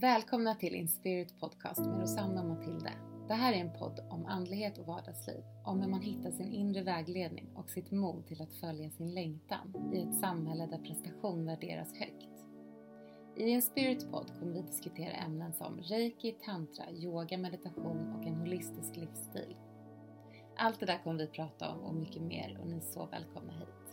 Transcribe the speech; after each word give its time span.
Välkomna 0.00 0.54
till 0.54 0.74
Inspirit 0.74 1.40
Podcast 1.40 1.80
med 1.80 2.00
Rosanna 2.00 2.40
och 2.42 2.48
Matilde. 2.48 2.92
Det 3.28 3.34
här 3.34 3.52
är 3.52 3.56
en 3.56 3.78
podd 3.78 4.00
om 4.10 4.26
andlighet 4.26 4.78
och 4.78 4.86
vardagsliv, 4.86 5.42
om 5.64 5.80
hur 5.80 5.88
man 5.88 6.02
hittar 6.02 6.30
sin 6.30 6.52
inre 6.52 6.82
vägledning 6.82 7.46
och 7.54 7.70
sitt 7.70 7.90
mod 7.90 8.26
till 8.26 8.42
att 8.42 8.54
följa 8.54 8.90
sin 8.90 9.14
längtan 9.14 9.92
i 9.94 9.98
ett 9.98 10.20
samhälle 10.20 10.66
där 10.66 10.78
prestation 10.78 11.46
värderas 11.46 11.94
högt. 11.94 12.44
I 13.36 13.42
Inspirit 13.42 14.10
Podd 14.10 14.32
kommer 14.38 14.52
vi 14.52 14.62
diskutera 14.62 15.12
ämnen 15.12 15.52
som 15.52 15.80
reiki, 15.80 16.32
tantra, 16.44 16.92
yoga, 16.92 17.38
meditation 17.38 18.14
och 18.16 18.26
en 18.26 18.34
holistisk 18.34 18.96
livsstil. 18.96 19.56
Allt 20.56 20.80
det 20.80 20.86
där 20.86 21.00
kommer 21.04 21.18
vi 21.18 21.26
prata 21.26 21.70
om 21.70 21.80
och 21.80 21.94
mycket 21.94 22.22
mer 22.22 22.58
och 22.60 22.66
ni 22.66 22.76
är 22.76 22.80
så 22.80 23.06
välkomna 23.06 23.52
hit. 23.52 23.87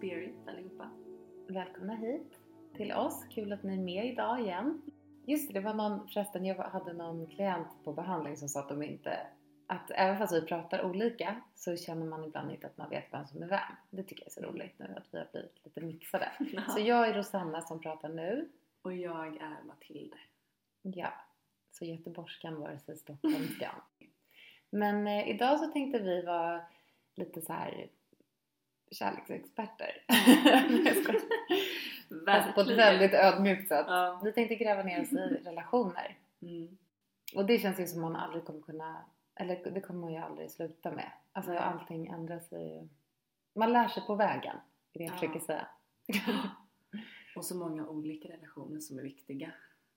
Till 0.00 0.08
Inspirit 0.08 0.48
allihopa. 0.48 0.90
Välkomna 1.48 1.94
hit 1.94 2.38
till 2.76 2.92
oss. 2.92 3.24
Kul 3.30 3.52
att 3.52 3.62
ni 3.62 3.74
är 3.74 3.78
med 3.78 4.06
idag 4.06 4.40
igen. 4.40 4.82
Just 5.26 5.48
det, 5.48 5.54
det 5.54 5.64
var 5.64 5.74
någon, 5.74 6.08
förresten 6.08 6.44
jag 6.44 6.54
hade 6.54 6.92
någon 6.92 7.26
klient 7.26 7.68
på 7.84 7.92
behandling 7.92 8.36
som 8.36 8.48
sa 8.48 8.60
att 8.60 8.68
de 8.68 8.82
inte, 8.82 9.26
att 9.66 9.90
även 9.90 10.18
fast 10.18 10.34
vi 10.34 10.46
pratar 10.46 10.84
olika 10.84 11.42
så 11.54 11.76
känner 11.76 12.06
man 12.06 12.24
ibland 12.24 12.50
inte 12.50 12.66
att 12.66 12.78
man 12.78 12.90
vet 12.90 13.12
vem 13.12 13.26
som 13.26 13.42
är 13.42 13.46
vem. 13.46 13.60
Det 13.90 14.02
tycker 14.02 14.22
jag 14.22 14.26
är 14.26 14.30
så 14.30 14.40
roligt 14.40 14.78
nu 14.78 14.94
att 14.96 15.08
vi 15.10 15.18
har 15.18 15.28
blivit 15.32 15.64
lite 15.64 15.80
mixade. 15.80 16.32
Ja. 16.38 16.62
Så 16.62 16.80
jag 16.80 17.08
är 17.08 17.14
Rosanna 17.14 17.60
som 17.60 17.80
pratar 17.80 18.08
nu. 18.08 18.48
Och 18.82 18.94
jag 18.94 19.36
är 19.36 19.62
Matilde. 19.66 20.16
Ja, 20.82 21.12
så 21.70 21.84
göteborgskan 21.84 22.60
vare 22.60 22.78
stockholmskan. 22.78 23.74
Men 24.70 25.06
eh, 25.06 25.28
idag 25.28 25.60
så 25.60 25.66
tänkte 25.66 25.98
vi 25.98 26.22
vara 26.22 26.60
lite 27.16 27.40
så 27.40 27.52
här 27.52 27.90
kärleksexperter. 28.90 30.04
Fast 32.26 32.54
på 32.54 32.60
ett 32.60 32.78
väldigt 32.78 33.12
ödmjukt 33.14 33.68
sätt. 33.68 33.84
Ja. 33.88 34.20
Vi 34.24 34.32
tänkte 34.32 34.54
gräva 34.54 34.82
ner 34.82 35.02
oss 35.02 35.12
i 35.12 35.16
relationer. 35.44 36.18
Mm. 36.42 36.78
Och 37.34 37.46
det 37.46 37.58
känns 37.58 37.80
ju 37.80 37.86
som 37.86 38.00
man 38.00 38.16
aldrig 38.16 38.44
kommer 38.44 38.60
kunna, 38.60 39.04
eller 39.34 39.70
det 39.70 39.80
kommer 39.80 40.00
man 40.00 40.12
ju 40.12 40.18
aldrig 40.18 40.50
sluta 40.50 40.90
med. 40.90 41.12
Alltså 41.32 41.50
Nej. 41.52 41.60
allting 41.60 42.06
ändras 42.06 42.52
ju. 42.52 42.88
Man 43.54 43.72
lär 43.72 43.88
sig 43.88 44.02
på 44.06 44.14
vägen, 44.14 44.56
är 44.92 44.98
det 44.98 45.04
jag 45.04 45.12
Ja. 45.12 45.14
försöker 45.18 45.40
säga. 45.40 45.66
Och 47.36 47.44
så 47.44 47.54
många 47.56 47.86
olika 47.88 48.28
relationer 48.28 48.80
som 48.80 48.98
är 48.98 49.02
viktiga. 49.02 49.52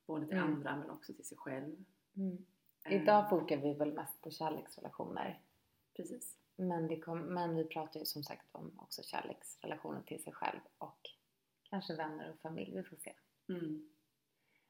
Både 0.08 0.26
till 0.28 0.38
Mm. 0.38 0.54
andra 0.54 0.76
men 0.76 0.90
också 0.90 1.14
till 1.14 1.26
sig 1.26 1.38
själv. 1.38 1.76
Mm. 2.18 2.46
Eh, 2.86 2.94
Idag 3.02 3.30
fokar 3.30 3.58
vi 3.58 3.74
väl 3.74 3.94
mest 3.94 4.22
på 4.22 4.32
kärleksrelationer. 4.32 5.40
Precis. 5.96 6.38
Men, 6.56 6.88
det 6.88 7.00
kom, 7.00 7.20
men 7.20 7.56
vi 7.56 7.64
pratar 7.64 8.00
ju 8.00 8.06
som 8.06 8.24
sagt 8.24 8.46
om 8.52 8.80
också 8.80 9.04
kärleksrelationer 9.04 10.02
till 10.02 10.24
sig 10.24 10.34
själv 10.34 10.60
och 10.78 11.10
kanske 11.64 11.96
vänner 11.96 12.30
och 12.32 12.40
familj, 12.40 12.76
vi 12.76 12.84
får 12.84 12.96
se. 12.98 13.14
Mm. 13.50 13.90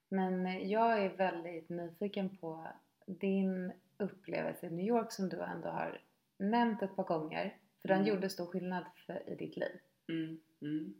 Men 0.09 0.45
eh, 0.45 0.57
jag 0.71 1.03
är 1.05 1.09
väldigt 1.09 1.69
nyfiken 1.69 2.37
på 2.37 2.67
din 3.05 3.73
upplevelse 3.97 4.67
i 4.67 4.69
New 4.69 4.85
York 4.85 5.11
som 5.11 5.29
du 5.29 5.41
ändå 5.41 5.67
har 5.69 6.01
nämnt 6.37 6.81
ett 6.81 6.95
par 6.95 7.03
gånger. 7.03 7.57
För 7.81 7.87
den 7.87 7.97
Mm. 8.01 8.09
gjorde 8.13 8.29
stor 8.29 8.45
skillnad 8.45 8.85
för, 9.05 9.29
i 9.29 9.35
ditt 9.35 9.57
liv. 9.57 9.79
Mm. 10.09 10.39
Mm. 10.61 10.93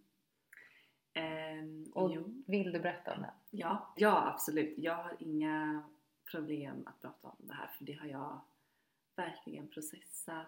Ehm, 1.14 1.92
Och 1.96 2.14
jo. 2.14 2.44
vill 2.48 2.72
du 2.72 2.80
berätta 2.80 3.16
om 3.16 3.22
den? 3.22 3.32
Ja. 3.50 3.94
ja, 3.98 4.32
absolut. 4.34 4.74
Jag 4.78 4.96
har 4.96 5.16
inga 5.20 5.84
problem 6.32 6.84
att 6.88 7.02
prata 7.02 7.28
om 7.28 7.36
det 7.40 7.54
här 7.54 7.68
för 7.68 7.86
det 7.86 7.94
har 7.94 8.08
jag 8.08 8.42
verkligen 9.16 9.68
processat 9.68 10.48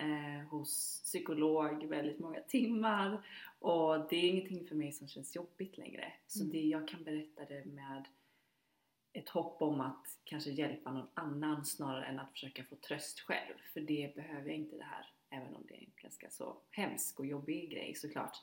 eh, 0.00 0.48
hos 0.48 1.00
psykolog 1.04 1.84
väldigt 1.84 2.18
många 2.18 2.40
timmar 2.40 3.26
och 3.58 4.08
det 4.10 4.16
är 4.16 4.28
ingenting 4.28 4.66
för 4.66 4.74
mig 4.74 4.92
som 4.92 5.08
känns 5.08 5.36
jobbigt 5.36 5.78
längre. 5.78 6.12
Så 6.26 6.40
Mm. 6.40 6.52
det, 6.52 6.60
jag 6.60 6.88
kan 6.88 7.04
berätta 7.04 7.44
det 7.44 7.64
med 7.64 8.04
ett 9.12 9.28
hopp 9.28 9.62
om 9.62 9.80
att 9.80 10.06
kanske 10.24 10.50
hjälpa 10.50 10.92
någon 10.92 11.08
annan 11.14 11.64
snarare 11.64 12.04
än 12.06 12.18
att 12.18 12.32
försöka 12.32 12.64
få 12.64 12.76
tröst 12.76 13.20
själv. 13.20 13.54
För 13.72 13.80
det 13.80 14.12
behöver 14.14 14.48
jag 14.48 14.56
inte 14.56 14.76
det 14.76 14.84
här, 14.84 15.06
även 15.30 15.54
om 15.54 15.64
det 15.68 15.74
är 15.74 15.78
en 15.78 15.92
ganska 15.96 16.30
så 16.30 16.56
hemsk 16.70 17.20
och 17.20 17.26
jobbig 17.26 17.70
grej 17.70 17.94
såklart. 17.94 18.36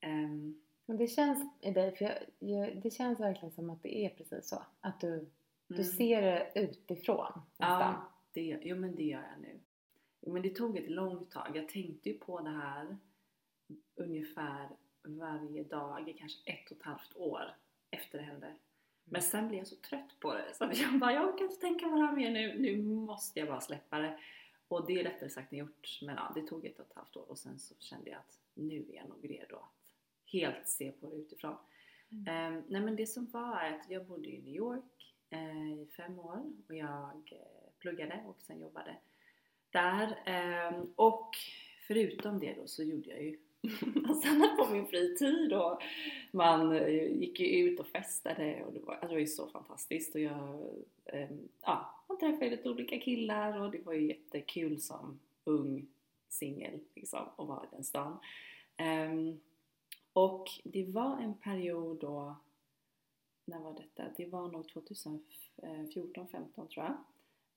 Ehm, 0.00 0.62
Men 0.86 0.96
det 0.96 1.06
känns 1.06 1.54
i 1.60 1.70
dig, 1.70 1.96
för 1.96 2.04
jag, 2.04 2.14
jag, 2.38 2.82
det 2.82 2.90
känns 2.90 3.20
verkligen 3.20 3.52
som 3.52 3.70
att 3.70 3.82
det 3.82 3.98
är 3.98 4.08
precis 4.08 4.48
så. 4.48 4.62
Att 4.80 5.00
du, 5.00 5.30
du 5.68 5.74
mm. 5.74 5.86
ser 5.86 6.22
det 6.22 6.52
utifrån 6.54 7.40
nästan. 7.56 7.80
Ja, 7.80 8.12
det, 8.32 8.58
jo 8.62 8.76
men 8.76 8.96
det 8.96 9.02
gör 9.04 9.22
jag 9.22 9.40
nu. 9.40 9.60
Men 10.20 10.42
det 10.42 10.50
tog 10.50 10.76
ett 10.76 10.90
långt 10.90 11.30
tag. 11.30 11.50
Jag 11.54 11.68
tänkte 11.68 12.08
ju 12.08 12.18
på 12.18 12.40
det 12.40 12.50
här 12.50 12.96
ungefär 13.94 14.68
varje 15.02 15.64
dag 15.64 16.08
i 16.08 16.12
kanske 16.12 16.52
ett 16.52 16.70
och 16.70 16.76
ett 16.76 16.82
halvt 16.82 17.16
år 17.16 17.56
efter 17.90 18.18
det 18.18 18.24
hände. 18.24 18.56
Men 19.04 19.22
sen 19.22 19.48
blev 19.48 19.58
jag 19.58 19.66
så 19.66 19.76
trött 19.76 20.20
på 20.20 20.34
det 20.34 20.54
så 20.54 20.64
att 20.64 20.78
jag 20.78 20.98
bara, 20.98 21.12
jag 21.12 21.28
orkar 21.28 21.44
inte 21.44 21.60
tänka 21.60 21.88
på 21.88 21.94
det 21.94 22.06
här 22.06 22.16
mer 22.16 22.30
nu. 22.30 22.58
Nu 22.58 22.82
måste 22.82 23.38
jag 23.38 23.48
bara 23.48 23.60
släppa 23.60 23.98
det. 23.98 24.18
Och 24.68 24.86
det 24.86 25.00
är 25.00 25.04
lättare 25.04 25.30
sagt 25.30 25.52
än 25.52 25.58
gjort. 25.58 25.98
Men 26.02 26.14
ja, 26.14 26.32
det 26.34 26.42
tog 26.42 26.64
ett 26.64 26.78
och 26.78 26.86
ett 26.86 26.96
halvt 26.96 27.16
år 27.16 27.30
och 27.30 27.38
sen 27.38 27.58
så 27.58 27.74
kände 27.78 28.10
jag 28.10 28.18
att 28.18 28.40
nu 28.54 28.86
är 28.90 28.94
jag 28.94 29.08
nog 29.08 29.30
redo 29.30 29.56
att 29.56 29.94
helt 30.32 30.68
se 30.68 30.92
på 30.92 31.10
det 31.10 31.16
utifrån. 31.16 31.56
Mm. 32.10 32.26
Ehm, 32.28 32.64
nej 32.68 32.80
men 32.80 32.96
det 32.96 33.06
som 33.06 33.26
var 33.26 33.56
är 33.56 33.72
att 33.72 33.90
jag 33.90 34.06
bodde 34.06 34.28
i 34.28 34.42
New 34.42 34.54
York 34.54 35.14
eh, 35.30 35.72
i 35.72 35.86
fem 35.96 36.18
år 36.18 36.52
och 36.68 36.74
jag 36.74 37.32
eh, 37.32 37.70
pluggade 37.78 38.24
och 38.26 38.42
sen 38.42 38.60
jobbade 38.60 38.96
där. 39.70 40.18
Ehm, 40.24 40.92
och 40.96 41.36
förutom 41.86 42.38
det 42.38 42.54
då 42.54 42.66
så 42.66 42.82
gjorde 42.82 43.10
jag 43.10 43.22
ju 43.22 43.38
massa 43.94 44.28
annat 44.28 44.56
på 44.56 44.72
min 44.72 44.86
fritid 44.86 45.52
och 45.52 45.82
man 46.30 46.72
eh, 46.72 47.18
gick 47.20 47.40
ju 47.40 47.46
ut 47.46 47.80
och 47.80 47.86
festade 47.86 48.64
och 48.64 48.72
det 48.72 48.80
var, 48.80 48.94
alltså 48.94 49.08
det 49.08 49.14
var 49.14 49.20
ju 49.20 49.26
så 49.26 49.48
fantastiskt 49.48 50.14
och 50.14 50.20
jag, 50.20 50.60
ehm, 51.04 51.48
ja, 51.62 52.04
man 52.08 52.18
träffade 52.18 52.50
lite 52.50 52.70
olika 52.70 52.98
killar 52.98 53.60
och 53.60 53.70
det 53.70 53.86
var 53.86 53.92
ju 53.92 54.06
jättekul 54.06 54.80
som 54.80 55.20
ung 55.44 55.86
singel 56.28 56.80
liksom 56.94 57.28
att 57.36 57.48
vara 57.48 57.64
i 57.64 57.68
den 57.70 57.84
stan. 57.84 58.18
Ehm, 58.76 59.40
och 60.12 60.48
det 60.64 60.84
var 60.84 61.18
en 61.18 61.34
period 61.34 61.98
då, 62.00 62.36
när 63.44 63.60
var 63.60 63.74
detta? 63.74 64.04
Det 64.16 64.26
var 64.26 64.48
nog 64.48 64.68
2014, 64.68 66.28
15 66.28 66.64
eh, 66.64 66.70
tror 66.70 66.84
jag. 66.84 66.96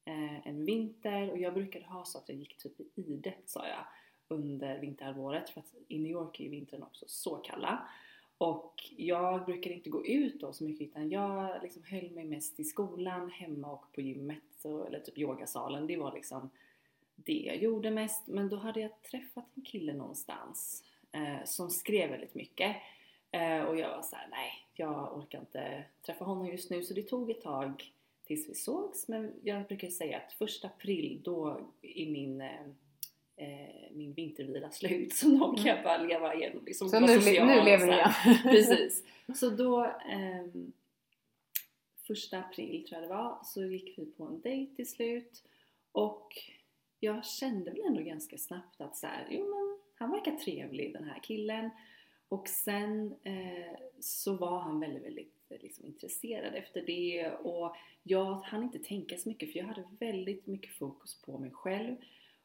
Eh, 0.10 0.48
en 0.48 0.66
vinter 0.66 1.32
och 1.32 1.38
jag 1.38 1.54
brukade 1.54 1.86
ha 1.86 2.06
så 2.06 2.18
att 2.18 2.30
jag 2.30 2.38
gick 2.38 2.58
typ 2.58 2.80
i 2.80 2.86
ide 2.96 3.34
sa 3.46 3.68
jag 3.68 3.86
under 4.28 4.80
vinterhalvåret 4.80 5.50
för 5.50 5.60
att 5.60 5.74
i 5.88 6.00
New 6.00 6.12
York 6.12 6.40
är 6.40 6.44
ju 6.44 6.50
vintern 6.50 6.84
också 6.84 7.06
så 7.08 7.36
kalla. 7.36 7.88
Och 8.38 8.74
jag 8.98 9.46
brukade 9.46 9.76
inte 9.76 9.90
gå 9.90 10.06
ut 10.06 10.40
då 10.40 10.54
så 10.54 10.64
mycket 10.64 10.88
utan 10.88 11.10
jag 11.10 11.62
liksom 11.64 11.84
höll 11.84 12.12
mig 12.12 12.26
mest 12.26 12.60
i 12.60 12.64
skolan, 12.64 13.30
hemma 13.30 13.72
och 13.72 13.92
på 13.92 14.02
gymmet 14.02 14.66
och, 14.66 14.88
eller 14.88 15.00
typ 15.00 15.18
yogasalen. 15.18 15.88
Det 15.88 15.98
var 15.98 16.14
liksom 16.14 16.50
det 17.16 17.44
jag 17.46 17.58
gjorde 17.58 17.92
mest. 17.92 18.28
Men 18.28 18.50
då 18.50 18.56
hade 18.56 18.80
jag 18.80 19.02
träffat 19.02 19.46
en 19.56 19.64
kille 19.64 19.94
någonstans 19.94 20.84
eh, 21.12 21.46
som 21.46 21.70
skrev 21.70 22.10
väldigt 22.10 22.36
mycket. 22.36 22.76
Eh, 23.32 23.62
och 23.62 23.78
jag 23.78 23.90
var 23.90 24.02
såhär, 24.02 24.28
nej 24.32 24.52
jag 24.74 25.18
orkar 25.18 25.40
inte 25.40 25.84
träffa 26.02 26.26
honom 26.26 26.48
just 26.48 26.70
nu. 26.70 26.84
Så 26.84 26.94
det 26.94 27.04
tog 27.04 27.30
ett 27.30 27.42
tag 27.42 27.94
tills 28.30 28.50
vi 28.50 28.56
sågs. 28.56 29.08
Men 29.08 29.34
jag 29.44 29.68
brukar 29.68 29.90
säga 29.90 30.18
att 30.18 30.34
första 30.34 30.68
april 30.68 31.22
då 31.24 31.62
är 31.82 32.12
min, 32.12 32.42
eh, 32.42 32.62
eh, 33.36 33.92
min 33.92 34.14
vintervila 34.14 34.72
slut. 34.72 35.14
Så 35.16 35.30
då 35.30 35.56
kan 35.56 35.66
jag 35.66 35.84
bara 35.84 35.98
leva 35.98 36.36
igen. 36.36 36.64
Liksom, 36.66 36.90
Så 36.90 37.00
nu, 37.00 37.08
social 37.08 37.48
nu 37.48 37.62
lever 37.62 37.88
igen. 37.88 38.12
Precis. 38.44 39.04
Så 39.36 39.50
då, 39.50 39.94
ehm, 40.10 40.72
första 42.08 42.40
april 42.40 42.88
tror 42.88 43.02
jag 43.02 43.10
det 43.10 43.16
var, 43.16 43.40
så 43.44 43.66
gick 43.66 43.98
vi 43.98 44.06
på 44.06 44.24
en 44.24 44.42
dejt 44.42 44.76
till 44.76 44.90
slut. 44.90 45.44
Och 45.92 46.34
jag 47.00 47.26
kände 47.26 47.72
väl 47.72 47.82
ändå 47.88 48.02
ganska 48.02 48.38
snabbt 48.38 48.82
att 48.82 48.98
så 48.98 49.08
här, 49.08 49.28
jo 49.30 49.46
men 49.56 49.80
han 49.96 50.12
verkar 50.12 50.32
trevlig 50.36 50.94
den 50.94 51.04
här 51.04 51.20
killen. 51.24 51.70
Och 52.28 52.48
sen 52.48 53.16
eh, 53.24 53.80
så 54.00 54.36
var 54.36 54.60
han 54.60 54.80
väldigt, 54.80 55.04
väldigt 55.04 55.34
eh, 55.38 55.39
liksom, 55.58 55.86
intresserad 55.86 56.56
efter 56.56 56.82
det 56.82 57.32
och 57.32 57.76
jag 58.04 58.34
hann 58.34 58.64
inte 58.64 58.80
tänka 58.80 59.18
så 59.18 59.30
mycket 59.30 59.52
för 59.52 59.60
jag 59.60 59.66
hade 59.66 59.88
väldigt 60.00 60.48
mycket 60.48 60.74
fokus 60.74 61.22
på 61.22 61.38
mig 61.38 61.52
själv. 61.52 61.96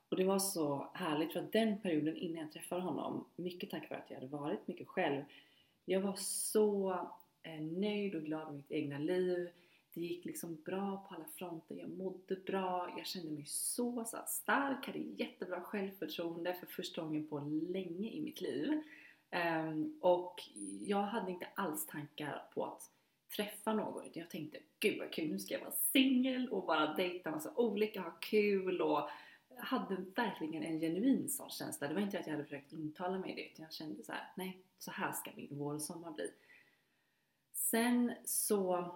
Och 0.09 0.17
det 0.17 0.25
var 0.25 0.39
så 0.39 0.91
härligt 0.95 1.33
för 1.33 1.41
att 1.41 1.53
den 1.53 1.81
perioden 1.81 2.17
innan 2.17 2.43
jag 2.43 2.53
träffade 2.53 2.83
honom, 2.83 3.25
mycket 3.37 3.71
tack 3.71 3.91
vare 3.91 4.01
att 4.01 4.11
jag 4.11 4.17
hade 4.17 4.37
varit 4.37 4.69
mycket 4.69 4.89
själv, 4.89 5.25
jag 5.85 6.01
var 6.01 6.15
så 6.17 6.93
eh, 7.43 7.61
nöjd 7.61 8.15
och 8.15 8.23
glad 8.23 8.47
med 8.47 8.57
mitt 8.57 8.73
egna 8.73 8.99
liv. 8.99 9.49
Det 9.95 10.01
gick 10.01 10.25
liksom 10.25 10.63
bra 10.65 11.07
på 11.09 11.15
alla 11.15 11.25
fronter, 11.25 11.75
jag 11.75 11.91
mådde 11.91 12.37
bra, 12.37 12.95
jag 12.97 13.07
kände 13.07 13.31
mig 13.31 13.45
så, 13.47 14.05
så 14.05 14.17
stark, 14.27 14.87
hade 14.87 14.99
jättebra 14.99 15.61
självförtroende 15.61 16.55
för 16.55 16.67
första 16.67 17.03
gången 17.03 17.27
på 17.27 17.39
länge 17.69 18.11
i 18.11 18.21
mitt 18.21 18.41
liv. 18.41 18.83
Ehm, 19.31 19.99
och 20.01 20.43
jag 20.81 21.03
hade 21.03 21.31
inte 21.31 21.47
alls 21.55 21.87
tankar 21.87 22.43
på 22.55 22.65
att 22.65 22.91
träffa 23.37 23.75
någon. 23.75 24.05
Jag 24.13 24.31
tänkte, 24.31 24.59
gud 24.81 24.99
vad 24.99 25.13
kul, 25.13 25.31
nu 25.31 25.39
ska 25.39 25.55
jag 25.55 25.61
vara 25.61 25.73
singel 25.73 26.49
och 26.49 26.67
bara 26.67 26.95
dejta 26.95 27.31
massa 27.31 27.53
olika, 27.57 28.01
ha 28.01 28.11
kul 28.11 28.81
och 28.81 29.09
hade 29.59 29.97
verkligen 30.15 30.63
en 30.63 30.81
genuin 30.81 31.29
sån 31.29 31.51
känsla. 31.51 31.89
Det 31.89 31.95
var 31.95 32.01
inte 32.01 32.19
att 32.19 32.27
jag 32.27 32.33
hade 32.33 32.45
försökt 32.45 32.73
intala 32.73 33.19
mig 33.19 33.35
det, 33.35 33.53
utan 33.53 33.63
jag 33.63 33.73
kände 33.73 34.03
så 34.03 34.13
här: 34.13 34.33
nej, 34.35 34.59
så 34.79 34.91
här 34.91 35.13
ska 35.13 35.31
min 35.37 35.59
vår 35.59 35.75
och 35.75 35.83
sommar 35.83 36.11
bli. 36.11 36.31
Sen 37.53 38.13
så, 38.25 38.95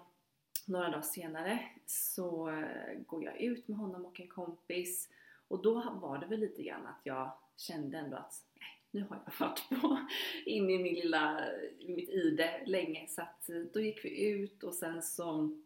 några 0.66 0.90
dagar 0.90 1.02
senare, 1.02 1.68
så 1.86 2.50
eh, 2.50 2.98
går 3.06 3.24
jag 3.24 3.40
ut 3.40 3.68
med 3.68 3.78
honom 3.78 4.06
och 4.06 4.20
en 4.20 4.28
kompis 4.28 5.08
och 5.48 5.62
då 5.62 5.98
var 6.00 6.18
det 6.18 6.26
väl 6.26 6.40
lite 6.40 6.62
grann 6.62 6.86
att 6.86 7.00
jag 7.02 7.32
kände 7.56 7.98
ändå 7.98 8.16
att 8.16 8.44
nej, 8.54 8.77
nu 8.90 9.00
har 9.08 9.22
jag 9.24 9.46
varit 9.46 9.68
på 9.82 9.98
in 10.44 10.70
i 10.70 10.78
min 10.78 10.94
lilla, 10.94 11.40
mitt 11.86 12.08
ide 12.08 12.62
länge 12.66 13.06
så 13.08 13.22
att 13.22 13.48
eh, 13.48 13.60
då 13.72 13.80
gick 13.80 14.04
vi 14.04 14.28
ut 14.28 14.62
och 14.62 14.74
sen 14.74 15.02
så 15.02 15.58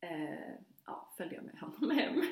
eh, 0.00 0.54
ja, 0.86 1.12
följde 1.16 1.34
jag 1.34 1.44
med 1.44 1.58
honom 1.58 1.90
hem 1.98 2.22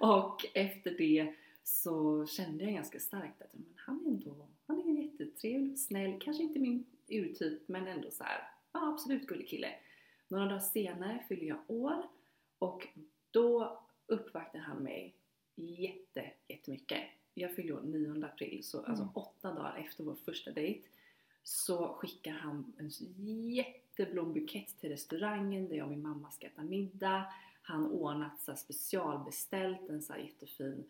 och 0.00 0.46
efter 0.54 0.90
det 0.90 1.34
så 1.64 2.26
kände 2.26 2.64
jag 2.64 2.74
ganska 2.74 3.00
starkt 3.00 3.42
att 3.42 3.54
men 3.54 3.74
han 3.76 4.06
är 4.06 4.10
ändå, 4.10 4.48
han 4.66 4.80
är 4.80 5.02
jättetrevlig 5.02 5.72
och 5.72 5.78
snäll, 5.78 6.20
kanske 6.20 6.42
inte 6.42 6.58
min 6.58 6.86
urtyp 7.08 7.68
men 7.68 7.86
ändå 7.86 8.10
så 8.10 8.24
här, 8.24 8.48
ja 8.72 8.92
absolut 8.92 9.26
gullig 9.26 9.48
kille. 9.48 9.74
Några 10.28 10.44
dagar 10.44 10.60
senare 10.60 11.24
fyller 11.28 11.46
jag 11.46 11.58
år 11.66 12.02
och 12.58 12.88
då 13.30 13.80
uppvaktar 14.06 14.58
han 14.58 14.82
mig 14.82 15.16
jätte, 15.54 16.30
jättemycket. 16.48 17.02
Jag 17.34 17.54
fyller 17.54 17.74
år 17.74 17.80
9 17.82 18.24
april, 18.26 18.64
så 18.64 18.78
alltså 18.78 19.02
Mm. 19.02 19.14
åtta 19.14 19.54
dagar 19.54 19.76
efter 19.76 20.04
vår 20.04 20.14
första 20.24 20.50
dejt 20.50 20.88
så 21.44 21.88
skickar 21.88 22.32
han 22.32 22.72
en 22.78 22.90
jätteblombukett 23.50 24.78
till 24.80 24.90
restaurangen 24.90 25.68
där 25.68 25.76
jag 25.76 25.84
och 25.84 25.90
min 25.90 26.02
mamma 26.02 26.30
ska 26.30 26.46
äta 26.46 26.62
middag. 26.62 27.24
Han 27.62 27.86
ordnat 27.86 28.40
så 28.40 28.56
specialbeställt 28.56 29.88
en 29.88 30.02
så 30.02 30.16
jättefin 30.16 30.84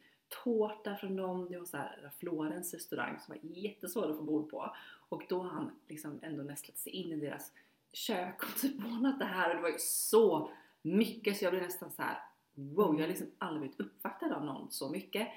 tårta 0.45 0.97
från 0.97 1.17
dem. 1.17 1.47
Det 1.51 1.59
var 1.59 1.65
så 1.67 1.77
här 1.77 2.11
Florens 2.19 2.75
restaurang 2.75 3.19
som 3.21 3.35
var 3.35 3.51
jättesvår 3.57 4.11
att 4.11 4.17
få 4.17 4.23
bord 4.23 4.51
på. 4.51 4.75
Och 5.09 5.23
då 5.29 5.43
har 5.43 5.51
han 5.51 5.71
liksom 5.89 6.19
ändå 6.23 6.43
nästlat 6.43 6.79
sig 6.79 6.93
in 6.93 7.13
i 7.13 7.17
deras 7.17 7.53
kök 7.93 8.43
och 8.43 8.61
typ 8.61 8.85
ordnat 8.85 9.19
det 9.19 9.25
här 9.25 9.51
och 9.51 9.57
det 9.57 9.63
var 9.63 9.69
ju 9.69 9.79
så 9.79 10.51
mycket 10.83 11.37
så 11.37 11.45
jag 11.45 11.53
blev 11.53 11.63
nästan 11.63 11.91
så 11.91 12.03
här: 12.03 12.19
wow, 12.55 12.95
jag 12.95 13.01
har 13.03 13.09
liksom 13.09 13.31
aldrig 13.39 13.61
blivit 13.61 13.81
uppvaktad 13.81 14.37
av 14.37 14.45
någon 14.45 14.71
så 14.71 14.91
mycket. 14.91 15.29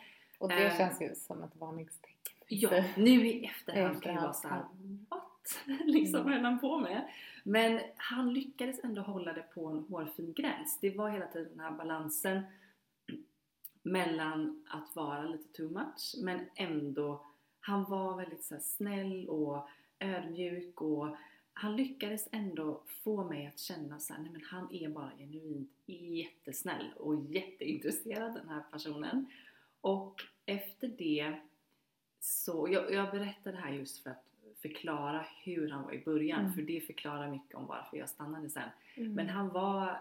Och 0.46 0.50
det 0.52 0.66
Eh, 0.66 0.78
känns 0.78 1.02
ju 1.02 1.16
som 1.16 1.44
ett 1.44 1.56
varningstecken. 1.56 2.34
Ja, 2.48 2.84
nu 2.98 3.28
i 3.28 3.46
efterhand 3.46 4.04
kan 4.04 4.14
jag 4.16 4.22
vara 4.22 4.34
såhär, 4.34 4.64
what? 5.10 5.60
liksom 5.86 6.20
Mm. 6.20 6.24
vad 6.26 6.34
höll 6.34 6.44
han 6.46 6.60
på 6.60 6.80
med? 6.80 7.08
Men 7.44 7.80
han 7.98 8.34
lyckades 8.34 8.84
ändå 8.84 9.02
hålla 9.02 9.34
det 9.34 9.42
på 9.54 9.68
en 9.68 9.80
hårfin 9.90 10.34
gräns. 10.34 10.80
Det 10.82 10.98
var 10.98 11.10
hela 11.10 11.28
tiden 11.28 11.50
den 11.52 11.60
här 11.60 11.72
balansen 11.72 12.42
mellan 13.84 14.66
att 14.70 14.96
vara 14.96 15.24
lite 15.26 15.54
too 15.58 15.70
much 15.70 16.16
men 16.24 16.40
ändå, 16.56 17.26
han 17.60 17.84
var 17.84 18.18
väldigt 18.18 18.44
så 18.44 18.56
snäll 18.60 19.30
och 19.30 19.70
ödmjuk 20.00 20.82
och 20.82 21.16
han 21.54 21.76
lyckades 21.76 22.28
ändå 22.32 22.82
få 23.04 23.24
mig 23.24 23.48
att 23.48 23.60
känna 23.60 24.00
så 24.00 24.14
här, 24.14 24.22
nej 24.22 24.32
men 24.32 24.42
han 24.46 24.74
är 24.74 24.90
bara 24.90 25.12
genuint 25.18 25.72
jättesnäll 25.86 26.94
och 27.00 27.16
jätteintresserad 27.26 28.34
den 28.34 28.50
här 28.50 28.64
personen. 28.72 29.26
Och 29.82 30.22
efter 30.46 30.88
det 30.88 31.36
så, 32.20 32.68
jag, 32.72 32.94
jag 32.94 33.12
berättar 33.12 33.52
det 33.52 33.58
här 33.58 33.72
just 33.72 34.04
för 34.04 34.10
att 34.10 34.26
förklara 34.62 35.26
hur 35.44 35.70
han 35.70 35.84
var 35.84 35.92
i 35.94 36.04
början, 36.04 36.40
Mm. 36.42 36.54
för 36.54 36.62
det 36.62 36.82
förklarar 36.82 37.32
mycket 37.32 37.56
om 37.56 37.66
varför 37.66 37.98
jag 37.98 38.10
stannade 38.10 38.50
sen. 38.50 38.70
Mm. 38.96 39.14
Men 39.14 39.30
han 39.30 39.50
var 39.50 40.00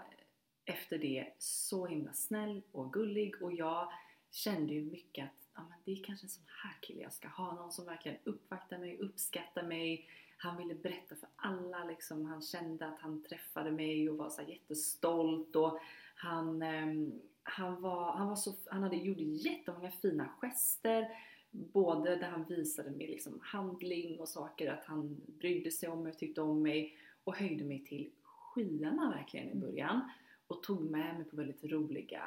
efter 0.64 0.98
det 0.98 1.32
så 1.38 1.86
himla 1.86 2.12
snäll 2.12 2.62
och 2.72 2.92
gullig 2.92 3.42
och 3.42 3.52
jag 3.52 3.92
kände 4.30 4.74
ju 4.74 4.84
mycket 4.84 5.24
att 5.24 5.48
ja, 5.54 5.60
men 5.68 5.78
det 5.84 5.92
är 5.92 6.04
kanske 6.04 6.24
en 6.26 6.30
sån 6.30 6.44
här 6.62 6.76
kille 6.82 7.02
jag 7.02 7.12
ska 7.12 7.28
ha. 7.28 7.54
Någon 7.54 7.72
som 7.72 7.84
verkligen 7.86 8.18
uppvaktar 8.24 8.78
mig, 8.78 8.98
uppskattar 8.98 9.62
mig. 9.62 10.08
Han 10.36 10.56
ville 10.56 10.74
berätta 10.74 11.16
för 11.16 11.28
alla 11.36 11.84
liksom. 11.84 12.24
Han 12.24 12.42
kände 12.42 12.86
att 12.86 12.98
han 13.00 13.22
träffade 13.22 13.70
mig 13.70 14.10
och 14.10 14.16
var 14.16 14.30
så 14.30 14.42
jättestolt 14.42 15.56
och 15.56 15.78
han, 16.14 16.62
ehm, 16.62 17.20
han, 17.44 17.82
var, 17.82 18.12
han, 18.12 18.28
var 18.28 18.36
så, 18.36 18.54
han 18.66 18.82
hade, 18.82 18.96
gjorde 18.96 19.22
jättemånga 19.22 19.90
fina 19.90 20.28
gester. 20.40 21.08
Både 21.50 22.16
där 22.16 22.28
han 22.28 22.44
visade 22.44 22.90
med 22.90 23.10
liksom 23.10 23.38
handling 23.42 24.20
och 24.20 24.28
saker 24.28 24.72
att 24.72 24.84
han 24.84 25.20
brydde 25.26 25.70
sig 25.70 25.88
om 25.88 26.02
mig 26.02 26.12
och 26.12 26.18
tyckte 26.18 26.42
om 26.42 26.62
mig 26.62 26.98
och 27.24 27.36
höjde 27.36 27.64
mig 27.64 27.84
till 27.84 28.10
skyarna 28.22 29.10
verkligen 29.10 29.50
i 29.50 29.54
början 29.54 30.10
och 30.46 30.62
tog 30.62 30.90
med 30.90 31.14
mig 31.14 31.24
på 31.24 31.36
väldigt 31.36 31.64
roliga 31.64 32.22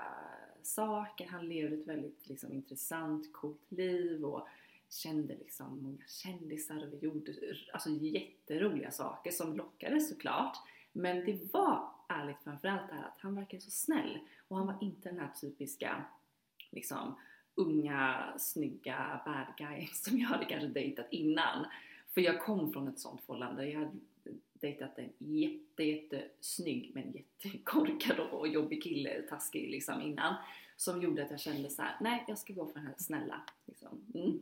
saker. 0.61 1.27
Han 1.27 1.47
levde 1.47 1.75
ett 1.75 1.87
väldigt 1.87 2.29
liksom, 2.29 2.53
intressant, 2.53 3.33
coolt 3.33 3.71
liv 3.71 4.25
och 4.25 4.47
kände 4.89 5.35
liksom 5.35 5.83
många 5.83 6.03
kändisar 6.07 6.83
och 6.83 6.93
vi 6.93 6.97
gjorde 6.97 7.33
alltså, 7.73 7.89
jätteroliga 7.89 8.91
saker 8.91 9.31
som 9.31 9.53
lockade 9.53 9.99
såklart. 9.99 10.57
Men 10.91 11.25
det 11.25 11.53
var 11.53 11.96
ärligt 12.07 12.43
framförallt 12.43 12.89
det 12.89 12.95
här 12.95 13.03
att 13.03 13.19
han 13.19 13.35
verkade 13.35 13.61
så 13.61 13.71
snäll 13.71 14.19
och 14.47 14.57
han 14.57 14.67
var 14.67 14.77
inte 14.81 15.09
den 15.09 15.19
här 15.19 15.29
typiska 15.41 16.03
liksom 16.69 17.15
unga, 17.55 18.33
snygga 18.37 19.21
bad 19.25 19.47
guy 19.57 19.87
som 19.93 20.19
jag 20.19 20.27
hade 20.27 20.45
kanske 20.45 20.67
dejtat 20.67 21.07
innan. 21.11 21.65
För 22.13 22.21
jag 22.21 22.41
kom 22.41 22.73
från 22.73 22.87
ett 22.87 22.99
sånt 22.99 23.21
förhållande. 23.21 23.69
Jag 23.69 23.79
hade 23.79 23.91
dejtat 24.53 24.99
en 24.99 25.09
jätte, 25.17 25.83
jättesnygg 25.83 26.91
men 26.93 27.11
jättekorkad 27.11 28.19
och 28.19 28.47
jobbig 28.47 28.83
kille, 28.83 29.21
taskig 29.21 29.71
liksom 29.71 30.01
innan. 30.01 30.35
Som 30.77 31.01
gjorde 31.01 31.23
att 31.23 31.31
jag 31.31 31.39
kände 31.39 31.69
så 31.69 31.81
här: 31.81 31.97
nej 32.01 32.23
jag 32.27 32.37
ska 32.37 32.53
gå 32.53 32.65
för 32.65 32.73
den 32.73 32.85
här 32.85 32.95
snälla. 32.97 33.41
Liksom. 33.65 34.01
Mm. 34.13 34.39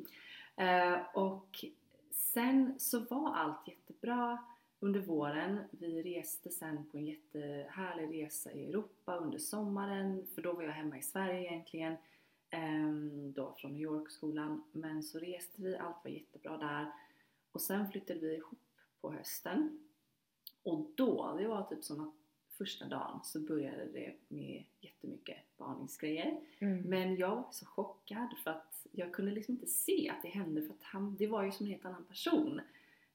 Eh, 0.56 1.00
och 1.14 1.66
sen 2.12 2.76
så 2.80 3.00
var 3.00 3.36
allt 3.36 3.68
jättebra 3.68 4.38
under 4.86 5.00
våren. 5.00 5.60
Vi 5.72 6.02
reste 6.04 6.50
sen 6.50 6.86
på 6.92 6.98
en 6.98 7.06
jättehärlig 7.06 8.24
resa 8.24 8.52
i 8.52 8.66
Europa 8.70 9.18
under 9.18 9.38
sommaren. 9.38 10.28
För 10.36 10.42
då 10.42 10.54
var 10.54 10.64
jag 10.64 10.72
hemma 10.72 10.98
i 10.98 11.02
Sverige 11.02 11.50
egentligen. 11.52 11.96
ehm, 12.50 13.34
Då 13.34 13.54
från 13.58 13.72
New 13.74 13.82
York-skolan. 13.82 14.64
Men 14.72 15.04
så 15.04 15.20
reste 15.20 15.62
vi, 15.62 15.78
allt 15.78 16.04
var 16.04 16.12
jättebra 16.12 16.58
där. 16.58 16.92
Och 17.52 17.62
sen 17.62 17.92
flyttade 17.92 18.20
vi 18.20 18.36
ihop 18.36 18.60
på 19.02 19.12
hösten. 19.14 19.80
Och 20.64 20.92
då, 20.96 21.36
det 21.38 21.48
var 21.48 21.64
typ 21.64 21.84
som 21.84 22.08
att 22.08 22.14
första 22.50 22.88
dagen 22.88 23.20
så 23.24 23.40
började 23.40 23.86
det 23.86 24.14
med 24.28 24.64
jättemycket 24.82 25.38
varningsgrejer. 25.58 26.40
Mm. 26.60 26.82
Men 26.82 27.16
jag 27.16 27.36
var 27.36 27.48
så 27.52 27.66
chockad 27.66 28.28
för 28.44 28.52
att 28.52 28.88
jag 28.92 29.14
kunde 29.14 29.32
liksom 29.32 29.54
inte 29.54 29.68
se 29.68 30.10
att 30.10 30.22
det 30.22 30.30
hände 30.30 30.62
för 30.62 30.74
att 30.74 30.84
han, 30.84 31.16
det 31.18 31.28
var 31.28 31.44
ju 31.44 31.52
som 31.52 31.66
en 31.66 31.72
helt 31.72 31.86
annan 31.86 32.04
person. 32.06 32.62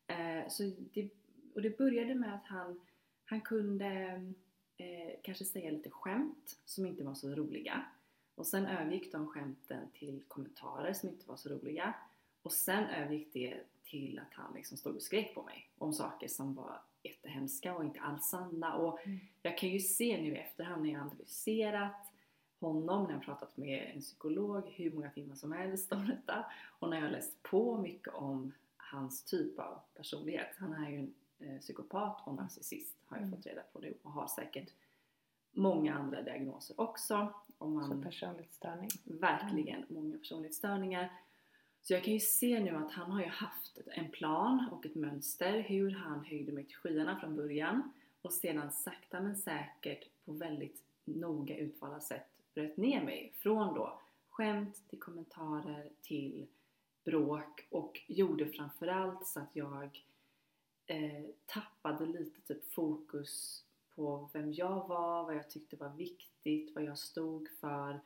Eh, 0.07 0.49
så 0.49 0.73
det, 0.93 1.09
och 1.55 1.63
det 1.63 1.79
började 1.79 2.15
med 2.15 2.35
att 2.35 2.47
han, 2.47 2.81
han 3.25 3.41
kunde 3.41 3.93
eh, 4.77 5.11
kanske 5.23 5.45
säga 5.45 5.71
lite 5.71 5.91
skämt 5.91 6.59
som 6.65 6.87
inte 6.87 7.05
var 7.05 7.15
så 7.15 7.29
roliga. 7.35 7.85
Och 8.35 8.47
sen 8.47 8.67
övergick 8.67 9.13
de 9.13 9.27
skämten 9.29 9.91
till 9.95 10.23
kommentarer 10.29 10.93
som 10.93 11.09
inte 11.09 11.29
var 11.29 11.37
så 11.37 11.49
roliga. 11.49 11.95
Och 12.43 12.53
sen 12.53 12.85
övergick 12.85 13.33
det 13.33 13.61
till 13.85 14.19
att 14.19 14.35
han 14.35 14.55
liksom 14.55 14.77
stod 14.77 14.97
och 14.97 15.03
skrek 15.03 15.35
på 15.35 15.43
mig 15.43 15.71
om 15.79 15.93
saker 15.93 16.29
som 16.29 16.55
var 16.55 16.81
jättehemska 17.03 17.75
och 17.75 17.85
inte 17.85 18.01
alls 18.01 18.25
sanna. 18.29 18.75
Och 18.77 19.07
Mm. 19.07 19.19
jag 19.43 19.59
kan 19.59 19.69
ju 19.69 19.81
se 19.81 20.23
nu 20.23 20.29
i 20.33 20.37
efterhand 20.39 20.83
när 20.83 20.91
jag 20.93 21.03
analyserat 21.03 22.13
honom, 22.61 23.05
när 23.05 23.13
jag 23.13 23.23
pratat 23.23 23.57
med 23.57 23.93
en 23.95 24.01
psykolog 24.01 24.69
hur 24.69 24.91
många 24.93 25.11
timmar 25.11 25.35
som 25.35 25.53
helst 25.53 25.93
om 25.93 26.07
detta 26.07 26.45
och 26.79 26.91
när 26.91 27.01
jag 27.01 27.13
läst 27.13 27.43
på 27.43 27.79
mycket 27.79 28.15
om 28.15 28.53
hans 28.77 29.23
typ 29.25 29.59
av 29.59 29.81
personlighet. 29.95 30.49
Han 30.59 30.73
är 30.73 30.91
ju 30.91 30.97
en 30.99 31.15
psykopat 31.61 32.27
och 32.27 32.35
narcissist 32.35 32.97
har 33.07 33.17
jag 33.17 33.27
Mm. 33.27 33.37
fått 33.37 33.47
reda 33.47 33.63
på 33.73 33.81
det 33.81 33.93
och 34.03 34.13
har 34.13 34.27
säkert 34.27 34.73
många 35.53 35.95
andra 35.95 36.23
diagnoser 36.23 36.81
också. 36.81 37.33
Om 37.59 37.75
man 37.75 37.89
Så 37.89 38.03
personlighetsstörning. 38.03 38.89
verkligen 39.05 39.85
många 39.89 40.19
personlighetsstörningar. 40.19 41.13
Så 41.83 41.93
jag 41.93 42.05
kan 42.05 42.13
ju 42.15 42.21
se 42.21 42.61
nu 42.61 42.71
att 42.77 42.93
han 42.93 43.11
har 43.11 43.21
ju 43.21 43.29
haft 43.29 43.79
en 43.87 44.11
plan 44.11 44.69
och 44.73 44.87
ett 44.87 44.95
mönster 44.95 45.61
hur 45.61 45.91
han 45.91 46.25
höjde 46.25 46.53
mig 46.53 46.65
till 46.65 46.77
skyarna 46.77 47.21
från 47.21 47.37
början 47.37 47.93
och 48.23 48.33
sedan 48.33 48.73
sakta 48.73 49.21
men 49.21 49.37
säkert 49.37 50.09
på 50.25 50.33
väldigt 50.33 50.83
noga 51.05 51.57
utvalda 51.57 52.01
sätt 52.01 52.27
bröt 52.55 52.77
ner 52.77 53.05
mig 53.05 53.33
från 53.37 53.75
då 53.75 54.01
skämt 54.31 54.83
till 54.89 54.99
kommentarer 55.01 55.91
till 56.03 56.47
bråk 57.05 57.67
och 57.71 58.01
gjorde 58.07 58.47
framförallt 58.47 59.27
så 59.27 59.41
att 59.41 59.57
jag 59.57 60.05
eh, 60.91 61.25
tappade 61.47 62.07
lite 62.07 62.41
typ 62.41 62.73
fokus 62.73 63.65
på 63.95 64.31
vem 64.33 64.53
jag 64.53 64.89
var, 64.89 65.25
vad 65.25 65.37
jag 65.37 65.51
tyckte 65.51 65.77
var 65.77 65.89
viktigt, 65.89 66.75
vad 66.75 66.85
jag 66.85 66.99
stod 66.99 67.49
för 67.49 68.01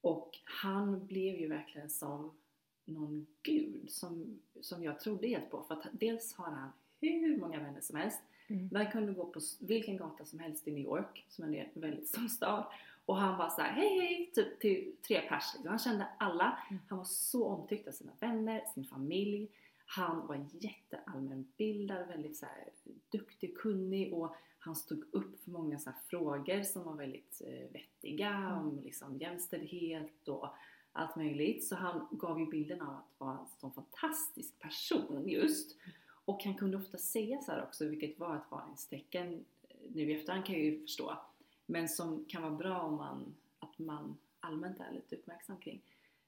och 0.00 0.38
han 0.44 1.06
blev 1.06 1.40
ju 1.40 1.48
verkligen 1.48 1.90
som 1.90 2.36
någon 2.84 3.26
gud 3.42 3.90
som, 3.90 4.40
som 4.60 4.84
jag 4.84 5.00
trodde 5.00 5.28
helt 5.28 5.50
på. 5.50 5.62
För 5.62 5.74
att 5.74 5.86
dels 5.92 6.34
har 6.34 6.50
han 6.50 6.72
hur 7.00 7.36
många 7.36 7.58
vänner 7.58 7.80
som 7.80 7.96
helst. 7.96 8.20
Mm. 8.48 8.68
Man 8.72 8.90
kunde 8.90 9.12
gå 9.12 9.26
på 9.26 9.40
vilken 9.60 9.96
gata 9.96 10.24
som 10.24 10.38
helst 10.38 10.68
i 10.68 10.70
New 10.70 10.84
York, 10.84 11.26
som 11.28 11.54
är 11.54 11.70
en 11.74 11.80
väldigt 11.80 12.08
stor 12.08 12.28
stad. 12.28 12.64
Och 13.06 13.16
han 13.16 13.38
var 13.38 13.48
så 13.48 13.60
här, 13.60 13.72
hej 13.72 14.00
hej, 14.00 14.30
typ 14.34 14.60
till 14.60 14.92
tre 15.06 15.20
pers. 15.20 15.44
Han 15.66 15.78
kände 15.78 16.06
alla. 16.18 16.58
Mm. 16.70 16.82
Han 16.88 16.98
var 16.98 17.04
så 17.04 17.46
omtyckt 17.46 17.88
av 17.88 17.92
sina 17.92 18.12
vänner, 18.20 18.64
sin 18.74 18.84
familj. 18.84 19.48
Han 19.90 20.26
var 20.26 20.46
jätteallmänbildad, 20.52 22.08
väldigt 22.08 22.36
så 22.36 22.46
här, 22.46 22.68
duktig, 23.12 23.56
kunnig 23.58 24.14
och 24.14 24.34
han 24.58 24.76
stod 24.76 25.04
upp 25.12 25.44
för 25.44 25.50
många 25.50 25.78
så 25.78 25.92
frågor 26.10 26.62
som 26.62 26.84
var 26.84 26.94
väldigt 26.94 27.42
eh, 27.44 27.72
vettiga 27.72 28.28
Mm. 28.28 28.58
om 28.58 28.80
liksom, 28.84 29.16
jämställdhet 29.18 30.28
och 30.28 30.48
allt 30.92 31.16
möjligt. 31.16 31.64
Så 31.64 31.74
han 31.74 32.08
gav 32.10 32.40
ju 32.40 32.46
bilden 32.46 32.80
av 32.80 32.94
att 32.94 33.14
vara 33.18 33.38
en 33.38 33.46
sån 33.60 33.72
fantastisk 33.72 34.58
person 34.58 35.28
just. 35.28 35.76
Och 36.24 36.44
han 36.44 36.54
kunde 36.54 36.76
ofta 36.76 36.98
säga 36.98 37.42
så 37.42 37.62
också, 37.62 37.88
vilket 37.88 38.18
var 38.18 38.36
ett 38.36 38.50
varningstecken 38.50 39.44
eh, 39.68 39.76
nu 39.94 40.10
i 40.10 40.20
efterhand 40.20 40.44
kan 40.46 40.54
jag 40.54 40.64
ju 40.64 40.80
förstå. 40.80 41.18
Men 41.66 41.88
som 41.88 42.24
kan 42.24 42.42
vara 42.42 42.54
bra 42.54 42.80
om 42.80 42.96
man, 42.96 43.34
att 43.58 43.78
man 43.78 44.18
allmänt 44.40 44.80
är 44.80 44.92
lite 44.92 45.16
uppmärksam 45.16 45.56
kring. 45.56 45.80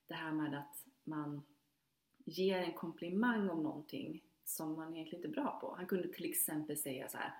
Det 0.07 0.15
här 0.15 0.33
med 0.33 0.59
att 0.59 0.85
man 1.05 1.43
ger 2.31 2.59
en 2.63 2.73
komplimang 2.73 3.51
om 3.51 3.63
någonting 3.63 4.23
som 4.45 4.75
man 4.77 4.95
egentligen 4.95 5.25
inte 5.25 5.41
är 5.41 5.43
bra 5.43 5.59
på. 5.61 5.75
Han 5.77 5.87
kunde 5.87 6.09
till 6.09 6.31
exempel 6.31 6.77
säga 6.77 7.09
så 7.09 7.17
här. 7.19 7.33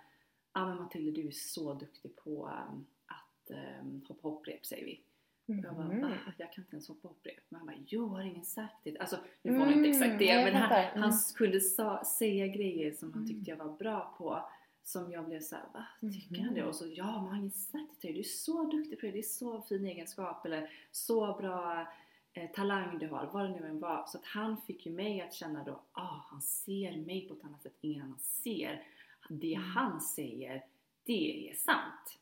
Ja 0.53 0.61
ah, 0.63 0.67
men 0.69 0.77
Matilda 0.79 1.13
du 1.23 1.27
är 1.29 1.33
så 1.33 1.75
duktig 1.75 2.17
på 2.17 2.47
um, 2.47 2.87
att 3.07 3.51
um, 3.83 4.05
hoppa 4.09 4.29
hopprep 4.29 4.67
säger 4.67 4.85
vi. 4.85 5.01
Och 5.47 5.65
jag 5.65 5.75
bara, 5.77 5.85
Mhm. 5.87 6.01
va? 6.01 6.11
Jag 6.39 6.53
kan 6.53 6.65
inte 6.65 6.77
ens 6.77 6.89
hoppa 6.89 7.09
hopprep. 7.09 7.45
Men 7.49 7.59
han 7.59 7.67
bara, 7.67 7.77
jo 7.87 8.07
har 8.09 8.23
ingen 8.23 8.45
sagt 8.45 8.75
det? 8.85 8.99
Alltså 8.99 9.17
nu 9.43 9.59
var 9.59 9.67
det 9.67 9.73
inte 9.73 9.89
exakt 9.89 10.19
det 10.19 10.31
Mm, 10.31 10.45
men 10.53 10.63
han. 10.63 10.73
Mm. 10.85 11.03
han 11.03 11.13
kunde 11.37 11.61
sa, 11.61 12.05
säga 12.05 12.47
grejer 12.47 12.93
som 12.93 13.13
han 13.13 13.23
Mm. 13.23 13.35
tyckte 13.35 13.51
jag 13.51 13.57
var 13.57 13.77
bra 13.77 14.15
på. 14.19 14.49
Som 14.83 15.13
jag 15.13 15.25
blev 15.27 15.41
såhär, 15.41 15.65
va? 15.75 15.87
Tycker 16.01 16.43
han 16.43 16.55
det? 16.55 16.61
Mhm. 16.61 16.69
Och 16.69 16.75
så, 16.77 16.87
ja 16.89 17.05
men 17.23 17.31
har 17.31 17.37
ingen 17.39 17.51
sagt 17.51 17.91
det 17.95 18.01
till 18.01 18.09
dig? 18.09 18.13
Du 18.15 18.19
är 18.21 18.25
så 18.25 18.65
duktig 18.65 19.01
på 19.01 19.07
det, 19.07 19.13
det 19.13 19.19
är 19.19 19.23
så 19.23 19.63
fin 19.63 19.87
egenskap. 19.87 20.47
Eller 20.47 20.71
så 20.91 21.37
bra 21.41 21.87
eh, 22.33 22.51
talang 22.51 22.99
du 22.99 23.09
har, 23.09 23.27
vad 23.27 23.45
det 23.45 23.61
nu 23.61 23.67
än 23.67 23.81
var. 23.81 24.05
Så 24.07 24.19
att 24.19 24.25
han 24.25 24.57
fick 24.63 24.87
ju 24.87 24.93
mig 24.93 25.21
att 25.21 25.35
känna 25.35 25.65
då, 25.65 25.81
ah, 25.93 26.21
han 26.31 26.43
ser 26.43 26.97
mig 26.97 27.29
på 27.29 27.35
ett 27.35 27.45
annat 27.45 27.63
sätt 27.63 27.77
ingen 27.81 28.03
annan 28.03 28.19
ser. 28.19 28.87
Det 29.29 29.55
Mm. 29.55 29.69
han 29.69 30.01
säger, 30.01 30.65
det 31.05 31.51
är 31.51 31.55
sant. 31.55 32.19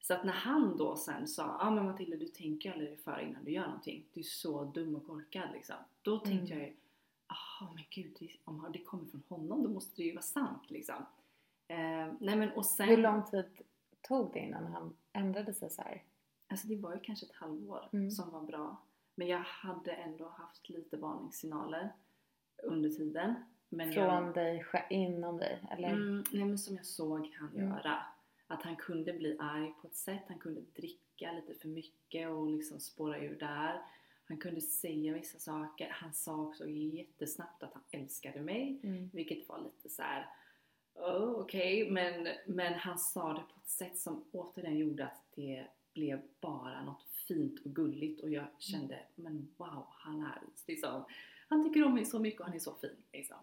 Så 0.00 0.14
att 0.14 0.24
när 0.24 0.32
han 0.32 0.76
då 0.76 0.96
sen 0.96 1.28
sa, 1.28 1.42
ja 1.42 1.56
ah, 1.66 1.70
men 1.70 1.84
Matilda 1.86 2.16
du 2.16 2.26
tänker 2.28 2.72
aldrig 2.72 2.88
dig 2.88 2.96
för 2.96 3.18
innan 3.20 3.44
du 3.44 3.50
gör 3.50 3.66
någonting. 3.66 4.04
Du 4.12 4.20
är 4.20 4.24
så 4.24 4.64
dum 4.64 4.94
och 4.96 5.06
korkad 5.06 5.48
liksom. 5.52 5.76
Då 6.02 6.18
tänkte 6.18 6.52
Mm. 6.54 6.58
jag 6.58 6.68
ju, 6.68 6.76
jaha 7.28 7.72
men 7.74 7.84
gud, 7.90 8.30
om 8.44 8.66
det 8.72 8.78
kommer 8.78 9.06
från 9.06 9.22
honom 9.28 9.62
då 9.62 9.68
måste 9.70 10.02
det 10.02 10.06
ju 10.06 10.12
vara 10.14 10.22
sant 10.22 10.62
liksom. 10.70 10.94
Eh, 11.68 12.12
nej 12.20 12.36
men 12.36 12.50
och 12.52 12.66
sen, 12.66 12.88
Hur 12.88 12.96
lång 12.96 13.22
tid 13.24 13.44
tog 14.08 14.32
det 14.32 14.38
innan 14.38 14.66
han 14.66 14.96
ändrade 15.12 15.54
sig 15.54 15.70
så 15.70 15.82
här? 15.82 16.02
alltså 16.48 16.66
det 16.68 16.76
var 16.76 16.94
ju 16.94 17.00
kanske 17.00 17.26
ett 17.26 17.32
halvår 17.34 17.88
Mm. 17.92 18.10
som 18.10 18.30
var 18.30 18.42
bra. 18.42 18.76
Men 19.18 19.28
jag 19.28 19.38
hade 19.38 19.92
ändå 19.92 20.28
haft 20.28 20.68
lite 20.68 20.96
varningssignaler 20.96 21.92
under 22.62 22.90
tiden. 22.90 23.34
Men 23.68 23.92
Från 23.92 24.04
jag, 24.04 24.34
dig, 24.34 24.64
inom 24.90 25.38
dig? 25.38 25.66
Eller? 25.70 25.88
Mm, 25.88 26.24
nej 26.32 26.44
men 26.44 26.58
som 26.58 26.76
jag 26.76 26.86
såg 26.86 27.34
han 27.38 27.48
Mm. 27.54 27.68
göra. 27.68 27.98
Att 28.46 28.62
han 28.62 28.76
kunde 28.76 29.12
bli 29.12 29.36
arg 29.40 29.74
på 29.80 29.86
ett 29.86 29.96
sätt, 29.96 30.22
han 30.28 30.38
kunde 30.38 30.60
dricka 30.60 31.32
lite 31.32 31.54
för 31.54 31.68
mycket 31.68 32.28
och 32.30 32.46
liksom 32.46 32.80
spåra 32.80 33.18
ur 33.18 33.38
där. 33.38 33.82
Han 34.28 34.38
kunde 34.38 34.60
säga 34.60 35.12
vissa 35.14 35.38
saker. 35.38 35.88
Han 35.90 36.12
sa 36.12 36.36
också 36.36 36.66
jättesnabbt 36.68 37.62
att 37.62 37.74
han 37.74 37.82
älskade 37.90 38.40
mig. 38.40 38.80
Mm. 38.82 39.10
Vilket 39.12 39.48
var 39.48 39.58
lite 39.60 39.88
så 39.88 40.02
här. 40.02 40.26
Oh, 40.94 41.40
okej, 41.40 41.90
men, 41.90 42.28
men 42.46 42.74
han 42.74 42.98
sa 42.98 43.28
det 43.32 43.40
på 43.54 43.60
ett 43.62 43.68
sätt 43.68 43.98
som 43.98 44.24
återigen 44.32 44.76
gjorde 44.78 45.04
att 45.04 45.22
det 45.34 45.66
blev 45.94 46.22
bara 46.40 46.82
något 46.84 47.05
fint 47.26 47.60
och 47.64 47.74
gulligt 47.74 48.20
och 48.20 48.30
jag 48.30 48.46
kände, 48.58 48.98
men 49.14 49.48
wow, 49.56 49.86
han 49.90 50.20
är 50.20 50.42
liksom, 50.66 51.04
han 51.48 51.64
tycker 51.64 51.84
om 51.84 51.94
mig 51.94 52.04
så 52.04 52.18
mycket 52.18 52.40
och 52.40 52.46
han 52.46 52.54
är 52.54 52.60
så 52.60 52.74
fin 52.74 52.96
liksom. 53.12 53.36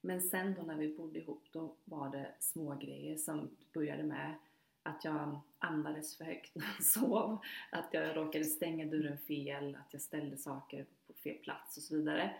Men 0.00 0.22
sen 0.22 0.54
då 0.54 0.62
när 0.62 0.76
vi 0.76 0.96
bodde 0.96 1.18
ihop 1.18 1.44
då 1.52 1.74
var 1.84 2.10
det 2.10 2.34
små 2.40 2.74
grejer 2.74 3.16
som 3.16 3.50
började 3.72 4.02
med 4.02 4.34
att 4.82 5.04
jag 5.04 5.40
andades 5.58 6.16
för 6.16 6.24
högt 6.24 6.54
när 6.54 6.64
han 6.66 6.82
sov, 6.82 7.38
att 7.70 7.88
jag 7.94 8.16
råkade 8.16 8.44
stänga 8.44 8.86
dörren 8.86 9.18
fel, 9.18 9.74
att 9.74 9.92
jag 9.92 10.02
ställde 10.02 10.36
saker 10.36 10.86
på 11.06 11.12
fel 11.12 11.36
plats 11.36 11.76
och 11.76 11.82
så 11.82 11.96
vidare. 11.96 12.34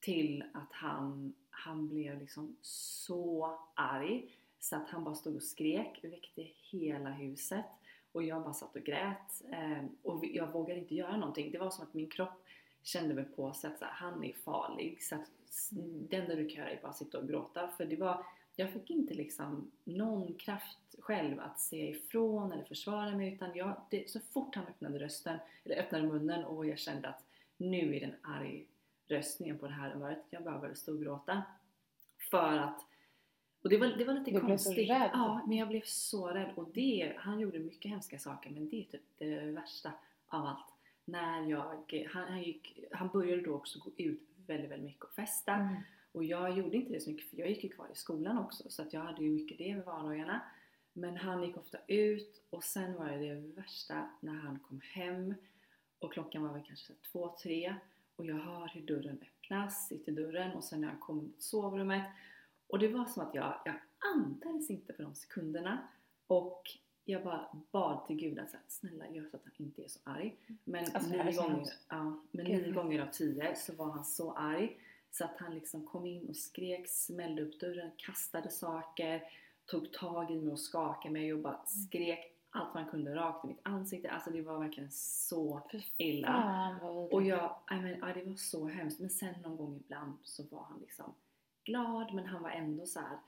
Till 0.00 0.44
att 0.52 0.72
han, 0.72 1.34
han 1.50 1.88
blev 1.88 2.20
liksom 2.20 2.56
så 2.62 3.58
arg 3.74 4.36
så 4.60 4.76
att 4.76 4.88
han 4.90 5.04
bara 5.04 5.14
stod 5.14 5.36
och 5.36 5.42
skrek, 5.42 6.00
väckte 6.02 6.48
hela 6.70 7.10
huset 7.10 7.66
och 8.12 8.22
jag 8.22 8.42
bara 8.42 8.54
satt 8.54 8.76
och 8.76 8.82
grät 8.82 9.42
eh, 9.50 9.84
och 10.02 10.24
jag 10.26 10.52
vågade 10.52 10.80
inte 10.80 10.94
göra 10.94 11.16
någonting. 11.16 11.50
Det 11.50 11.58
var 11.58 11.70
som 11.70 11.84
att 11.84 11.94
min 11.94 12.10
kropp 12.10 12.44
kände 12.82 13.14
mig 13.14 13.24
på 13.24 13.52
så 13.52 13.66
att 13.66 13.78
så 13.78 13.84
här, 13.84 13.92
han 13.92 14.24
är 14.24 14.32
farlig 14.32 15.02
så 15.02 15.14
att 15.14 15.30
det 16.08 16.16
enda 16.16 16.34
du 16.34 16.48
kan 16.48 16.56
göra 16.56 16.70
är 16.70 16.82
bara 16.82 16.92
sitta 16.92 17.18
och 17.18 17.28
gråta 17.28 17.68
för 17.68 17.84
det 17.84 17.96
var 17.96 18.24
jag 18.56 18.72
fick 18.72 18.90
inte 18.90 19.14
liksom 19.14 19.70
någon 19.84 20.34
kraft 20.34 20.78
själv 20.98 21.40
att 21.40 21.60
säga 21.60 21.88
ifrån 21.88 22.52
eller 22.52 22.64
försvara 22.64 23.16
mig 23.16 23.34
utan 23.34 23.50
jag, 23.54 23.80
det, 23.90 24.10
så 24.10 24.20
fort 24.20 24.54
han 24.54 24.66
öppnade 24.66 24.98
rösten, 24.98 25.38
eller 25.64 25.76
öppnade 25.76 26.06
munnen 26.06 26.44
och 26.44 26.66
jag 26.66 26.78
kände 26.78 27.08
att 27.08 27.24
nu 27.56 27.96
är 27.96 28.00
den 28.00 28.14
arg 28.22 28.66
röstningen 29.08 29.58
på 29.58 29.66
det 29.66 29.72
här 29.72 29.90
humöret, 29.90 30.24
jag 30.30 30.44
bara 30.44 30.58
började 30.58 30.78
storgråta. 30.78 31.42
För 32.30 32.58
att, 32.58 32.86
och 33.62 33.68
det 33.68 33.78
var, 33.78 33.86
det 33.86 34.04
var 34.04 34.14
lite 34.14 34.30
Du 34.30 34.40
blev 34.40 34.40
så 34.40 34.46
konstigt. 34.48 34.90
rädd. 34.90 35.10
Ja, 35.12 35.44
men 35.46 35.56
jag 35.56 35.68
blev 35.68 35.82
så 35.84 36.28
rädd 36.28 36.52
och 36.54 36.68
det, 36.74 37.12
han 37.18 37.40
gjorde 37.40 37.58
mycket 37.58 37.90
hemska 37.90 38.18
saker 38.18 38.50
men 38.50 38.68
det 38.68 38.76
är 38.76 38.84
typ 38.84 39.02
det 39.18 39.40
värsta 39.40 39.92
av 40.28 40.46
allt. 40.46 40.66
När 41.04 41.50
jag, 41.50 42.06
han, 42.12 42.28
han, 42.28 42.42
gick, 42.42 42.78
han 42.90 43.08
började 43.08 43.42
då 43.42 43.54
också 43.54 43.78
gå 43.78 43.90
ut 43.96 44.28
väldigt, 44.46 44.70
väldigt 44.70 44.86
mycket 44.86 45.04
och 45.04 45.10
festa. 45.14 45.52
Mm. 45.52 45.76
Och 46.12 46.24
jag 46.24 46.58
gjorde 46.58 46.76
inte 46.76 46.92
det 46.92 47.00
så 47.00 47.10
mycket 47.10 47.30
för 47.30 47.38
jag 47.38 47.48
gick 47.48 47.64
ju 47.64 47.70
kvar 47.70 47.86
i 47.92 47.96
skolan 47.96 48.38
också 48.38 48.70
så 48.70 48.82
att 48.82 48.92
jag 48.92 49.00
hade 49.00 49.22
ju 49.22 49.30
mycket 49.30 49.58
det 49.58 49.74
med 49.74 49.84
vardagarna. 49.84 50.40
Men 50.92 51.16
han 51.16 51.42
gick 51.42 51.56
ofta 51.56 51.78
ut 51.86 52.42
och 52.50 52.64
sen 52.64 52.94
var 52.94 53.08
det 53.08 53.18
det 53.18 53.34
värsta 53.34 54.10
när 54.20 54.34
han 54.34 54.58
kom 54.58 54.80
hem 54.84 55.34
och 55.98 56.12
klockan 56.12 56.42
var 56.42 56.52
väl 56.52 56.62
kanske 56.66 56.92
två, 57.12 57.36
tre 57.42 57.74
och 58.16 58.26
jag 58.26 58.34
hör 58.34 58.70
hur 58.74 58.80
dörren 58.80 59.18
öppnas, 59.22 59.92
dörren 60.06 60.52
och 60.52 60.64
sen 60.64 60.80
när 60.80 60.88
jag 60.88 61.00
kom 61.00 61.16
mot 61.16 61.42
sovrummet 61.42 62.06
och 62.72 62.78
det 62.78 62.88
var 62.88 63.04
som 63.04 63.22
att 63.22 63.34
jag, 63.34 63.54
jag 63.64 63.74
andades 64.14 64.70
inte 64.70 64.92
på 64.92 65.02
de 65.02 65.14
sekunderna 65.14 65.88
och 66.26 66.62
jag 67.04 67.24
bara 67.24 67.48
bad 67.70 68.06
till 68.06 68.16
Gud 68.16 68.38
att 68.38 68.50
så 68.50 68.56
här, 68.56 68.64
snälla 68.68 69.08
gör 69.10 69.24
så 69.30 69.36
att 69.36 69.42
han 69.44 69.52
inte 69.56 69.84
är 69.84 69.88
så 69.88 70.00
arg. 70.04 70.36
Men, 70.64 70.84
Alltså, 70.94 71.10
nio, 71.10 71.32
gånger, 71.32 71.66
ja, 71.88 72.20
men 72.30 72.44
nio 72.44 72.72
gånger 72.72 73.02
av 73.02 73.06
tio 73.06 73.56
så 73.56 73.74
var 73.74 73.90
han 73.90 74.04
så 74.04 74.32
arg 74.32 74.76
så 75.10 75.24
att 75.24 75.38
han 75.38 75.54
liksom 75.54 75.86
kom 75.86 76.06
in 76.06 76.28
och 76.28 76.36
skrek, 76.36 76.88
smällde 76.88 77.42
upp 77.42 77.60
dörren, 77.60 77.90
kastade 77.96 78.50
saker, 78.50 79.22
tog 79.66 79.92
tag 79.92 80.30
i 80.30 80.36
mig 80.36 80.52
och 80.52 80.60
skakade 80.60 81.12
mig 81.12 81.32
och 81.32 81.40
bara 81.40 81.64
skrek 81.66 82.32
allt 82.50 82.74
vad 82.74 82.82
han 82.82 82.90
kunde 82.90 83.14
rakt 83.14 83.44
i 83.44 83.48
mitt 83.48 83.60
ansikte. 83.62 84.10
Alltså 84.10 84.30
det 84.30 84.42
var 84.42 84.58
verkligen 84.58 84.90
så 84.92 85.62
illa. 85.96 86.28
Fan. 86.28 86.80
Och 87.12 87.22
jag, 87.22 87.56
I 87.70 87.74
mean, 87.74 87.98
ja, 88.00 88.14
det 88.14 88.24
var 88.24 88.34
så 88.34 88.68
hemskt. 88.68 89.00
Men 89.00 89.10
sen 89.10 89.34
någon 89.42 89.56
gång 89.56 89.76
ibland 89.76 90.18
så 90.22 90.42
var 90.42 90.62
han 90.62 90.80
liksom 90.80 91.14
glad 91.64 92.14
men 92.14 92.26
han 92.26 92.42
var 92.42 92.50
ändå 92.50 92.86
så 92.86 93.00
här. 93.00 93.18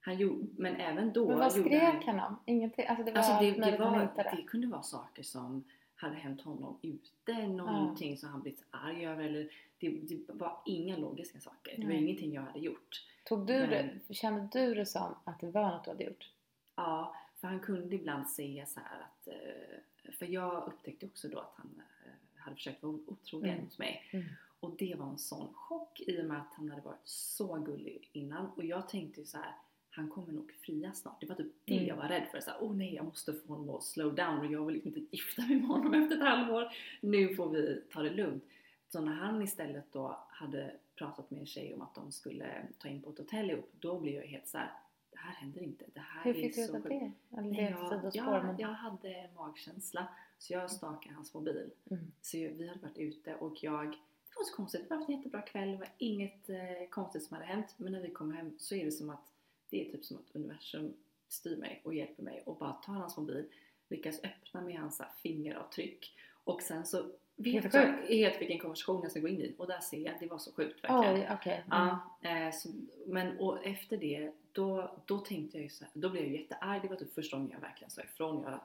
Han 0.00 0.16
gjorde, 0.18 0.46
men 0.56 0.76
även 0.76 1.12
då 1.12 1.28
Men 1.28 1.38
vad 1.38 1.52
skrek 1.52 2.04
han 2.06 2.20
om? 2.20 2.38
Ingenting? 2.46 2.86
Alltså 2.86 3.04
det 3.04 3.10
var 3.12 3.18
Alltså 3.18 3.44
det, 3.44 3.70
det, 3.70 3.78
var, 3.78 4.36
det 4.36 4.42
kunde 4.42 4.66
vara 4.66 4.82
saker 4.82 5.22
som 5.22 5.64
hade 5.94 6.14
hänt 6.14 6.40
honom 6.42 6.78
ute, 6.82 7.46
någonting 7.46 8.16
som 8.18 8.28
han 8.28 8.40
blivit 8.42 8.64
arg 8.70 9.06
över 9.06 9.24
eller 9.24 9.48
det, 9.78 9.88
det 9.90 10.32
var 10.32 10.60
inga 10.66 10.96
logiska 10.96 11.40
saker. 11.40 11.74
Det 11.76 11.82
var 11.82 11.88
Nej. 11.92 12.04
ingenting 12.04 12.32
jag 12.32 12.42
hade 12.42 12.58
gjort. 12.58 13.04
Tog 13.24 13.46
du 13.46 13.52
Men- 13.66 14.00
det, 14.08 14.14
kände 14.14 14.48
du 14.52 14.74
det 14.74 14.86
som 14.86 15.14
att 15.24 15.40
det 15.40 15.50
var 15.50 15.70
något 15.70 15.84
du 15.84 15.90
hade 15.90 16.04
gjort? 16.04 16.30
Ja, 16.76 17.14
för 17.40 17.48
han 17.48 17.60
kunde 17.60 17.94
ibland 17.94 18.28
säga 18.28 18.66
så 18.66 18.80
att, 18.80 19.28
eh, 19.28 20.12
för 20.18 20.26
jag 20.26 20.66
upptäckte 20.68 21.06
också 21.06 21.28
då 21.28 21.38
att 21.38 21.54
han 21.56 21.82
eh, 22.04 22.12
hade 22.42 22.56
försökt 22.56 22.82
vara 22.82 22.92
otrogen 23.06 23.50
Mm. 23.50 23.64
hos 23.64 23.78
mig. 23.78 24.08
Mm. 24.10 24.26
Och 24.60 24.74
det 24.78 24.94
var 24.98 25.06
en 25.06 25.18
sån 25.18 25.54
chock 25.54 26.00
i 26.00 26.20
och 26.20 26.24
med 26.24 26.40
att 26.40 26.54
han 26.54 26.70
hade 26.70 26.82
varit 26.82 27.08
så 27.08 27.54
gullig 27.54 28.10
innan. 28.12 28.46
Och 28.46 28.64
jag 28.64 28.88
tänkte 28.88 29.20
ju 29.20 29.26
så 29.26 29.36
här, 29.36 29.54
han 29.90 30.08
kommer 30.10 30.32
nog 30.32 30.52
fria 30.52 30.92
snart. 30.92 31.20
Det 31.20 31.26
var 31.26 31.34
typ 31.36 31.52
det 31.64 31.74
Mm. 31.74 31.86
jag 31.86 31.96
var 31.96 32.08
rädd 32.08 32.26
för. 32.30 32.40
Så 32.40 32.50
här, 32.50 32.58
oh 32.60 32.76
nej, 32.76 32.94
jag 32.94 33.04
måste 33.04 33.32
få 33.32 33.52
honom 33.54 33.76
att 33.76 33.82
slow 33.82 34.14
down 34.14 34.38
och 34.38 34.46
jag 34.52 34.64
vill 34.66 34.74
liksom 34.74 34.96
inte 34.96 35.16
gifta 35.16 35.42
mig 35.42 35.56
med 35.56 35.66
honom 35.68 35.94
efter 35.94 36.16
ett 36.16 36.22
halvår. 36.22 36.72
Nu 37.00 37.34
får 37.34 37.48
vi 37.50 37.82
ta 37.92 38.02
det 38.02 38.10
lugnt. 38.10 38.44
Så 38.88 39.00
när 39.00 39.12
han 39.12 39.42
istället 39.42 39.92
då 39.92 40.18
hade 40.28 40.76
pratat 40.94 41.30
med 41.30 41.40
en 41.40 41.46
tjej 41.46 41.74
om 41.74 41.82
att 41.82 41.94
de 41.94 42.12
skulle 42.12 42.66
ta 42.78 42.88
in 42.88 43.02
på 43.02 43.10
ett 43.10 43.18
hotell 43.18 43.50
ihop, 43.50 43.70
då 43.80 43.98
blev 44.00 44.14
jag 44.14 44.22
helt 44.22 44.46
så 44.48 44.58
här, 44.58 44.72
det 45.10 45.18
här 45.18 45.32
händer 45.34 45.62
inte. 45.62 45.84
Det 45.94 46.00
här 46.00 46.24
Hur 46.24 46.36
är 46.36 46.42
fick 46.42 46.54
du 46.54 46.60
veta 46.60 46.72
sjukt." 46.72 46.88
det? 46.88 47.12
Nej, 47.42 47.76
jag, 47.80 48.10
jag, 48.14 48.60
jag 48.60 48.68
hade 48.68 49.28
magkänsla 49.36 50.06
så 50.38 50.52
jag 50.52 50.70
stakade 50.70 51.14
hans 51.14 51.34
mobil. 51.34 51.70
Mm. 51.90 52.12
Så 52.22 52.36
vi 52.38 52.68
hade 52.68 52.80
varit 52.80 52.98
ute 52.98 53.34
och 53.34 53.64
jag 53.64 53.96
var 54.38 54.44
så 54.44 54.54
konstigt, 54.54 54.80
vi 54.80 54.84
hade 54.84 55.00
haft 55.00 55.08
en 55.08 55.16
jättebra 55.16 55.42
kväll, 55.42 55.70
det 55.70 55.76
var 55.76 55.88
inget 55.98 56.50
eh, 56.50 56.88
konstigt 56.90 57.22
som 57.22 57.34
hade 57.34 57.46
hänt 57.46 57.74
men 57.76 57.92
när 57.92 58.00
vi 58.00 58.10
kom 58.10 58.32
hem 58.32 58.54
så 58.58 58.74
är 58.74 58.84
det 58.84 58.92
som 58.92 59.10
att 59.10 59.32
det 59.70 59.88
är 59.88 59.92
typ 59.92 60.04
som 60.04 60.16
att 60.16 60.36
universum 60.36 60.94
styr 61.28 61.56
mig 61.56 61.80
och 61.84 61.94
hjälper 61.94 62.22
mig 62.22 62.42
och 62.46 62.56
bara 62.56 62.72
tar 62.72 62.92
hans 62.92 63.16
mobil, 63.16 63.48
lyckas 63.88 64.24
öppna 64.24 64.60
med 64.60 64.78
hans 64.78 65.02
fingeravtryck 65.22 66.16
och 66.44 66.62
sen 66.62 66.86
så 66.86 67.10
vet 67.36 67.74
jag 67.74 67.96
helt 68.08 68.40
vilken 68.40 68.58
konversation 68.58 69.02
jag 69.02 69.10
ska 69.10 69.20
gå 69.20 69.28
in 69.28 69.40
i 69.40 69.54
och 69.58 69.66
där 69.66 69.80
ser 69.80 69.98
jag, 69.98 70.14
det 70.20 70.26
var 70.26 70.38
så 70.38 70.52
sjukt 70.52 70.84
verkligen. 70.84 71.14
Oj, 71.14 71.28
okej. 71.32 71.64
Mm. 71.66 71.88
Ja, 71.88 72.18
eh, 72.30 72.52
så, 72.52 72.68
men 73.06 73.38
och 73.38 73.64
efter 73.64 73.96
det, 73.96 74.32
då, 74.52 74.96
då 75.06 75.18
tänkte 75.18 75.56
jag 75.56 75.62
ju 75.62 75.70
så 75.70 75.84
här, 75.84 75.90
då 75.94 76.10
blev 76.10 76.24
jag 76.24 76.32
jättearg. 76.32 76.82
Det 76.82 76.88
var 76.88 76.96
typ 76.96 77.14
första 77.14 77.36
gången 77.36 77.52
jag 77.52 77.60
verkligen 77.60 77.90
sa 77.90 78.02
ifrån. 78.02 78.42
Jag 78.42 78.60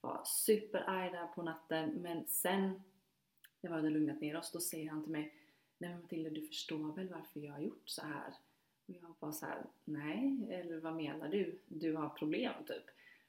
var 0.00 0.22
superarg 0.24 1.10
där 1.10 1.26
på 1.26 1.42
natten. 1.42 1.90
Men 1.90 2.26
sen, 2.26 2.82
när 3.60 3.70
vi 3.70 3.76
hade 3.76 3.90
lugnat 3.90 4.20
ner 4.20 4.36
oss, 4.36 4.52
då 4.52 4.60
säger 4.60 4.90
han 4.90 5.02
till 5.02 5.12
mig 5.12 5.34
Nej 5.78 5.90
men 5.90 6.02
Matilda, 6.02 6.30
du 6.30 6.46
förstår 6.46 6.92
väl 6.92 7.08
varför 7.08 7.40
jag 7.40 7.52
har 7.52 7.60
gjort 7.60 7.88
så 7.88 8.02
här? 8.02 8.34
Och 8.86 8.94
jag 9.02 9.14
bara 9.20 9.32
så 9.32 9.46
här, 9.46 9.66
nej, 9.84 10.48
eller 10.50 10.80
vad 10.80 10.96
menar 10.96 11.28
du? 11.28 11.58
Du 11.66 11.96
har 11.96 12.08
problem 12.08 12.52
typ. 12.66 12.84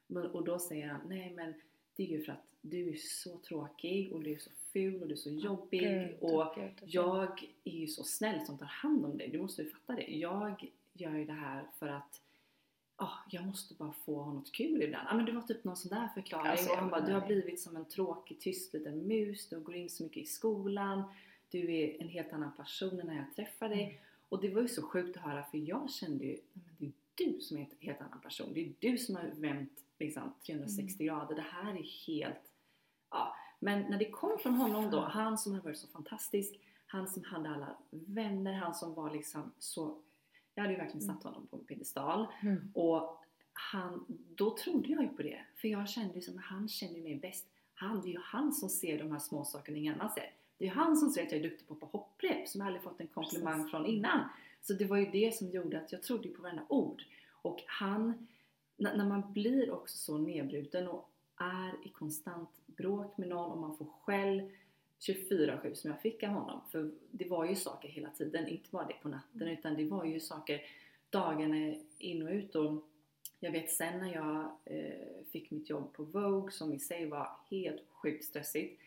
Men, 0.08 0.26
och 0.26 0.46
då 0.46 0.60
säger 0.60 0.88
han, 0.88 1.02
nej 1.10 1.34
men 1.36 1.54
det 1.96 2.04
är 2.04 2.08
ju 2.08 2.24
för 2.24 2.32
att 2.32 2.56
du 2.62 2.90
är 2.90 2.96
så 2.96 3.38
tråkig 3.38 4.14
och 4.14 4.24
du 4.24 4.34
är 4.34 4.38
så 4.38 4.50
ful 4.74 5.02
och 5.02 5.08
du 5.08 5.14
är 5.14 5.18
så 5.18 5.30
jobbig 5.30 5.82
Gud, 5.82 6.18
och 6.20 6.56
gud, 6.56 6.72
gud. 6.80 6.90
jag 6.90 7.54
är 7.64 7.72
ju 7.72 7.88
så 7.88 8.04
snäll 8.04 8.46
som 8.46 8.58
tar 8.58 8.66
hand 8.66 9.06
om 9.06 9.18
dig, 9.18 9.30
du 9.30 9.42
måste 9.42 9.62
ju 9.62 9.70
fatta 9.70 9.96
det. 9.96 10.18
Jag 10.18 10.72
gör 10.94 11.16
ju 11.16 11.26
det 11.26 11.34
här 11.34 11.68
för 11.80 11.88
att 11.88 12.22
ah, 13.00 13.18
jag 13.30 13.46
måste 13.46 13.74
bara 13.74 13.94
få 14.06 14.22
ha 14.24 14.34
något 14.34 14.52
kul 14.52 14.82
ibland. 14.84 15.08
Ah, 15.12 15.16
men 15.16 15.26
det 15.26 15.32
var 15.32 15.42
typ 15.42 15.64
någon 15.64 15.78
sån 15.78 15.90
där 15.90 16.08
förklaring 16.08 16.48
Alltså, 16.52 16.72
och 16.72 16.78
han 16.78 16.90
bara, 16.90 17.02
du 17.02 17.14
har 17.14 17.28
blivit 17.28 17.62
som 17.62 17.76
en 17.76 17.86
tråkig 17.86 18.40
tyst 18.40 18.74
liten 18.74 19.08
mus, 19.08 19.50
du 19.50 19.60
går 19.60 19.76
in 19.76 19.90
så 19.90 20.04
mycket 20.04 20.24
i 20.24 20.26
skolan, 20.26 21.04
du 21.50 21.76
är 21.76 22.02
en 22.02 22.10
helt 22.10 22.34
annan 22.34 22.52
person 22.56 23.00
än 23.00 23.08
när 23.08 23.16
jag 23.16 23.36
träffade 23.36 23.76
dig. 23.76 23.84
Mm. 23.84 23.96
Och 24.30 24.42
det 24.42 24.50
var 24.50 24.62
ju 24.62 24.68
så 24.68 24.82
sjukt 24.82 25.18
att 25.18 25.24
höra 25.24 25.44
för 25.44 25.58
jag 25.58 25.90
kände 25.92 26.26
ju, 26.26 26.38
det 26.78 26.86
är 26.86 26.92
du 27.16 27.40
som 27.42 27.58
är 27.58 27.62
en 27.62 27.68
helt 27.80 28.02
annan 28.02 28.22
person. 28.22 28.54
Det 28.54 28.60
är 28.66 28.74
du 28.80 28.98
som 28.98 29.16
har 29.16 29.24
vänt 29.36 29.84
liksom, 30.00 30.34
360 30.46 31.04
Mm. 31.04 31.16
grader. 31.16 31.36
Det 31.36 31.46
här 31.52 31.72
är 31.72 32.08
helt... 32.08 32.52
Ja. 33.12 33.36
Men 33.60 33.82
när 33.82 34.00
det 34.00 34.10
kom 34.10 34.40
från 34.40 34.56
honom 34.56 34.90
då, 34.92 35.00
han 35.00 35.38
som 35.38 35.52
hade 35.52 35.64
varit 35.66 35.78
så 35.78 35.88
fantastisk, 35.88 36.60
han 36.88 37.08
som 37.08 37.24
hade 37.24 37.50
alla 37.50 37.78
vänner, 37.90 38.54
han 38.54 38.74
som 38.74 38.94
var 38.94 39.12
liksom 39.12 39.52
så... 39.60 39.98
Jag 40.56 40.64
hade 40.64 40.74
ju 40.74 40.80
verkligen 40.80 41.08
satt 41.08 41.24
honom 41.24 41.48
på 41.48 41.58
en 41.58 41.64
piedestal. 41.64 42.28
Mm. 42.42 42.72
Och 42.74 43.24
han, 43.54 44.06
då 44.36 44.58
trodde 44.58 44.90
jag 44.90 45.04
ju 45.04 45.10
på 45.10 45.22
det. 45.22 45.40
För 45.56 45.68
jag 45.68 45.90
kände 45.90 46.16
ju 46.16 46.22
som 46.22 46.38
att 46.38 46.44
han 46.44 46.68
känner 46.68 47.02
mig 47.02 47.16
bäst. 47.16 47.48
Han, 47.74 48.02
det 48.02 48.08
är 48.08 48.12
ju 48.12 48.20
han 48.24 48.54
som 48.54 48.70
ser 48.70 49.00
de 49.00 49.12
här 49.12 49.20
små 49.20 49.46
sakerna 49.46 49.78
ingen 49.78 49.94
annan 49.94 50.10
ser. 50.10 50.34
Det 50.58 50.66
är 50.66 50.70
ju 50.70 50.76
han 50.76 50.98
som 50.98 51.10
ser 51.10 51.24
att 51.24 51.32
jag 51.32 51.40
är 51.40 51.50
duktig 51.50 51.68
på 51.68 51.74
att 51.74 51.82
hoppa 51.82 51.98
hopprep 51.98 52.48
som 52.48 52.62
jag 52.62 52.68
aldrig 52.68 52.84
fått 52.84 53.02
en 53.02 53.08
komplimang 53.08 53.58
Precis. 53.58 53.72
från 53.72 53.86
innan. 53.86 54.20
Så 54.62 54.74
det 54.74 54.86
var 54.86 54.98
ju 54.98 55.06
det 55.06 55.36
som 55.36 55.50
gjorde 55.50 55.82
att 55.82 55.92
jag 55.92 56.04
trodde 56.04 56.30
på 56.30 56.42
varenda 56.42 56.66
ord. 56.70 57.04
Och 57.42 57.64
han, 57.68 58.28
när, 58.78 58.98
när 58.98 59.06
man 59.06 59.34
blir 59.34 59.72
också 59.72 59.98
så 59.98 60.18
nedbruten 60.18 60.88
och 60.88 61.10
är 61.38 61.88
i 61.88 61.90
konstant 61.90 62.50
bråk 62.66 63.18
med 63.18 63.28
någon 63.28 63.52
och 63.52 63.58
man 63.58 63.78
får 63.78 63.86
skäll 63.86 64.52
24-7 65.00 65.74
som 65.74 65.90
jag 65.90 66.02
fick 66.02 66.24
av 66.24 66.30
honom. 66.30 66.62
För 66.72 66.92
det 67.12 67.28
var 67.28 67.46
ju 67.46 67.56
saker 67.56 67.90
hela 67.90 68.10
tiden, 68.10 68.48
inte 68.48 68.70
bara 68.72 68.86
det 68.88 68.94
på 69.02 69.10
natten 69.10 69.48
utan 69.48 69.76
det 69.76 69.86
var 69.86 70.06
ju 70.06 70.20
saker 70.20 70.62
dagarna 71.10 71.76
in 71.98 72.22
och 72.28 72.34
ut. 72.34 72.56
Och 72.56 72.84
jag 73.40 73.52
vet 73.52 73.72
sen 73.72 74.00
när 74.00 74.14
jag 74.14 74.52
eh, 74.66 75.26
fick 75.32 75.52
mitt 75.52 75.70
jobb 75.70 75.94
på 75.94 76.04
Vogue 76.04 76.52
som 76.52 76.74
i 76.74 76.80
sig 76.80 77.06
var 77.06 77.30
helt 77.50 77.82
sjukt 77.90 78.26
stressigt. 78.26 78.82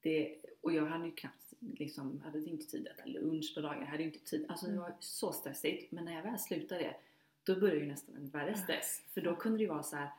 Det, 0.00 0.36
och 0.60 0.72
jag 0.72 0.86
hade 0.86 1.06
ju 1.06 1.12
knappt 1.12 1.52
liksom, 1.60 2.20
hade 2.20 2.38
inte 2.38 2.66
tid 2.66 2.88
att 2.88 2.98
äta 2.98 3.08
lunch 3.08 3.52
på 3.54 3.60
dagen, 3.60 3.86
hade 3.86 4.02
inte 4.02 4.18
tid. 4.18 4.46
Alltså 4.48 4.66
det 4.66 4.72
Mm. 4.72 4.82
var 4.82 4.92
så 5.00 5.32
stressigt. 5.32 5.92
Men 5.92 6.04
när 6.04 6.14
jag 6.14 6.22
väl 6.22 6.38
slutade, 6.38 6.96
då 7.44 7.60
började 7.60 7.80
ju 7.80 7.86
nästan 7.86 8.16
en 8.16 8.28
värre 8.28 8.54
stress. 8.54 9.02
För 9.14 9.20
då 9.20 9.36
kunde 9.36 9.58
det 9.58 9.62
ju 9.62 9.68
vara 9.68 9.82
så 9.82 9.96
här: 9.96 10.10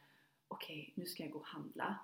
okej 0.47 0.91
nu 0.95 1.05
ska 1.05 1.23
jag 1.23 1.31
gå 1.31 1.39
och 1.39 1.45
handla. 1.45 1.95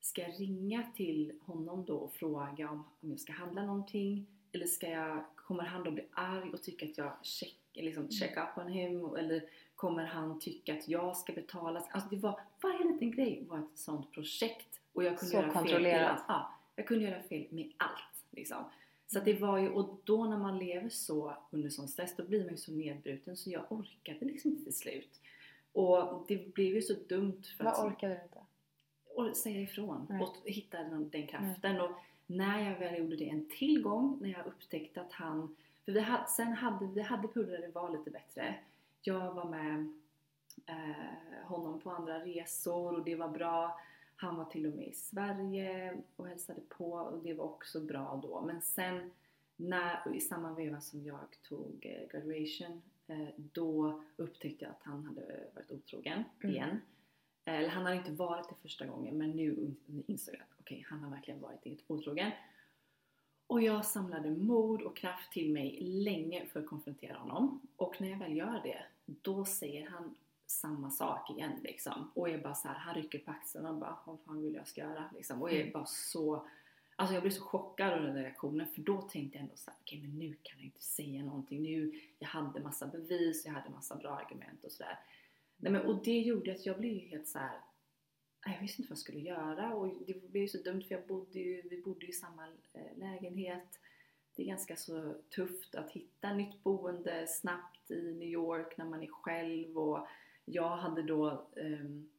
Ska 0.00 0.22
jag 0.22 0.40
ringa 0.40 0.82
till 0.96 1.32
honom 1.40 1.84
då 1.84 1.96
och 1.96 2.12
fråga 2.12 2.70
om, 2.70 2.84
om 3.00 3.10
jag 3.10 3.20
ska 3.20 3.32
handla 3.32 3.62
någonting? 3.66 4.26
Eller 4.52 4.66
ska 4.66 4.88
jag, 4.88 5.24
kommer 5.36 5.62
han 5.62 5.84
då 5.84 5.90
bli 5.90 6.04
arg 6.12 6.50
och 6.52 6.62
tycka 6.62 6.86
att 6.86 6.98
jag 6.98 7.12
check, 7.22 7.56
liksom 7.72 8.10
check 8.10 8.36
up 8.36 8.58
on 8.64 8.68
him? 8.72 9.14
Eller 9.14 9.44
kommer 9.74 10.04
han 10.04 10.40
tycka 10.40 10.74
att 10.74 10.88
jag 10.88 11.16
ska 11.16 11.32
betala? 11.32 11.84
Alltså 11.90 12.10
det 12.10 12.16
var, 12.16 12.40
varje 12.62 12.92
liten 12.92 13.10
grej 13.10 13.44
var 13.48 13.58
ett 13.58 13.78
sånt 13.78 14.12
projekt. 14.12 14.80
Och 14.92 15.04
jag 15.04 15.18
kunde 15.18 15.30
Så 15.30 15.36
göra 15.36 15.46
fel 15.52 15.52
kontrollerat. 15.62 16.10
allt. 16.10 16.24
Ja, 16.28 16.54
jag 16.76 16.86
kunde 16.86 17.04
göra 17.04 17.22
fel 17.22 17.46
med 17.50 17.72
allt. 17.76 18.24
Liksom. 18.30 18.64
Så 19.06 19.18
att 19.18 19.24
det 19.24 19.34
var 19.40 19.58
ju, 19.58 19.68
och 19.68 20.00
då 20.04 20.24
när 20.24 20.38
man 20.38 20.58
lever 20.58 20.88
så 20.88 21.36
under 21.50 21.70
sån 21.70 21.88
stress, 21.88 22.16
då 22.16 22.24
blir 22.24 22.40
man 22.44 22.50
ju 22.50 22.56
så 22.56 22.72
nedbruten 22.72 23.36
så 23.36 23.50
jag 23.50 23.72
orkade 23.72 24.24
liksom 24.24 24.50
inte 24.50 24.64
till 24.64 24.76
slut. 24.76 25.20
Och 25.72 26.24
det 26.28 26.54
blev 26.54 26.74
ju 26.74 26.82
så 26.82 26.94
dumt 27.08 27.42
för 27.56 27.64
att 27.64 27.78
Vad 27.78 27.86
orkade 27.92 28.14
du 28.14 28.22
inte? 28.22 28.38
Och 29.18 29.36
säga 29.36 29.60
ifrån 29.60 30.06
Nej. 30.10 30.22
och 30.22 30.36
hitta 30.44 30.78
den, 30.78 31.10
den 31.10 31.26
kraften. 31.26 31.80
Och 31.80 31.90
när 32.26 32.70
jag 32.70 32.78
väl 32.78 32.98
gjorde 32.98 33.16
det 33.16 33.28
en 33.28 33.48
till 33.58 33.82
gång, 33.82 34.18
när 34.20 34.28
jag 34.28 34.46
upptäckte 34.46 35.00
att 35.00 35.12
han... 35.12 35.56
För 35.84 35.92
vi 35.92 36.00
hade, 36.00 36.26
sen 36.26 36.52
hade 36.52 36.86
vi 36.86 37.00
hade 37.00 37.28
där 37.34 37.58
det 37.60 37.74
var 37.74 37.90
lite 37.90 38.10
bättre. 38.10 38.54
Jag 39.02 39.34
var 39.34 39.44
med 39.44 39.92
eh, 40.66 41.46
honom 41.46 41.80
på 41.80 41.90
andra 41.90 42.24
resor 42.24 42.94
och 42.94 43.04
det 43.04 43.14
var 43.16 43.28
bra. 43.28 43.80
Han 44.16 44.36
var 44.36 44.44
till 44.44 44.66
och 44.66 44.72
med 44.76 44.88
i 44.88 44.92
Sverige 44.92 45.96
och 46.16 46.28
hälsade 46.28 46.60
på 46.68 46.92
och 46.92 47.22
det 47.22 47.34
var 47.34 47.44
också 47.44 47.80
bra 47.80 48.20
då. 48.22 48.40
Men 48.40 48.62
sen 48.62 49.10
när, 49.56 50.14
i 50.14 50.20
samma 50.20 50.54
veva 50.54 50.80
som 50.80 51.04
jag 51.04 51.26
tog 51.48 51.86
eh, 51.86 52.08
graduation, 52.08 52.82
eh, 53.06 53.28
då 53.36 54.02
upptäckte 54.16 54.64
jag 54.64 54.70
att 54.70 54.82
han 54.82 55.04
hade 55.04 55.44
varit 55.54 55.70
otrogen 55.70 56.24
Mm. 56.42 56.54
igen. 56.56 56.80
Eller 57.56 57.68
han 57.68 57.84
hade 57.84 57.96
inte 57.96 58.12
varit 58.12 58.48
det 58.48 58.54
första 58.62 58.86
gången 58.86 59.18
men 59.18 59.30
nu 59.30 59.74
insåg 60.06 60.34
jag 60.34 60.42
att 60.42 60.60
okej, 60.60 60.86
han 60.88 61.00
har 61.00 61.10
verkligen 61.10 61.40
varit 61.40 61.84
otrogen. 61.86 62.30
Och 63.46 63.62
jag 63.62 63.84
samlade 63.84 64.30
mod 64.30 64.82
och 64.82 64.96
kraft 64.96 65.32
till 65.32 65.52
mig 65.52 65.78
länge 65.80 66.46
för 66.46 66.60
att 66.60 66.66
konfrontera 66.66 67.18
honom. 67.18 67.60
Och 67.76 68.00
när 68.00 68.10
jag 68.10 68.18
väl 68.18 68.36
gör 68.36 68.60
det, 68.62 68.82
då 69.06 69.44
säger 69.44 69.86
han 69.90 70.14
samma 70.46 70.90
sak 70.90 71.30
igen 71.30 71.52
liksom. 71.62 72.10
Och 72.14 72.28
är 72.28 72.38
bara 72.38 72.54
så 72.54 72.68
här, 72.68 72.74
han 72.74 72.94
rycker 72.94 73.18
på 73.18 73.30
axlarna 73.30 73.70
och 73.70 73.76
bara 73.76 73.98
vad 74.04 74.20
fan 74.20 74.42
vill 74.42 74.54
jag 74.54 74.68
ska 74.68 74.80
göra 74.80 75.10
liksom. 75.14 75.42
Och 75.42 75.52
är 75.52 75.60
Mm. 75.60 75.72
bara 75.72 75.86
så 75.86 76.46
Alltså 77.00 77.14
jag 77.14 77.22
blev 77.22 77.30
så 77.32 77.42
chockad 77.42 77.92
av 77.92 78.02
den 78.02 78.14
reaktionen 78.14 78.66
för 78.66 78.80
då 78.82 79.02
tänkte 79.02 79.38
jag 79.38 79.42
ändå 79.42 79.56
så 79.56 79.70
här, 79.70 79.78
okej 79.80 80.00
men 80.00 80.18
nu 80.18 80.36
kan 80.42 80.58
jag 80.58 80.64
inte 80.64 80.82
säga 80.82 81.24
någonting. 81.24 81.62
Nu, 81.62 82.00
jag 82.18 82.28
hade 82.28 82.60
massa 82.60 82.86
bevis, 82.86 83.46
jag 83.46 83.52
hade 83.52 83.70
massa 83.70 83.96
bra 83.96 84.10
argument 84.10 84.64
och 84.64 84.72
sådär. 84.72 84.98
Nej, 85.58 85.72
men, 85.72 85.82
och 85.82 86.02
det 86.04 86.20
gjorde 86.20 86.52
att 86.52 86.66
jag 86.66 86.78
blev 86.78 86.92
ju 86.92 86.98
helt 86.98 87.28
så 87.28 87.38
här. 87.38 87.60
Jag 88.46 88.60
visste 88.60 88.82
inte 88.82 88.90
vad 88.90 88.96
jag 88.96 89.02
skulle 89.02 89.20
göra 89.20 89.74
och 89.74 90.06
det 90.06 90.30
blev 90.30 90.42
ju 90.42 90.48
så 90.48 90.58
dumt 90.58 90.82
för 90.82 90.94
jag 90.94 91.06
bodde 91.06 91.38
ju, 91.38 91.62
vi 91.68 91.82
bodde 91.82 92.06
ju 92.06 92.08
i 92.08 92.12
samma 92.12 92.48
eh, 92.72 92.98
lägenhet. 92.98 93.80
Det 94.36 94.42
är 94.42 94.46
ganska 94.46 94.76
så 94.76 95.14
tufft 95.34 95.74
att 95.74 95.90
hitta 95.90 96.32
nytt 96.32 96.62
boende 96.62 97.26
snabbt 97.28 97.90
i 97.90 98.14
New 98.14 98.28
York 98.28 98.76
när 98.76 98.84
man 98.84 99.02
är 99.02 99.06
själv 99.06 99.78
och 99.78 100.06
jag 100.44 100.76
hade 100.76 101.02
då 101.02 101.48
ehm, 101.56 102.10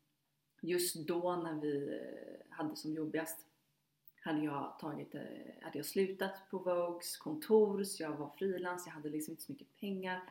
just 0.62 1.08
då 1.08 1.36
när 1.36 1.62
vi 1.62 2.00
eh, 2.02 2.56
hade 2.56 2.76
som 2.76 2.94
jobbigast 2.94 3.46
hade 4.22 4.46
jag, 4.46 4.80
tagit, 4.80 5.16
eh, 5.16 5.22
hade 5.62 5.78
jag 5.78 5.86
slutat 5.86 6.50
på 6.50 6.58
Vogues 6.58 7.18
kontor 7.18 7.84
så 7.84 8.04
jag 8.04 8.18
var 8.18 8.30
frilans, 8.38 8.84
jag 8.86 8.94
hade 8.94 9.10
liksom 9.10 9.32
inte 9.32 9.44
så 9.44 9.52
mycket 9.52 9.76
pengar. 9.80 10.22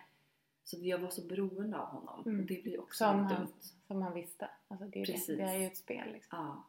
Så 0.71 0.77
jag 0.81 0.99
var 0.99 1.09
så 1.11 1.23
beroende 1.27 1.79
av 1.79 1.87
honom 1.87 2.23
Mm. 2.27 2.41
och 2.41 2.47
det 2.47 2.63
blir 2.63 2.81
också 2.81 3.05
Som 3.05 3.19
han, 3.19 3.35
dumt. 3.37 3.53
som 3.87 4.03
han 4.03 4.15
visste. 4.15 4.51
Alltså 4.69 4.87
det, 4.87 4.97
är 4.97 5.01
ju 5.01 5.05
det. 5.07 5.13
Precis. 5.13 5.37
det 5.37 5.43
är 5.43 5.59
ju 5.59 5.67
ett 5.67 5.77
spel 5.77 6.13
liksom. 6.13 6.39
Ja. 6.39 6.65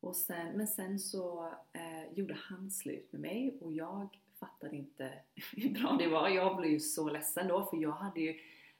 Och 0.00 0.16
sen, 0.16 0.56
men 0.56 0.66
sen 0.66 0.98
så 0.98 1.46
eh, 1.72 2.12
gjorde 2.14 2.34
han 2.40 2.70
slut 2.70 3.12
med 3.12 3.20
mig 3.20 3.58
och 3.60 3.72
jag 3.72 4.18
fattade 4.40 4.76
inte 4.76 5.12
hur 5.56 5.70
bra 5.70 5.96
det 5.98 6.08
var. 6.08 6.28
Jag 6.28 6.56
blev 6.56 6.70
ju 6.70 6.80
så 6.80 7.10
ledsen 7.10 7.48
då 7.48 7.64
för 7.64 7.76
jag 7.76 7.92
hade 7.92 8.20
ju, 8.20 8.38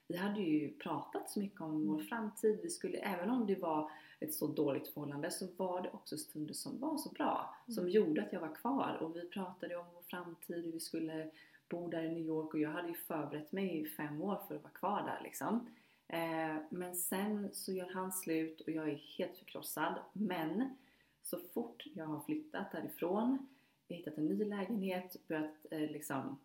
vi 0.09 0.17
hade 0.17 0.41
ju 0.41 0.73
pratat 0.79 1.31
så 1.31 1.41
mycket 1.41 1.61
om 1.61 1.87
vår 1.87 1.95
Mm. 1.95 2.07
framtid. 2.07 2.59
Vi 2.63 2.71
skulle, 2.71 2.99
även 2.99 3.31
om 3.31 3.47
det 3.47 3.55
var 3.55 3.91
ett 4.21 4.35
så 4.35 4.47
dåligt 4.47 4.89
förhållande 4.89 5.31
så 5.31 5.47
var 5.57 5.83
det 5.83 5.91
också 5.91 6.17
stunder 6.17 6.55
som 6.55 6.79
var 6.81 6.97
så 6.97 7.09
bra. 7.09 7.57
Som 7.67 7.79
Mm. 7.85 7.91
gjorde 7.91 8.23
att 8.23 8.33
jag 8.33 8.41
var 8.41 8.55
kvar 8.55 8.97
och 9.01 9.17
vi 9.17 9.29
pratade 9.29 9.77
om 9.77 9.87
vår 9.95 10.03
framtid, 10.03 10.65
hur 10.65 10.73
vi 10.73 10.81
skulle 10.81 11.31
bo 11.73 11.89
där 11.89 12.03
i 12.03 12.09
New 12.09 12.27
York 12.27 12.55
och 12.55 12.61
jag 12.61 12.71
hade 12.71 12.89
ju 12.89 12.95
förberett 12.95 13.53
mig 13.53 13.81
i 13.81 13.87
fem 13.87 14.23
år 14.23 14.41
för 14.49 14.55
att 14.55 14.63
vara 14.63 14.73
kvar 14.73 15.03
där 15.03 15.21
liksom. 15.23 15.67
Eh, 16.09 16.57
men 16.71 16.95
sen 16.97 17.49
så 17.53 17.73
gör 17.73 17.91
han 17.95 18.13
slut 18.13 18.61
och 18.61 18.69
jag 18.69 18.89
är 18.89 19.03
helt 19.19 19.37
förkrossad. 19.37 19.95
Men 20.13 20.77
så 21.23 21.39
fort 21.39 21.85
jag 21.95 22.05
har 22.05 22.21
flyttat 22.21 22.73
därifrån, 22.73 23.47
jag 23.89 23.97
hittat 23.97 24.19
en 24.19 24.27
ny 24.27 24.45
lägenhet, 24.45 25.17
börjat 25.29 25.67
eh, 25.71 25.81
liksom 25.91 26.39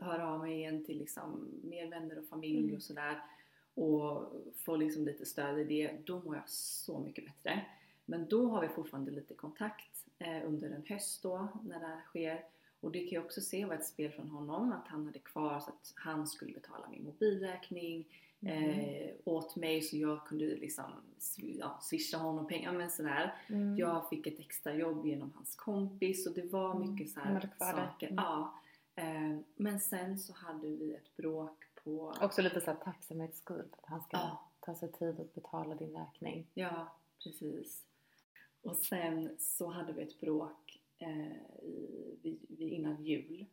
höra 0.00 0.28
av 0.28 0.40
mig 0.40 0.52
igen 0.58 0.84
till 0.84 0.98
liksom 0.98 1.48
mer 1.64 1.86
vänner 1.90 2.18
och 2.18 2.26
familj 2.26 2.58
Mm. 2.64 2.76
och 2.76 2.82
sådär 2.82 3.22
och 3.74 4.32
få 4.56 4.76
liksom 4.76 5.04
lite 5.04 5.26
stöd 5.26 5.58
i 5.58 5.64
det, 5.64 5.96
då 6.04 6.20
mår 6.20 6.36
jag 6.36 6.48
så 6.48 6.98
mycket 6.98 7.24
bättre. 7.24 7.66
Men 8.04 8.28
då 8.28 8.48
har 8.48 8.62
vi 8.62 8.68
fortfarande 8.68 9.10
lite 9.10 9.34
kontakt 9.34 10.06
eh, 10.18 10.46
under 10.46 10.70
en 10.70 10.84
höst 10.88 11.22
då 11.22 11.48
när 11.64 11.80
det 11.80 11.86
här 11.86 12.00
sker 12.00 12.44
och 12.82 12.92
det 12.92 13.00
kan 13.00 13.16
jag 13.16 13.24
också 13.24 13.40
se 13.40 13.64
var 13.64 13.74
ett 13.74 13.86
spel 13.86 14.12
från 14.12 14.28
honom 14.30 14.72
att 14.72 14.88
han 14.88 15.06
hade 15.06 15.18
kvar 15.18 15.60
så 15.60 15.70
att 15.70 15.92
han 15.96 16.26
skulle 16.26 16.52
betala 16.52 16.88
min 16.88 17.04
mobilräkning 17.04 18.18
Mm. 18.46 18.70
eh, 18.70 19.10
åt 19.24 19.56
mig 19.56 19.82
så 19.82 19.96
jag 19.96 20.26
kunde 20.26 20.44
liksom 20.44 20.84
ja, 21.36 21.78
swisha 21.82 22.18
honom 22.18 22.46
pengar 22.46 22.72
men 22.72 22.90
sådär. 22.90 23.34
Mm. 23.48 23.76
Jag 23.76 24.08
fick 24.08 24.26
ett 24.26 24.38
extra 24.40 24.74
jobb 24.74 25.06
genom 25.06 25.32
hans 25.34 25.54
kompis 25.56 26.26
och 26.26 26.34
det 26.34 26.52
var 26.52 26.76
Mm. 26.76 26.90
mycket 26.92 27.10
så 27.10 27.20
här 27.20 27.50
saker. 27.58 28.06
Mm. 28.10 28.24
Ja. 28.24 28.54
Eh, 28.94 29.38
men 29.56 29.80
sen 29.80 30.18
så 30.18 30.32
hade 30.32 30.68
vi 30.68 30.94
ett 30.94 31.16
bråk 31.16 31.64
på... 31.84 32.14
Också 32.20 32.42
lite 32.42 32.60
såhär 32.60 32.78
tacksamhetsskuld 32.78 33.74
att 33.78 33.86
han 33.86 34.00
ska 34.02 34.16
Ja. 34.16 34.50
ta 34.60 34.74
sig 34.74 34.92
tid 34.92 35.20
att 35.20 35.34
betala 35.34 35.74
din 35.74 35.96
räkning. 35.96 36.46
Ja, 36.54 36.96
precis. 37.24 37.82
Och 38.62 38.76
sen 38.76 39.36
så 39.38 39.66
hade 39.70 39.92
vi 39.92 40.02
ett 40.02 40.20
bråk 40.20 40.81
eh, 41.02 42.32
innan 42.58 43.04
jul. 43.04 43.46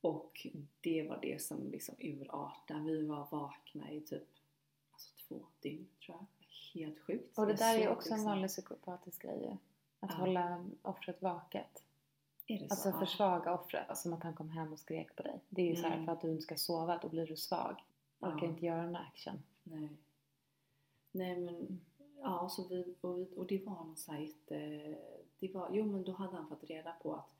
Och 0.00 0.46
det 0.80 1.08
var 1.08 1.18
det 1.22 1.42
som 1.42 1.70
liksom 1.70 1.94
urartade. 1.98 2.80
Vi 2.80 3.06
var 3.06 3.26
vakna 3.30 3.90
i 3.92 4.00
typ 4.00 4.28
alltså, 4.92 5.10
två 5.28 5.46
dygn 5.60 5.88
tror 6.06 6.16
jag. 6.18 6.26
Helt 6.80 6.98
sjukt. 7.00 7.38
Och 7.38 7.46
det 7.46 7.54
där 7.54 7.78
är 7.78 7.88
också 7.88 8.08
en 8.08 8.14
liksom- 8.16 8.24
vanlig 8.30 8.50
psykopatisk 8.50 9.22
grej. 9.22 9.56
Att 10.00 10.10
Ja. 10.10 10.16
hålla 10.16 10.66
offret 10.82 11.22
vaket. 11.22 11.82
Är 12.46 12.58
det 12.58 12.68
så? 12.68 12.72
Alltså 12.74 12.88
Ja. 12.88 12.98
försvaga 12.98 13.54
offret. 13.54 13.98
Som 13.98 14.12
att 14.12 14.22
han 14.22 14.34
kom 14.34 14.50
hem 14.50 14.72
och 14.72 14.78
skrek 14.78 15.16
på 15.16 15.22
dig. 15.22 15.40
Det 15.48 15.62
är 15.62 15.66
ju 15.66 15.76
så 15.76 15.82
här 15.82 15.92
Mm. 15.94 16.06
för 16.06 16.12
att 16.12 16.20
du 16.20 16.30
inte 16.30 16.42
ska 16.42 16.56
sova, 16.56 16.98
då 17.02 17.08
blir 17.08 17.26
du 17.26 17.36
svag. 17.36 17.82
Orkar 18.20 18.46
Ja. 18.46 18.52
inte 18.52 18.66
göra 18.66 18.82
någon 18.82 18.96
action. 18.96 19.42
Nej. 19.62 19.88
Nej 21.12 21.36
men, 21.40 21.80
ja 22.20 22.48
så 22.48 22.68
vi, 22.68 22.94
och, 23.00 23.18
vi- 23.18 23.34
och 23.36 23.46
det 23.46 23.58
var 23.64 23.72
någon 23.74 23.96
så 23.96 24.12
här 24.12 24.20
jätte, 24.20 24.56
det 25.38 25.54
var, 25.54 25.68
jo 25.72 25.84
men 25.84 26.04
då 26.04 26.12
hade 26.12 26.36
han 26.36 26.48
fått 26.48 26.64
reda 26.64 26.92
på 26.92 27.14
att 27.14 27.32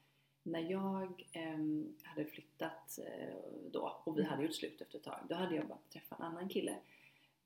när 0.43 0.71
jag 0.71 1.29
em, 1.33 1.97
hade 2.03 2.25
flyttat 2.25 2.99
eh, 2.99 3.35
då 3.71 3.97
och 4.05 4.19
vi 4.19 4.23
hade 4.25 4.43
gjort 4.43 4.55
slut 4.55 4.81
efter 4.81 4.99
ett 4.99 5.05
tag, 5.05 5.19
då 5.29 5.35
hade 5.35 5.55
jag 5.55 5.67
börjat 5.67 5.91
träffa 5.91 6.17
en 6.17 6.23
annan 6.23 6.49
kille. 6.49 6.77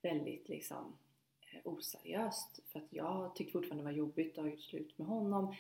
Väldigt 0.02 0.48
liksom 0.48 0.96
eh, 1.40 1.60
oseriöst 1.64 2.60
för 2.66 2.78
att 2.78 2.92
jag 2.92 3.34
tyckte 3.36 3.52
fortfarande 3.52 3.82
det 3.82 3.90
var 3.90 3.98
jobbigt 3.98 4.38
att 4.38 4.44
ha 4.44 4.50
gjort 4.50 4.60
slut 4.60 4.98
med 4.98 5.06
honom. 5.06 5.54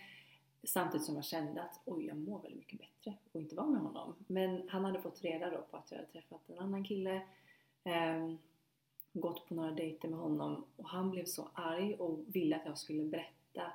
Samtidigt 0.62 1.06
som 1.06 1.14
jag 1.14 1.24
kände 1.24 1.62
att 1.62 1.80
oj, 1.84 2.06
jag 2.06 2.16
mår 2.16 2.42
väldigt 2.42 2.58
mycket 2.58 2.78
bättre 2.78 3.14
och 3.32 3.40
inte 3.40 3.54
vara 3.54 3.66
med 3.66 3.80
honom. 3.80 4.14
Men 4.26 4.68
han 4.68 4.84
hade 4.84 5.00
fått 5.00 5.22
reda 5.22 5.50
då 5.50 5.62
på 5.70 5.76
att 5.76 5.90
jag 5.90 5.98
hade 5.98 6.10
träffat 6.10 6.50
en 6.50 6.58
annan 6.58 6.84
kille. 6.84 7.22
ehm, 7.84 8.38
gått 9.12 9.48
på 9.48 9.54
några 9.54 9.70
dejter 9.70 10.08
med 10.08 10.18
honom 10.18 10.64
och 10.76 10.88
han 10.88 11.10
blev 11.10 11.24
så 11.24 11.48
arg 11.54 11.94
och 11.94 12.18
ville 12.26 12.56
att 12.56 12.66
jag 12.66 12.78
skulle 12.78 13.04
berätta 13.04 13.72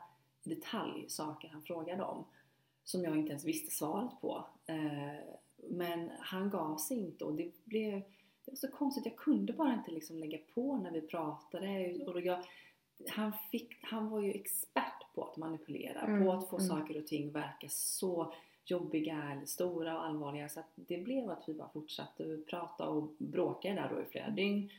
i 0.48 0.56
detalj 0.56 1.10
saker 1.10 1.48
han 1.48 1.62
frågade 1.62 2.04
om 2.04 2.26
som 2.84 3.04
jag 3.04 3.18
inte 3.18 3.30
ens 3.30 3.46
visste 3.46 3.72
svaret 3.72 4.22
på. 4.22 4.46
Eh, 4.66 5.36
men 5.70 6.12
han 6.20 6.50
gav 6.50 6.78
sig 6.78 6.98
inte 6.98 7.26
och 7.26 7.34
det 7.34 7.66
blev 7.66 8.02
det 8.46 8.52
var 8.52 8.56
så 8.56 8.68
konstigt, 8.68 9.06
jag 9.06 9.16
kunde 9.16 9.54
bara 9.54 9.74
inte 9.74 9.92
liksom 9.92 10.18
lägga 10.18 10.38
på 10.54 10.78
när 10.78 10.92
vi 10.92 11.02
pratade. 11.02 12.00
Och 12.06 12.22
jag, 12.22 12.44
han, 13.10 13.34
fick, 13.52 13.78
han 13.82 14.10
var 14.10 14.22
ju 14.22 14.32
expert 14.32 15.14
på 15.16 15.24
att 15.24 15.38
manipulera, 15.38 16.00
Mm, 16.02 16.26
på 16.26 16.32
att 16.32 16.50
få 16.50 16.58
mm. 16.58 16.68
saker 16.68 16.98
och 16.98 17.08
ting 17.08 17.32
verka 17.32 17.68
så 17.70 18.34
jobbiga 18.66 19.32
eller 19.32 19.46
stora 19.46 19.98
och 19.98 20.06
allvarliga. 20.06 20.50
Så 20.50 20.60
att 20.60 20.70
det 20.76 20.98
blev 20.98 21.30
att 21.30 21.50
vi 21.50 21.54
bara 21.54 21.70
fortsatte 21.70 22.38
prata 22.50 22.90
och 22.90 23.16
bråka 23.18 23.74
där 23.74 23.90
då 23.94 24.02
i 24.02 24.06
flera 24.06 24.30
dygn. 24.30 24.70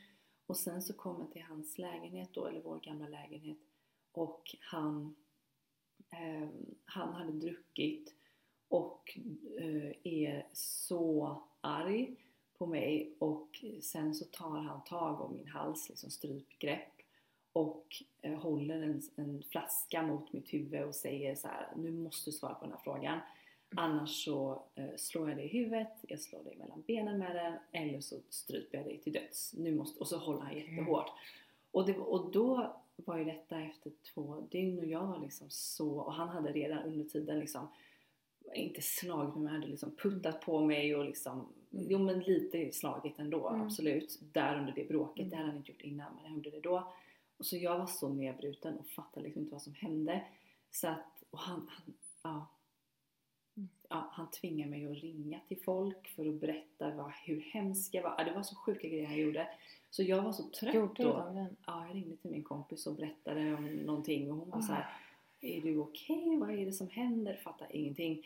Och 0.45 0.57
sen 0.57 0.81
så 0.81 0.93
kom 0.93 1.19
jag 1.19 1.31
till 1.31 1.43
hans 1.43 1.77
lägenhet 1.77 2.29
då, 2.33 2.45
eller 2.45 2.61
vår 2.61 2.79
gamla 2.79 3.07
lägenhet. 3.07 3.57
Och 4.11 4.55
han 4.59 5.15
eh, 6.11 6.49
han 6.85 7.13
hade 7.13 7.31
druckit 7.31 8.13
och 8.69 9.17
eh, 9.59 9.91
är 10.03 10.47
så 10.53 11.41
arg 11.61 12.15
på 12.57 12.65
mig 12.65 13.15
och 13.19 13.65
sen 13.81 14.15
så 14.15 14.25
tar 14.25 14.59
han 14.59 14.83
tag 14.83 15.21
om 15.21 15.35
min 15.35 15.47
hals, 15.47 15.89
liksom 15.89 16.09
strypgrepp 16.09 16.93
och 17.53 17.85
eh, 18.21 18.39
håller 18.39 18.81
en, 18.81 19.01
en 19.15 19.43
flaska 19.43 20.01
mot 20.01 20.33
mitt 20.33 20.53
huvud 20.53 20.83
och 20.83 20.95
säger 20.95 21.35
så 21.35 21.47
här: 21.47 21.67
nu 21.75 21.91
måste 21.91 22.29
du 22.29 22.33
svara 22.33 22.53
på 22.53 22.65
den 22.65 22.73
här 22.73 22.81
frågan 22.83 23.19
annars 23.75 24.23
så 24.23 24.63
eh, 24.75 24.95
slår 24.97 25.29
jag 25.29 25.37
dig 25.37 25.45
i 25.45 25.57
huvudet, 25.57 25.93
jag 26.07 26.19
slår 26.19 26.43
dig 26.43 26.55
mellan 26.55 26.83
benen 26.87 27.19
med 27.19 27.35
den 27.35 27.83
eller 27.83 28.01
så 28.01 28.15
stryper 28.29 28.77
jag 28.77 28.87
dig 28.87 29.01
till 29.01 29.13
döds. 29.13 29.53
Nu 29.53 29.75
måste, 29.75 29.99
och 29.99 30.07
så 30.07 30.17
håller 30.17 30.41
han 30.41 30.57
jättehårt. 30.57 31.11
Och, 31.71 31.85
det, 31.85 31.97
och 31.97 32.31
då 32.31 32.75
var 33.05 33.17
ju 33.17 33.23
detta 33.23 33.59
efter 33.61 33.91
två 34.13 34.47
dygn 34.51 34.79
och 34.79 34.85
jag 34.85 35.07
var 35.07 35.19
liksom 35.19 35.47
så, 35.49 35.97
och 35.99 36.13
han 36.13 36.29
hade 36.29 36.51
redan 36.51 36.83
under 36.83 37.05
tiden 37.05 37.39
liksom 37.39 37.67
inte 38.55 38.81
slagit 38.81 39.35
mig 39.35 39.43
men 39.43 39.53
hade 39.53 39.67
liksom 39.67 39.95
puttat 39.95 40.41
på 40.41 40.61
mig 40.65 40.95
och 40.95 41.05
liksom, 41.05 41.53
Mm. 41.73 41.85
jo 41.89 41.99
men 41.99 42.19
lite 42.19 42.71
slagit 42.71 43.19
ändå 43.19 43.49
Mm. 43.49 43.61
absolut. 43.61 44.19
Där 44.33 44.59
under 44.59 44.73
det 44.73 44.87
bråket, 44.87 45.19
Mm. 45.19 45.29
det 45.29 45.35
hade 45.35 45.47
han 45.49 45.57
inte 45.57 45.71
gjort 45.71 45.81
innan 45.81 46.15
men 46.15 46.23
han 46.25 46.35
gjorde 46.35 46.49
det 46.49 46.59
då. 46.59 46.93
Och 47.37 47.45
så 47.45 47.57
jag 47.57 47.79
var 47.79 47.85
så 47.87 48.09
nedbruten 48.09 48.77
och 48.77 48.87
fattade 48.87 49.23
liksom 49.25 49.41
inte 49.41 49.51
vad 49.51 49.61
som 49.61 49.73
hände. 49.73 50.23
Så 50.71 50.87
att, 50.87 51.23
och 51.29 51.39
han, 51.39 51.69
han 51.71 51.93
ja. 52.23 52.47
Mm. 53.57 53.69
Ja, 53.89 54.09
han 54.11 54.31
tvingade 54.31 54.69
mig 54.71 54.85
att 54.85 54.97
ringa 54.97 55.39
till 55.47 55.61
folk 55.61 56.07
för 56.07 56.25
att 56.29 56.35
berätta 56.35 56.95
vad, 56.95 57.11
hur 57.11 57.41
hemsk 57.41 57.93
jag 57.93 58.03
var. 58.03 58.15
Ja, 58.17 58.23
det 58.23 58.31
var 58.33 58.43
så 58.43 58.55
sjuka 58.55 58.87
grejer 58.87 59.07
han 59.07 59.17
gjorde. 59.17 59.47
Så 59.89 60.03
jag 60.03 60.21
var 60.21 60.31
så 60.31 60.43
trött 60.43 60.75
Gjorde 60.75 61.03
då. 61.03 61.13
det? 61.33 61.47
Ja, 61.65 61.87
jag 61.87 61.95
ringde 61.95 62.15
till 62.17 62.31
min 62.31 62.43
kompis 62.43 62.87
och 62.87 62.95
berättade 62.95 63.53
om 63.55 63.65
någonting 63.65 64.31
och 64.31 64.37
hon 64.37 64.49
var 64.49 64.61
så 64.61 64.73
här, 64.73 64.81
Ah. 64.81 65.03
Är 65.41 65.61
du 65.61 65.77
okej? 65.77 66.37
Vad 66.37 66.49
är 66.51 66.65
det 66.65 66.71
som 66.71 66.89
händer? 66.89 67.35
Fattar 67.35 67.75
ingenting. 67.75 68.25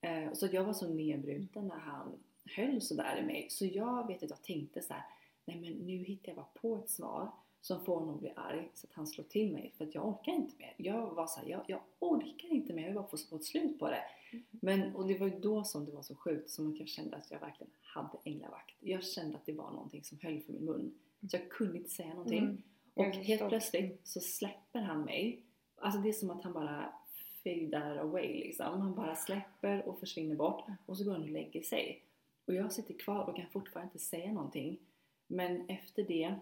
Eh, 0.00 0.32
så 0.32 0.48
jag 0.52 0.64
var 0.64 0.72
så 0.72 0.88
nedbruten 0.88 1.66
när 1.68 1.78
han 1.78 2.12
höll 2.56 2.80
så 2.80 2.94
där 2.94 3.16
i 3.18 3.22
mig. 3.22 3.46
Så 3.50 3.66
jag 3.66 4.06
vet 4.06 4.22
att 4.22 4.30
jag 4.30 4.42
tänkte 4.42 4.82
så 4.82 4.92
här, 4.94 5.02
nej 5.44 5.60
men 5.60 5.72
nu 5.72 6.04
hittar 6.04 6.28
jag 6.28 6.36
bara 6.36 6.46
på 6.60 6.76
ett 6.76 6.90
svar 6.90 7.30
som 7.66 7.84
får 7.84 7.98
honom 7.98 8.14
att 8.14 8.20
bli 8.20 8.32
arg 8.36 8.70
så 8.74 8.86
att 8.86 8.92
han 8.92 9.06
slår 9.06 9.24
till 9.24 9.52
mig 9.52 9.72
för 9.78 9.84
att 9.84 9.94
jag 9.94 10.08
orkar 10.08 10.32
inte 10.32 10.54
mer. 10.58 10.74
Jag 10.76 11.14
var 11.14 11.26
så 11.26 11.40
här, 11.40 11.48
jag, 11.48 11.64
jag 11.66 11.80
orkar 11.98 12.48
inte 12.48 12.72
mer, 12.72 12.82
jag 12.82 12.88
vill 12.88 12.94
bara 12.94 13.06
få, 13.06 13.36
ett 13.36 13.44
slut 13.44 13.78
på 13.78 13.90
det. 13.90 14.02
Men, 14.50 14.96
och 14.96 15.06
det 15.06 15.18
var 15.18 15.26
ju 15.26 15.38
då 15.38 15.64
som 15.64 15.84
det 15.84 15.92
var 15.92 16.02
så 16.02 16.14
sjukt, 16.14 16.50
som 16.50 16.72
att 16.72 16.78
jag 16.78 16.88
kände 16.88 17.16
att 17.16 17.30
jag 17.30 17.40
verkligen 17.40 17.72
hade 17.82 18.18
änglavakt. 18.24 18.74
Jag 18.80 19.04
kände 19.04 19.36
att 19.36 19.46
det 19.46 19.52
var 19.52 19.70
någonting 19.70 20.04
som 20.04 20.18
höll 20.22 20.40
för 20.40 20.52
min 20.52 20.64
mun. 20.64 20.94
Så 21.30 21.36
jag 21.36 21.50
kunde 21.50 21.78
inte 21.78 21.90
säga 21.90 22.08
någonting. 22.08 22.38
Mm. 22.38 22.62
Och 22.94 23.04
helt 23.04 23.26
förstår. 23.26 23.48
plötsligt 23.48 24.00
så 24.04 24.20
släpper 24.20 24.80
han 24.80 25.04
mig. 25.04 25.42
Alltså 25.76 26.00
det 26.00 26.08
är 26.08 26.12
som 26.12 26.30
att 26.30 26.44
han 26.44 26.52
bara 26.52 26.92
fadar 27.44 27.96
away 27.96 28.34
liksom. 28.34 28.80
Han 28.80 28.94
bara 28.94 29.14
släpper 29.14 29.88
och 29.88 30.00
försvinner 30.00 30.36
bort. 30.36 30.64
Och 30.86 30.98
så 30.98 31.04
går 31.04 31.12
han 31.12 31.22
och 31.22 31.28
lägger 31.28 31.62
sig. 31.62 32.02
Och 32.44 32.54
jag 32.54 32.72
sitter 32.72 32.94
kvar 32.94 33.24
och 33.24 33.36
kan 33.36 33.46
fortfarande 33.52 33.90
inte 33.92 34.04
säga 34.04 34.32
någonting. 34.32 34.78
Men 35.26 35.68
efter 35.68 36.02
det 36.02 36.34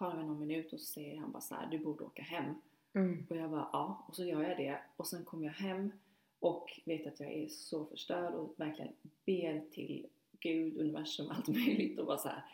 tar 0.00 0.16
det 0.16 0.22
någon 0.22 0.38
minut 0.38 0.72
och 0.72 0.80
så 0.80 0.86
säger 0.86 1.16
han 1.16 1.32
bara 1.32 1.40
så 1.40 1.54
här: 1.54 1.66
du 1.70 1.78
borde 1.78 2.04
åka 2.04 2.22
hem. 2.22 2.54
Mm. 2.92 3.26
Och 3.30 3.36
jag 3.36 3.50
bara 3.50 3.68
ja, 3.72 4.04
och 4.08 4.16
så 4.16 4.24
gör 4.24 4.42
jag 4.42 4.56
det. 4.56 4.78
Och 4.96 5.06
sen 5.06 5.24
kommer 5.24 5.46
jag 5.46 5.52
hem 5.52 5.92
och 6.40 6.80
vet 6.84 7.06
att 7.06 7.20
jag 7.20 7.32
är 7.32 7.48
så 7.48 7.84
förstörd 7.84 8.34
och 8.34 8.54
verkligen 8.56 8.92
ber 9.24 9.70
till 9.70 10.06
Gud, 10.40 10.80
universum, 10.80 11.30
allt 11.30 11.48
möjligt 11.48 11.98
och 11.98 12.06
bara 12.06 12.18
så 12.18 12.28
här. 12.28 12.44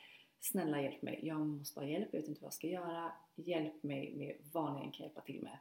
Snälla 0.40 0.82
hjälp 0.82 1.02
mig, 1.02 1.20
jag 1.22 1.40
måste 1.46 1.80
ha 1.80 1.86
hjälp, 1.86 2.08
jag 2.12 2.20
vet 2.20 2.28
inte 2.28 2.40
vad 2.40 2.46
jag 2.46 2.54
ska 2.54 2.66
göra. 2.66 3.12
Hjälp 3.34 3.82
mig 3.82 4.14
med 4.16 4.36
vad 4.52 4.74
ni 4.74 4.80
än 4.80 4.90
kan 4.90 5.06
hjälpa 5.06 5.20
till 5.20 5.42
med. 5.42 5.58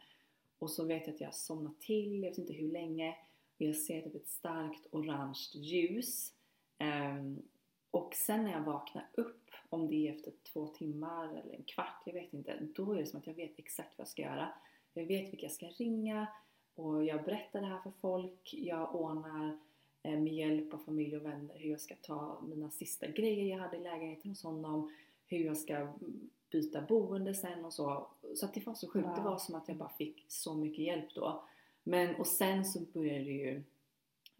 Och 0.59 0.69
så 0.69 0.85
vet 0.85 1.07
jag 1.07 1.13
att 1.15 1.21
jag 1.21 1.33
somnar 1.33 1.73
till, 1.79 2.23
jag 2.23 2.29
vet 2.29 2.37
inte 2.37 2.53
hur 2.53 2.71
länge. 2.71 3.15
Och 3.55 3.61
jag 3.61 3.75
ser 3.75 4.01
typ 4.01 4.15
ett 4.15 4.27
starkt 4.27 4.87
orange 4.91 5.49
ljus. 5.53 6.33
Ehm, 6.77 7.41
och 7.91 8.13
sen 8.15 8.43
när 8.43 8.51
jag 8.51 8.61
vaknar 8.61 9.07
upp, 9.13 9.44
om 9.75 9.87
det 9.87 10.07
är 10.07 10.15
efter 10.15 10.33
två 10.53 10.67
timmar 10.67 11.27
eller 11.27 11.53
en 11.53 11.63
kvart, 11.63 12.01
jag 12.05 12.13
vet 12.13 12.33
inte. 12.33 12.59
Då 12.75 12.91
är 12.91 12.97
det 12.97 13.05
som 13.05 13.19
att 13.19 13.27
jag 13.27 13.33
vet 13.33 13.59
exakt 13.59 13.97
vad 13.97 14.03
jag 14.03 14.07
ska 14.07 14.21
göra. 14.21 14.49
Jag 14.93 15.05
vet 15.05 15.33
vilka 15.33 15.45
jag 15.45 15.51
ska 15.51 15.65
ringa 15.65 16.27
och 16.75 17.05
jag 17.05 17.23
berättar 17.23 17.61
det 17.61 17.67
här 17.67 17.79
för 17.79 17.91
folk. 18.01 18.53
Jag 18.53 18.95
ordnar 18.95 19.57
eh, 20.03 20.19
med 20.19 20.33
hjälp 20.33 20.73
av 20.73 20.77
familj 20.77 21.17
och 21.17 21.25
vänner 21.25 21.55
hur 21.57 21.69
jag 21.69 21.81
ska 21.81 21.95
ta 21.95 22.41
mina 22.47 22.71
sista 22.71 23.07
grejer 23.07 23.45
jag 23.45 23.57
hade 23.57 23.77
i 23.77 23.83
lägenheten 23.83 24.31
hos 24.31 24.43
honom. 24.43 24.93
Hur 25.27 25.45
jag 25.45 25.57
ska 25.57 25.93
byta 26.51 26.81
boende 26.81 27.33
sen 27.33 27.65
och 27.65 27.73
så. 27.73 28.07
Så 28.35 28.45
att 28.45 28.53
det 28.53 28.65
var 28.65 28.73
så 28.73 28.87
sjukt. 28.87 29.07
Wow. 29.07 29.15
Det 29.15 29.21
var 29.21 29.37
som 29.37 29.55
att 29.55 29.67
jag 29.67 29.77
bara 29.77 29.89
fick 29.97 30.25
så 30.27 30.55
mycket 30.55 30.85
hjälp 30.85 31.13
då. 31.15 31.43
Men 31.83 32.15
och 32.15 32.27
sen 32.27 32.65
så 32.65 32.79
började 32.93 33.23
det 33.23 33.31
ju 33.31 33.63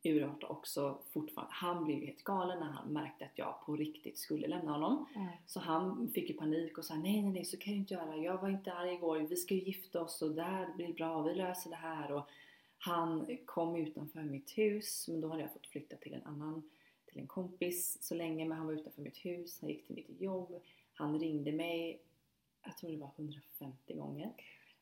urarta 0.10 0.48
också 0.48 0.98
fortfarande. 1.12 1.54
Han 1.54 1.86
blev 1.86 2.00
ju 2.00 2.06
helt 2.06 2.24
galen 2.24 2.60
när 2.60 2.68
han 2.68 2.94
märkte 2.94 3.26
att 3.26 3.38
jag 3.38 3.56
på 3.66 3.76
riktigt 3.76 4.18
skulle 4.18 4.48
lämna 4.48 4.72
honom. 4.72 5.06
Ja. 5.16 5.28
Så 5.48 5.60
han 5.60 6.12
fick 6.14 6.30
ju 6.30 6.36
panik 6.36 6.78
och 6.78 6.86
sa 6.86 6.96
nej 6.96 7.22
nej 7.22 7.32
nej 7.32 7.46
så 7.46 7.58
kan 7.58 7.74
jag 7.74 7.80
inte 7.80 7.94
göra. 7.94 8.18
Jag 8.18 8.42
var 8.42 8.50
inte 8.50 8.74
arg 8.74 8.94
igår. 8.94 9.20
Vi 9.20 9.36
ska 9.36 9.54
ju 9.54 9.62
gifta 9.62 10.02
oss 10.02 10.22
och 10.22 10.32
det 10.32 10.44
här 10.44 10.74
blir 10.76 10.94
bra. 10.94 11.22
Vi 11.22 11.36
löser 11.36 11.70
det 11.70 11.76
här. 11.76 12.12
Och 12.12 12.30
han 12.78 13.38
kom 13.46 13.76
utanför 13.76 14.24
mitt 14.24 14.58
hus 14.58 15.08
men 15.08 15.22
då 15.22 15.28
hade 15.28 15.42
jag 15.42 15.54
fått 15.54 15.68
flytta 15.68 15.96
till 15.96 16.14
en 16.14 16.24
annan 16.26 16.70
till 17.06 17.20
en 17.20 17.28
kompis 17.28 17.98
så 18.02 18.16
länge 18.16 18.46
men 18.46 18.58
han 18.58 18.68
var 18.68 18.74
utanför 18.74 19.02
mitt 19.02 19.18
hus. 19.18 19.58
Han 19.62 19.70
gick 19.70 19.86
till 19.86 19.96
mitt 19.96 20.22
jobb. 20.22 20.62
Han 20.94 21.20
ringde 21.20 21.52
mig. 21.52 22.00
Jag 22.64 22.78
tror 22.78 22.92
det 22.92 22.98
var 22.98 23.12
150 23.16 23.94
gånger. 23.94 24.32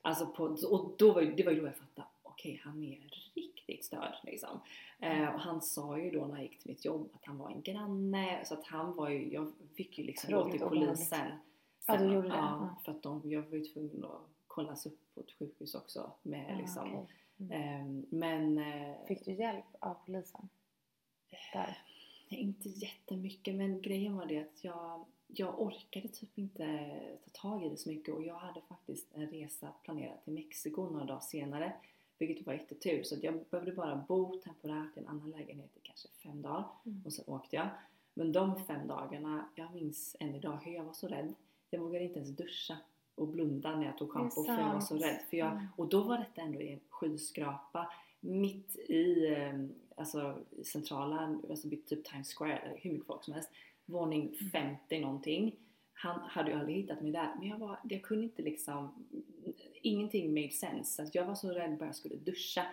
Alltså 0.01 0.25
på, 0.25 0.43
och 0.43 0.95
då 0.97 1.13
var, 1.13 1.21
det 1.21 1.43
var 1.43 1.51
ju 1.51 1.59
då 1.59 1.65
jag 1.65 1.75
fattade. 1.75 2.07
Okej, 2.33 2.61
han 2.63 2.83
är 2.83 3.09
riktigt 3.35 3.85
störd 3.85 4.13
liksom. 4.23 4.59
Eh, 4.99 5.33
och 5.33 5.39
han 5.39 5.61
sa 5.61 5.99
ju 5.99 6.11
då 6.11 6.25
när 6.25 6.35
jag 6.35 6.43
gick 6.43 6.59
till 6.59 6.71
mitt 6.71 6.85
jobb 6.85 7.09
att 7.13 7.25
han 7.25 7.37
var 7.37 7.49
en 7.49 7.61
granne. 7.61 8.45
Så 8.45 8.53
att 8.53 8.65
han 8.65 8.95
var 8.95 9.09
ju, 9.09 9.33
jag 9.33 9.51
fick 9.75 9.97
ju 9.97 10.03
liksom 10.03 10.33
Otroligt 10.33 10.51
till 10.51 10.61
polisen 10.69 11.19
Ja, 11.87 11.93
du 11.93 11.99
Sen- 12.03 12.13
gjorde 12.13 12.27
det? 12.27 12.33
Ja, 12.35 12.69
Ja. 12.75 12.81
för 12.85 12.91
att 12.91 13.03
de, 13.03 13.31
jag 13.31 13.41
var 13.41 13.57
ju 13.57 13.65
tvungen 13.65 14.05
att 14.05 14.21
kollas 14.47 14.85
upp 14.85 14.99
på 15.13 15.19
ett 15.19 15.31
sjukhus 15.31 15.75
också 15.75 16.11
med 16.21 16.51
Ja, 16.53 16.57
liksom. 16.57 16.95
okej. 16.95 17.07
Mm. 17.39 17.51
ehm, 17.51 18.05
men 18.09 18.57
eh, 18.57 18.95
Fick 19.07 19.25
du 19.25 19.33
hjälp 19.33 19.65
av 19.79 19.93
polisen? 20.05 20.49
Där? 21.53 21.77
inte 22.29 22.69
jättemycket 22.69 23.55
men 23.55 23.81
grejen 23.81 24.15
var 24.15 24.25
det 24.25 24.39
att 24.41 24.63
jag, 24.63 25.05
jag 25.27 25.61
orkade 25.61 26.07
typ 26.07 26.37
inte 26.37 26.89
ta 27.33 27.41
tag 27.41 27.65
i 27.65 27.69
det 27.69 27.77
så 27.77 27.89
mycket 27.89 28.13
och 28.15 28.23
jag 28.23 28.35
hade 28.35 28.61
faktiskt 28.61 29.13
en 29.13 29.27
resa 29.29 29.73
planerad 29.83 30.23
till 30.23 30.33
Mexiko 30.33 30.89
några 30.89 31.05
dagar 31.05 31.19
senare. 31.19 31.73
Vilket 32.27 32.45
var 32.47 32.53
jättetur 32.53 33.03
så 33.03 33.15
jag 33.21 33.43
behövde 33.49 33.71
bara 33.71 34.05
bo 34.07 34.39
temporärt 34.39 34.97
i 34.97 34.99
en 34.99 35.07
annan 35.07 35.31
lägenhet 35.31 35.77
i 35.77 35.79
kanske 35.83 36.07
fem 36.23 36.41
dagar 36.41 36.65
Mm. 36.85 37.01
och 37.05 37.13
sen 37.13 37.25
åkte 37.27 37.55
jag. 37.55 37.67
Men 38.13 38.31
de 38.31 38.55
fem 38.65 38.87
dagarna, 38.87 39.45
jag 39.55 39.73
minns 39.73 40.15
än 40.19 40.35
idag 40.35 40.59
hur 40.63 40.71
jag 40.73 40.83
var 40.83 40.93
så 40.93 41.07
rädd. 41.07 41.33
Jag 41.69 41.79
vågade 41.79 42.05
inte 42.05 42.19
ens 42.19 42.35
duscha 42.37 42.77
och 43.15 43.27
blunda 43.27 43.75
när 43.75 43.85
jag 43.85 43.97
tog 43.97 44.09
schampo 44.11 44.43
för 44.43 44.53
jag 44.59 44.73
var 44.73 44.79
så 44.79 44.95
rädd. 44.97 45.19
För 45.29 45.37
jag, 45.37 45.51
Mm. 45.51 45.65
och 45.77 45.87
då 45.87 46.01
var 46.03 46.17
detta 46.17 46.41
ändå 46.41 46.61
i 46.61 46.73
en 46.73 46.79
skyskrapa 46.89 47.93
mitt 48.19 48.75
i 48.75 49.27
eh, 49.33 49.53
alltså, 49.95 50.37
centrala, 50.65 51.39
alltså 51.49 51.69
typ 51.69 52.03
Times 52.05 52.33
Square, 52.33 52.77
hur 52.81 52.91
mycket 52.91 53.07
folk 53.07 53.23
som 53.23 53.33
helst. 53.33 53.49
Våning 53.85 54.33
50 54.51 54.99
någonting. 54.99 55.55
Han 55.93 56.19
hade 56.19 56.51
ju 56.51 56.57
aldrig 56.57 56.75
hittat 56.77 57.01
mig 57.01 57.11
där. 57.11 57.35
Men 57.39 57.47
jag, 57.47 57.57
var, 57.57 57.79
jag 57.83 58.01
kunde 58.01 58.23
inte 58.23 58.41
liksom, 58.41 59.05
ingenting 59.83 60.33
made 60.33 60.49
sense. 60.49 61.03
Att 61.03 61.15
jag 61.15 61.25
var 61.25 61.35
så 61.35 61.49
rädd 61.49 61.77
bara 61.77 61.85
jag 61.85 61.95
skulle 61.95 62.15
duscha. 62.15 62.65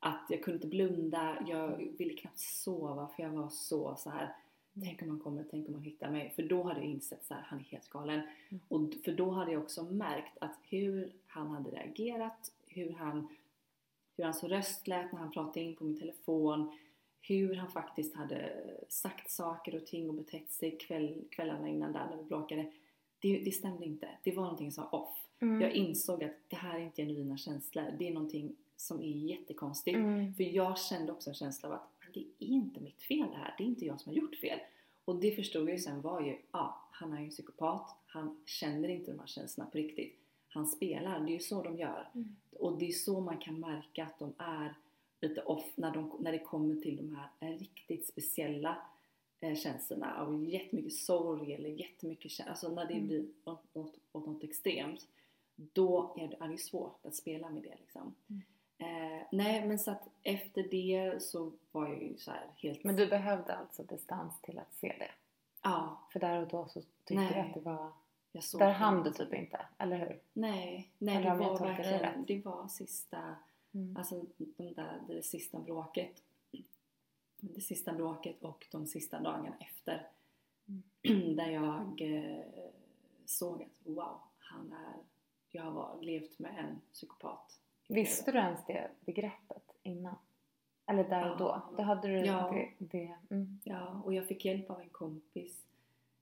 Att 0.00 0.26
jag 0.28 0.42
kunde 0.42 0.56
inte 0.56 0.66
blunda, 0.66 1.44
jag 1.48 1.76
ville 1.98 2.14
knappt 2.14 2.38
sova 2.38 3.08
för 3.16 3.22
jag 3.22 3.30
var 3.30 3.48
så 3.48 3.96
så 3.96 4.10
här. 4.10 4.36
Tänk 4.84 5.02
om 5.02 5.08
han 5.08 5.20
kommer, 5.20 5.44
tänk 5.50 5.68
om 5.68 5.74
han 5.74 5.82
hittar 5.82 6.10
mig. 6.10 6.32
För 6.36 6.42
då 6.42 6.62
hade 6.62 6.80
jag 6.80 6.88
insett 6.88 7.24
så 7.24 7.34
här, 7.34 7.42
han 7.42 7.58
är 7.58 7.62
helt 7.62 7.88
galen. 7.88 8.20
Mm. 8.48 8.62
Och 8.68 8.94
för 9.04 9.12
då 9.12 9.30
hade 9.30 9.52
jag 9.52 9.62
också 9.62 9.82
märkt 9.82 10.38
att 10.40 10.56
hur 10.62 11.12
han 11.26 11.50
hade 11.50 11.70
reagerat, 11.70 12.52
hur 12.66 12.92
han 12.92 13.28
hur 14.16 14.24
hans 14.24 14.44
röst 14.44 14.86
lät 14.88 15.12
när 15.12 15.20
han 15.20 15.30
pratade 15.30 15.60
in 15.60 15.76
på 15.76 15.84
min 15.84 15.98
telefon, 15.98 16.78
hur 17.20 17.54
han 17.54 17.70
faktiskt 17.70 18.14
hade 18.14 18.52
sagt 18.88 19.30
saker 19.30 19.74
och 19.74 19.86
ting 19.86 20.08
och 20.08 20.14
betett 20.14 20.50
sig 20.50 20.78
kväll, 20.78 21.24
kvällarna 21.30 21.68
innan 21.68 21.92
där 21.92 22.06
när 22.10 22.16
vi 22.16 22.22
bråkade. 22.22 22.72
Det, 23.18 23.38
det 23.38 23.52
stämde 23.52 23.84
inte. 23.84 24.08
Det 24.22 24.36
var 24.36 24.42
någonting 24.42 24.72
som 24.72 24.84
var 24.84 24.94
off. 25.00 25.21
Mm. 25.42 25.60
Jag 25.60 25.72
insåg 25.72 26.24
att 26.24 26.36
det 26.48 26.56
här 26.56 26.78
är 26.78 26.82
inte 26.82 27.02
genuina 27.02 27.36
känslor. 27.36 27.94
Det 27.98 28.08
är 28.08 28.12
någonting 28.14 28.56
som 28.76 29.00
är 29.00 29.06
jättekonstigt. 29.16 29.96
Mm. 29.96 30.34
För 30.34 30.44
jag 30.44 30.78
kände 30.78 31.12
också 31.12 31.30
en 31.30 31.34
känsla 31.34 31.68
av 31.68 31.74
att 31.74 31.88
"Men 32.00 32.12
det 32.12 32.20
är 32.20 32.48
inte 32.48 32.80
mitt 32.80 33.02
fel 33.02 33.28
det 33.30 33.36
här. 33.36 33.54
Det 33.58 33.64
är 33.64 33.66
inte 33.66 33.84
jag 33.86 34.00
som 34.00 34.10
har 34.12 34.16
gjort 34.16 34.36
fel. 34.36 34.58
Och 35.04 35.16
det 35.16 35.30
förstod 35.36 35.62
jag 35.68 35.74
ju 35.76 35.78
sen 35.82 36.00
var 36.00 36.20
ju, 36.20 36.36
ja, 36.52 36.88
han 36.92 37.12
är 37.12 37.18
ju 37.18 37.24
en 37.24 37.30
psykopat. 37.30 37.96
Han 38.06 38.40
känner 38.46 38.88
inte 38.88 39.10
de 39.10 39.18
här 39.18 39.26
känslorna 39.26 39.70
på 39.70 39.78
riktigt. 39.78 40.18
Han 40.48 40.66
spelar, 40.66 41.20
det 41.20 41.30
är 41.30 41.34
ju 41.34 41.38
så 41.40 41.62
de 41.62 41.76
gör. 41.78 42.08
Mm. 42.14 42.36
Och 42.58 42.78
det 42.78 42.88
är 42.88 42.92
så 42.92 43.20
man 43.20 43.38
kan 43.38 43.60
märka 43.60 44.04
att 44.04 44.18
de 44.18 44.32
är 44.38 44.74
lite 45.20 45.42
off 45.42 45.72
när, 45.74 45.90
de, 45.94 46.12
när 46.20 46.32
det 46.32 46.38
kommer 46.38 46.74
till 46.76 46.96
de 46.96 47.16
här 47.16 47.28
eh, 47.40 47.58
riktigt 47.58 48.06
speciella 48.06 48.76
eh, 49.40 49.54
känslorna 49.56 50.14
av 50.20 50.44
jättemycket 50.48 50.92
sorg 50.94 51.52
eller 51.54 51.68
jättemycket 51.68 52.30
känslor, 52.30 52.50
alltså 52.50 52.68
när 52.74 52.86
det 52.86 52.94
Mm. 52.94 53.06
blir 53.06 53.24
åt, 53.44 53.62
åt, 53.72 53.94
åt 54.12 54.26
något 54.26 54.44
extremt 54.44 55.08
då 55.56 56.14
är 56.18 56.28
det, 56.28 56.48
det 56.48 56.58
svårt 56.58 57.06
att 57.06 57.14
spela 57.14 57.50
med 57.50 57.62
det 57.62 57.76
liksom. 57.80 58.14
Mm. 58.30 58.42
Eh, 58.78 59.26
nej 59.32 59.66
men 59.66 59.78
så 59.78 59.90
att 59.90 60.08
efter 60.22 60.62
det 60.62 61.22
så 61.22 61.52
var 61.72 61.88
jag 61.88 62.02
ju 62.02 62.16
så 62.16 62.30
här 62.30 62.46
helt... 62.56 62.84
Men 62.84 62.96
du 62.96 63.06
behövde 63.06 63.54
alltså 63.54 63.82
distans 63.82 64.40
till 64.42 64.58
att 64.58 64.74
se 64.74 64.94
det? 64.98 65.10
Ja, 65.62 66.08
För 66.12 66.20
där 66.20 66.42
och 66.42 66.48
då 66.48 66.68
så 66.68 66.80
tyckte 66.80 67.14
Nej. 67.14 67.32
du 67.34 67.40
att 67.40 67.54
det 67.54 67.60
var... 67.60 67.92
Där 68.58 68.72
hann 68.72 69.02
du 69.02 69.12
typ 69.12 69.34
inte, 69.34 69.66
eller 69.78 69.96
hur? 69.96 70.20
Nej, 70.32 70.92
nej 70.98 71.16
Eller 71.16 71.30
det 71.30 71.36
var 71.36 71.58
verkligen, 71.58 72.24
det 72.24 72.44
var 72.44 72.68
sista 72.68 73.36
Mm. 73.74 73.96
Alltså 73.96 74.24
de 74.36 74.72
där, 74.74 75.02
det 75.08 75.22
sista 75.22 75.58
bråket. 75.58 76.22
Det 77.40 77.60
sista 77.60 77.92
bråket 77.92 78.42
och 78.42 78.66
de 78.70 78.86
sista 78.86 79.20
dagarna 79.20 79.56
efter. 79.60 80.08
Där 81.36 81.50
jag 81.50 82.00
eh, 82.00 82.44
såg 83.26 83.62
att 83.62 83.86
wow, 83.86 84.20
han 84.38 84.72
är, 84.72 84.94
jag 85.52 85.62
har 85.62 86.02
levt 86.02 86.38
med 86.38 86.58
en 86.58 86.80
psykopat. 86.92 87.58
Visste 87.88 88.32
du 88.32 88.38
ens 88.38 88.66
det 88.66 88.90
begreppet 89.00 89.62
innan? 89.82 90.16
Eller 90.86 91.08
där 91.08 91.32
och 91.32 91.38
då? 91.38 91.62
Då 91.76 91.82
hade 91.82 92.08
du 92.08 92.26
Ja. 92.26 92.50
det... 92.50 92.86
det 92.86 93.14
mm. 93.30 93.60
Ja, 93.64 94.02
och 94.04 94.14
jag 94.14 94.26
fick 94.26 94.44
hjälp 94.44 94.70
av 94.70 94.80
en 94.80 94.88
kompis. 94.88 95.66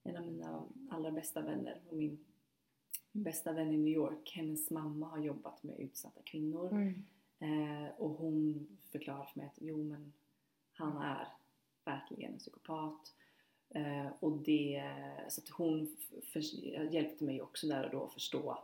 En 0.02 0.16
av 0.16 0.26
mina 0.26 0.64
allra 0.90 1.10
bästa 1.10 1.40
vänner. 1.40 1.80
Och 1.88 1.96
min, 1.96 2.24
min 3.12 3.24
bästa 3.24 3.52
vän 3.52 3.72
i 3.72 3.76
New 3.76 3.94
York, 3.94 4.32
hennes 4.36 4.70
mamma 4.70 5.06
har 5.06 5.18
jobbat 5.18 5.62
med 5.62 5.80
utsatta 5.80 6.20
kvinnor. 6.24 6.72
Mm. 6.72 7.04
Eh, 7.38 7.88
och 7.98 8.10
hon 8.10 8.66
förklarade 8.92 9.26
för 9.26 9.38
mig 9.38 9.46
att 9.46 9.58
jo 9.60 9.76
men 9.76 10.12
han 10.72 10.96
är 10.96 11.28
verkligen 11.84 12.32
en 12.32 12.38
psykopat. 12.38 13.14
Eh, 13.68 14.06
och 14.20 14.32
det, 14.32 14.82
så 15.28 15.40
att 15.40 15.48
hon 15.48 15.96
för, 16.22 16.40
hjälpte 16.94 17.24
mig 17.24 17.42
också 17.42 17.66
där 17.66 17.84
och 17.84 17.90
då 17.90 18.04
att 18.04 18.12
förstå. 18.12 18.58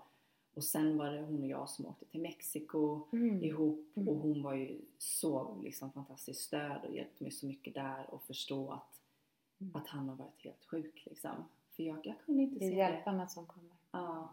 Och 0.56 0.64
sen 0.64 0.96
var 0.98 1.10
det 1.10 1.20
hon 1.22 1.42
och 1.42 1.48
jag 1.48 1.68
som 1.68 1.86
åkte 1.86 2.04
till 2.04 2.20
Mexiko 2.20 3.00
Mm. 3.12 3.44
ihop 3.44 3.92
Mm. 3.96 4.08
och 4.08 4.16
hon 4.16 4.42
var 4.42 4.54
ju 4.54 4.80
så 4.98 5.60
liksom 5.62 5.92
fantastiskt 5.92 6.40
stöd 6.40 6.84
och 6.84 6.94
hjälpte 6.94 7.22
mig 7.24 7.32
så 7.32 7.46
mycket 7.46 7.74
där 7.74 8.10
och 8.14 8.22
förstå 8.22 8.70
att, 8.72 9.00
Mm. 9.60 9.76
att 9.76 9.88
han 9.88 10.08
har 10.08 10.16
varit 10.16 10.44
helt 10.44 10.64
sjuk 10.64 11.02
liksom. 11.06 11.44
För 11.70 11.82
jag, 11.82 12.06
jag 12.06 12.20
kunde 12.26 12.42
inte 12.42 12.58
Det 12.58 12.64
är 12.64 12.68
se 12.70 12.74
det. 12.74 12.80
hjälparna 12.80 13.28
som 13.28 13.46
kommer. 13.46 13.76
Ja. 13.90 14.28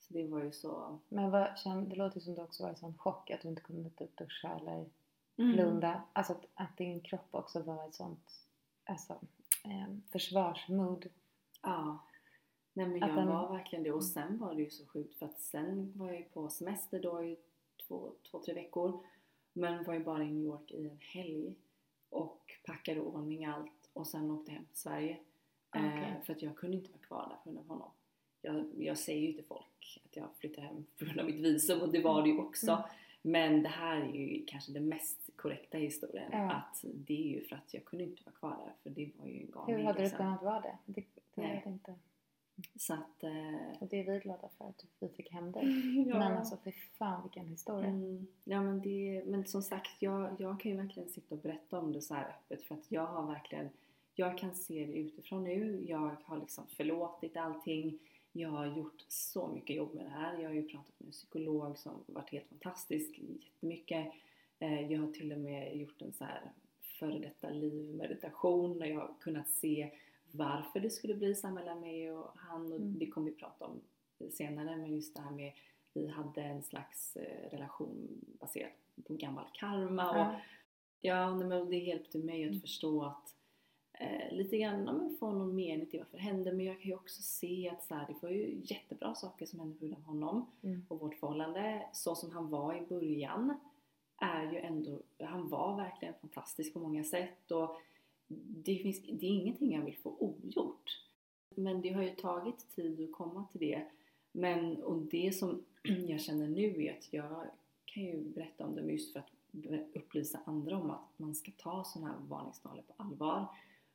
Så 0.00 0.14
det 0.14 0.26
var 0.26 0.42
ju 0.44 0.52
så... 0.52 0.98
Men 1.08 1.30
vad, 1.30 1.48
det 1.88 1.96
låter 1.96 2.20
som 2.20 2.34
du 2.34 2.42
också 2.42 2.62
var 2.62 2.72
i 2.72 2.76
sån 2.76 2.98
chock 2.98 3.30
att 3.30 3.40
du 3.42 3.48
inte 3.48 3.62
kunde 3.62 3.90
typ 3.90 4.16
duscha 4.16 4.48
eller 4.60 4.86
Mm. 5.36 5.52
blunda. 5.52 6.02
Alltså 6.12 6.32
att, 6.32 6.44
att 6.54 6.76
din 6.76 7.00
kropp 7.00 7.26
också 7.30 7.62
var 7.62 7.88
ett 7.88 7.94
sånt 7.94 8.44
alltså, 8.84 9.12
eh, 9.64 9.94
försvarsmood. 10.12 11.08
Ja. 11.62 11.98
Nej 12.78 12.86
men 12.86 12.98
jag 12.98 13.16
den- 13.16 13.28
var 13.28 13.48
verkligen 13.56 13.82
det 13.82 13.92
och 13.92 14.04
sen 14.04 14.38
var 14.38 14.54
det 14.54 14.62
ju 14.62 14.70
så 14.70 14.86
sjukt 14.86 15.18
för 15.18 15.26
att 15.26 15.40
sen 15.40 15.92
var 15.96 16.06
jag 16.06 16.16
ju 16.16 16.24
på 16.24 16.48
semester 16.48 17.00
då 17.00 17.24
i 17.24 17.36
två, 17.86 18.12
två 18.30 18.38
tre 18.38 18.54
veckor. 18.54 19.00
Men 19.52 19.84
var 19.84 19.94
ju 19.94 20.04
bara 20.04 20.22
i 20.22 20.30
New 20.30 20.44
York 20.44 20.70
i 20.70 20.88
en 20.88 20.98
helg 21.00 21.54
och 22.10 22.52
packade 22.64 23.00
ordning 23.00 23.44
allt 23.44 23.90
och 23.92 24.06
sen 24.06 24.30
åkte 24.30 24.52
hem 24.52 24.64
till 24.64 24.78
Sverige. 24.78 25.18
Eh, 25.74 26.22
för 26.24 26.32
att 26.32 26.42
jag 26.42 26.56
kunde 26.56 26.76
inte 26.76 26.90
vara 26.90 27.02
kvar 27.02 27.28
där 27.28 27.36
på 27.36 27.42
grund 27.44 27.58
av 27.58 27.66
honom. 27.68 27.90
Jag, 28.42 28.66
jag 28.78 28.98
säger 28.98 29.26
ju 29.26 29.32
till 29.32 29.44
folk 29.44 30.00
att 30.04 30.16
jag 30.16 30.28
flyttar 30.38 30.62
hem 30.62 30.86
på 30.98 31.04
grund 31.04 31.20
av 31.20 31.26
mitt 31.26 31.40
visum 31.40 31.80
och 31.80 31.92
det 31.92 32.02
var 32.02 32.22
det 32.22 32.28
ju 32.28 32.38
också. 32.38 32.70
Mm. 32.70 32.82
Men 33.22 33.62
det 33.62 33.68
här 33.68 34.00
är 34.00 34.12
ju 34.12 34.44
kanske 34.46 34.72
den 34.72 34.88
mest 34.88 35.30
korrekta 35.36 35.78
historien. 35.78 36.28
Ja. 36.32 36.52
Att 36.52 36.84
det 36.84 37.14
är 37.14 37.26
ju 37.26 37.44
för 37.44 37.56
att 37.56 37.74
jag 37.74 37.84
kunde 37.84 38.04
inte 38.04 38.22
vara 38.24 38.34
kvar 38.34 38.56
där 38.64 38.72
för 38.82 38.90
det 38.90 39.10
var 39.18 39.26
ju 39.26 39.40
en 39.40 39.50
galning. 39.50 39.76
Hur 39.76 39.84
hade 39.84 40.02
liksom. 40.02 40.16
kunnat 40.16 40.42
vara 40.42 40.60
det? 40.60 40.78
Det, 40.84 41.04
det 41.34 41.42
Nej. 41.42 41.62
inte. 41.66 41.94
Så 42.76 42.94
att... 42.94 43.22
Eh, 43.22 43.80
Och 43.80 43.88
det 43.88 44.00
är 44.00 44.12
vi 44.12 44.18
glada 44.18 44.48
för 44.58 44.64
att 44.64 44.84
vi 44.98 45.08
fick 45.08 45.32
hem 45.32 45.52
dig. 45.52 45.64
ja. 46.08 46.18
Men 46.18 46.36
alltså 46.36 46.56
fy 46.64 46.72
fan 46.72 47.22
vilken 47.22 47.46
historia. 47.46 47.88
Mm, 47.88 48.26
ja 48.44 48.62
men 48.62 48.80
det, 48.80 49.22
men 49.26 49.44
som 49.46 49.62
sagt 49.62 50.02
jag, 50.02 50.36
jag 50.38 50.60
kan 50.60 50.70
ju 50.70 50.76
verkligen 50.76 51.08
sitta 51.08 51.34
och 51.34 51.40
berätta 51.40 51.78
om 51.78 51.92
det 51.92 52.00
så 52.00 52.14
här 52.14 52.28
öppet 52.28 52.62
för 52.62 52.74
att 52.74 52.92
jag 52.92 53.06
har 53.06 53.26
verkligen, 53.26 53.68
jag 54.14 54.38
kan 54.38 54.54
se 54.54 54.86
det 54.86 54.92
utifrån 54.92 55.44
nu, 55.44 55.84
jag 55.88 56.16
har 56.24 56.40
liksom 56.40 56.66
förlåtit 56.66 57.36
allting, 57.36 57.98
jag 58.32 58.48
har 58.48 58.66
gjort 58.66 59.04
så 59.08 59.48
mycket 59.48 59.76
jobb 59.76 59.94
med 59.94 60.04
det 60.04 60.10
här, 60.10 60.38
jag 60.38 60.48
har 60.48 60.54
ju 60.54 60.68
pratat 60.68 60.94
med 61.00 61.06
en 61.06 61.12
psykolog 61.12 61.78
som 61.78 61.92
varit 62.06 62.30
helt 62.30 62.48
fantastisk 62.48 63.18
jättemycket, 63.18 64.06
eh, 64.58 64.92
jag 64.92 65.00
har 65.00 65.12
till 65.12 65.32
och 65.32 65.38
med 65.38 65.76
gjort 65.76 66.02
en 66.02 66.12
så 66.12 66.24
här 66.24 66.52
före 66.98 67.18
detta 67.18 67.50
livmeditation 67.50 68.78
där 68.78 68.86
jag 68.86 69.00
har 69.00 69.14
kunnat 69.20 69.48
se 69.48 69.90
varför 70.30 70.80
det 70.80 70.90
skulle 70.90 71.14
bli 71.14 71.34
så 71.34 71.46
här 71.46 71.54
mellan 71.54 71.80
mig 71.80 72.12
och 72.12 72.30
han 72.36 72.72
och 72.72 72.78
Mm. 72.78 72.98
det 72.98 73.06
kommer 73.06 73.30
vi 73.30 73.36
prata 73.36 73.64
om 73.66 73.80
senare 74.30 74.76
men 74.76 74.94
just 74.94 75.14
det 75.16 75.20
här 75.22 75.30
med 75.30 75.52
vi 75.92 76.06
hade 76.08 76.42
en 76.42 76.62
slags 76.62 77.16
eh, 77.16 77.50
relation 77.50 78.08
baserad 78.40 78.70
på 79.06 79.14
gammal 79.14 79.44
karma 79.54 80.10
och 80.10 80.34
Ja. 81.00 81.34
men 81.34 81.70
det 81.70 81.76
hjälpte 81.76 82.18
mig 82.18 82.44
att 82.44 82.48
Mm. 82.50 82.60
förstå 82.60 83.02
att 83.04 83.34
eh, 83.92 84.32
lite 84.36 84.58
grann 84.58 84.84
ja, 84.86 84.92
men 84.92 85.16
få 85.20 85.32
någon 85.32 85.54
mening 85.54 85.86
till 85.86 85.98
varför 86.00 86.16
det 86.16 86.22
hände 86.22 86.52
men 86.52 86.66
jag 86.66 86.80
kan 86.80 86.88
ju 86.90 86.94
också 86.94 87.22
se 87.22 87.68
att 87.70 87.84
så 87.84 87.94
här, 87.94 88.06
det 88.06 88.14
var 88.22 88.30
ju 88.30 88.60
jättebra 88.64 89.14
saker 89.14 89.46
som 89.46 89.58
hände 89.60 89.74
på 89.78 89.80
grund 89.86 89.94
av 89.96 90.02
honom 90.02 90.46
Mm. 90.62 90.86
och 90.88 91.00
vårt 91.00 91.14
förhållande 91.14 91.86
så 91.92 92.14
som 92.14 92.30
han 92.30 92.50
var 92.50 92.74
i 92.74 92.80
början 92.86 93.54
är 94.16 94.52
ju 94.52 94.58
ändå, 94.58 94.98
han 95.20 95.48
var 95.48 95.76
verkligen 95.76 96.14
fantastisk 96.20 96.72
på 96.72 96.78
många 96.80 97.04
sätt 97.04 97.50
och 97.50 97.76
det, 98.64 98.76
finns, 98.76 99.02
det 99.02 99.26
är 99.26 99.30
ingenting 99.30 99.72
jag 99.72 99.82
vill 99.82 99.96
få 99.96 100.16
ogjort. 100.18 101.04
Men 101.56 101.82
det 101.82 101.92
har 101.92 102.02
ju 102.02 102.10
tagit 102.10 102.70
tid 102.74 103.04
att 103.04 103.12
komma 103.12 103.44
till 103.52 103.60
det. 103.60 103.86
Men, 104.32 104.82
och 104.82 104.98
det 104.98 105.32
som 105.34 105.64
jag 105.82 106.20
känner 106.20 106.48
nu 106.48 106.84
är 106.84 106.92
att 106.98 107.12
jag 107.12 107.46
kan 107.84 108.02
ju 108.02 108.24
berätta 108.24 108.66
om 108.66 108.74
det 108.74 108.82
just 108.82 109.12
för 109.12 109.20
att 109.20 109.30
upplysa 109.94 110.40
andra 110.44 110.76
om 110.76 110.90
att 110.90 111.18
man 111.18 111.34
ska 111.34 111.52
ta 111.56 111.84
sådana 111.84 112.12
här 112.12 112.18
varningssignaler 112.28 112.82
på 112.82 112.94
allvar. 112.96 113.46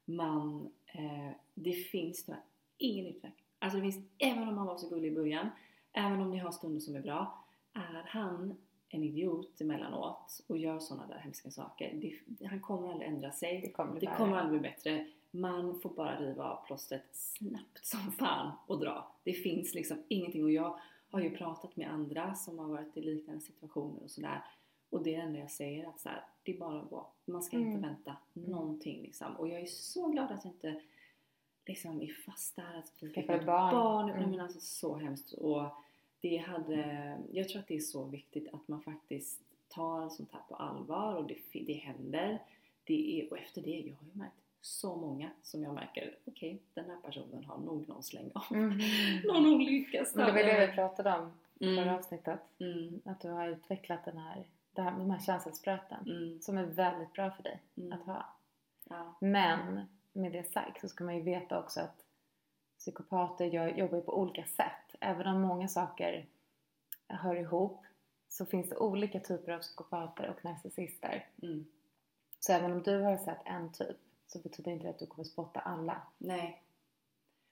Man, 0.05 0.69
eh, 0.85 1.31
det 1.53 1.73
finns 1.73 2.25
tyvärr 2.25 2.41
ingen 2.77 3.05
utväg. 3.05 3.31
Alltså 3.59 3.77
det 3.79 3.91
finns, 3.91 4.05
även 4.17 4.47
om 4.47 4.57
han 4.57 4.67
var 4.67 4.77
så 4.77 4.89
gullig 4.89 5.11
i 5.11 5.15
början, 5.15 5.49
även 5.91 6.21
om 6.21 6.31
ni 6.31 6.37
har 6.37 6.51
stunder 6.51 6.79
som 6.79 6.95
är 6.95 7.01
bra, 7.01 7.45
är 7.73 8.03
han 8.07 8.55
en 8.93 9.03
idiot 9.03 9.61
emellanåt 9.61 10.41
och 10.47 10.57
gör 10.57 10.79
sådana 10.79 11.07
där 11.07 11.17
hemska 11.17 11.51
saker. 11.51 11.93
Det, 12.25 12.45
han 12.45 12.61
kommer 12.61 12.91
aldrig 12.91 13.09
ändra 13.09 13.31
sig. 13.31 13.61
Det 13.61 13.71
kommer 13.71 13.99
Det 13.99 14.05
kommer 14.17 14.37
aldrig 14.37 14.61
bli 14.61 14.69
bättre. 14.69 15.07
Man 15.31 15.79
får 15.79 15.89
bara 15.89 16.19
riva 16.19 16.43
av 16.43 16.65
plåstret 16.65 17.05
snabbt 17.11 17.85
som 17.85 18.11
fan 18.11 18.51
och 18.67 18.79
dra. 18.79 19.11
Det 19.23 19.33
finns 19.33 19.73
liksom 19.73 19.97
ingenting 20.07 20.43
och 20.43 20.51
jag 20.51 20.79
har 21.09 21.19
ju 21.21 21.37
pratat 21.37 21.75
med 21.75 21.91
andra 21.91 22.35
som 22.35 22.59
har 22.59 22.67
varit 22.67 22.97
i 22.97 23.01
liknande 23.01 23.41
situationer 23.41 24.03
och 24.03 24.11
sådär. 24.11 24.43
Och 24.89 25.03
det 25.03 25.15
är 25.15 25.17
det 25.17 25.23
enda 25.23 25.39
jag 25.39 25.51
säger 25.51 25.89
att 25.89 25.99
så 25.99 26.09
här, 26.09 26.23
det 26.43 26.51
är 26.55 26.59
bara 26.59 26.81
att 26.81 26.89
gå. 26.89 27.07
Man 27.25 27.43
ska 27.43 27.57
Mm. 27.57 27.67
inte 27.71 27.87
vänta 27.87 28.17
någonting 28.33 29.01
liksom. 29.01 29.35
Och 29.35 29.47
jag 29.47 29.61
är 29.61 29.65
så 29.65 30.07
glad 30.07 30.31
att 30.31 30.45
jag 30.45 30.53
inte 30.53 30.81
liksom 31.65 32.01
är 32.01 32.13
fast 32.25 32.55
där. 32.55 32.77
Att 32.77 32.93
vi 32.99 33.09
fick 33.09 33.29
ett 33.29 33.45
barn. 33.45 33.71
barn. 33.73 34.09
Mm. 34.09 34.21
Nej, 34.21 34.29
men 34.29 34.39
alltså 34.39 34.59
så 34.59 34.97
hemskt. 34.97 35.33
Och 35.33 35.63
det 36.23 36.37
hade, 36.37 37.17
jag 37.31 37.49
tror 37.49 37.59
att 37.59 37.67
det 37.67 37.75
är 37.75 37.79
så 37.79 38.03
viktigt 38.03 38.53
att 38.53 38.67
man 38.67 38.81
faktiskt 38.81 39.41
tar 39.67 40.09
sånt 40.09 40.31
här 40.31 40.41
på 40.49 40.55
allvar 40.55 41.15
och 41.15 41.27
det, 41.27 41.37
det 41.53 41.73
händer. 41.73 42.39
Det 42.83 43.21
är, 43.21 43.31
och 43.31 43.37
efter 43.37 43.61
det, 43.61 43.69
jag 43.69 43.95
har 43.95 44.05
ju 44.13 44.19
märkt 44.19 44.35
så 44.61 44.95
många 44.95 45.29
som 45.41 45.63
jag 45.63 45.73
märker, 45.73 46.15
okej 46.25 46.61
den 46.73 46.89
här 46.89 46.97
personen 47.05 47.43
har 47.43 47.57
nog 47.57 47.89
någon 47.89 48.03
släng 48.03 48.31
av. 48.33 48.55
Mm. 48.55 48.77
Någon 49.23 49.45
olycka 49.45 50.05
Men 50.15 50.25
det 50.25 50.31
var 50.31 50.43
det 50.43 50.67
vi 50.67 50.73
pratade 50.73 51.17
om 51.17 51.31
i 51.59 51.75
förra 51.75 51.83
mm. 51.83 51.95
avsnittet. 51.95 52.39
Mm. 52.59 53.01
Att 53.05 53.21
du 53.21 53.29
har 53.29 53.47
utvecklat 53.47 54.05
den 54.05 54.17
här, 54.17 54.47
det 54.73 54.81
här, 54.81 54.91
de 54.91 55.11
här 55.11 55.19
känselspröten. 55.19 56.05
Mm. 56.05 56.41
Som 56.41 56.57
är 56.57 56.65
väldigt 56.65 57.13
bra 57.13 57.31
för 57.31 57.43
dig 57.43 57.61
Mm. 57.77 57.93
att 57.93 58.05
ha. 58.05 58.35
Ja. 58.89 59.15
Men 59.19 59.81
med 60.13 60.31
det 60.31 60.51
sagt 60.51 60.81
så 60.81 60.87
ska 60.87 61.03
man 61.03 61.15
ju 61.15 61.21
veta 61.21 61.59
också 61.59 61.79
att 61.79 62.05
psykopater 62.77 63.45
gör, 63.45 63.67
jobbar 63.67 63.97
ju 63.97 64.03
på 64.03 64.19
olika 64.19 64.43
sätt. 64.43 64.82
Även 65.03 65.27
om 65.27 65.41
många 65.41 65.67
saker 65.67 66.25
hör 67.07 67.35
ihop 67.35 67.85
så 68.27 68.45
finns 68.45 68.69
det 68.69 68.77
olika 68.77 69.19
typer 69.19 69.51
av 69.51 69.59
psykopater 69.59 70.29
och 70.29 70.45
narcissister. 70.45 71.27
Mm. 71.41 71.65
Så 72.39 72.53
även 72.53 72.71
om 72.71 72.83
du 72.83 73.01
har 73.01 73.17
sett 73.17 73.41
en 73.45 73.71
typ 73.71 73.97
så 74.27 74.39
betyder 74.39 74.71
inte 74.71 74.83
det 74.85 74.89
att 74.89 74.99
du 74.99 75.05
kommer 75.05 75.23
spotta 75.23 75.59
alla. 75.59 76.01
Nej. 76.17 76.61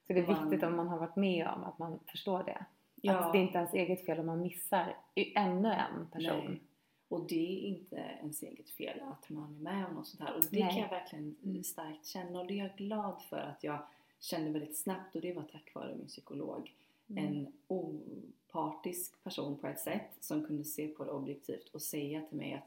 Så 0.07 0.13
det 0.13 0.19
är 0.19 0.27
Man- 0.27 0.49
viktigt 0.49 0.63
om 0.67 0.75
man 0.75 0.87
har 0.87 0.97
varit 0.97 1.15
med 1.15 1.47
om 1.47 1.63
att 1.63 1.79
man 1.79 1.99
förstår 2.07 2.43
det. 2.43 2.65
Ja. 2.95 3.17
Att 3.17 3.33
det 3.33 3.39
är 3.39 3.43
inte 3.43 3.57
ens 3.57 3.73
eget 3.73 4.05
fel 4.05 4.19
om 4.19 4.25
man 4.25 4.41
missar 4.41 4.95
ännu 5.35 5.73
en 5.73 6.07
person. 6.11 6.45
Nej. 6.45 6.61
Och 7.07 7.27
det 7.27 7.35
är 7.35 7.67
inte 7.67 7.95
ens 7.95 8.43
eget 8.43 8.69
fel 8.69 9.01
att 9.01 9.29
man 9.29 9.55
är 9.55 9.59
med 9.63 9.85
om 9.85 9.93
något 9.93 10.07
sånt 10.07 10.21
här. 10.29 10.35
Och 10.35 10.43
det 10.51 10.59
Nej. 10.59 10.69
kan 10.69 10.81
jag 10.81 10.89
verkligen 10.89 11.63
starkt 11.63 12.05
känna. 12.05 12.39
Och 12.39 12.47
det 12.47 12.53
är 12.53 12.57
jag 12.57 12.75
glad 12.77 13.21
för 13.21 13.37
att 13.37 13.63
jag 13.63 13.79
kände 14.19 14.51
väldigt 14.51 14.77
snabbt. 14.77 15.15
Och 15.15 15.21
det 15.21 15.33
var 15.33 15.43
tack 15.43 15.71
vare 15.73 15.95
min 15.95 16.07
psykolog. 16.07 16.73
Mm. 17.11 17.25
En 17.35 17.53
opartisk 17.67 19.23
person 19.23 19.57
på 19.57 19.67
ett 19.67 19.79
sätt 19.79 20.09
som 20.19 20.45
kunde 20.45 20.63
se 20.63 20.87
på 20.87 21.03
det 21.05 21.11
objektivt 21.11 21.69
och 21.69 21.81
säga 21.81 22.21
till 22.21 22.37
mig 22.37 22.53
att 22.53 22.63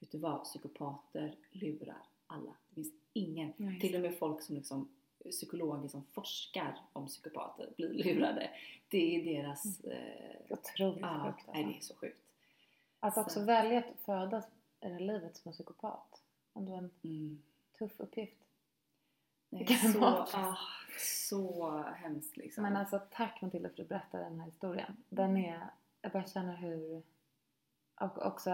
Vet 0.00 0.10
du 0.12 0.18
vad? 0.18 0.44
Psykopater 0.44 1.34
lurar 1.52 2.02
alla. 2.26 2.50
Det 2.68 2.74
finns 2.74 2.92
ingen. 3.12 3.52
Just 3.56 3.80
till 3.80 3.94
och 3.94 4.00
med 4.00 4.18
folk 4.18 4.42
som 4.42 4.54
liksom 4.56 4.88
psykologer 5.30 5.88
som 5.88 6.04
forskar 6.04 6.78
om 6.92 7.06
psykopater 7.06 7.72
blir 7.76 7.88
lurade. 7.88 8.50
Det 8.88 9.16
är 9.16 9.24
deras... 9.24 9.80
Eh, 9.84 10.40
Otroligt 10.48 11.00
ja, 11.00 11.32
sjukt 11.36 11.48
nej, 11.54 11.64
alltså. 11.64 11.72
det 11.72 11.76
är 11.76 11.80
så 11.80 11.94
sjukt. 11.94 12.20
Att 13.00 13.16
också 13.18 13.40
Så. 13.40 13.44
välja 13.46 13.78
att 13.78 14.00
födas 14.04 14.44
i 14.80 14.88
det 14.88 14.98
livet 14.98 15.36
som 15.36 15.48
en 15.48 15.52
psykopat. 15.52 16.22
Ändå 16.54 16.72
en 16.74 16.90
Mm. 17.02 17.42
tuff 17.78 18.00
uppgift. 18.00 18.36
Nej, 19.50 19.64
Det 19.64 19.74
kan 19.74 19.92
så, 19.92 20.00
vara. 20.00 20.26
ah, 20.32 20.58
så 20.98 21.82
hemskt 21.96 22.36
liksom. 22.36 22.62
Men 22.62 22.76
alltså 22.76 23.00
tack 23.10 23.42
Matilda 23.42 23.68
för 23.68 23.72
att 23.72 23.76
du 23.76 23.84
berättade 23.84 24.24
den 24.24 24.40
här 24.40 24.46
historien. 24.46 24.96
Den 25.08 25.36
är, 25.36 25.70
jag 26.02 26.12
bara 26.12 26.26
känner 26.26 26.56
hur, 26.56 27.02
och 28.00 28.26
också 28.26 28.50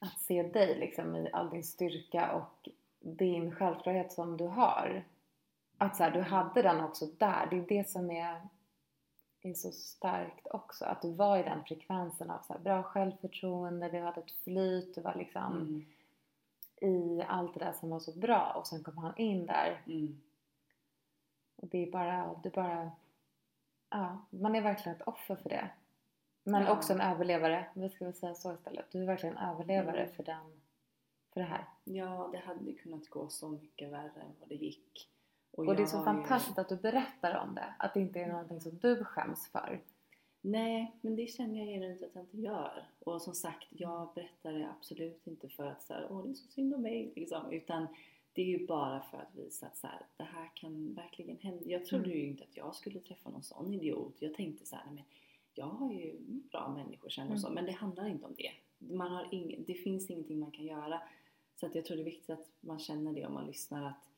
att 0.00 0.20
se 0.20 0.42
dig 0.42 0.78
liksom 0.78 1.16
i 1.16 1.30
all 1.32 1.50
din 1.50 1.64
styrka 1.64 2.32
och 2.32 2.68
din 3.00 3.54
självklarhet 3.54 4.12
som 4.12 4.36
du 4.36 4.46
har. 4.46 5.04
Att 5.78 5.96
så 5.96 6.02
här, 6.02 6.10
du 6.10 6.20
hade 6.20 6.62
den 6.62 6.80
också 6.80 7.06
där. 7.06 7.46
Det 7.50 7.56
är 7.56 7.66
det 7.68 7.90
som 7.90 8.10
är, 8.10 8.48
är 9.42 9.54
så 9.54 9.70
starkt 9.70 10.46
också. 10.46 10.84
Att 10.84 11.02
du 11.02 11.12
var 11.12 11.38
i 11.38 11.42
den 11.42 11.64
frekvensen 11.64 12.30
av 12.30 12.38
så 12.46 12.52
här, 12.52 12.60
bra 12.60 12.82
självförtroende, 12.82 13.88
du 13.88 14.00
hade 14.00 14.20
ett 14.20 14.30
flyt, 14.44 14.94
du 14.94 15.00
var 15.00 15.14
liksom 15.14 15.52
mm. 15.52 15.84
I 16.80 17.22
allt 17.28 17.54
det 17.54 17.60
där 17.64 17.72
som 17.72 17.90
var 17.90 17.98
så 18.00 18.12
bra 18.18 18.52
och 18.58 18.66
sen 18.66 18.84
kom 18.84 18.98
han 18.98 19.16
in 19.16 19.46
där 19.46 19.82
Mm. 19.86 20.20
och 21.56 21.68
det 21.68 21.78
är 21.88 21.90
bara, 21.90 22.40
det 22.42 22.48
är 22.48 22.52
bara 22.52 22.90
ja, 23.90 24.26
man 24.30 24.54
är 24.54 24.60
verkligen 24.60 24.96
ett 24.96 25.06
offer 25.08 25.36
för 25.36 25.48
det 25.48 25.68
men 26.42 26.62
Ja. 26.62 26.72
också 26.72 26.92
en 26.92 27.00
överlevare, 27.00 27.66
vi 27.74 27.88
ska 27.90 28.04
väl 28.04 28.14
säga 28.14 28.34
så 28.34 28.54
istället 28.54 28.86
du 28.92 29.02
är 29.02 29.06
verkligen 29.06 29.36
en 29.36 29.50
överlevare 29.50 30.02
Mm. 30.02 30.14
för 30.14 30.22
den 30.22 30.60
för 31.32 31.40
det 31.40 31.46
här 31.46 31.64
Ja, 31.84 32.28
det 32.32 32.38
hade 32.38 32.72
kunnat 32.72 33.08
gå 33.08 33.28
så 33.28 33.48
mycket 33.48 33.90
värre 33.92 34.20
än 34.20 34.34
vad 34.40 34.48
det 34.48 34.54
gick. 34.54 35.10
och 35.50 35.76
det 35.76 35.82
är 35.82 35.86
så 35.86 36.04
fantastiskt 36.04 36.58
att 36.58 36.68
du 36.68 36.76
berättar 36.76 37.36
om 37.36 37.54
det 37.54 37.74
att 37.78 37.94
det 37.94 38.00
inte 38.00 38.20
är 38.20 38.26
någonting 38.28 38.60
som 38.60 38.78
du 38.78 39.04
skäms 39.04 39.48
för 39.48 39.80
Nej, 40.50 40.96
men 41.00 41.16
det 41.16 41.26
känner 41.26 41.58
jag 41.58 41.66
genuint 41.68 42.02
att 42.02 42.14
jag 42.14 42.24
inte 42.24 42.36
gör. 42.40 42.86
Och 42.98 43.22
som 43.22 43.34
sagt, 43.34 43.66
jag 43.70 44.08
berättar 44.14 44.52
det 44.52 44.68
absolut 44.78 45.26
inte 45.26 45.48
för 45.48 45.66
att 45.66 45.82
säga 45.82 46.06
åh 46.10 46.24
det 46.24 46.30
är 46.30 46.34
så 46.34 46.46
synd 46.48 46.74
om 46.74 46.82
mig 46.82 47.12
liksom. 47.16 47.52
Utan 47.52 47.86
det 48.32 48.42
är 48.42 48.46
ju 48.46 48.66
bara 48.66 49.00
för 49.00 49.18
att 49.18 49.34
visa 49.34 49.66
att 49.66 49.76
så 49.76 49.86
här, 49.86 50.06
det 50.16 50.24
här 50.24 50.50
kan 50.54 50.94
verkligen 50.94 51.38
hända. 51.38 51.62
Jag 51.66 51.86
trodde 51.86 52.04
Mm. 52.04 52.18
ju 52.18 52.26
inte 52.26 52.44
att 52.44 52.56
jag 52.56 52.74
skulle 52.74 53.00
träffa 53.00 53.30
någon 53.30 53.42
sån 53.42 53.74
idiot. 53.74 54.16
Jag 54.18 54.34
tänkte 54.34 54.66
så 54.66 54.76
här, 54.76 54.84
men 54.86 55.04
jag 55.54 55.66
har 55.66 55.92
ju 55.92 56.16
bra 56.50 56.68
människor 56.68 57.06
och 57.06 57.40
så. 57.40 57.46
Mm. 57.46 57.54
Men 57.54 57.64
det 57.64 57.72
handlar 57.72 58.08
inte 58.08 58.26
om 58.26 58.34
det. 58.36 58.50
Man 58.78 59.12
har 59.12 59.34
ing, 59.34 59.64
det 59.66 59.74
finns 59.74 60.10
ingenting 60.10 60.38
man 60.38 60.50
kan 60.50 60.64
göra. 60.66 61.00
Så 61.54 61.66
att 61.66 61.74
jag 61.74 61.84
tror 61.84 61.96
det 61.96 62.02
är 62.02 62.04
viktigt 62.04 62.30
att 62.30 62.48
man 62.60 62.78
känner 62.78 63.12
det 63.12 63.26
om 63.26 63.34
man 63.34 63.46
lyssnar 63.46 63.86
att 63.86 64.10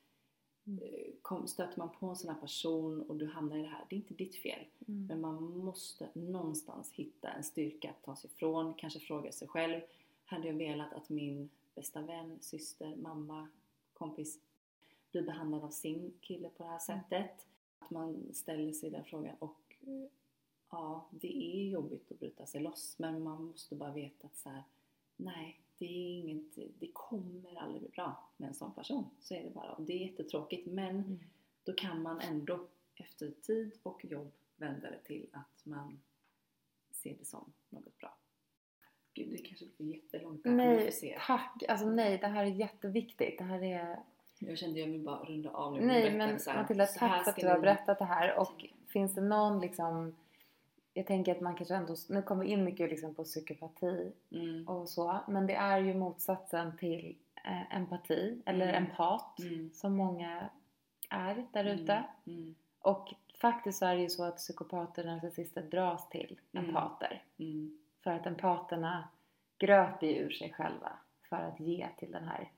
kom, 1.22 1.46
stöter 1.48 1.78
man 1.78 1.88
på 2.00 2.06
en 2.06 2.16
sån 2.16 2.30
här 2.34 2.40
person 2.40 3.02
och 3.02 3.16
du 3.16 3.26
hamnar 3.26 3.56
i 3.56 3.62
det 3.62 3.68
här, 3.68 3.84
det 3.90 3.96
är 3.96 3.98
inte 3.98 4.14
ditt 4.14 4.36
fel. 4.36 4.64
Mm. 4.88 5.06
Men 5.06 5.20
man 5.20 5.42
måste 5.58 6.08
någonstans 6.14 6.92
hitta 6.92 7.28
en 7.28 7.44
styrka 7.44 7.90
att 7.90 8.02
ta 8.02 8.16
sig 8.16 8.30
ifrån, 8.30 8.74
kanske 8.74 9.00
fråga 9.00 9.32
sig 9.32 9.48
själv. 9.48 9.80
Hade 10.24 10.46
jag 10.48 10.54
velat 10.54 10.92
att 10.92 11.08
min 11.08 11.50
bästa 11.74 12.00
vän, 12.02 12.38
syster, 12.40 12.96
mamma, 12.96 13.48
kompis 13.92 14.40
blir 15.10 15.22
behandlad 15.22 15.64
av 15.64 15.70
sin 15.70 16.12
kille 16.20 16.48
på 16.48 16.62
det 16.62 16.68
här 16.68 16.80
Mm. 16.88 17.02
sättet? 17.02 17.46
Att 17.78 17.90
man 17.90 18.34
ställer 18.34 18.72
sig 18.72 18.90
den 18.90 19.04
frågan 19.04 19.36
och 19.38 19.76
eh, 19.80 20.08
ja, 20.70 21.08
det 21.10 21.36
är 21.36 21.68
jobbigt 21.68 22.12
att 22.12 22.18
bryta 22.18 22.46
sig 22.46 22.60
loss 22.60 22.94
men 22.98 23.22
man 23.22 23.44
måste 23.44 23.74
bara 23.74 23.92
veta 23.92 24.26
att 24.26 24.36
så 24.36 24.48
här, 24.48 24.62
nej, 25.16 25.60
det 25.78 25.84
är 25.84 26.18
inget, 26.20 26.58
det 26.78 26.90
kommer 26.92 27.56
aldrig 27.62 27.80
bli 27.82 27.90
bra 27.90 28.28
med 28.36 28.48
en 28.48 28.54
sån 28.54 28.74
person. 28.74 29.04
Så 29.20 29.34
är 29.34 29.42
det 29.44 29.50
bara. 29.50 29.72
Och 29.72 29.82
det 29.82 29.92
är 29.92 30.06
jättetråkigt 30.10 30.66
men 30.66 30.88
Mm. 30.96 31.18
då 31.64 31.72
kan 31.72 32.02
man 32.02 32.20
ändå 32.20 32.66
efter 32.94 33.30
tid 33.30 33.72
och 33.82 34.04
jobb 34.04 34.32
vända 34.56 34.90
det 34.90 34.98
till 35.04 35.26
att 35.32 35.66
man 35.66 36.00
ser 36.92 37.14
det 37.18 37.24
som 37.24 37.52
något 37.68 37.98
bra. 37.98 38.16
Gud, 39.14 39.28
det 39.30 39.38
kanske 39.38 39.66
blir 39.76 39.94
jättelångt 39.94 40.40
nej 40.44 40.92
se. 40.92 41.18
tack, 41.26 41.62
alltså 41.68 41.86
nej 41.90 42.18
det 42.18 42.26
här 42.26 42.44
är 42.44 42.50
jätteviktigt 42.50 43.38
det 43.38 43.44
här 43.44 43.62
är 43.62 43.98
Jag 44.38 44.58
kände 44.58 44.80
jag 44.80 44.86
vill 44.86 45.00
bara 45.04 45.24
runda 45.24 45.50
av 45.50 45.72
nu 45.72 45.86
Nej 45.86 46.16
men 46.16 46.38
Matilda, 46.46 46.86
tack 46.86 47.24
för 47.24 47.30
att 47.30 47.36
du 47.36 47.48
har 47.48 47.58
berättat 47.60 47.98
det 47.98 48.04
här 48.04 48.38
och 48.38 48.64
finns 48.86 49.14
det 49.14 49.20
någon 49.20 49.60
liksom 49.60 50.16
jag 50.98 51.06
tänker 51.06 51.32
att 51.34 51.40
man 51.40 51.54
kanske 51.54 51.74
ändå, 51.74 51.94
nu 52.08 52.22
kommer 52.22 52.44
vi 52.44 52.50
in 52.50 52.64
mycket 52.64 52.90
liksom 52.90 53.14
på 53.14 53.24
psykopati 53.24 54.12
Mm, 54.32 54.68
och 54.68 54.88
så 54.88 55.18
men 55.28 55.46
det 55.46 55.54
är 55.54 55.78
ju 55.78 55.94
motsatsen 55.94 56.76
till 56.76 57.16
eh, 57.44 57.76
empati 57.76 58.42
eller 58.46 58.68
Mm. 58.68 58.84
empat 58.84 59.38
mm, 59.38 59.70
som 59.74 59.96
många 59.96 60.48
är 61.10 61.46
där 61.52 61.64
ute. 61.64 62.04
Mm, 62.26 62.54
och 62.80 63.14
faktiskt 63.40 63.78
så 63.78 63.86
är 63.86 63.94
det 63.94 64.00
ju 64.02 64.08
så 64.10 64.24
att 64.24 64.36
psykopater 64.36 65.02
och 65.06 65.12
narcissister 65.12 65.62
dras 65.62 66.08
till 66.08 66.40
Mm. 66.52 66.66
empater. 66.68 67.22
Mm, 67.38 67.78
för 68.04 68.10
att 68.10 68.26
empaterna 68.26 69.08
gröper 69.58 70.06
ju 70.06 70.14
ur 70.14 70.30
sig 70.30 70.52
själva 70.52 70.92
för 71.28 71.36
att 71.36 71.60
ge 71.60 71.88
till 71.98 72.12
den 72.12 72.24
här 72.28 72.50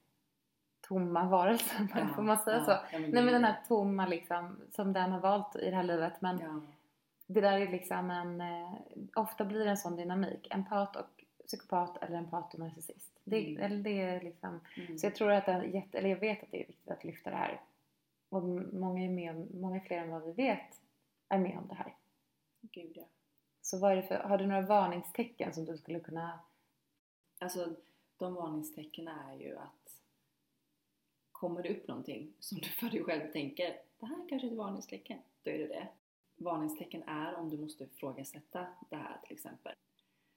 tomma 0.89 1.25
varelsen, 1.29 1.89
Ja, 1.97 2.07
får 2.15 2.23
man 2.23 2.39
säga 2.39 2.57
ja, 2.59 2.65
så? 2.65 2.71
ja, 2.71 2.99
men 2.99 3.11
Nej 3.11 3.23
men 3.23 3.33
den 3.33 3.45
här 3.45 3.57
tomma 3.69 4.07
liksom 4.07 4.57
som 4.71 4.93
den 4.93 5.13
har 5.13 5.21
valt 5.21 5.57
i 5.57 5.71
det 5.71 5.77
här 5.77 5.83
livet 5.83 6.21
men 6.21 6.67
det 7.33 7.41
där 7.41 7.61
är 7.61 7.69
liksom 7.71 8.11
en, 8.11 8.41
eh, 8.41 8.73
ofta 9.15 9.45
blir 9.45 9.65
det 9.65 9.71
en 9.71 9.77
sån 9.77 9.97
dynamik, 9.97 10.49
empat 10.55 10.97
och 10.97 11.25
psykopat 11.47 12.03
eller 12.03 12.17
empat 12.19 12.55
och 12.55 12.61
narcissist. 12.61 13.21
Det, 13.25 13.47
Mm. 13.47 13.63
eller 13.63 13.77
det 13.77 14.01
är 14.01 14.21
liksom, 14.21 14.61
mm, 14.77 14.99
så 14.99 15.07
jag 15.07 15.15
tror 15.15 15.31
att 15.31 15.47
det 15.47 15.53
är 15.53 15.63
jätte, 15.63 15.99
eller 15.99 16.09
jag 16.09 16.17
vet 16.21 16.43
att 16.43 16.51
det 16.51 16.63
är 16.63 16.67
viktigt 16.67 16.91
att 16.91 17.05
lyfta 17.05 17.31
det 17.31 17.37
här. 17.37 17.61
Och 18.29 18.43
många, 18.73 19.05
är 19.05 19.09
med 19.09 19.31
om, 19.37 19.49
många 19.61 19.81
fler 19.81 19.99
än 19.99 20.11
vad 20.11 20.23
vi 20.23 20.33
vet 20.33 20.81
är 21.29 21.39
med 21.39 21.59
om 21.59 21.69
det 21.69 21.75
här. 21.75 21.95
gud 22.61 22.93
ja. 22.95 23.05
Så 23.63 23.79
vad 23.79 23.93
är 23.93 23.97
det 23.97 24.03
för, 24.03 24.15
har 24.19 24.39
du 24.39 24.47
några 24.47 24.61
varningstecken 24.61 25.55
som 25.55 25.65
du 25.65 25.77
skulle 25.79 26.01
kunna 26.01 26.41
Alltså 27.39 27.75
de 28.17 28.35
varningstecken 28.35 29.09
är 29.09 29.35
ju 29.35 29.57
att 29.59 30.01
kommer 31.33 31.63
det 31.63 31.69
upp 31.71 31.89
någonting 31.89 32.33
som 32.41 32.59
du 32.59 32.69
för 32.69 32.87
dig 32.91 33.05
själv 33.05 33.33
tänker 33.33 33.77
det 33.99 34.07
här 34.07 34.29
kanske 34.29 34.49
är 34.49 34.51
ett 34.51 34.57
varningstecken, 34.59 35.19
då 35.43 35.51
är 35.51 35.59
det 35.59 35.67
det. 35.67 35.89
Varningstecken 36.41 37.03
är 37.03 37.35
om 37.35 37.51
du 37.51 37.59
måste 37.59 37.85
ifrågasätta 37.85 38.67
det 38.91 38.97
här 38.97 39.19
till 39.25 39.33
exempel. 39.37 39.73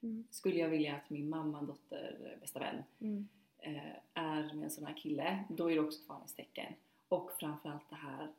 Mm. 0.04 0.28
Skulle 0.32 0.56
jag 0.60 0.70
vilja 0.70 0.96
att 0.96 1.10
min 1.10 1.30
mamma, 1.30 1.62
dotter, 1.62 2.38
bästa 2.42 2.60
vän 2.60 2.84
Mm. 3.00 3.28
eh, 3.58 3.96
är 4.14 4.54
med 4.54 4.64
en 4.64 4.72
sån 4.72 4.86
här 4.86 4.94
kille, 4.98 5.44
då 5.50 5.72
är 5.72 5.76
det 5.76 5.82
också 5.82 6.02
ett 6.02 6.10
varningstecken. 6.10 6.74
Och 7.08 7.32
framförallt 7.40 7.90
det 7.90 7.96
här 7.96 8.32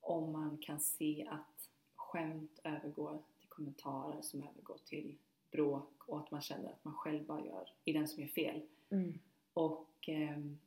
om 0.00 0.32
man 0.32 0.58
kan 0.58 0.80
se 0.80 1.28
att 1.30 1.70
skämt 1.96 2.58
övergår 2.64 3.22
till 3.38 3.48
kommentarer 3.48 4.22
som 4.22 4.42
övergår 4.42 4.78
till 4.84 5.16
bråk 5.50 5.92
och 6.08 6.18
att 6.18 6.30
man 6.30 6.40
känner 6.40 6.72
att 6.72 6.84
man 6.84 6.94
själv 6.94 7.26
bara 7.26 7.44
gör, 7.46 7.72
är 7.84 7.92
den 7.92 8.08
som 8.08 8.22
gör 8.22 8.28
fel. 8.28 8.62
Mm. 8.90 9.18
Och 9.52 9.88
ehm, 10.08 10.58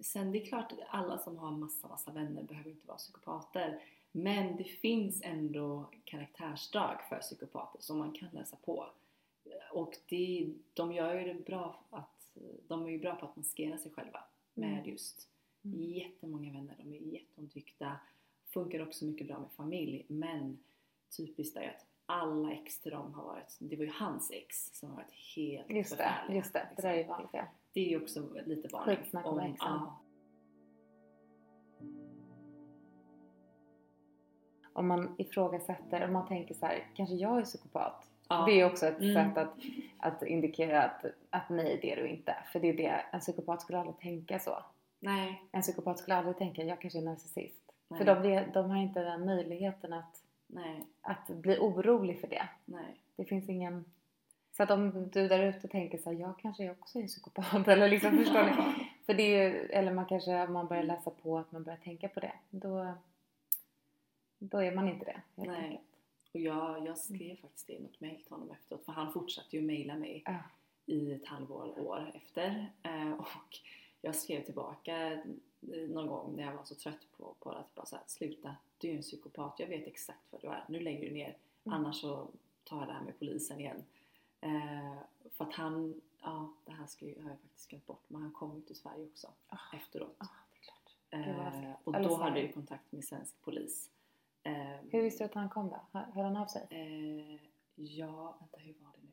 sen 0.00 0.32
det 0.32 0.42
är 0.42 0.46
klart 0.46 0.72
att 0.72 0.78
alla 0.88 1.18
som 1.18 1.38
har 1.38 1.50
massa, 1.50 1.88
massa 1.88 2.10
vänner 2.12 2.42
behöver 2.42 2.70
inte 2.70 2.86
vara 2.86 2.98
psykopater. 2.98 3.82
Men 4.12 4.56
det 4.56 4.64
finns 4.64 5.22
ändå 5.24 5.90
karaktärsdrag 6.04 6.96
för 7.08 7.18
psykopater 7.18 7.80
som 7.82 7.98
man 7.98 8.12
kan 8.12 8.28
läsa 8.32 8.56
på. 8.56 8.86
Och 9.72 9.96
det, 10.08 10.52
de 10.74 10.92
gör 10.92 11.14
ju 11.20 11.32
det 11.34 11.44
bra 11.46 11.80
att, 11.90 12.32
de 12.68 12.86
är 12.86 12.90
ju 12.90 12.98
bra 12.98 13.14
på 13.14 13.26
att 13.26 13.36
maskera 13.36 13.78
sig 13.78 13.92
själva 13.92 14.24
med 14.54 14.72
Mm. 14.78 14.90
just 14.90 15.26
Mm. 15.64 15.80
jättemånga 15.80 16.52
vänner, 16.52 16.74
de 16.78 16.92
är 16.94 16.98
jätteomtyckta. 16.98 17.96
Funkar 18.46 18.82
också 18.82 19.04
mycket 19.04 19.26
bra 19.26 19.38
med 19.38 19.50
familj 19.52 20.04
men 20.08 20.58
typiskt 21.16 21.56
är 21.56 21.68
att 21.68 21.86
alla 22.06 22.52
ex 22.52 22.80
till 22.80 22.92
dem 22.92 23.14
har 23.14 23.24
varit, 23.24 23.56
det 23.58 23.76
var 23.76 23.84
ju 23.84 23.90
hans 23.90 24.30
ex 24.30 24.70
som 24.78 24.88
har 24.90 24.96
varit 24.96 25.12
helt 25.36 25.70
Just 25.70 25.96
det, 25.98 26.14
just 26.30 26.52
det. 26.52 26.68
Det 26.76 26.82
där 26.82 26.88
är 26.90 26.98
ju 26.98 27.04
vanligt 27.04 27.30
ja. 27.32 27.46
det 27.72 27.80
är 27.80 27.88
ju 27.88 28.02
också 28.02 28.28
lite 28.46 28.68
varning. 28.68 28.96
Skitsnack 28.96 29.26
om 29.26 29.38
exen. 29.38 29.56
ja, 29.60 29.99
Om 34.80 34.88
man 34.88 35.14
ifrågasätter, 35.18 36.04
om 36.04 36.12
man 36.12 36.26
tänker 36.28 36.54
så 36.54 36.66
här, 36.66 36.84
kanske 36.94 37.14
jag 37.14 37.38
är 37.38 37.42
psykopat? 37.44 38.06
ja, 38.28 38.44
Det 38.46 38.60
är 38.60 38.66
också 38.66 38.86
ett 38.86 39.00
Mm. 39.00 39.14
sätt 39.14 39.38
att, 39.38 39.54
att 39.98 40.22
indikera 40.22 40.82
att, 40.82 41.04
att 41.30 41.48
nej 41.50 41.78
det 41.82 41.92
är 41.92 41.96
du 41.96 42.08
inte. 42.08 42.34
För 42.52 42.60
det 42.60 42.68
är 42.68 42.76
det, 42.76 43.04
en 43.12 43.20
psykopat 43.20 43.60
skulle 43.62 43.78
aldrig 43.78 43.98
tänka 43.98 44.38
så. 44.38 44.58
nej, 45.00 45.42
En 45.52 45.62
psykopat 45.62 45.98
skulle 45.98 46.16
aldrig 46.16 46.38
tänka 46.38 46.62
jag 46.62 46.80
kanske 46.80 46.98
är 46.98 47.02
narcissist. 47.02 47.72
nej, 47.88 47.98
För 47.98 48.14
de, 48.14 48.44
de 48.54 48.70
har 48.70 48.76
inte 48.76 49.00
den 49.04 49.26
möjligheten 49.26 49.92
att, 49.92 50.22
nej, 50.46 50.86
att 51.00 51.26
bli 51.28 51.58
orolig 51.58 52.20
för 52.20 52.28
det. 52.28 52.48
nej. 52.64 53.00
Det 53.16 53.24
finns 53.24 53.48
ingen... 53.48 53.84
Så 54.56 54.62
att 54.62 54.70
om 54.70 55.10
du 55.10 55.28
där 55.28 55.42
ute 55.44 55.68
tänker 55.68 55.98
så 55.98 56.10
här, 56.12 56.18
jag 56.20 56.38
kanske 56.38 56.70
också 56.70 56.98
är 56.98 57.06
psykopat 57.06 57.68
eller 57.68 57.88
liksom 57.88 58.16
förstår 58.16 58.42
ni? 58.44 58.52
För 59.06 59.14
det 59.14 59.22
är 59.36 59.50
eller 59.70 59.92
man 59.92 60.06
kanske, 60.06 60.42
om 60.46 60.52
man 60.52 60.66
börjar 60.66 60.82
läsa 60.82 61.10
på 61.10 61.38
att 61.38 61.52
man 61.52 61.62
börjar 61.64 61.78
tänka 61.78 62.08
på 62.08 62.20
det. 62.20 62.32
Då, 62.50 62.86
då 64.40 64.58
är 64.58 64.74
man 64.74 64.88
inte 64.88 65.04
det. 65.04 65.22
Nej. 65.34 65.48
enkelt. 65.64 65.80
Och 66.32 66.40
jag, 66.40 66.86
jag 66.86 66.98
skrev 66.98 67.36
faktiskt 67.36 67.66
det 67.66 67.72
i 67.72 67.80
något 67.82 68.00
mejl 68.00 68.22
till 68.22 68.32
honom 68.32 68.50
efteråt 68.50 68.84
för 68.84 68.92
han 68.92 69.12
fortsatte 69.12 69.56
ju 69.56 69.62
mejla 69.62 69.94
mig 69.94 70.22
Ja. 70.26 70.38
i 70.86 71.12
ett 71.12 71.26
halvår, 71.26 71.80
år 71.80 72.12
efter. 72.14 72.72
Eh, 72.82 73.12
och 73.12 73.58
jag 74.00 74.14
skrev 74.14 74.44
tillbaka 74.44 75.12
eh, 75.12 75.18
någon 75.88 76.06
gång 76.06 76.36
när 76.36 76.42
jag 76.44 76.54
var 76.56 76.64
så 76.64 76.74
trött 76.74 77.06
på, 77.16 77.34
på 77.40 77.50
att 77.50 77.74
bara 77.74 77.86
så 77.86 77.96
här, 77.96 78.04
sluta, 78.06 78.56
du 78.78 78.90
är 78.90 78.94
en 78.96 79.02
psykopat, 79.02 79.54
jag 79.60 79.66
vet 79.66 79.86
exakt 79.86 80.20
vad 80.30 80.40
du 80.42 80.48
är, 80.48 80.64
nu 80.68 80.80
lägger 80.80 81.08
du 81.08 81.14
ner, 81.14 81.36
Mm. 81.64 81.78
annars 81.78 82.00
så 82.00 82.28
tar 82.64 82.78
jag 82.78 82.88
det 82.88 82.92
här 82.92 83.02
med 83.02 83.18
polisen 83.18 83.60
igen. 83.60 83.84
Eh, 84.40 84.94
för 85.30 85.44
att 85.44 85.54
han, 85.54 86.00
ja 86.22 86.52
det 86.64 86.72
här 86.72 86.86
ska 86.86 87.06
ju, 87.06 87.22
har 87.22 87.30
jag 87.30 87.40
faktiskt 87.40 87.68
glömt 87.68 87.86
bort, 87.86 88.02
men 88.08 88.22
han 88.22 88.32
kom 88.32 88.54
ju 88.56 88.60
till 88.62 88.76
Sverige 88.76 89.04
också 89.04 89.28
Ah. 89.48 89.76
efteråt. 89.76 90.16
Ja, 90.18 90.26
det 90.52 90.58
är 90.58 90.62
klart. 90.62 91.36
Vad 91.54 91.64
Eh, 91.64 91.72
och 91.84 91.92
då 91.92 92.14
hade 92.16 92.40
jag 92.40 92.54
kontakt 92.54 92.92
med 92.92 93.04
svensk 93.04 93.40
polis. 93.42 93.90
Eh, 94.42 94.76
Hur 94.90 95.02
visste 95.02 95.24
du 95.24 95.28
att 95.28 95.34
han 95.34 95.48
kom 95.48 95.68
då? 95.68 95.80
Hör 95.92 96.04
hörde 96.04 96.28
han 96.28 96.36
av 96.36 96.46
sig? 96.46 96.66
Eh, 96.70 97.48
ja, 97.74 98.36
vänta 98.40 98.58
hur 98.58 98.74
var 98.80 98.92
det 98.92 99.02
nu? 99.02 99.10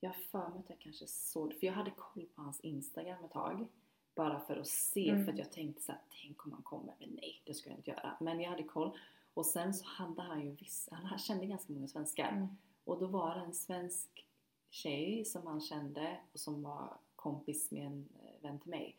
Jag 0.00 0.10
har 0.10 0.16
för 0.16 0.48
mig 0.48 0.58
att 0.58 0.70
jag 0.70 0.78
kanske 0.80 1.06
såg 1.06 1.54
för 1.54 1.66
jag 1.66 1.74
hade 1.74 1.90
koll 1.90 2.26
på 2.26 2.42
hans 2.42 2.60
Instagram 2.60 3.24
ett 3.24 3.30
tag. 3.30 3.66
Bara 4.14 4.40
för 4.40 4.56
att 4.56 4.66
se, 4.68 5.10
Mm. 5.10 5.24
för 5.24 5.32
att 5.32 5.38
jag 5.38 5.52
tänkte 5.52 5.82
så 5.82 5.92
här, 5.92 6.00
tänk 6.22 6.46
om 6.46 6.52
han 6.52 6.62
kommer. 6.62 6.94
Men 6.98 7.08
nej, 7.10 7.42
det 7.44 7.54
ska 7.54 7.70
jag 7.70 7.78
inte 7.78 7.90
göra. 7.90 8.16
Men 8.20 8.40
jag 8.40 8.50
hade 8.50 8.62
koll. 8.62 8.98
Och 9.34 9.46
sen 9.46 9.74
så 9.74 9.84
hade 9.86 10.22
han 10.22 10.44
ju 10.44 10.50
vissa, 10.50 10.94
han 10.94 11.18
kände 11.18 11.46
ganska 11.46 11.72
många 11.72 11.88
svenskar. 11.88 12.28
Mm. 12.28 12.48
Och 12.84 12.98
då 12.98 13.06
var 13.06 13.34
det 13.34 13.40
en 13.40 13.54
svensk 13.54 14.26
tjej 14.70 15.24
som 15.24 15.46
han 15.46 15.60
kände 15.60 16.20
och 16.32 16.40
som 16.40 16.62
var 16.62 16.98
kompis 17.16 17.70
med 17.70 17.86
en 17.86 18.08
vän 18.42 18.60
till 18.60 18.70
mig. 18.70 18.96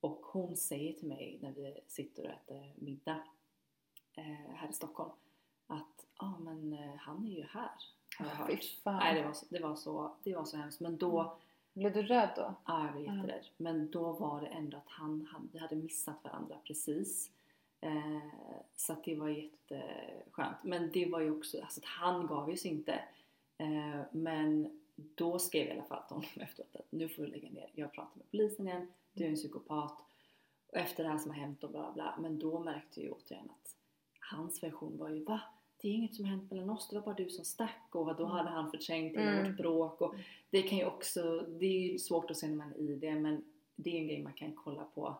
Och 0.00 0.20
hon 0.26 0.56
säger 0.56 0.92
till 0.92 1.08
mig 1.08 1.38
när 1.42 1.52
vi 1.52 1.80
sitter 1.86 2.24
och 2.26 2.30
äter 2.30 2.72
middag 2.76 3.22
här 4.54 4.68
i 4.70 4.72
Stockholm 4.72 5.10
att 5.66 6.06
ja 6.18 6.26
ah, 6.26 6.38
men 6.38 6.72
eh, 6.72 6.94
han 6.96 7.26
är 7.26 7.36
ju 7.36 7.42
här 7.42 7.70
har 8.18 8.26
jag 8.26 8.34
hört. 8.34 8.48
Nej 8.84 9.14
det 9.14 9.26
var, 9.26 9.32
så, 9.32 9.46
det, 9.48 9.60
var 9.60 9.74
så, 9.76 10.14
det 10.22 10.34
var 10.36 10.44
så 10.44 10.56
hemskt 10.56 10.80
men 10.80 10.96
då, 10.96 11.36
Blev 11.72 11.92
du 11.92 12.02
röd 12.02 12.30
då? 12.36 12.54
ja 12.64 12.86
jag 12.86 12.96
Mm. 12.96 13.16
jätterädd. 13.16 13.46
Men 13.56 13.90
då 13.90 14.12
var 14.12 14.40
det 14.40 14.46
ändå 14.46 14.76
att 14.76 14.88
han, 14.88 15.28
han 15.32 15.48
vi 15.52 15.58
hade 15.58 15.76
missat 15.76 16.24
varandra 16.24 16.56
precis. 16.64 17.30
Eh, 17.80 18.18
så 18.76 18.92
att 18.92 19.04
det 19.04 19.14
var 19.16 19.28
jätteskönt. 19.28 20.56
Men 20.62 20.90
det 20.90 21.06
var 21.06 21.20
ju 21.20 21.30
också, 21.38 21.60
alltså 21.60 21.80
att 21.80 21.86
han 21.86 22.26
gav 22.26 22.50
ju 22.50 22.56
sig 22.56 22.70
inte. 22.70 22.92
Eh, 23.58 24.00
men 24.10 24.80
då 24.96 25.38
skrev 25.38 25.66
jag 25.66 25.76
i 25.76 25.78
alla 25.78 25.88
fall 25.88 26.02
till 26.02 26.14
honom 26.14 26.30
efteråt 26.40 26.76
att 26.76 26.86
nu 26.92 27.08
får 27.08 27.22
du 27.22 27.28
lägga 27.28 27.50
ner. 27.50 27.70
Jag 27.74 27.92
pratar 27.92 28.16
med 28.18 28.30
polisen 28.30 28.68
igen. 28.68 28.92
Du 29.12 29.24
är 29.24 29.28
en 29.28 29.34
psykopat. 29.34 30.04
Och 30.70 30.76
efter 30.76 31.04
det 31.04 31.10
här 31.10 31.18
som 31.18 31.30
har 31.30 31.38
hänt 31.38 31.64
och 31.64 31.70
bla 31.70 31.92
bla. 31.92 32.14
Men 32.20 32.38
då 32.38 32.58
märkte 32.60 33.00
jag 33.00 33.04
ju 33.04 33.12
återigen 33.12 33.50
att 33.50 33.76
hans 34.30 34.62
version 34.62 34.98
var 34.98 35.08
ju 35.08 35.24
va? 35.24 35.40
Det 35.80 35.88
är 35.88 35.92
inget 35.92 36.14
som 36.14 36.24
hänt 36.24 36.50
mellan 36.50 36.70
oss, 36.70 36.88
det 36.88 36.96
var 36.96 37.02
bara 37.04 37.14
du 37.14 37.30
som 37.30 37.44
stack 37.44 37.88
och 37.94 38.16
då 38.16 38.24
hade 38.26 38.48
han 38.48 38.70
förträngt 38.70 39.16
hela 39.16 39.30
Mm. 39.30 39.46
vårt 39.46 39.56
bråk 39.56 40.00
och 40.00 40.14
det 40.50 40.62
kan 40.62 40.78
ju 40.78 40.84
också, 40.84 41.40
det 41.40 41.66
är 41.66 41.92
ju 41.92 41.98
svårt 41.98 42.30
att 42.30 42.36
se 42.36 42.48
när 42.48 42.56
man 42.56 42.72
är 42.72 42.76
i 42.90 42.94
det 42.96 43.14
men 43.14 43.44
det 43.76 43.90
är 43.90 44.00
en 44.00 44.06
grej 44.08 44.22
man 44.22 44.32
kan 44.32 44.52
kolla 44.52 44.84
på 44.84 45.16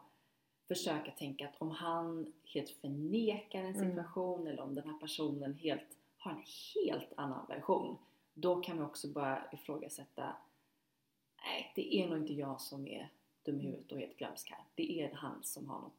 försöka 0.69 1.11
tänka 1.11 1.49
att 1.49 1.55
om 1.63 1.71
han 1.71 2.33
helt 2.45 2.71
förnekar 2.71 3.59
en 3.65 3.77
Mm. 3.77 3.89
situation 3.91 4.47
eller 4.47 4.63
om 4.63 4.75
den 4.75 4.89
här 4.91 4.99
personen 4.99 5.55
helt 5.55 5.97
har 6.19 6.31
en 6.33 6.43
helt 6.85 7.13
annan 7.17 7.47
version 7.49 7.97
då 8.35 8.61
kan 8.61 8.77
vi 8.79 8.83
också 8.85 9.09
börja 9.09 9.45
ifrågasätta 9.53 10.37
nej, 11.45 11.73
det 11.75 11.97
är 11.97 12.09
nog 12.09 12.19
inte 12.19 12.33
jag 12.35 12.61
som 12.61 12.87
är 12.87 13.11
dum 13.45 13.61
i 13.61 13.65
huvudet 13.65 13.93
och 13.93 13.99
helt 13.99 14.17
glömsk 14.17 14.51
här. 14.51 14.65
Det 14.75 15.01
är 15.03 15.13
han 15.13 15.43
som 15.45 15.69
har 15.69 15.81
något 15.81 15.98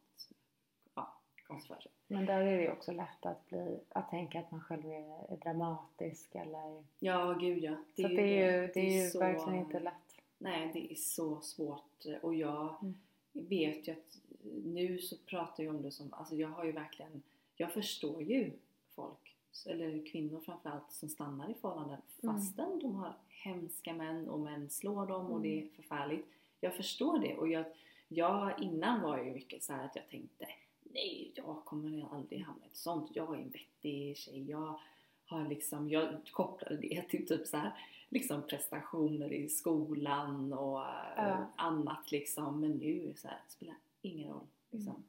sig. 1.57 1.91
Men 2.07 2.25
där 2.25 2.41
är 2.41 2.57
det 2.57 2.61
ju 2.63 2.71
också 2.71 2.91
lätt 2.91 3.25
att, 3.25 3.49
bli, 3.49 3.79
att 3.89 4.09
tänka 4.09 4.39
att 4.39 4.51
man 4.51 4.61
själv 4.61 4.85
är, 4.85 5.33
är 5.33 5.37
dramatisk 5.37 6.35
eller... 6.35 6.83
Ja, 6.99 7.33
gud 7.33 7.63
ja. 7.63 7.75
så 7.95 8.05
att 8.05 8.15
det 8.15 8.21
är 8.43 8.61
ju, 8.61 8.67
det 8.73 8.79
är 8.79 9.03
ju 9.03 9.09
så- 9.09 9.19
verkligen 9.19 9.55
inte 9.59 9.79
lätt. 9.79 9.93
Nej, 10.37 10.69
det 10.73 10.91
är 10.91 10.95
så 10.95 11.41
svårt 11.41 12.05
och 12.21 12.35
jag 12.35 12.75
Mm. 12.81 12.95
vet 13.33 13.87
ju 13.87 13.91
att 13.91 14.17
nu 14.65 14.99
så 14.99 15.15
pratar 15.25 15.63
jag 15.63 15.75
om 15.75 15.81
det 15.81 15.91
som, 15.91 16.13
alltså 16.13 16.35
jag 16.35 16.47
har 16.47 16.65
ju 16.65 16.71
verkligen, 16.71 17.21
jag 17.55 17.71
förstår 17.71 18.21
ju 18.21 18.51
folk, 18.95 19.35
eller 19.65 20.05
kvinnor 20.11 20.39
framförallt, 20.39 20.91
som 20.91 21.09
stannar 21.09 21.49
i 21.49 21.53
förhållanden 21.53 21.97
Mm. 22.23 22.35
fastän 22.35 22.79
de 22.79 22.95
har 22.95 23.13
hemska 23.29 23.93
män 23.93 24.29
och 24.29 24.39
män 24.39 24.69
slår 24.69 25.05
dem 25.07 25.25
och 25.25 25.37
Mm. 25.37 25.41
det 25.41 25.61
är 25.61 25.67
förfärligt. 25.75 26.25
Jag 26.61 26.73
förstår 26.73 27.19
det 27.19 27.35
och 27.37 27.47
jag, 27.47 27.65
jag 28.07 28.59
innan 28.61 29.01
var 29.01 29.17
jag 29.17 29.25
ju 29.27 29.33
mycket 29.33 29.63
så 29.63 29.73
här 29.73 29.85
att 29.85 29.95
jag 29.95 30.07
tänkte 30.09 30.45
nej, 30.93 31.31
jag 31.35 31.65
kommer 31.65 32.07
aldrig 32.15 32.41
hamna 32.43 32.65
i 32.65 32.67
ett 32.67 32.77
sånt. 32.77 33.11
Jag 33.15 33.35
är 33.35 33.39
en 33.39 33.49
vettig 33.49 34.17
tjej. 34.17 34.49
Jag 34.49 34.79
har 35.25 35.47
liksom, 35.47 35.89
jag 35.89 36.07
kopplade 36.31 36.77
det 36.77 37.01
till 37.09 37.27
typ 37.27 37.47
så 37.47 37.57
här 37.57 37.71
liksom 38.09 38.41
prestationer 38.47 39.33
i 39.33 39.49
skolan 39.49 40.53
och 40.53 40.79
eh, 40.81 40.87
Ja. 41.17 41.47
annat 41.55 42.11
liksom. 42.11 42.61
Men 42.61 42.71
nu 42.71 43.13
så 43.15 43.27
här, 43.27 43.37
spelar 43.47 43.75
ingen 44.01 44.29
roll 44.33 44.47
liksom. 44.71 44.91
Mm. 44.93 45.03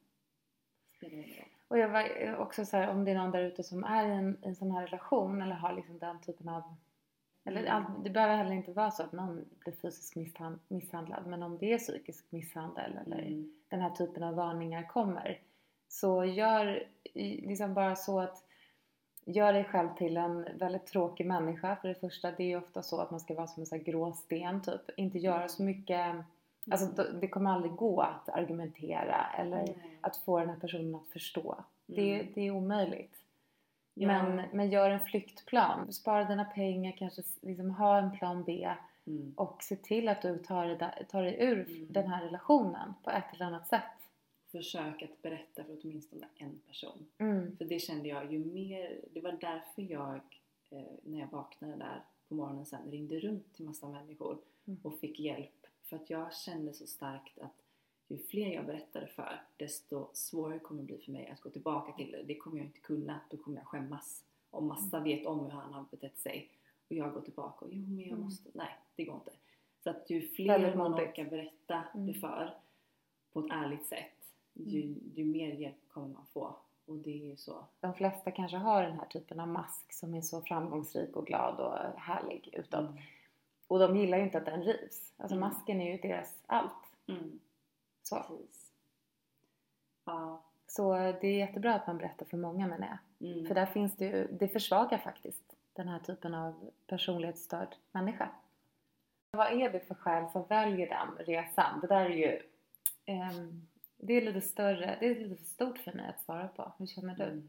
Spelar 0.97 1.14
ingen 1.16 1.37
roll. 1.37 1.47
Och 1.68 1.78
jag 1.78 1.89
var 1.89 2.37
också 2.37 2.64
så 2.64 2.76
här, 2.76 2.89
om 2.91 3.05
det 3.05 3.11
är 3.11 3.14
någon 3.18 3.31
där 3.31 3.43
ute 3.43 3.62
som 3.62 3.85
är 3.85 4.07
i 4.07 4.11
en, 4.12 4.37
en 4.43 4.57
sån 4.57 4.70
här 4.70 4.87
relation 4.87 5.43
eller 5.43 5.55
har 5.55 5.72
liksom 5.72 5.99
den 5.99 6.20
typen 6.20 6.49
av 6.49 6.62
eller 7.45 7.64
Mm. 7.64 8.03
det 8.03 8.11
behöver 8.11 8.37
heller 8.37 8.53
inte 8.53 8.72
vara 8.72 8.91
så 8.91 9.03
att 9.03 9.12
någon 9.12 9.45
blir 9.59 9.72
fysiskt 9.74 10.14
misshan- 10.16 10.59
misshandlad 10.68 11.26
men 11.26 11.43
om 11.43 11.59
det 11.59 11.72
är 11.72 11.78
psykisk 11.78 12.24
misshandel 12.33 12.99
eller 13.07 13.18
Mm. 13.18 13.55
den 13.68 13.81
här 13.81 13.91
typen 13.91 14.22
av 14.22 14.35
varningar 14.35 14.83
kommer 14.89 15.39
så 15.93 16.24
gör 16.24 16.82
liksom 17.14 17.74
bara 17.74 17.97
så 17.97 18.20
att 18.20 18.45
gör 19.24 19.53
dig 19.53 19.64
själv 19.64 19.88
till 19.97 20.16
en 20.16 20.49
väldigt 20.59 20.86
tråkig 20.86 21.26
människa 21.26 21.76
för 21.76 21.88
det 21.88 21.95
första. 21.95 22.30
Det 22.30 22.43
är 22.43 22.49
ju 22.49 22.57
ofta 22.57 22.82
så 22.82 23.01
att 23.01 23.11
man 23.11 23.20
ska 23.20 23.34
vara 23.34 23.47
som 23.47 23.61
en 23.61 23.66
sån 23.66 23.78
här 23.78 23.84
grå 23.84 24.12
sten 24.12 24.62
typ. 24.62 24.80
Inte 24.97 25.18
göra 25.18 25.49
så 25.49 25.62
mycket, 25.62 26.16
alltså 26.70 26.86
då- 26.86 27.18
det 27.20 27.28
kommer 27.28 27.51
aldrig 27.51 27.72
gå 27.72 28.01
att 28.01 28.28
argumentera 28.28 29.26
eller 29.38 29.57
Nej. 29.57 29.76
att 30.01 30.16
få 30.16 30.38
den 30.38 30.49
här 30.49 30.57
personen 30.57 30.95
att 30.95 31.09
förstå. 31.12 31.57
Det, 31.86 32.14
Mm. 32.14 32.26
det 32.34 32.41
är 32.47 32.51
omöjligt. 32.51 33.14
Ja. 33.95 34.07
Men, 34.07 34.43
men 34.53 34.70
gör 34.70 34.91
en 34.91 35.01
flyktplan. 35.01 35.93
Spara 35.93 36.24
dina 36.24 36.45
pengar, 36.45 36.93
kanske 36.99 37.22
liksom 37.41 37.70
ha 37.70 37.99
en 37.99 38.18
plan 38.18 38.43
B 38.45 38.68
Mm. 39.07 39.32
och 39.36 39.62
se 39.62 39.76
till 39.76 40.09
att 40.09 40.22
du 40.22 40.38
tar 40.38 40.76
tar 41.09 41.22
dig 41.22 41.36
ur 41.41 41.66
Mm. 41.70 41.86
den 41.93 42.07
här 42.07 42.22
relationen 42.24 42.95
på 43.05 43.11
ett 43.11 43.24
eller 43.34 43.45
annat 43.47 43.68
sätt. 43.68 43.82
Försök 44.53 45.03
att 45.03 45.22
berätta 45.22 45.64
för 45.64 45.76
åtminstone 45.82 46.28
en 46.36 46.59
person. 46.66 47.07
Mm. 47.18 47.57
För 47.57 47.64
det 47.64 47.78
kände 47.78 48.09
jag, 48.09 48.32
ju 48.32 48.38
mer, 48.44 49.01
det 49.12 49.20
var 49.20 49.32
därför 49.32 49.82
jag 49.82 50.20
eh, 50.70 50.82
när 51.03 51.18
jag 51.20 51.30
vaknade 51.30 51.76
där 51.76 52.03
på 52.28 52.34
morgonen 52.34 52.66
sen 52.66 52.90
ringde 52.90 53.20
runt 53.20 53.55
till 53.55 53.64
massa 53.64 53.88
människor 53.88 54.38
Mm. 54.66 54.80
och 54.84 54.98
fick 54.98 55.20
hjälp. 55.20 55.66
För 55.82 55.96
att 55.96 56.11
jag 56.11 56.34
kände 56.34 56.72
så 56.72 56.86
starkt 56.86 57.38
att 57.38 57.62
ju 58.09 58.18
fler 58.18 58.46
jag 58.55 58.66
berättade 58.66 59.07
för 59.07 59.40
desto 59.57 60.09
svårare 60.12 60.59
kommer 60.59 60.82
det 60.82 60.86
bli 60.86 60.98
för 60.98 61.12
mig 61.12 61.28
att 61.28 61.40
gå 61.40 61.51
tillbaka 61.51 61.92
till 61.92 62.12
det. 62.12 62.22
Det 62.22 62.34
kommer 62.36 62.57
jag 62.59 62.66
inte 62.66 62.80
kunna, 62.80 63.20
då 63.30 63.36
kommer 63.36 63.57
jag 63.59 63.66
skämmas. 63.66 64.24
Om 64.51 64.66
massa 64.66 64.96
Mm. 64.96 65.05
vet 65.09 65.26
om 65.26 65.40
hur 65.40 65.51
han 65.51 65.72
har 65.72 65.84
betett 65.90 66.18
sig 66.18 66.48
och 66.88 66.96
jag 66.96 67.12
går 67.14 67.20
tillbaka 67.20 67.64
och 67.64 67.70
jo 67.74 67.80
men 67.86 67.98
jag 68.01 68.09
Mm. 68.09 68.20
måste, 68.20 68.51
nej 68.55 68.78
det 68.96 69.05
går 69.05 69.14
inte. 69.14 69.32
Så 69.84 69.90
att 69.90 70.11
ju 70.11 70.28
fler 70.28 70.76
man 70.76 70.94
orkar 70.94 71.24
berätta 71.24 71.82
Mm. 71.94 72.07
det 72.07 72.14
för 72.14 72.55
på 73.32 73.40
ett 73.40 73.51
ärligt 73.53 73.86
sätt 73.86 74.20
ju, 74.67 74.95
ju 75.15 75.25
mer 75.25 75.53
hjälp 75.55 75.89
kommer 75.89 76.09
man 76.09 76.27
få. 76.33 76.57
Och 76.87 76.97
det 76.97 77.11
är 77.11 77.27
ju 77.27 77.37
så. 77.37 77.65
De 77.81 77.95
flesta 77.95 78.31
kanske 78.31 78.57
har 78.57 78.83
den 78.83 78.99
här 78.99 79.07
typen 79.07 79.41
av 79.41 79.49
mask 79.49 79.93
som 79.93 80.15
är 80.15 80.21
så 80.21 80.43
framgångsrik 80.43 81.17
och 81.17 81.27
glad 81.27 81.61
och 81.61 82.01
härlig 82.01 82.49
utåt. 82.53 82.81
Mm. 82.81 82.97
Och 83.67 83.79
de 83.79 83.97
gillar 83.97 84.19
ju 84.19 84.25
inte 84.25 84.39
att 84.39 84.45
den 84.45 84.63
rivs. 84.63 85.13
Alltså 85.17 85.37
Mm. 85.37 85.49
masken 85.49 85.81
är 85.81 85.93
ju 85.93 85.99
deras 85.99 86.43
allt. 86.47 86.93
Mm. 87.07 87.41
Så. 88.03 88.17
Precis. 88.17 88.73
Ja. 90.05 90.43
så 90.67 90.95
det 90.95 91.27
är 91.27 91.39
jättebra 91.39 91.75
att 91.75 91.87
man 91.87 91.99
berättar 91.99 92.27
för 92.27 92.37
många 92.37 92.67
menar 92.67 92.99
jag. 93.19 93.31
Mm. 93.31 93.47
För 93.47 93.55
där 93.55 93.67
finns 93.67 93.97
det 93.97 94.05
ju, 94.05 94.27
det 94.27 94.49
försvagar 94.49 94.99
faktiskt 94.99 95.57
den 95.73 95.89
här 95.89 95.99
typen 95.99 96.35
av 96.35 96.71
personlighetsstörd 96.87 97.77
människa. 97.93 98.29
Vad 99.31 99.53
är 99.53 99.71
det 99.73 99.81
för 99.81 99.95
skäl 99.95 100.31
som 100.31 100.45
väljer 100.47 100.89
den 100.89 101.27
resan? 101.27 101.81
Det 101.81 101.87
där 101.87 102.05
är 102.05 102.11
ju, 102.11 102.43
ehm, 103.07 103.67
det 104.03 104.12
är 104.12 104.20
lite 104.20 104.40
större, 104.40 104.96
det 105.01 105.07
är 105.07 105.14
lite 105.28 105.36
för 105.36 105.44
stort 105.44 105.78
för 105.78 105.92
mig 105.92 106.09
att 106.09 106.24
svara 106.24 106.48
på. 106.48 106.72
Hur 106.78 106.86
känner 106.86 107.16
du? 107.16 107.24
Mm. 107.24 107.48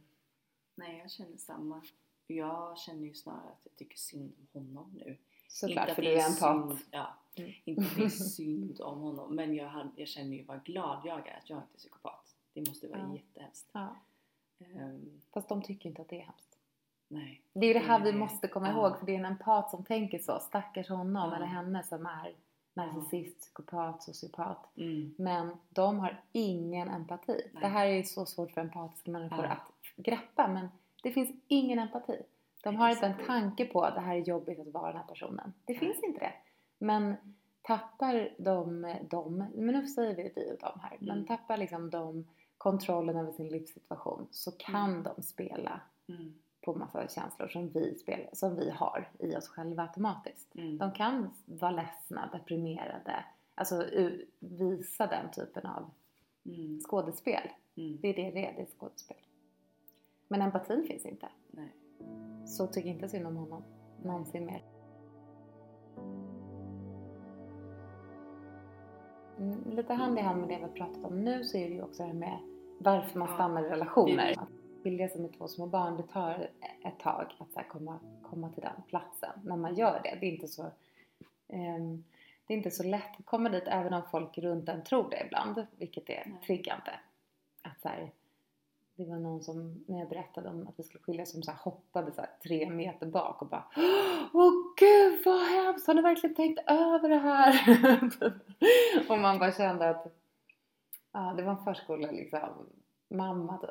Nej, 0.76 0.98
jag 0.98 1.12
känner 1.12 1.38
samma. 1.38 1.82
Jag 2.28 2.78
känner 2.78 3.08
ju 3.08 3.14
snarare 3.14 3.50
att 3.52 3.60
jag 3.64 3.76
tycker 3.76 3.98
synd 3.98 4.34
om 4.54 4.68
honom 4.76 4.92
nu. 5.06 5.18
Såklart, 5.50 5.90
att 5.90 5.96
för 5.96 6.02
det 6.02 6.10
du 6.10 6.20
är 6.20 6.26
empat. 6.26 6.40
synd- 6.70 6.80
Ja, 6.92 7.14
Mm. 7.36 7.52
inte 7.66 7.82
att 7.86 7.96
det 7.96 8.04
är 8.04 8.10
synd 8.36 8.82
om 8.82 9.00
honom. 9.00 9.36
Men 9.36 9.56
jag, 9.56 9.68
hade, 9.70 9.90
jag 9.96 10.08
känner 10.08 10.38
ju 10.38 10.44
vad 10.44 10.64
glad 10.64 11.02
jag 11.06 11.28
är 11.28 11.38
att 11.38 11.50
jag 11.50 11.60
inte 11.60 11.76
är 11.76 11.78
psykopat. 11.78 12.36
Det 12.54 12.68
måste 12.68 12.88
vara 12.88 13.00
Ja. 13.00 13.16
jättehemskt. 13.16 13.70
Ja. 13.74 13.96
Ehm, 14.60 15.22
Fast 15.34 15.50
de 15.50 15.62
tycker 15.62 15.90
inte 15.90 16.02
att 16.02 16.10
det 16.10 16.16
är 16.22 16.26
hemskt. 16.26 16.58
nej. 17.08 17.42
Det 17.54 17.66
är 17.66 17.68
ju 17.68 17.74
det 17.74 17.80
här 17.86 18.04
vi 18.04 18.14
måste 18.14 18.48
komma 18.48 18.68
Ja. 18.68 18.74
ihåg 18.74 19.00
för 19.00 19.06
det 19.06 19.12
är 19.16 19.20
en 19.20 19.26
empat 19.26 19.72
som 19.72 19.84
tänker 19.86 20.20
så. 20.20 20.40
Stackars 20.40 20.90
honom 20.90 21.30
Ja. 21.32 21.36
eller 21.36 21.46
henne 21.46 21.84
som 21.84 22.06
är 22.06 22.36
narcissist, 22.74 23.40
psykopat, 23.42 24.04
sociopat. 24.04 24.78
Mm. 24.78 25.14
Men 25.18 25.58
de 25.70 26.00
har 26.00 26.22
ingen 26.32 26.88
empati. 26.90 27.42
Nej. 27.54 27.62
Det 27.62 27.68
här 27.68 27.86
är 27.88 28.04
så 28.04 28.26
svårt 28.26 28.52
för 28.52 28.62
empatiska 28.62 29.12
människor 29.12 29.44
Ja. 29.46 29.52
att 29.52 29.72
greppa 29.96 30.48
men 30.48 30.68
det 31.04 31.12
finns 31.12 31.32
ingen 31.48 31.80
empati. 31.80 32.22
De 32.64 32.76
har 32.76 32.90
inte 32.90 33.06
en 33.06 33.26
tanke 33.26 33.66
på 33.66 33.82
att 33.82 33.96
det 33.96 34.02
här 34.02 34.16
är 34.16 34.20
jobbigt 34.20 34.60
att 34.60 34.68
vara 34.74 34.88
den 34.88 34.98
här 35.02 35.08
personen. 35.08 35.54
Det 35.66 35.74
Nej. 35.74 35.80
finns 35.80 36.04
inte 36.04 36.20
det. 36.20 36.34
Men 36.78 37.16
tappar 37.62 38.30
de, 38.38 38.82
de 39.10 39.38
men 39.38 39.76
nu 39.76 39.88
säger 39.88 40.16
vi 40.16 40.32
vi 40.36 40.52
och 40.54 40.60
de 40.60 40.80
här, 40.80 40.98
men 41.00 41.10
Mm. 41.18 41.26
tappar 41.28 41.58
liksom 41.58 41.90
de 41.90 42.28
kontrollen 42.58 43.16
över 43.18 43.32
sin 43.32 43.50
livssituation 43.50 44.28
så 44.32 44.52
kan 44.52 44.90
Mm. 44.92 45.04
de 45.04 45.22
spela 45.24 45.82
Mm. 46.10 46.34
På 46.62 46.74
massa 46.74 47.08
känslor 47.08 47.48
som 47.48 47.70
vi, 47.70 47.96
spelar, 47.96 48.30
som 48.34 48.56
vi 48.56 48.70
har 48.70 49.10
i 49.20 49.36
oss 49.36 49.48
själva 49.48 49.84
automatiskt. 49.84 50.56
Mm. 50.56 50.78
De 50.78 50.92
kan 50.92 51.30
vara 51.46 51.72
ledsna, 51.72 52.30
deprimerade, 52.34 53.26
alltså 53.56 53.86
visa 54.40 55.08
den 55.08 55.32
typen 55.32 55.66
av 55.66 55.90
Mm. 56.46 56.80
skådespel. 56.80 57.50
Mm. 57.76 57.98
Det 58.02 58.08
är 58.08 58.14
det 58.14 58.32
det 58.32 58.46
är, 58.48 58.54
det 58.56 58.62
är 58.62 58.66
skådespel. 58.66 59.18
Men 60.28 60.42
empatin 60.42 60.84
finns 60.88 61.06
inte. 61.06 61.28
Nej. 61.52 61.76
Så 62.48 62.68
tycker 62.68 62.90
inte 62.90 63.10
synd 63.10 63.28
om 63.28 63.36
honom. 63.38 63.64
Någonsin 64.04 64.46
mer. 64.46 64.64
Mm, 69.40 69.64
Lite 69.76 69.94
hand 69.94 70.18
i 70.18 70.22
hand 70.22 70.40
med 70.40 70.50
det 70.50 70.56
vi 70.56 70.62
har 70.62 70.70
pratat 70.70 71.04
om 71.06 71.24
nu 71.24 71.44
så 71.44 71.58
är 71.58 71.70
det 71.70 71.76
ju 71.76 71.82
också 71.84 72.04
det 72.04 72.08
här 72.08 72.14
med 72.16 72.40
varför 72.80 73.20
man 73.20 73.28
stannar 73.28 73.64
i 73.66 73.70
relationer. 73.70 74.36
Skilja 74.84 75.10
sig 75.10 75.22
med 75.22 75.38
två 75.38 75.48
små 75.48 75.66
barn, 75.66 75.98
det 75.98 76.14
tar 76.14 76.50
ett 76.84 77.00
tag 77.00 77.36
att 77.40 77.54
så 77.54 77.62
komma, 77.70 78.00
komma 78.30 78.50
till 78.50 78.64
den 78.64 78.82
platsen. 78.88 79.32
När 79.44 79.56
man 79.56 79.76
gör 79.76 80.02
det. 80.04 80.18
Det 80.20 80.26
är 80.26 80.32
inte 80.32 80.48
så 80.48 80.72
ehm, 81.48 82.04
det 82.48 82.54
är 82.54 82.58
inte 82.58 82.72
så 82.72 82.84
lätt 82.84 83.20
att 83.20 83.26
komma 83.26 83.50
dit 83.50 83.64
även 83.66 83.94
om 83.94 84.02
folk 84.12 84.38
runt 84.38 84.70
en 84.70 84.84
tror 84.84 85.10
det 85.10 85.24
ibland, 85.26 85.68
vilket 85.78 86.10
är 86.10 86.24
Nej. 86.26 86.42
triggande. 86.46 87.00
Att 87.62 87.82
så 87.82 87.88
här, 87.88 88.12
det 88.96 89.06
var 89.06 89.20
någon 89.20 89.44
som, 89.44 89.84
när 89.88 90.00
jag 90.00 90.10
berättade 90.10 90.50
om 90.50 90.68
att 90.68 90.80
vi 90.80 90.84
skulle 90.84 91.04
skiljas, 91.04 91.32
som 91.32 91.44
så 91.44 91.52
hoppade 91.52 92.12
så 92.12 92.26
tre 92.44 92.70
meter 92.70 93.06
bak 93.06 93.42
och 93.42 93.48
bara 93.48 93.66
Åh 94.34 94.54
gud 94.78 95.22
vad 95.26 95.42
hemskt! 95.42 95.88
Har 95.88 95.94
ni 95.94 96.02
verkligen 96.02 96.36
tänkt 96.36 96.60
över 96.68 97.10
det 97.10 97.18
här? 97.18 97.54
och 99.10 99.20
man 99.20 99.40
bara 99.40 99.52
kände 99.52 99.90
att 99.90 100.08
ja, 101.12 101.34
det 101.38 101.44
var 101.44 101.52
en 101.52 101.64
förskola 101.64 102.12
liksom, 102.12 102.40
mamma 103.10 103.58
typ. 103.58 103.70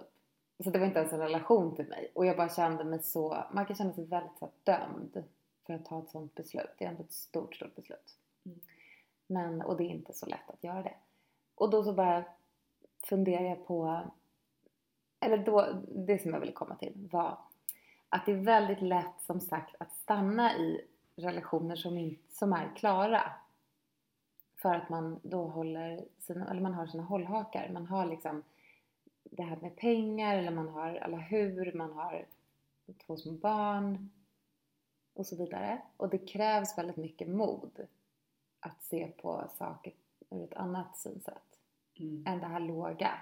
Så 0.64 0.70
det 0.70 0.78
var 0.78 0.86
inte 0.86 0.98
ens 0.98 1.12
en 1.12 1.20
relation 1.20 1.76
till 1.76 1.88
mig. 1.88 2.10
Och 2.14 2.26
jag 2.26 2.36
bara 2.36 2.48
kände 2.48 2.84
mig 2.84 3.02
så, 3.02 3.44
man 3.52 3.66
kan 3.66 3.76
känna 3.76 3.92
sig 3.92 4.04
väldigt 4.04 4.38
så 4.38 4.50
dömd 4.64 5.24
för 5.66 5.74
att 5.74 5.84
ta 5.84 6.02
ett 6.02 6.10
sånt 6.10 6.34
beslut. 6.34 6.70
Det 6.78 6.84
är 6.84 6.88
ändå 6.88 7.02
ett 7.02 7.12
stort, 7.12 7.54
stort 7.54 7.76
beslut. 7.76 8.16
Mm. 8.44 8.60
Men, 9.26 9.62
och 9.62 9.76
det 9.76 9.84
är 9.84 9.88
inte 9.88 10.12
så 10.12 10.26
lätt 10.26 10.50
att 10.50 10.64
göra 10.64 10.82
det. 10.82 10.94
Och 11.54 11.70
då 11.70 11.84
så 11.84 11.92
bara 11.92 12.24
funderar 13.02 13.44
jag 13.44 13.66
på, 13.66 14.00
eller 15.20 15.38
då, 15.38 15.82
det 15.88 16.22
som 16.22 16.32
jag 16.32 16.40
ville 16.40 16.52
komma 16.52 16.74
till 16.74 17.08
var 17.12 17.38
att 18.08 18.26
det 18.26 18.32
är 18.32 18.36
väldigt 18.36 18.82
lätt 18.82 19.20
som 19.26 19.40
sagt 19.40 19.74
att 19.78 19.92
stanna 19.92 20.56
i 20.56 20.80
relationer 21.16 21.76
som, 21.76 21.98
in, 21.98 22.18
som 22.30 22.52
är 22.52 22.76
klara. 22.76 23.32
För 24.56 24.74
att 24.74 24.88
man 24.88 25.20
då 25.22 25.44
håller 25.44 26.04
sina, 26.18 26.50
eller 26.50 26.60
man 26.60 26.74
har 26.74 26.86
sina 26.86 27.02
hållhakar. 27.02 27.70
Man 27.72 27.86
har 27.86 28.06
liksom 28.06 28.42
det 29.30 29.42
här 29.42 29.56
med 29.56 29.76
pengar 29.76 30.36
eller 30.36 30.50
man 30.50 30.68
har 30.68 30.96
alla 30.96 31.16
hur, 31.16 31.72
man 31.72 31.92
har 31.92 32.26
två 33.06 33.16
små 33.16 33.32
barn 33.32 34.10
och 35.14 35.26
så 35.26 35.36
vidare. 35.36 35.82
Och 35.96 36.08
det 36.08 36.18
krävs 36.18 36.78
väldigt 36.78 36.96
mycket 36.96 37.28
mod 37.28 37.86
att 38.60 38.82
se 38.82 39.06
på 39.06 39.50
saker 39.58 39.92
ur 40.30 40.44
ett 40.44 40.54
annat 40.54 40.96
synsätt 40.96 41.50
Mm. 42.00 42.26
än 42.26 42.38
det 42.38 42.46
här 42.46 42.60
låga. 42.60 43.18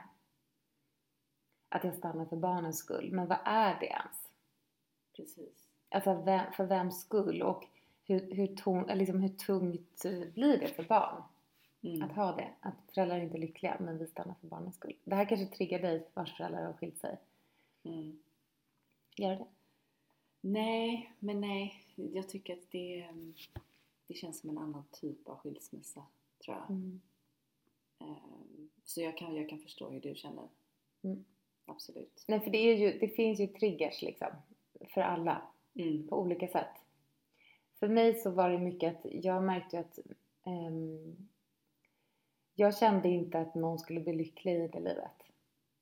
Att 1.68 1.84
jag 1.84 1.94
stannar 1.94 2.24
för 2.24 2.36
barnens 2.36 2.78
skull. 2.78 3.12
Men 3.12 3.28
vad 3.28 3.38
är 3.44 3.80
det 3.80 3.86
ens? 3.86 4.30
Precis. 5.16 5.68
Alltså 5.88 6.14
vem, 6.14 6.52
för 6.52 6.64
vems 6.64 7.00
skull? 7.00 7.42
Och 7.42 7.64
hur, 8.04 8.34
hur, 8.34 8.90
eller 8.90 8.94
liksom 8.94 9.20
hur 9.20 9.28
tungt 9.28 10.02
blir 10.34 10.58
det 10.60 10.68
för 10.68 10.82
barn 10.82 11.22
Mm. 11.82 12.02
att 12.02 12.16
ha 12.16 12.36
det? 12.36 12.50
Att 12.60 12.74
föräldrar 12.94 13.16
är 13.16 13.22
inte 13.22 13.38
lyckliga 13.38 13.76
men 13.80 13.98
vi 13.98 14.06
stannar 14.06 14.34
för 14.40 14.46
barnens 14.46 14.74
skull. 14.76 14.96
Det 15.04 15.14
här 15.14 15.24
kanske 15.24 15.56
triggar 15.56 15.78
dig 15.82 16.08
vars 16.14 16.36
föräldrar 16.36 16.64
har 16.64 16.72
skilt 16.72 16.98
sig. 16.98 17.18
Mm. 17.82 18.18
Gör 19.16 19.30
det? 19.36 19.46
Nej, 20.40 21.12
men 21.18 21.40
nej. 21.40 21.84
Jag 21.94 22.28
tycker 22.28 22.52
att 22.52 22.70
det, 22.70 23.00
mm, 23.02 23.34
det 24.06 24.14
känns 24.14 24.40
som 24.40 24.50
en 24.50 24.58
annan 24.58 24.84
typ 24.92 25.28
av 25.28 25.36
skilsmässa, 25.36 26.02
tror 26.44 26.56
jag. 26.56 26.70
Mm. 26.70 27.00
Ehm, 27.98 28.70
Så 28.84 29.00
jag 29.00 29.16
kan, 29.16 29.36
jag 29.36 29.48
kan 29.48 29.58
förstå 29.58 29.90
hur 29.90 30.00
du 30.00 30.14
känner. 30.14 30.48
Mm. 31.02 31.24
Absolut. 31.66 32.24
Nej 32.26 32.40
för 32.40 32.50
det, 32.50 32.58
är 32.58 32.76
ju, 32.76 32.98
det 32.98 33.08
finns 33.08 33.40
ju 33.40 33.46
triggers 33.46 34.02
liksom. 34.02 34.28
För 34.94 35.00
alla. 35.00 35.42
Mm. 35.74 36.08
på 36.08 36.20
olika 36.20 36.48
sätt. 36.48 36.68
För 37.78 37.88
mig 37.88 38.14
så 38.14 38.30
var 38.30 38.50
det 38.50 38.58
mycket 38.58 38.96
att 38.96 39.12
jag 39.12 39.42
märkte 39.42 39.78
att 39.78 39.98
ehm, 40.44 41.28
jag 42.58 42.76
kände 42.78 43.08
inte 43.08 43.38
att 43.38 43.54
någon 43.54 43.78
skulle 43.78 44.00
bli 44.00 44.12
lycklig 44.12 44.64
i 44.64 44.68
det 44.68 44.80
livet. 44.80 45.22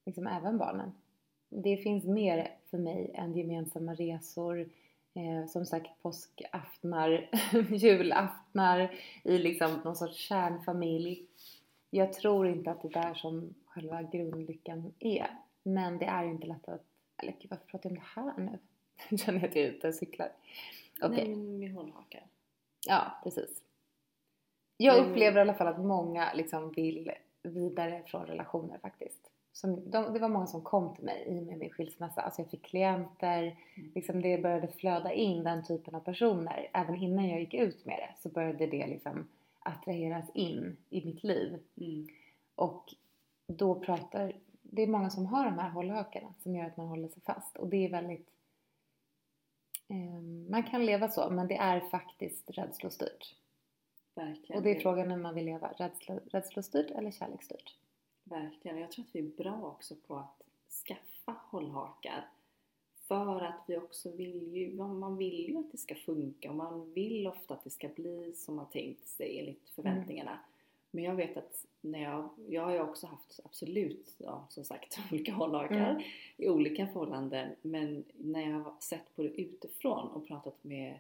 Liksom 0.07 0.27
även 0.27 0.59
barnen. 0.59 0.93
Det 1.49 1.77
finns 1.77 2.05
mer 2.05 2.55
för 2.71 2.79
mig 2.79 3.11
än 3.15 3.35
gemensamma 3.37 3.95
resor, 3.95 4.71
eh, 5.15 5.47
som 5.49 5.67
sagt 5.67 6.03
påskaftnar, 6.03 7.31
julaftnar 7.71 8.95
i 9.25 9.39
liksom 9.39 9.81
någon 9.85 9.97
sorts 9.97 10.17
kärnfamilj. 10.17 11.27
Jag 11.91 12.13
tror 12.13 12.49
inte 12.49 12.71
att 12.71 12.83
det 12.83 12.89
är 12.89 13.03
där 13.03 13.15
som 13.15 13.55
själva 13.67 14.03
grundlyckan 14.03 14.93
är. 14.99 15.27
Men 15.63 15.99
det 15.99 16.05
är 16.05 16.25
inte 16.25 16.47
lätt 16.47 16.69
att, 16.69 16.85
eller 17.23 17.33
gud 17.33 17.51
varför 17.51 17.67
pratar 17.67 17.91
jag 17.91 17.99
om 17.99 18.05
det 18.05 18.21
här 18.21 18.51
nu? 18.51 18.59
Jag 19.09 19.21
känner 19.21 19.49
att 19.49 19.57
jag 19.57 19.65
är 19.65 19.69
ute 19.69 19.89
och 19.89 19.95
cyklar. 19.95 20.33
Okej, 21.03 21.29
Nej, 21.29 21.37
men 21.37 21.59
med 21.59 21.73
hållhakar. 21.73 22.23
ja 22.89 23.21
precis. 23.25 23.63
Jag 24.77 25.01
Men- 25.03 25.11
upplever 25.11 25.39
i 25.39 25.41
alla 25.41 25.55
fall 25.55 25.67
att 25.67 25.85
många 25.85 26.33
liksom 26.35 26.71
vill 26.71 27.13
vidare 27.43 28.03
från 28.07 28.27
relationer 28.27 28.79
faktiskt. 28.79 29.31
Som, 29.53 29.91
de, 29.91 30.13
det 30.13 30.19
var 30.19 30.29
många 30.29 30.47
som 30.47 30.63
kom 30.63 30.95
till 30.95 31.05
mig 31.05 31.25
i 31.27 31.41
och 31.41 31.43
med 31.47 31.59
min 31.59 31.71
skilsmässa. 31.71 32.21
Alltså 32.21 32.41
jag 32.43 32.51
fick 32.51 32.63
klienter, 32.65 33.43
Mm. 33.43 33.91
liksom 33.95 34.23
det 34.23 34.39
började 34.43 34.69
flöda 34.69 35.13
in 35.13 35.45
den 35.45 35.65
typen 35.65 35.95
av 35.95 36.01
personer. 36.01 36.71
Även 36.73 36.95
innan 36.97 37.29
jag 37.29 37.41
gick 37.41 37.55
ut 37.55 37.85
med 37.87 37.97
det 37.99 38.23
så 38.23 38.29
började 38.29 38.67
det 38.67 38.87
liksom 38.87 39.29
attraheras 39.59 40.31
in 40.35 40.77
i 40.91 41.05
mitt 41.05 41.25
liv. 41.25 41.59
Mm. 41.77 42.09
Och 42.55 42.95
då 43.47 43.75
pratar, 43.75 44.33
det 44.63 44.83
är 44.83 44.87
många 44.87 45.11
som 45.11 45.27
har 45.27 45.45
de 45.45 45.59
här 45.59 45.71
hållhakarna 45.71 46.35
som 46.43 46.55
gör 46.57 46.65
att 46.67 46.77
man 46.77 46.89
håller 46.89 47.09
sig 47.09 47.23
fast 47.23 47.57
och 47.57 47.69
det 47.69 47.85
är 47.87 47.91
väldigt 47.91 48.29
eh, 49.89 50.23
man 50.51 50.63
kan 50.63 50.87
leva 50.87 51.09
så 51.09 51.31
men 51.31 51.49
det 51.49 51.57
är 51.57 51.81
faktiskt 51.81 52.51
rädslostyrt. 52.51 53.35
Verkligen. 54.17 54.59
Och 54.59 54.63
det 54.63 54.71
är 54.71 54.81
frågan 54.81 55.11
hur 55.11 55.19
man 55.19 55.35
vill 55.35 55.45
leva, 55.45 55.73
Rädslo, 55.73 56.21
rädslostyrt 56.31 56.91
eller 56.91 57.11
kärleksstyrt. 57.11 57.77
Verkligen. 58.25 58.79
Jag 58.79 58.91
tror 58.91 59.05
att 59.05 59.15
vi 59.15 59.19
är 59.19 59.37
bra 59.37 59.63
också 59.63 59.95
på 60.07 60.17
att 60.17 60.43
skaffa 60.87 61.37
hållhakar. 61.51 62.29
För 63.09 63.41
att 63.41 63.65
vi 63.67 63.77
också 63.77 64.11
vill 64.11 64.57
ju, 64.57 64.75
man 64.83 65.17
vill 65.17 65.49
ju 65.49 65.59
att 65.59 65.73
det 65.73 65.79
ska 65.79 65.95
funka 65.95 66.51
och 66.51 66.57
man 66.57 66.93
vill 66.93 67.27
ofta 67.27 67.55
att 67.55 67.65
det 67.65 67.71
ska 67.71 67.89
bli 67.89 68.33
som 68.35 68.57
man 68.57 68.71
tänkt 68.71 69.09
sig 69.09 69.39
enligt 69.39 69.69
förväntningarna. 69.69 70.31
Mm. 70.31 70.43
Men 70.91 71.05
jag 71.05 71.15
vet 71.15 71.37
att 71.37 71.67
när 71.81 72.03
jag, 72.03 72.29
jag 72.49 72.65
har 72.65 72.73
ju 72.73 72.81
också 72.81 73.07
haft 73.07 73.41
absolut, 73.45 74.15
ja, 74.19 74.47
som 74.49 74.65
sagt, 74.65 74.99
olika 75.13 75.33
hållhakar 75.33 75.91
mm. 75.91 76.03
i 76.37 76.49
olika 76.49 76.87
förhållanden. 76.87 77.51
Men 77.63 78.05
när 78.15 78.51
jag 78.51 78.59
har 78.59 78.75
sett 78.81 79.17
på 79.17 79.23
det 79.23 79.41
utifrån 79.41 80.09
och 80.09 80.27
pratat 80.27 80.65
med, 80.65 80.99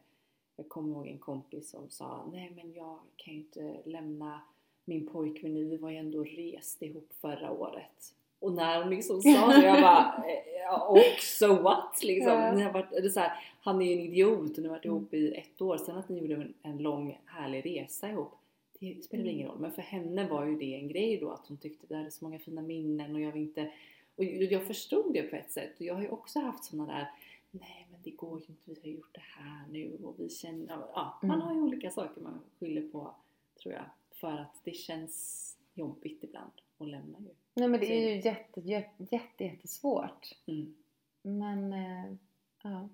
jag 0.56 0.68
kommer 0.68 0.96
ihåg 0.96 1.06
en 1.06 1.18
kompis 1.18 1.70
som 1.70 1.90
sa, 1.90 2.28
nej 2.32 2.52
men 2.56 2.72
jag 2.72 2.98
kan 3.16 3.34
ju 3.34 3.40
inte 3.40 3.76
lämna 3.84 4.40
min 4.84 5.06
pojkvän 5.06 5.54
nu, 5.54 5.64
vi 5.64 5.76
var 5.76 5.90
ju 5.90 5.96
ändå 5.96 6.24
rest 6.24 6.82
ihop 6.82 7.12
förra 7.20 7.50
året. 7.50 8.14
Och 8.38 8.52
när 8.52 8.82
hon 8.82 8.90
liksom 8.90 9.22
sa 9.22 9.46
det, 9.46 9.66
jag 9.66 9.82
bara 9.82 10.24
ja, 10.60 10.86
och 10.86 11.20
so 11.20 11.62
what 11.62 12.02
liksom. 12.02 12.32
Ja. 12.32 12.52
Ni 12.52 12.62
har 12.62 12.72
varit, 12.72 12.90
det 12.90 13.10
så 13.10 13.20
här, 13.20 13.32
han 13.60 13.82
är 13.82 13.86
ju 13.86 13.92
en 13.92 14.00
idiot 14.00 14.50
och 14.50 14.58
ni 14.58 14.68
har 14.68 14.76
varit 14.76 14.84
ihop 14.84 15.14
i 15.14 15.34
ett 15.34 15.62
år. 15.62 15.78
Sen 15.78 15.96
att 15.96 16.08
ni 16.08 16.18
gjorde 16.18 16.34
en, 16.34 16.54
en 16.62 16.78
lång 16.78 17.20
härlig 17.26 17.66
resa 17.66 18.08
ihop. 18.08 18.32
Det 18.80 19.04
spelar 19.04 19.24
mm. 19.24 19.34
ingen 19.34 19.48
roll. 19.48 19.58
Men 19.58 19.72
för 19.72 19.82
henne 19.82 20.28
var 20.28 20.46
ju 20.46 20.58
det 20.58 20.74
en 20.74 20.88
grej 20.88 21.18
då 21.18 21.30
att 21.30 21.46
hon 21.48 21.56
tyckte 21.56 21.86
det 21.86 21.96
hade 21.96 22.10
så 22.10 22.24
många 22.24 22.38
fina 22.38 22.62
minnen 22.62 23.14
och 23.14 23.20
jag 23.20 23.32
vill 23.32 23.42
inte... 23.42 23.72
Och 24.16 24.24
jag 24.24 24.66
förstod 24.66 25.12
det 25.12 25.22
på 25.22 25.36
ett 25.36 25.50
sätt. 25.50 25.72
Och 25.78 25.84
jag 25.84 25.94
har 25.94 26.02
ju 26.02 26.08
också 26.08 26.40
haft 26.40 26.64
sådana 26.64 26.92
där 26.92 27.10
Nej 27.50 27.85
det 28.06 28.12
går 28.12 28.40
ju 28.40 28.46
inte, 28.48 28.62
vi 28.64 28.80
har 28.80 28.96
gjort 28.96 29.14
det 29.14 29.20
här 29.20 29.66
nu 29.70 29.98
och 30.04 30.14
vi 30.18 30.28
känner... 30.28 30.74
Ja, 30.74 31.18
man 31.22 31.30
mm. 31.30 31.46
har 31.46 31.54
ju 31.54 31.60
olika 31.60 31.90
saker 31.90 32.20
man 32.20 32.40
skyller 32.58 32.88
på 32.88 33.14
tror 33.62 33.74
jag. 33.74 33.84
För 34.10 34.32
att 34.32 34.60
det 34.64 34.72
känns 34.72 35.56
jobbigt 35.74 36.24
ibland 36.24 36.52
att 36.78 36.88
lämna 36.88 37.18
ju. 37.20 37.28
Nej 37.54 37.68
men 37.68 37.80
det 37.80 37.92
är 37.92 38.14
ju 38.14 38.20
jätte, 38.20 38.60
jätte, 38.60 39.06
jätte, 39.10 39.44
jättesvårt. 39.44 40.36
Mm. 40.46 40.76
Men 41.22 41.72
eh, 41.72 42.14
ja, 42.62 42.88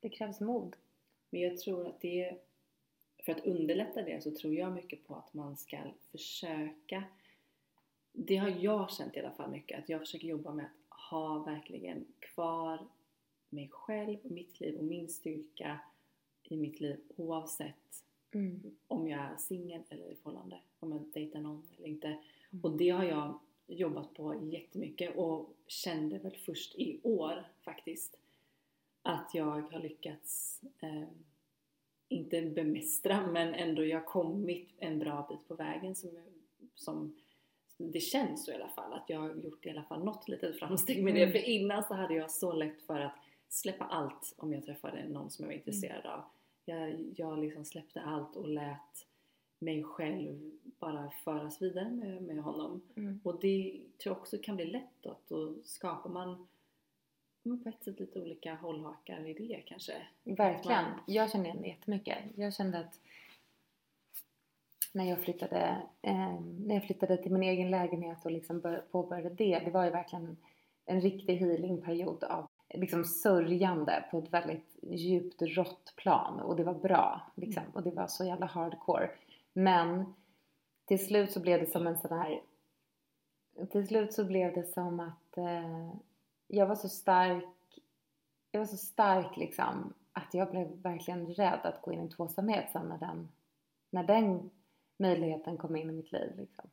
det 0.00 0.08
krävs 0.08 0.40
mod. 0.40 0.76
Men 1.30 1.40
jag 1.40 1.58
tror 1.58 1.86
att 1.86 2.00
det 2.00 2.38
för 3.24 3.32
att 3.32 3.46
underlätta 3.46 4.02
det 4.02 4.22
så 4.22 4.30
tror 4.30 4.54
jag 4.54 4.72
mycket 4.72 5.06
på 5.06 5.14
att 5.14 5.34
man 5.34 5.56
ska 5.56 5.78
försöka 6.10 7.04
det 8.12 8.36
har 8.36 8.48
jag 8.48 8.90
känt 8.90 9.16
i 9.16 9.20
alla 9.20 9.30
fall 9.30 9.50
mycket 9.50 9.78
att 9.78 9.88
jag 9.88 10.00
försöker 10.00 10.28
jobba 10.28 10.52
med 10.52 10.64
att 10.64 11.00
ha 11.10 11.38
verkligen 11.38 12.04
kvar 12.20 12.86
mig 13.50 13.68
själv, 13.72 14.18
mitt 14.22 14.60
liv 14.60 14.76
och 14.78 14.84
min 14.84 15.08
styrka 15.08 15.80
i 16.42 16.56
mitt 16.56 16.80
liv 16.80 17.00
oavsett 17.16 18.04
mm. 18.34 18.76
om 18.88 19.08
jag 19.08 19.20
är 19.20 19.36
singel 19.36 19.82
eller 19.88 20.12
i 20.12 20.14
förhållande, 20.14 20.60
om 20.80 20.92
jag 20.92 21.00
dejtar 21.14 21.40
någon 21.40 21.66
eller 21.76 21.88
inte. 21.88 22.08
Mm. 22.08 22.64
Och 22.64 22.76
det 22.76 22.90
har 22.90 23.04
jag 23.04 23.38
jobbat 23.66 24.14
på 24.14 24.34
jättemycket 24.42 25.16
och 25.16 25.54
kände 25.66 26.18
väl 26.18 26.36
först 26.36 26.74
i 26.74 27.00
år 27.02 27.44
faktiskt 27.60 28.18
att 29.02 29.30
jag 29.34 29.44
har 29.44 29.80
lyckats 29.80 30.62
eh, 30.80 31.08
inte 32.08 32.42
bemästra 32.42 33.26
men 33.26 33.54
ändå 33.54 33.84
jag 33.84 33.98
har 33.98 34.06
kommit 34.06 34.68
en 34.78 34.98
bra 34.98 35.26
bit 35.30 35.48
på 35.48 35.54
vägen 35.54 35.94
som, 35.94 36.10
som 36.74 37.14
det 37.76 38.00
känns 38.00 38.44
så 38.44 38.50
i 38.50 38.54
alla 38.54 38.68
fall 38.68 38.92
att 38.92 39.04
jag 39.10 39.20
har 39.20 39.34
gjort 39.34 39.66
i 39.66 39.70
alla 39.70 39.82
fall 39.82 40.04
något 40.04 40.28
litet 40.28 40.58
framsteg 40.58 41.04
med 41.04 41.14
det 41.14 41.22
mm. 41.22 41.32
för 41.32 41.48
innan 41.48 41.84
så 41.84 41.94
hade 41.94 42.14
jag 42.14 42.30
så 42.30 42.52
lätt 42.52 42.82
för 42.82 43.00
att 43.00 43.16
släppa 43.48 43.84
allt 43.84 44.34
om 44.36 44.52
jag 44.52 44.64
träffade 44.64 45.08
någon 45.08 45.30
som 45.30 45.42
jag 45.42 45.48
var 45.48 45.56
intresserad 45.56 46.06
av. 46.06 46.24
Jag, 46.64 47.12
jag 47.16 47.38
liksom 47.38 47.64
släppte 47.64 48.00
allt 48.00 48.36
och 48.36 48.48
lät 48.48 49.06
mig 49.58 49.84
själv 49.84 50.52
bara 50.78 51.10
föras 51.10 51.62
vidare 51.62 51.90
med, 51.90 52.22
med 52.22 52.38
honom. 52.38 52.82
Mm. 52.96 53.20
Och 53.24 53.40
det 53.40 53.80
tror 53.98 54.14
jag 54.14 54.20
också 54.20 54.38
kan 54.42 54.56
bli 54.56 54.64
lätt 54.64 55.06
att 55.06 55.28
då 55.28 55.54
skapar 55.64 56.10
man 56.10 56.48
på 57.42 57.68
ett 57.68 57.84
sätt 57.84 58.00
lite 58.00 58.20
olika 58.20 58.54
hållhakar 58.54 59.26
i 59.26 59.34
det 59.34 59.62
kanske. 59.66 59.92
Verkligen. 60.24 60.84
Man... 60.84 61.00
Jag 61.06 61.30
känner 61.30 61.44
igen 61.44 61.62
det 61.62 61.68
jättemycket. 61.68 62.18
Jag 62.34 62.54
kände 62.54 62.78
att 62.78 63.00
när 64.92 65.04
jag 65.04 65.20
flyttade, 65.20 65.82
eh, 66.02 66.40
när 66.40 66.74
jag 66.74 66.84
flyttade 66.84 67.16
till 67.16 67.32
min 67.32 67.42
egen 67.42 67.70
lägenhet 67.70 68.24
och 68.24 68.30
liksom 68.30 68.60
bör, 68.60 68.84
påbörjade 68.90 69.34
det, 69.34 69.58
det 69.58 69.70
var 69.70 69.84
ju 69.84 69.90
verkligen 69.90 70.36
en 70.84 71.00
riktig 71.00 71.36
healingperiod 71.36 72.24
av 72.24 72.48
liksom 72.74 73.04
sörjande 73.04 74.04
på 74.10 74.18
ett 74.18 74.32
väldigt 74.32 74.76
djupt 74.82 75.42
rått 75.42 75.92
plan 75.96 76.40
och 76.40 76.56
det 76.56 76.64
var 76.64 76.74
bra 76.74 77.20
liksom 77.34 77.62
och 77.72 77.82
det 77.82 77.90
var 77.90 78.06
så 78.06 78.24
jävla 78.24 78.46
hardcore. 78.46 79.10
Men 79.52 80.14
till 80.84 81.06
slut 81.06 81.32
så 81.32 81.40
blev 81.40 81.60
det 81.60 81.66
som 81.66 81.86
en 81.86 81.98
sån 81.98 82.18
här 82.18 82.40
till 83.70 83.86
slut 83.86 84.12
så 84.12 84.24
blev 84.24 84.54
det 84.54 84.72
som 84.72 85.00
att 85.00 85.36
eh, 85.36 85.94
jag 86.46 86.66
var 86.66 86.74
så 86.74 86.88
stark 86.88 87.44
jag 88.50 88.60
var 88.60 88.66
så 88.66 88.76
stark 88.76 89.36
liksom 89.36 89.94
att 90.12 90.34
jag 90.34 90.50
blev 90.50 90.82
verkligen 90.82 91.26
rädd 91.26 91.60
att 91.62 91.82
gå 91.82 91.92
in 91.92 92.04
i 92.04 92.08
tvåsamhet 92.08 92.70
sen 92.72 92.88
när 92.88 92.98
den, 92.98 93.28
när 93.90 94.04
den 94.04 94.50
möjligheten 94.96 95.56
kom 95.56 95.76
in 95.76 95.90
i 95.90 95.92
mitt 95.92 96.12
liv 96.12 96.32
liksom. 96.36 96.70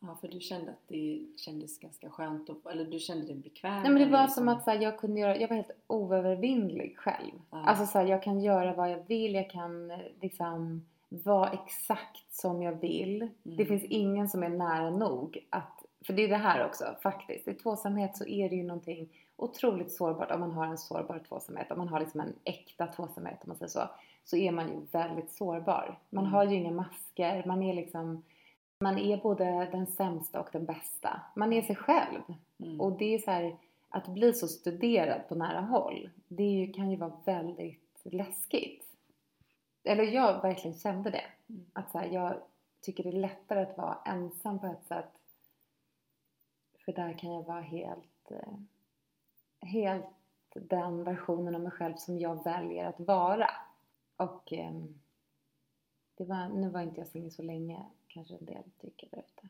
Ja, 0.00 0.16
för 0.20 0.28
du 0.28 0.40
kände 0.40 0.70
att 0.70 0.88
det 0.88 1.26
kändes 1.36 1.78
ganska 1.78 2.10
skönt, 2.10 2.48
och, 2.48 2.72
eller 2.72 2.84
du 2.84 2.98
kände 2.98 3.26
dig 3.26 3.36
bekväm? 3.36 3.82
Nej 3.82 3.92
men 3.92 4.02
det 4.02 4.08
var 4.08 4.22
liksom... 4.22 4.40
som 4.40 4.48
att 4.48 4.64
så 4.64 4.70
här, 4.70 4.80
jag 4.80 4.98
kunde 4.98 5.20
göra, 5.20 5.36
jag 5.36 5.48
var 5.48 5.56
helt 5.56 5.70
oövervinnlig 5.86 6.98
själv. 6.98 7.32
Ja. 7.50 7.64
Alltså 7.64 7.86
så 7.86 7.98
här, 7.98 8.06
jag 8.06 8.22
kan 8.22 8.40
göra 8.40 8.74
vad 8.74 8.90
jag 8.90 9.02
vill, 9.08 9.34
jag 9.34 9.50
kan 9.50 9.92
liksom 10.20 10.86
vara 11.08 11.50
exakt 11.50 12.34
som 12.34 12.62
jag 12.62 12.72
vill. 12.72 13.22
Mm. 13.22 13.32
Det 13.42 13.64
finns 13.64 13.84
ingen 13.84 14.28
som 14.28 14.42
är 14.42 14.48
nära 14.48 14.90
nog 14.90 15.46
att, 15.50 15.84
för 16.06 16.12
det 16.12 16.24
är 16.24 16.28
det 16.28 16.36
här 16.36 16.66
också 16.66 16.84
faktiskt. 17.02 17.48
I 17.48 17.54
tvåsamhet 17.54 18.16
så 18.16 18.26
är 18.26 18.48
det 18.48 18.56
ju 18.56 18.62
någonting 18.62 19.08
otroligt 19.36 19.92
sårbart 19.92 20.30
om 20.30 20.40
man 20.40 20.52
har 20.52 20.66
en 20.66 20.78
sårbar 20.78 21.22
tvåsamhet. 21.28 21.70
Om 21.70 21.78
man 21.78 21.88
har 21.88 22.00
liksom 22.00 22.20
en 22.20 22.34
äkta 22.44 22.86
tvåsamhet 22.86 23.38
om 23.42 23.48
man 23.48 23.56
säger 23.56 23.70
så. 23.70 23.88
Så 24.24 24.36
är 24.36 24.52
man 24.52 24.68
ju 24.68 24.80
väldigt 24.92 25.30
sårbar. 25.30 25.98
Man 26.10 26.24
mm. 26.24 26.34
har 26.34 26.44
ju 26.44 26.56
inga 26.56 26.70
masker, 26.70 27.44
man 27.46 27.62
är 27.62 27.74
liksom 27.74 28.22
man 28.80 28.98
är 28.98 29.16
både 29.16 29.68
den 29.72 29.86
sämsta 29.86 30.40
och 30.40 30.48
den 30.52 30.64
bästa. 30.64 31.20
Man 31.36 31.52
är 31.52 31.62
sig 31.62 31.76
själv. 31.76 32.22
Mm. 32.58 32.80
Och 32.80 32.92
det 32.98 33.14
är 33.14 33.18
så 33.18 33.30
här, 33.30 33.56
att 33.88 34.08
bli 34.08 34.32
så 34.32 34.48
studerad 34.48 35.28
på 35.28 35.34
nära 35.34 35.60
håll, 35.60 36.10
det 36.28 36.44
ju, 36.44 36.72
kan 36.72 36.90
ju 36.90 36.96
vara 36.96 37.20
väldigt 37.24 38.00
läskigt. 38.04 38.86
Eller 39.84 40.04
jag 40.04 40.42
verkligen 40.42 40.78
kände 40.78 41.10
det. 41.10 41.24
Mm. 41.48 41.66
Att 41.72 41.90
så 41.90 41.98
här, 41.98 42.06
jag 42.06 42.34
tycker 42.80 43.02
det 43.02 43.08
är 43.08 43.20
lättare 43.20 43.62
att 43.62 43.78
vara 43.78 43.98
ensam 44.06 44.58
på 44.58 44.66
ett 44.66 44.86
sätt. 44.86 45.12
För 46.84 46.92
där 46.92 47.18
kan 47.18 47.32
jag 47.32 47.42
vara 47.42 47.60
helt, 47.60 48.30
eh, 48.30 48.58
helt 49.60 50.06
den 50.54 51.04
versionen 51.04 51.54
av 51.54 51.60
mig 51.60 51.72
själv 51.72 51.94
som 51.96 52.18
jag 52.18 52.44
väljer 52.44 52.86
att 52.86 53.00
vara. 53.00 53.50
Och 54.16 54.52
eh, 54.52 54.74
det 56.14 56.24
var, 56.24 56.48
nu 56.48 56.68
var 56.68 56.80
inte 56.80 57.00
jag 57.00 57.08
singel 57.08 57.32
så 57.32 57.42
länge 57.42 57.84
kanske 58.10 58.34
en 58.34 58.44
del 58.44 58.62
tycker 58.80 59.08
där 59.10 59.18
ute. 59.18 59.48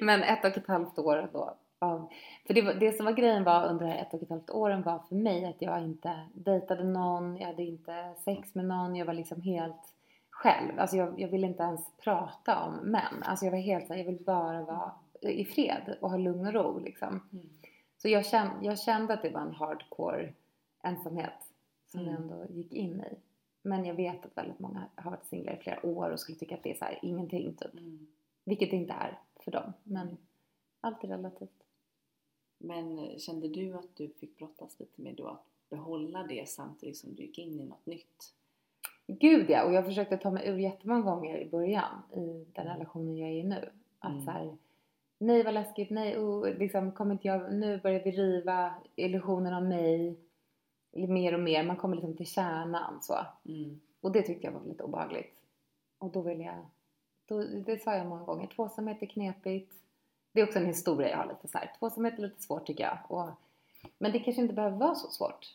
Men 0.04 0.22
ett 0.22 0.44
och 0.44 0.56
ett 0.56 0.66
halvt 0.66 0.98
år 0.98 1.28
då 1.32 1.56
av, 1.78 2.08
för 2.46 2.54
det, 2.54 2.62
var, 2.62 2.74
det 2.74 2.92
som 2.92 3.06
var 3.06 3.12
grejen 3.12 3.44
var 3.44 3.66
under 3.68 3.86
de 3.86 3.92
här 3.92 4.02
ett 4.02 4.14
och 4.14 4.22
ett 4.22 4.30
halvt 4.30 4.50
åren 4.50 4.82
var 4.82 4.98
för 4.98 5.14
mig 5.14 5.44
att 5.44 5.62
jag 5.62 5.84
inte 5.84 6.28
dejtade 6.32 6.84
någon, 6.84 7.36
jag 7.36 7.46
hade 7.46 7.62
inte 7.62 8.14
sex 8.24 8.54
med 8.54 8.64
någon, 8.64 8.96
jag 8.96 9.06
var 9.06 9.14
liksom 9.14 9.42
helt 9.42 9.94
själv. 10.30 10.78
Alltså 10.78 10.96
jag, 10.96 11.20
jag 11.20 11.28
ville 11.28 11.46
inte 11.46 11.62
ens 11.62 11.96
prata 11.96 12.64
om 12.64 12.74
män. 12.74 13.22
Alltså 13.22 13.44
jag 13.44 13.52
var 13.52 13.58
helt 13.58 13.86
såhär, 13.86 14.00
jag 14.00 14.06
vill 14.06 14.24
bara 14.24 14.62
vara 14.62 14.92
i 15.20 15.44
fred 15.44 15.96
och 16.00 16.10
ha 16.10 16.16
lugn 16.16 16.46
och 16.46 16.52
ro 16.52 16.78
liksom. 16.78 17.28
Mm. 17.32 17.48
Så 17.96 18.08
jag 18.08 18.26
kände, 18.26 18.54
jag 18.66 18.78
kände 18.78 19.14
att 19.14 19.22
det 19.22 19.30
var 19.30 19.40
en 19.40 19.54
hardcore 19.54 20.32
ensamhet 20.82 21.52
som 21.86 22.00
mm. 22.00 22.12
jag 22.12 22.22
ändå 22.22 22.46
gick 22.48 22.72
in 22.72 23.00
i. 23.00 23.16
Men 23.62 23.84
jag 23.84 23.94
vet 23.94 24.24
att 24.24 24.36
väldigt 24.36 24.58
många 24.58 24.88
har 24.94 25.10
varit 25.10 25.26
singlar 25.26 25.52
i 25.52 25.56
flera 25.56 25.86
år 25.86 26.10
och 26.10 26.20
skulle 26.20 26.38
tycka 26.38 26.54
att 26.54 26.62
det 26.62 26.70
är 26.70 26.74
så 26.74 26.84
här, 26.84 26.98
ingenting 27.02 27.54
typ. 27.54 27.74
Mm. 27.74 28.06
Vilket 28.44 28.70
det 28.70 28.76
inte 28.76 28.92
är 28.92 29.18
för 29.40 29.50
dem. 29.50 29.72
Men 29.82 30.16
allt 30.80 31.04
är 31.04 31.08
relativt. 31.08 31.62
Men 32.58 32.98
eh, 32.98 33.18
kände 33.18 33.48
du 33.48 33.74
att 33.74 33.96
du 33.96 34.08
fick 34.08 34.38
brottas 34.38 34.80
lite 34.80 35.02
med 35.02 35.14
då 35.14 35.26
att 35.26 35.44
behålla 35.70 36.22
det 36.22 36.48
samtidigt 36.48 36.96
som 36.96 37.14
du 37.14 37.22
gick 37.22 37.38
in 37.38 37.60
i 37.60 37.64
något 37.64 37.86
nytt? 37.86 38.34
Gud 39.06 39.50
ja! 39.50 39.64
Och 39.64 39.72
jag 39.72 39.84
försökte 39.84 40.16
ta 40.16 40.30
mig 40.30 40.48
ur 40.48 40.58
jättemånga 40.58 41.00
gånger 41.00 41.38
i 41.38 41.50
början 41.50 42.02
i 42.12 42.46
den 42.52 42.66
relationen 42.66 43.16
jag 43.16 43.30
är 43.30 43.34
i 43.34 43.42
nu. 43.42 43.68
Att 43.98 44.12
mm. 44.12 44.24
så 44.24 44.30
här, 44.30 44.56
nej 45.18 45.42
vad 45.42 45.54
läskigt, 45.54 45.90
nej 45.90 46.18
oh, 46.18 46.58
liksom 46.58 46.92
kommer 46.92 47.12
inte 47.12 47.28
jag, 47.28 47.54
nu 47.54 47.78
börjar 47.78 48.04
vi 48.04 48.10
riva 48.10 48.74
illusionen 48.96 49.54
av 49.54 49.62
mig 49.62 50.16
mer 51.06 51.34
och 51.34 51.40
mer, 51.40 51.62
man 51.62 51.76
kommer 51.76 51.96
liksom 51.96 52.16
till 52.16 52.26
kärnan 52.26 53.02
så. 53.02 53.26
Mm. 53.44 53.80
Och 54.00 54.12
det 54.12 54.22
tyckte 54.22 54.46
jag 54.46 54.52
var 54.52 54.64
lite 54.64 54.82
obehagligt. 54.82 55.34
Och 55.98 56.10
då 56.10 56.20
vill 56.20 56.40
jag, 56.40 56.66
då, 57.26 57.42
det 57.42 57.82
sa 57.82 57.94
jag 57.94 58.06
många 58.06 58.24
gånger, 58.24 58.46
tvåsamhet 58.46 59.02
är 59.02 59.06
knepigt. 59.06 59.72
Det 60.32 60.40
är 60.40 60.46
också 60.46 60.58
en 60.58 60.66
historia 60.66 61.10
jag 61.10 61.16
har 61.16 61.26
lite 61.26 61.48
så 61.48 61.58
här. 61.58 61.72
Tvåsamhet 61.78 62.18
är 62.18 62.22
lite 62.22 62.42
svårt 62.42 62.66
tycker 62.66 62.84
jag. 62.84 62.98
Och, 63.08 63.30
men 63.98 64.12
det 64.12 64.20
kanske 64.20 64.42
inte 64.42 64.54
behöver 64.54 64.76
vara 64.76 64.94
så 64.94 65.08
svårt. 65.08 65.54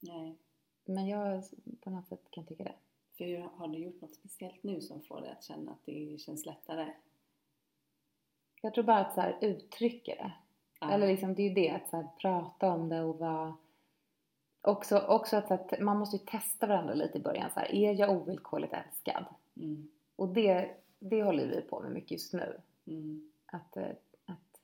Nej. 0.00 0.36
Men 0.84 1.08
jag 1.08 1.44
på 1.80 1.90
något 1.90 2.08
sätt 2.08 2.30
kan 2.30 2.46
tycka 2.46 2.64
det. 2.64 2.74
För 3.16 3.58
har 3.58 3.68
du 3.68 3.78
gjort 3.78 4.00
något 4.00 4.14
speciellt 4.14 4.62
nu 4.62 4.80
som 4.80 5.00
får 5.00 5.20
dig 5.20 5.30
att 5.30 5.44
känna 5.44 5.72
att 5.72 5.86
det 5.86 6.20
känns 6.20 6.46
lättare? 6.46 6.92
Jag 8.62 8.74
tror 8.74 8.84
bara 8.84 8.98
att 8.98 9.14
så 9.14 9.20
här, 9.20 9.38
uttrycka 9.40 10.14
det. 10.14 10.32
Ja. 10.80 10.92
Eller 10.92 11.06
liksom, 11.06 11.34
det 11.34 11.42
är 11.42 11.48
ju 11.48 11.54
det, 11.54 11.70
att 11.70 11.88
så 11.88 11.96
här, 11.96 12.08
prata 12.20 12.72
om 12.72 12.88
det 12.88 13.02
och 13.02 13.18
vara... 13.18 13.56
Också, 14.62 14.98
också 14.98 15.36
att, 15.36 15.50
att 15.50 15.80
man 15.80 15.98
måste 15.98 16.16
ju 16.16 16.22
testa 16.26 16.66
varandra 16.66 16.94
lite 16.94 17.18
i 17.18 17.22
början. 17.22 17.50
Så 17.54 17.60
här, 17.60 17.74
är 17.74 17.94
jag 17.94 18.10
ovillkorligt 18.10 18.72
älskad? 18.72 19.24
Mm. 19.56 19.88
Och 20.16 20.28
det, 20.28 20.70
det 20.98 21.22
håller 21.22 21.46
vi 21.46 21.60
på 21.60 21.80
med 21.80 21.92
mycket 21.92 22.10
just 22.10 22.32
nu. 22.32 22.60
Mm. 22.86 23.32
Att, 23.46 23.76
eh, 23.76 23.90
att, 24.26 24.60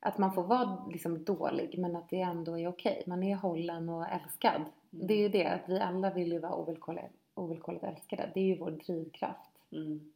att 0.00 0.18
man 0.18 0.32
får 0.32 0.42
vara 0.42 0.86
liksom 0.86 1.24
dålig 1.24 1.78
men 1.78 1.96
att 1.96 2.08
det 2.08 2.20
ändå 2.20 2.58
är 2.58 2.68
okej. 2.68 3.02
Man 3.06 3.22
är 3.22 3.36
hållen 3.36 3.88
och 3.88 4.08
älskad. 4.08 4.60
Mm. 4.60 5.06
Det 5.06 5.14
är 5.14 5.18
ju 5.18 5.28
det, 5.28 5.46
att 5.46 5.68
vi 5.68 5.80
alla 5.80 6.10
vill 6.10 6.32
ju 6.32 6.38
vara 6.38 6.54
ovillkorligt, 6.54 7.14
ovillkorligt 7.34 7.84
älskade. 7.84 8.30
Det 8.34 8.40
är 8.40 8.44
ju 8.44 8.58
vår 8.58 8.70
drivkraft. 8.70 9.50
Mm. 9.72 10.12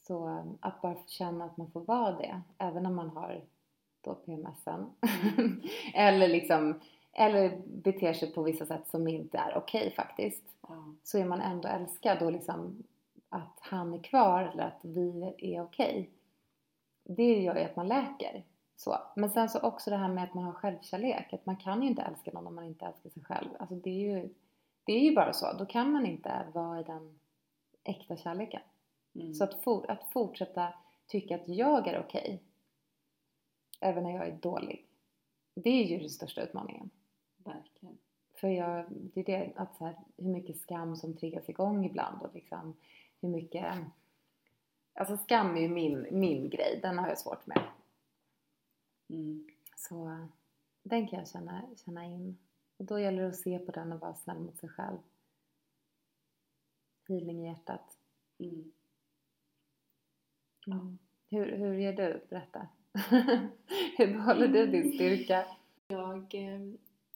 Så 0.00 0.28
eh, 0.28 0.44
att 0.60 0.82
bara 0.82 0.96
känna 1.06 1.44
att 1.44 1.56
man 1.56 1.70
får 1.70 1.80
vara 1.80 2.16
det, 2.16 2.40
även 2.58 2.86
om 2.86 2.94
man 2.94 3.10
har 3.10 3.44
då 4.00 4.14
PMSen. 4.14 4.90
eller 5.94 6.28
liksom, 6.28 6.80
eller 7.14 7.62
beter 7.66 8.12
sig 8.12 8.32
på 8.32 8.42
vissa 8.42 8.66
sätt 8.66 8.88
som 8.88 9.08
inte 9.08 9.38
är 9.38 9.56
okej 9.56 9.92
faktiskt. 9.96 10.44
Ja. 10.60 10.84
Så 11.02 11.18
är 11.18 11.24
man 11.24 11.40
ändå 11.40 11.68
älskad 11.68 12.22
och 12.22 12.32
liksom 12.32 12.82
att 13.28 13.58
han 13.60 13.94
är 13.94 14.02
kvar 14.02 14.42
eller 14.42 14.62
att 14.62 14.80
vi 14.82 15.34
är 15.38 15.62
okej. 15.62 16.10
Det 17.04 17.42
gör 17.42 17.56
ju 17.56 17.62
att 17.62 17.76
man 17.76 17.88
läker. 17.88 18.44
Så. 18.76 18.98
Men 19.16 19.30
sen 19.30 19.48
så 19.48 19.60
också 19.60 19.90
det 19.90 19.96
här 19.96 20.08
med 20.08 20.24
att 20.24 20.34
man 20.34 20.44
har 20.44 20.52
självkärlek. 20.52 21.32
Att 21.32 21.46
man 21.46 21.56
kan 21.56 21.82
ju 21.82 21.88
inte 21.88 22.02
älska 22.02 22.30
någon 22.30 22.46
om 22.46 22.54
man 22.54 22.64
inte 22.64 22.86
älskar 22.86 23.10
sig 23.10 23.24
själv. 23.24 23.48
Alltså 23.58 23.74
det 23.74 23.90
är 23.90 24.16
ju, 24.16 24.28
det 24.84 24.92
är 24.92 25.00
ju 25.00 25.14
bara 25.14 25.32
så. 25.32 25.52
Då 25.52 25.66
kan 25.66 25.92
man 25.92 26.06
inte 26.06 26.46
vara 26.52 26.80
i 26.80 26.82
den 26.82 27.18
äkta 27.84 28.16
kärleken. 28.16 28.60
Mm. 29.14 29.34
Så 29.34 29.44
att, 29.44 29.62
for, 29.62 29.90
att 29.90 30.12
fortsätta 30.12 30.74
tycka 31.06 31.34
att 31.34 31.48
jag 31.48 31.86
är 31.86 32.00
okej, 32.00 32.42
även 33.80 34.04
när 34.04 34.10
jag 34.10 34.28
är 34.28 34.32
dålig, 34.32 34.86
det 35.54 35.70
är 35.70 35.84
ju 35.84 35.98
den 35.98 36.10
största 36.10 36.42
utmaningen. 36.42 36.90
Verkligen. 37.44 37.98
För 38.34 38.48
jag, 38.48 38.84
det 38.88 39.20
är 39.20 39.24
det 39.24 39.52
att 39.56 39.76
så 39.76 39.84
här, 39.84 39.96
hur 40.16 40.30
mycket 40.30 40.60
skam 40.60 40.96
som 40.96 41.16
triggas 41.16 41.48
igång 41.48 41.84
ibland 41.84 42.22
och 42.22 42.34
liksom 42.34 42.76
hur 43.20 43.28
mycket... 43.28 43.74
Alltså 44.94 45.16
skam 45.16 45.56
är 45.56 45.60
ju 45.60 45.68
min, 45.68 46.06
min 46.10 46.50
grej, 46.50 46.78
den 46.82 46.98
har 46.98 47.08
jag 47.08 47.18
svårt 47.18 47.46
med. 47.46 47.62
Mm. 49.08 49.48
Så 49.76 50.28
den 50.82 51.08
kan 51.08 51.18
jag 51.18 51.28
känna, 51.28 51.62
känna 51.84 52.04
in. 52.04 52.38
Och 52.76 52.84
då 52.84 53.00
gäller 53.00 53.22
det 53.22 53.28
att 53.28 53.36
se 53.36 53.58
på 53.58 53.72
den 53.72 53.92
och 53.92 54.00
vara 54.00 54.14
snäll 54.14 54.38
mot 54.38 54.58
sig 54.58 54.68
själv. 54.68 54.98
Healing 57.08 57.44
i 57.44 57.48
hjärtat. 57.48 57.98
Mm. 58.38 58.72
Mm. 60.66 60.98
Hur, 61.30 61.56
hur 61.56 61.74
gör 61.74 61.92
du? 61.92 62.26
Berätta. 62.30 62.68
hur 63.98 64.12
behåller 64.12 64.48
du 64.48 64.66
din 64.66 64.92
styrka? 64.92 65.46
Jag 65.88 66.34
eh, 66.34 66.60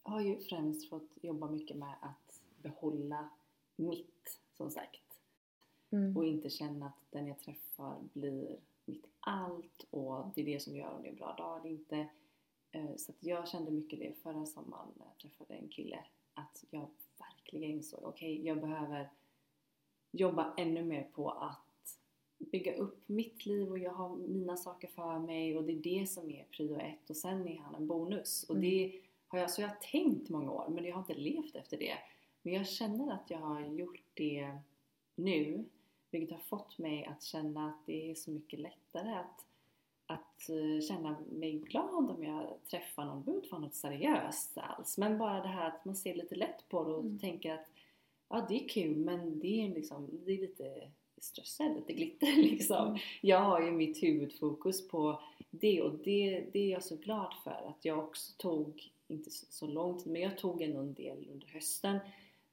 har 0.08 0.20
ju 0.20 0.38
främst 0.38 0.88
fått 0.88 1.08
jobba 1.22 1.50
mycket 1.50 1.76
med 1.76 1.94
att 2.00 2.42
behålla 2.62 3.28
mitt, 3.76 4.40
som 4.56 4.70
sagt. 4.70 5.20
Mm. 5.90 6.16
Och 6.16 6.24
inte 6.24 6.50
känna 6.50 6.86
att 6.86 7.10
den 7.10 7.26
jag 7.26 7.38
träffar 7.38 7.96
blir 8.12 8.56
mitt 8.84 9.06
allt 9.20 9.86
och 9.90 10.24
det 10.34 10.40
är 10.40 10.44
det 10.46 10.62
som 10.62 10.76
gör 10.76 10.90
om 10.90 11.02
det 11.02 11.08
är 11.08 11.12
en 11.12 11.16
bra 11.16 11.34
dag 11.38 11.60
eller 11.60 11.70
inte. 11.70 12.08
Eh, 12.70 12.96
Så 12.96 13.12
att 13.12 13.16
jag 13.20 13.48
kände 13.48 13.70
mycket 13.70 13.98
det 13.98 14.12
förra 14.22 14.46
sommaren 14.46 14.88
när 14.96 15.06
jag 15.06 15.18
träffade 15.18 15.54
en 15.54 15.68
kille. 15.68 16.04
Att 16.34 16.64
jag 16.70 16.88
verkligen 17.18 17.70
insåg, 17.70 18.00
okej 18.04 18.46
jag 18.46 18.60
behöver 18.60 19.08
jobba 20.10 20.54
ännu 20.56 20.84
mer 20.84 21.08
på 21.12 21.30
att 21.30 21.98
bygga 22.38 22.76
upp 22.76 23.08
mitt 23.08 23.46
liv 23.46 23.70
och 23.70 23.78
jag 23.78 23.92
har 23.92 24.16
mina 24.16 24.56
saker 24.56 24.88
för 24.88 25.18
mig 25.18 25.56
och 25.56 25.64
det 25.64 25.72
är 25.72 26.00
det 26.00 26.06
som 26.06 26.30
är 26.30 26.44
prio 26.44 26.76
ett 26.80 27.10
och 27.10 27.16
sen 27.16 27.48
är 27.48 27.58
han 27.58 27.74
en 27.74 27.86
bonus. 27.86 28.44
Och 28.48 28.56
Mm. 28.56 28.70
det 28.70 29.00
har 29.28 29.38
jag, 29.38 29.50
så 29.50 29.60
jag 29.62 29.68
har 29.68 29.76
tänkt 29.76 30.28
många 30.28 30.52
år 30.52 30.68
men 30.68 30.84
jag 30.84 30.94
har 30.94 31.00
inte 31.00 31.14
levt 31.14 31.56
efter 31.56 31.76
det. 31.78 31.98
Men 32.42 32.52
jag 32.54 32.68
känner 32.68 33.12
att 33.14 33.30
jag 33.30 33.38
har 33.38 33.60
gjort 33.60 34.02
det 34.14 34.58
nu 35.14 35.64
vilket 36.10 36.30
har 36.36 36.42
fått 36.44 36.78
mig 36.78 37.04
att 37.06 37.22
känna 37.22 37.68
att 37.68 37.86
det 37.86 38.10
är 38.10 38.14
så 38.14 38.30
mycket 38.30 38.60
lättare 38.60 39.14
att, 39.14 39.46
att 40.06 40.48
eh, 40.48 40.80
känna 40.88 41.16
mig 41.30 41.52
glad 41.52 42.10
om 42.10 42.24
jag 42.24 42.46
träffar 42.70 43.04
någon. 43.04 43.18
Det 43.18 43.24
behöver 43.24 43.40
inte 43.42 43.52
vara 43.52 43.62
något 43.62 43.74
seriöst 43.74 44.58
alls 44.58 44.98
men 44.98 45.18
bara 45.18 45.42
det 45.42 45.48
här 45.48 45.68
att 45.68 45.84
man 45.84 45.96
ser 45.96 46.14
lite 46.14 46.34
lätt 46.34 46.68
på 46.68 46.84
det 46.84 46.90
och 46.90 47.04
Mm. 47.04 47.18
tänker 47.18 47.54
att 47.54 47.66
ja 48.28 48.46
det 48.48 48.64
är 48.64 48.68
kul 48.68 48.96
men 48.96 49.40
det 49.40 49.64
är, 49.64 49.68
liksom, 49.68 50.08
det 50.26 50.32
är 50.32 50.38
lite 50.40 50.90
strössel, 51.18 51.74
lite 51.74 51.92
glitter 51.92 52.36
liksom. 52.36 52.86
Mm. 52.88 52.98
Jag 53.20 53.40
har 53.40 53.62
ju 53.62 53.70
mitt 53.72 54.02
huvudfokus 54.02 54.88
på 54.88 55.20
det 55.50 55.82
och 55.82 55.92
det, 55.98 56.46
det 56.52 56.58
är 56.58 56.70
jag 56.72 56.84
så 56.84 56.96
glad 56.96 57.34
för 57.44 57.68
att 57.68 57.84
jag 57.84 57.98
också 57.98 58.32
tog, 58.36 58.92
inte 59.08 59.30
så, 59.30 59.46
så 59.50 59.66
långt, 59.66 60.06
men 60.06 60.22
jag 60.22 60.38
tog 60.38 60.62
ändå 60.62 60.80
en 60.80 60.94
del 60.94 61.28
under 61.32 61.46
hösten 61.46 61.98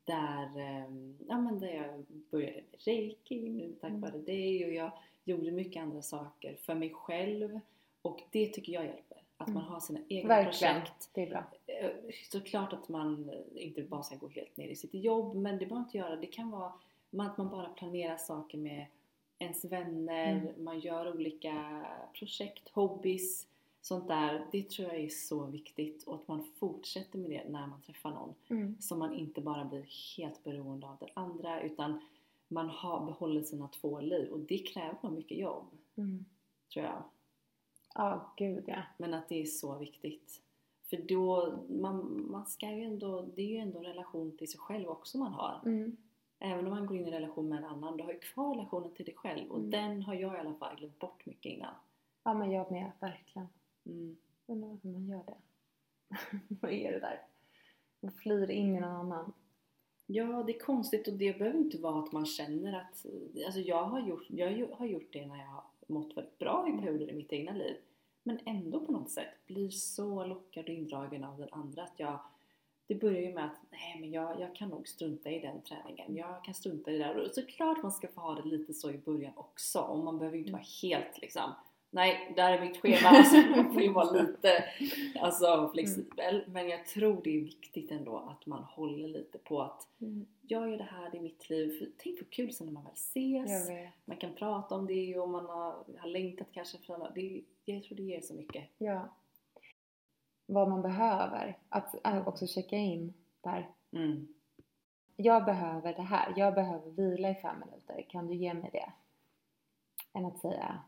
där, 0.03 0.59
ehm, 0.59 1.17
ja, 1.27 1.37
men 1.41 1.59
där 1.59 1.67
jag 1.73 2.05
började 2.31 2.53
med 2.53 2.63
reiki 2.85 3.49
nu 3.49 3.73
tack 3.81 3.89
Mm. 3.89 4.01
vare 4.01 4.17
dig 4.17 4.65
och 4.65 4.73
jag 4.73 4.91
gjorde 5.23 5.51
mycket 5.51 5.81
andra 5.83 6.01
saker 6.01 6.55
för 6.55 6.75
mig 6.75 6.89
själv 6.93 7.59
och 8.01 8.21
det 8.31 8.47
tycker 8.47 8.73
jag 8.73 8.85
hjälper. 8.85 9.21
Att 9.37 9.47
man 9.47 9.57
Mm. 9.57 9.67
har 9.73 9.79
sina 9.79 9.99
egna 10.09 10.27
Verkligen, 10.27 10.75
projekt. 10.81 11.09
det 11.13 11.21
är 11.23 11.29
bra. 11.29 11.43
Eh, 11.67 11.89
Såklart 12.31 12.73
att 12.73 12.89
man 12.89 13.31
inte 13.55 13.81
bara 13.83 14.03
ska 14.03 14.15
gå 14.15 14.27
helt 14.27 14.57
ner 14.57 14.67
i 14.67 14.75
sitt 14.75 14.93
jobb 14.93 15.35
men 15.35 15.57
det 15.57 15.65
behöver 15.65 15.85
inte 15.85 15.97
göra. 15.97 16.15
Det 16.15 16.27
kan 16.27 16.51
vara 16.51 16.73
man- 17.09 17.27
att 17.27 17.37
man 17.37 17.49
bara 17.49 17.69
planerar 17.69 18.17
saker 18.17 18.57
med 18.57 18.85
ens 19.39 19.65
vänner, 19.65 20.31
Mm. 20.31 20.63
man 20.63 20.79
gör 20.79 21.13
olika 21.13 21.85
projekt, 22.13 22.69
hobbys, 22.69 23.47
sånt 23.85 24.07
där. 24.07 24.47
Det 24.51 24.69
tror 24.69 24.87
jag 24.87 24.97
är 24.99 25.09
så 25.09 25.45
viktigt 25.45 26.03
och 26.03 26.15
att 26.15 26.27
man 26.27 26.43
fortsätter 26.43 27.19
med 27.19 27.29
det 27.29 27.49
när 27.51 27.67
man 27.67 27.81
träffar 27.81 28.09
någon. 28.11 28.33
Mm. 28.49 28.81
Så 28.81 28.95
man 28.95 29.13
inte 29.13 29.41
bara 29.41 29.65
blir 29.65 29.85
helt 30.17 30.43
beroende 30.43 30.87
av 30.87 30.97
den 30.99 31.09
andra 31.13 31.61
utan 31.61 31.99
man 32.47 32.69
har 32.69 33.05
behåller 33.05 33.41
sina 33.41 33.67
två 33.67 33.99
liv 33.99 34.31
och 34.31 34.39
det 34.39 34.57
kräver 34.57 34.97
nog 35.01 35.11
mycket 35.13 35.37
jobb, 35.37 35.65
Mm. 35.97 36.25
tror 36.73 36.85
jag. 36.85 37.03
Ja, 37.95 38.33
gud 38.37 38.63
ja. 38.67 38.81
Men 38.97 39.13
att 39.13 39.29
det 39.29 39.41
är 39.41 39.45
så 39.45 39.77
viktigt. 39.77 40.41
För 40.89 40.97
då, 40.97 41.53
man, 41.69 42.25
man 42.31 42.45
ska 42.45 42.71
ju 42.71 42.83
ändå, 42.83 43.21
det 43.35 43.41
är 43.41 43.47
ju 43.47 43.57
ändå 43.57 43.77
en 43.77 43.85
relation 43.85 44.37
till 44.37 44.51
sig 44.51 44.59
själv 44.59 44.89
också 44.89 45.17
man 45.17 45.33
har. 45.33 45.61
Mm. 45.65 45.97
Även 46.39 46.65
om 46.67 46.73
man 46.73 46.85
går 46.85 46.97
in 46.97 47.03
i 47.03 47.07
en 47.07 47.13
relation 47.13 47.49
med 47.49 47.57
en 47.57 47.65
annan, 47.65 47.97
du 47.97 48.03
har 48.03 48.11
ju 48.13 48.19
kvar 48.19 48.53
relationen 48.55 48.91
till 48.93 49.05
dig 49.05 49.15
själv 49.15 49.51
och 49.51 49.57
Mm. 49.59 49.69
den 49.71 50.03
har 50.03 50.13
jag 50.13 50.35
i 50.35 50.39
alla 50.39 50.53
fall 50.53 50.75
glömt 50.75 50.99
bort 50.99 51.25
mycket 51.25 51.51
innan. 51.51 51.73
Ja, 52.23 52.33
men 52.33 52.51
jag 52.51 52.71
med, 52.71 52.91
verkligen. 52.99 53.47
Mm. 53.85 54.17
Undrar 54.45 54.69
varför 54.69 54.87
man 54.87 55.07
gör 55.07 55.23
det. 55.25 55.37
Vad 56.61 56.71
är 56.71 56.91
det 56.91 56.99
där? 56.99 57.21
Man 57.99 58.11
flyr 58.11 58.51
in 58.51 58.75
i 58.75 58.79
någon 58.79 58.95
annan. 58.95 59.33
Ja, 60.05 60.43
det 60.47 60.55
är 60.55 60.59
konstigt 60.59 61.07
och 61.07 61.13
det 61.13 61.39
behöver 61.39 61.59
inte 61.59 61.77
vara 61.77 62.03
att 62.03 62.11
man 62.11 62.25
känner 62.25 62.79
att, 62.79 63.05
alltså 63.45 63.59
jag 63.59 63.83
har 63.83 64.07
gjort, 64.07 64.25
jag 64.29 64.67
har 64.67 64.85
gjort 64.85 65.13
det 65.13 65.25
när 65.25 65.37
jag 65.37 65.47
har 65.47 65.63
mått 65.87 66.17
väldigt 66.17 66.37
bra 66.37 66.69
i 66.69 66.81
perioder 66.81 67.09
i 67.09 67.15
mitt 67.15 67.33
egna 67.33 67.51
liv. 67.51 67.75
Men 68.23 68.39
ändå 68.45 68.85
på 68.85 68.91
något 68.91 69.09
sätt 69.09 69.45
blir 69.47 69.69
så 69.69 70.25
lockad 70.25 70.63
och 70.63 70.69
indragen 70.69 71.23
av 71.23 71.37
den 71.37 71.49
andra 71.51 71.83
att 71.83 71.99
jag 71.99 72.19
det 72.87 72.95
börjar 72.95 73.21
ju 73.21 73.33
med 73.33 73.45
att 73.45 73.57
nej 73.71 73.97
men 73.99 74.11
jag, 74.11 74.41
jag 74.41 74.55
kan 74.55 74.69
nog 74.69 74.87
strunta 74.87 75.29
i 75.29 75.39
den 75.39 75.61
träningen, 75.61 76.15
jag 76.15 76.43
kan 76.43 76.53
strunta 76.53 76.91
i 76.91 76.97
det 76.97 77.03
där. 77.03 77.17
Och 77.17 77.31
såklart 77.31 77.83
man 77.83 77.91
ska 77.91 78.07
få 78.07 78.21
ha 78.21 78.35
det 78.35 78.49
lite 78.49 78.73
så 78.73 78.91
i 78.91 78.97
början 78.97 79.33
också 79.35 79.79
och 79.79 80.03
man 80.03 80.19
behöver 80.19 80.37
ju 80.37 80.41
inte 80.43 80.53
vara 80.53 80.65
helt 80.81 81.21
liksom 81.21 81.51
Nej, 81.95 82.33
där 82.35 82.51
är 82.51 82.61
mitt 82.61 82.77
schema. 82.77 83.09
Alltså, 83.09 83.35
man 83.55 83.73
får 83.73 83.81
ju 83.81 83.91
vara 83.93 84.11
lite 84.11 84.63
alltså, 85.19 85.69
flexibel. 85.73 86.43
Men 86.47 86.69
jag 86.69 86.85
tror 86.85 87.21
det 87.23 87.37
är 87.37 87.41
viktigt 87.41 87.91
ändå 87.91 88.17
att 88.17 88.45
man 88.45 88.63
håller 88.63 89.07
lite 89.07 89.37
på 89.37 89.61
att 89.61 89.87
Mm. 90.01 90.25
jag 90.41 90.69
gör 90.69 90.77
det 90.77 90.83
här, 90.83 91.09
det 91.09 91.17
är 91.17 91.21
mitt 91.21 91.49
liv. 91.49 91.79
För 91.79 91.87
tänk 91.97 92.21
vad 92.21 92.29
kul 92.29 92.53
sen 92.53 92.67
när 92.67 92.73
man 92.73 92.83
väl 92.83 92.93
ses. 92.93 93.69
Man 94.05 94.17
kan 94.17 94.33
prata 94.33 94.75
om 94.75 94.87
det 94.87 95.19
och 95.19 95.29
man 95.29 95.45
har, 95.45 95.83
har 95.97 96.07
längtat 96.07 96.47
kanske 96.51 96.77
för 96.77 96.93
alla. 96.93 97.11
Det, 97.15 97.41
jag 97.65 97.83
tror 97.83 97.97
det 97.97 98.03
ger 98.03 98.21
så 98.21 98.33
mycket. 98.33 98.63
Ja. 98.77 99.09
Vad 100.45 100.69
man 100.69 100.81
behöver. 100.81 101.57
Att 101.69 102.05
äh, 102.07 102.27
också 102.27 102.47
checka 102.47 102.75
in 102.75 103.13
där. 103.41 103.69
Mm. 103.91 104.27
Jag 105.15 105.45
behöver 105.45 105.93
det 105.93 106.01
här. 106.01 106.33
Jag 106.37 106.53
behöver 106.53 106.91
vila 106.91 107.29
i 107.29 107.35
fem 107.35 107.59
minuter. 107.59 108.05
Kan 108.09 108.27
du 108.27 108.35
ge 108.35 108.53
mig 108.53 108.69
det? 108.73 108.91
Än 110.13 110.25
att 110.25 110.39
säga, 110.39 110.79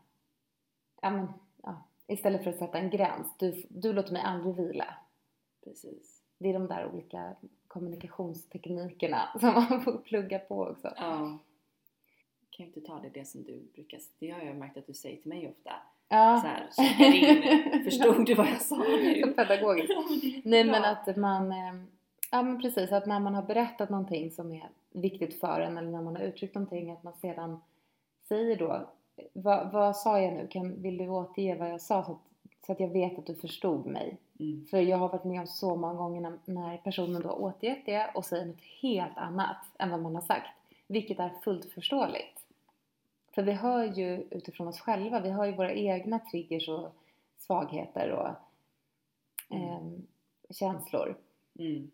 ja 1.02 1.10
men, 1.10 1.28
ja. 1.62 1.82
Istället 2.06 2.44
för 2.44 2.50
att 2.50 2.58
sätta 2.58 2.78
en 2.78 2.90
gräns. 2.90 3.26
Du, 3.38 3.62
du 3.68 3.92
låter 3.92 4.12
mig 4.12 4.22
aldrig 4.22 4.56
vila. 4.56 4.94
Precis. 5.64 6.22
Det 6.38 6.48
är 6.48 6.52
de 6.52 6.66
där 6.66 6.90
olika 6.92 7.36
kommunikationsteknikerna 7.68 9.28
som 9.40 9.54
man 9.54 9.82
får 9.82 9.98
plugga 9.98 10.38
på 10.38 10.62
också. 10.62 10.92
Ja. 10.96 11.38
Kan 12.50 12.66
inte 12.66 12.80
ta 12.80 13.00
det, 13.00 13.08
det 13.08 13.24
som 13.24 13.42
du 13.42 13.68
brukar, 13.74 14.00
det 14.18 14.30
har 14.30 14.40
jag 14.40 14.56
märkt 14.56 14.76
att 14.76 14.86
du 14.86 14.94
säger 14.94 15.16
till 15.16 15.28
mig 15.28 15.48
ofta. 15.48 15.72
Ja. 16.08 16.42
Så 16.74 16.82
här, 16.82 17.14
in. 17.14 17.84
Förstod 17.84 18.26
du 18.26 18.34
vad 18.34 18.48
jag 18.48 18.62
sa 18.62 18.76
nu? 18.76 19.32
pedagogiskt. 19.36 19.92
Nej 20.44 20.64
men 20.64 20.84
att 20.84 21.16
man, 21.16 21.52
eh, 21.52 21.74
ja 22.30 22.42
men 22.42 22.60
precis 22.60 22.92
att 22.92 23.06
när 23.06 23.20
man 23.20 23.34
har 23.34 23.42
berättat 23.42 23.90
någonting 23.90 24.30
som 24.30 24.52
är 24.52 24.68
viktigt 24.90 25.40
för 25.40 25.60
en 25.60 25.78
eller 25.78 25.90
när 25.90 26.02
man 26.02 26.16
har 26.16 26.22
uttryckt 26.22 26.54
någonting 26.54 26.90
att 26.90 27.02
man 27.02 27.12
sedan 27.12 27.60
säger 28.28 28.56
då 28.56 28.90
vad, 29.32 29.72
vad 29.72 29.96
sa 29.96 30.20
jag 30.20 30.32
nu? 30.32 30.46
Kan, 30.46 30.82
vill 30.82 30.96
du 30.96 31.08
återge 31.08 31.54
vad 31.54 31.70
jag 31.70 31.80
sa 31.80 32.04
så 32.04 32.12
att, 32.12 32.18
så 32.66 32.72
att 32.72 32.80
jag 32.80 32.88
vet 32.88 33.18
att 33.18 33.26
du 33.26 33.34
förstod 33.34 33.86
mig? 33.86 34.16
Mm. 34.40 34.66
För 34.66 34.78
jag 34.78 34.96
har 34.96 35.08
varit 35.08 35.24
med 35.24 35.40
om 35.40 35.46
så 35.46 35.76
många 35.76 35.94
gånger 35.94 36.20
när, 36.20 36.38
när 36.44 36.76
personen 36.76 37.22
då 37.22 37.30
återgett 37.30 37.86
det 37.86 38.10
och 38.14 38.24
säger 38.24 38.46
något 38.46 38.62
helt 38.82 39.16
annat 39.18 39.56
än 39.78 39.90
vad 39.90 40.02
man 40.02 40.14
har 40.14 40.22
sagt. 40.22 40.48
Vilket 40.86 41.18
är 41.18 41.30
fullt 41.44 41.72
förståeligt. 41.72 42.44
För 43.34 43.42
vi 43.42 43.52
hör 43.52 43.84
ju 43.84 44.26
utifrån 44.30 44.68
oss 44.68 44.80
själva, 44.80 45.20
vi 45.20 45.30
har 45.30 45.46
ju 45.46 45.52
våra 45.52 45.72
egna 45.72 46.18
triggers 46.18 46.68
och 46.68 46.94
svagheter 47.38 48.10
och 48.10 48.28
ehm, 49.56 50.06
känslor. 50.50 51.16
Mm. 51.58 51.90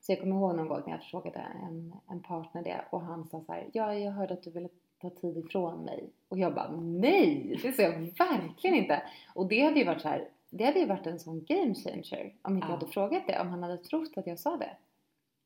Så 0.00 0.12
jag 0.12 0.20
kommer 0.20 0.36
ihåg 0.36 0.56
någon 0.56 0.68
gång 0.68 0.82
när 0.86 0.92
jag 0.92 1.02
frågade 1.02 1.38
en, 1.38 1.94
en 2.06 2.22
partner 2.22 2.62
det 2.62 2.84
och 2.90 3.00
han 3.00 3.28
sa 3.28 3.44
så 3.44 3.52
här, 3.52 3.70
ja 3.72 3.94
jag 3.94 4.12
hörde 4.12 4.34
att 4.34 4.42
du 4.42 4.50
ville 4.50 4.68
ta 5.00 5.10
tid 5.10 5.36
ifrån 5.38 5.84
mig. 5.84 6.04
Och 6.28 6.38
jag 6.38 6.54
bara, 6.54 6.70
nej! 6.80 7.58
Det 7.62 7.72
sa 7.72 7.82
jag 7.82 7.92
verkligen 8.18 8.76
inte. 8.76 9.02
Och 9.34 9.46
det 9.46 9.60
hade 9.64 9.78
ju 9.78 9.84
varit 9.86 10.02
så 10.02 10.08
här, 10.08 10.28
det 10.50 10.64
hade 10.64 10.78
ju 10.78 10.86
varit 10.86 11.06
en 11.06 11.18
sån 11.18 11.44
game 11.48 11.74
changer 11.74 12.32
om 12.42 12.54
inte 12.54 12.66
jag 12.66 12.70
Ja. 12.74 12.78
hade 12.80 12.86
frågat 12.92 13.22
det, 13.26 13.40
om 13.40 13.48
han 13.48 13.62
hade 13.62 13.76
trott 13.76 14.12
att 14.16 14.26
jag 14.26 14.38
sa 14.38 14.56
det. 14.56 14.70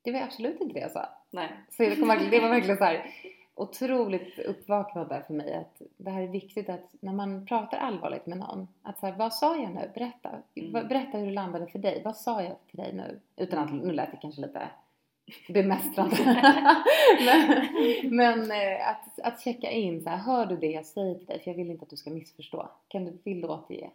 Det 0.03 0.13
var 0.13 0.21
absolut 0.21 0.61
inte 0.61 0.75
det 0.75 0.81
jag 0.81 0.93
sa. 0.93 1.09
Nej. 1.31 1.49
Så 1.71 1.83
det, 1.83 1.97
kom, 1.97 2.09
verkligen- 2.09 2.31
det 2.31 2.41
var 2.41 2.49
verkligen 2.49 2.77
så 2.77 2.85
här 2.85 3.11
otroligt 3.55 4.39
uppvaknande 4.39 5.23
för 5.27 5.35
mig 5.35 5.55
att 5.55 5.83
det 5.97 6.11
här 6.11 6.23
är 6.23 6.27
viktigt 6.29 6.69
att 6.69 6.95
när 7.01 7.13
man 7.13 7.47
pratar 7.47 7.79
allvarligt 7.79 8.27
med 8.27 8.39
någon 8.39 8.69
att 8.83 8.99
så 8.99 9.07
här, 9.07 9.15
vad 9.19 9.35
sa 9.35 9.57
jag 9.57 9.71
nu? 9.75 9.91
Berätta. 9.95 10.31
Mm. 10.55 10.89
Berätta 10.89 11.19
hur 11.19 11.27
det 11.27 11.33
landade 11.33 11.67
för 11.67 11.79
dig. 11.79 12.03
Vad 12.05 12.17
sa 12.17 12.43
jag 12.43 12.57
till 12.71 12.77
dig 12.79 12.93
nu? 12.93 13.21
Utan 13.37 13.59
att, 13.59 13.73
nu 13.73 13.93
lät 13.93 14.11
det 14.11 14.17
kanske 14.23 14.41
lite 14.41 14.69
bemästrande. 15.49 16.17
men 17.25 17.67
men 18.17 18.51
eh, 18.51 18.89
att, 18.89 19.19
att 19.21 19.41
checka 19.41 19.71
in 19.71 20.03
så 20.03 20.09
här, 20.11 20.17
hör 20.17 20.47
du 20.47 20.57
det 20.57 20.71
jag 20.71 20.87
säger 20.87 21.15
till 21.15 21.27
dig? 21.27 21.41
För 21.41 21.51
jag 21.51 21.57
vill 21.57 21.71
inte 21.71 21.83
att 21.83 21.91
du 21.91 21.97
ska 21.97 22.11
missförstå. 22.11 22.69
Kan 22.89 23.05
du, 23.05 23.19
vill 23.25 23.41
du 23.41 23.49
återge? 23.49 23.91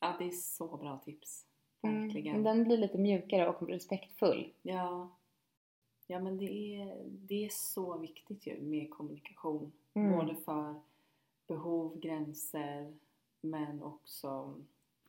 Ja, 0.00 0.14
det 0.18 0.24
är 0.24 0.30
så 0.30 0.76
bra 0.76 0.98
tips. 1.04 1.44
Mm, 1.82 2.02
Verkligen. 2.02 2.42
Den 2.42 2.64
blir 2.64 2.76
lite 2.76 2.98
mjukare 2.98 3.48
och 3.48 3.68
respektfull. 3.68 4.52
Ja. 4.62 5.08
Ja 6.06 6.20
men 6.20 6.38
det 6.38 6.76
är, 6.76 6.96
det 7.08 7.44
är 7.44 7.48
så 7.48 7.98
viktigt 7.98 8.46
ju 8.46 8.60
med 8.60 8.90
kommunikation. 8.90 9.72
Mm. 9.94 10.16
Både 10.18 10.34
för 10.34 10.74
behov, 11.46 12.00
gränser 12.00 12.94
men 13.40 13.82
också 13.82 14.54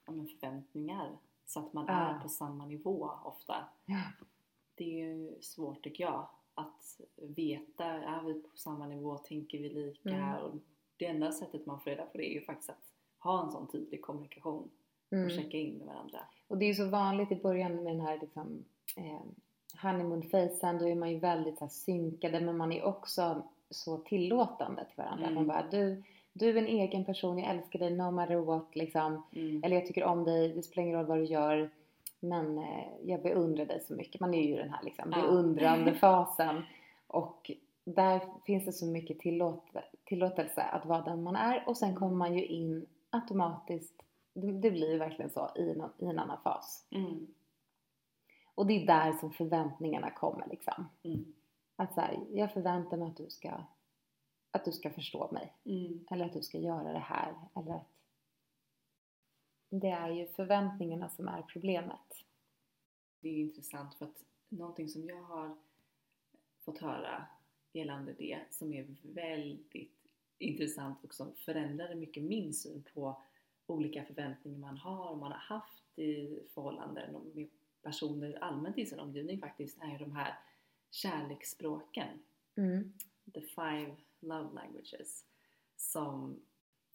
ja, 0.06 0.12
men 0.12 0.28
förväntningar. 0.28 1.18
Så 1.46 1.60
att 1.60 1.74
man 1.74 1.86
Ja. 1.88 1.94
är 1.94 2.20
på 2.20 2.30
samma 2.30 2.66
nivå 2.66 3.12
ofta. 3.24 3.56
Ja. 3.86 4.02
Det 4.80 4.84
är 5.02 5.08
ju 5.08 5.42
svårt 5.42 5.84
tycker 5.84 6.04
jag. 6.04 6.28
Att 6.54 7.00
veta, 7.16 7.86
är 7.86 8.24
vi 8.24 8.34
på 8.34 8.58
samma 8.58 8.88
nivå? 8.88 9.18
Tänker 9.18 9.58
vi 9.58 9.70
lika? 9.70 10.10
Mm. 10.10 10.36
Och 10.36 10.52
det 10.98 11.06
enda 11.06 11.32
sättet 11.32 11.66
man 11.66 11.80
får 11.80 11.90
reda 11.90 12.06
på 12.06 12.18
det 12.18 12.32
är 12.32 12.34
ju 12.34 12.42
faktiskt 12.42 12.70
att 12.70 12.84
ha 13.20 13.44
en 13.44 13.52
sån 13.52 13.68
tydlig 13.68 14.02
kommunikation 14.02 14.70
och 15.12 15.18
Mm. 15.18 15.30
checka 15.30 15.58
in 15.58 15.78
med 15.78 15.88
varandra. 15.88 16.20
Och 16.48 16.58
det 16.58 16.66
är 16.66 16.68
ju 16.68 16.74
så 16.74 16.86
vanligt 16.90 17.32
i 17.32 17.36
början 17.36 17.76
med 17.76 17.86
den 17.86 18.02
här 18.02 18.20
liksom, 18.22 18.66
eh, 18.98 19.22
honeymoon-facen, 19.82 20.80
då 20.80 20.88
är 20.88 20.96
man 20.96 21.12
ju 21.12 21.20
väldigt 21.20 21.60
här, 21.60 21.68
synkade 21.68 22.40
men 22.42 22.58
man 22.58 22.72
är 22.72 22.84
också 22.84 23.44
så 23.70 23.98
tillåtande 23.98 24.86
till 24.86 24.98
varandra. 24.98 25.24
Mm. 25.26 25.36
Man 25.36 25.48
bara, 25.48 25.68
du, 25.72 26.04
du 26.34 26.50
är 26.50 26.56
en 26.56 26.68
egen 26.68 27.06
person, 27.06 27.38
jag 27.40 27.56
älskar 27.56 27.80
dig 27.80 27.92
no 27.92 28.12
matter 28.12 28.36
what 28.36 28.76
liksom. 28.76 29.24
Mm. 29.36 29.64
Eller 29.64 29.76
jag 29.76 29.86
tycker 29.86 30.04
om 30.04 30.24
dig, 30.24 30.50
det 30.50 30.64
spelar 30.64 30.84
ingen 30.84 30.98
roll 30.98 31.06
vad 31.06 31.18
du 31.18 31.26
gör. 31.26 31.70
Men 32.20 32.58
eh, 32.58 32.88
jag 33.04 33.22
beundrar 33.22 33.66
dig 33.66 33.80
så 33.80 33.94
mycket. 33.94 34.22
Man 34.22 34.34
är 34.34 34.42
ju 34.42 34.54
i 34.54 34.58
den 34.58 34.70
här 34.70 34.84
liksom, 34.84 35.10
beundrande 35.10 35.94
fasen. 35.94 36.64
Och 37.08 37.52
där 37.84 38.22
finns 38.46 38.66
det 38.66 38.74
så 38.74 38.86
mycket 38.86 39.20
tillåt, 39.20 39.66
tillåtelse 40.06 40.62
att 40.62 40.86
vara 40.86 41.02
den 41.02 41.24
man 41.24 41.36
är. 41.36 41.64
Och 41.68 41.78
sen 41.78 41.96
kommer 41.96 42.16
man 42.16 42.38
ju 42.38 42.46
in 42.46 42.86
automatiskt, 43.10 44.04
det, 44.34 44.52
det 44.52 44.72
blir 44.72 44.92
ju 44.92 44.98
verkligen 44.98 45.32
så, 45.32 45.52
i 45.56 45.70
en, 45.70 45.84
i 45.98 46.06
en 46.06 46.20
annan 46.20 46.42
fas. 46.44 46.88
Mm. 46.92 47.28
Och 48.56 48.68
det 48.68 48.84
är 48.84 48.88
där 48.88 49.14
som 49.14 49.32
förväntningarna 49.32 50.12
kommer 50.12 50.48
liksom. 50.50 50.90
Mm. 51.04 51.34
Att 51.76 51.94
så 51.94 52.02
här, 52.02 52.20
jag 52.32 52.54
förväntar 52.54 52.98
mig 52.98 53.08
att 53.08 53.18
du 53.18 53.30
ska 53.30 53.64
att 54.52 54.66
du 54.66 54.72
ska 54.72 54.90
förstå 54.90 55.30
mig. 55.32 55.54
Mm. 55.66 56.06
Eller 56.12 56.26
att 56.26 56.34
du 56.34 56.42
ska 56.42 56.58
göra 56.58 56.94
det 56.94 57.00
här. 57.00 57.34
Eller 57.56 57.76
att 57.76 57.90
det 59.70 59.90
är 59.90 60.10
ju 60.10 60.28
förväntningarna 60.28 61.10
som 61.10 61.28
är 61.28 61.42
problemet. 61.42 62.26
Det 63.20 63.30
är 63.30 63.38
intressant 63.38 63.96
för 63.96 64.06
att 64.06 64.24
någonting 64.50 64.90
som 64.90 65.06
jag 65.06 65.22
har 65.22 65.58
fått 66.60 66.80
höra 66.80 67.28
gällande 67.74 68.14
det 68.18 68.40
som 68.50 68.74
är 68.74 68.88
väldigt 69.02 69.94
intressant 70.38 71.04
och 71.04 71.14
som 71.14 71.34
förändrade 71.36 71.96
mycket 71.96 72.24
min 72.24 72.54
syn 72.54 72.84
på 72.94 73.22
olika 73.66 74.06
förväntningar 74.06 74.60
man 74.60 74.78
har 74.78 75.10
och 75.10 75.18
man 75.18 75.32
har 75.32 75.40
haft 75.40 76.00
i 76.00 76.40
förhållanden 76.54 77.16
och 77.16 77.26
med 77.36 77.50
personer 77.82 78.44
allmänt 78.44 78.78
i 78.78 78.86
sin 78.86 79.00
omgivning 79.00 79.40
faktiskt 79.40 79.82
är 79.82 79.92
ju 79.92 79.98
de 79.98 80.12
här 80.12 80.40
kärleksspråken. 80.92 82.08
Mm. 82.56 82.94
The 83.34 83.42
five 83.42 83.96
love 84.20 84.54
languages. 84.54 85.26
Som, 85.76 86.42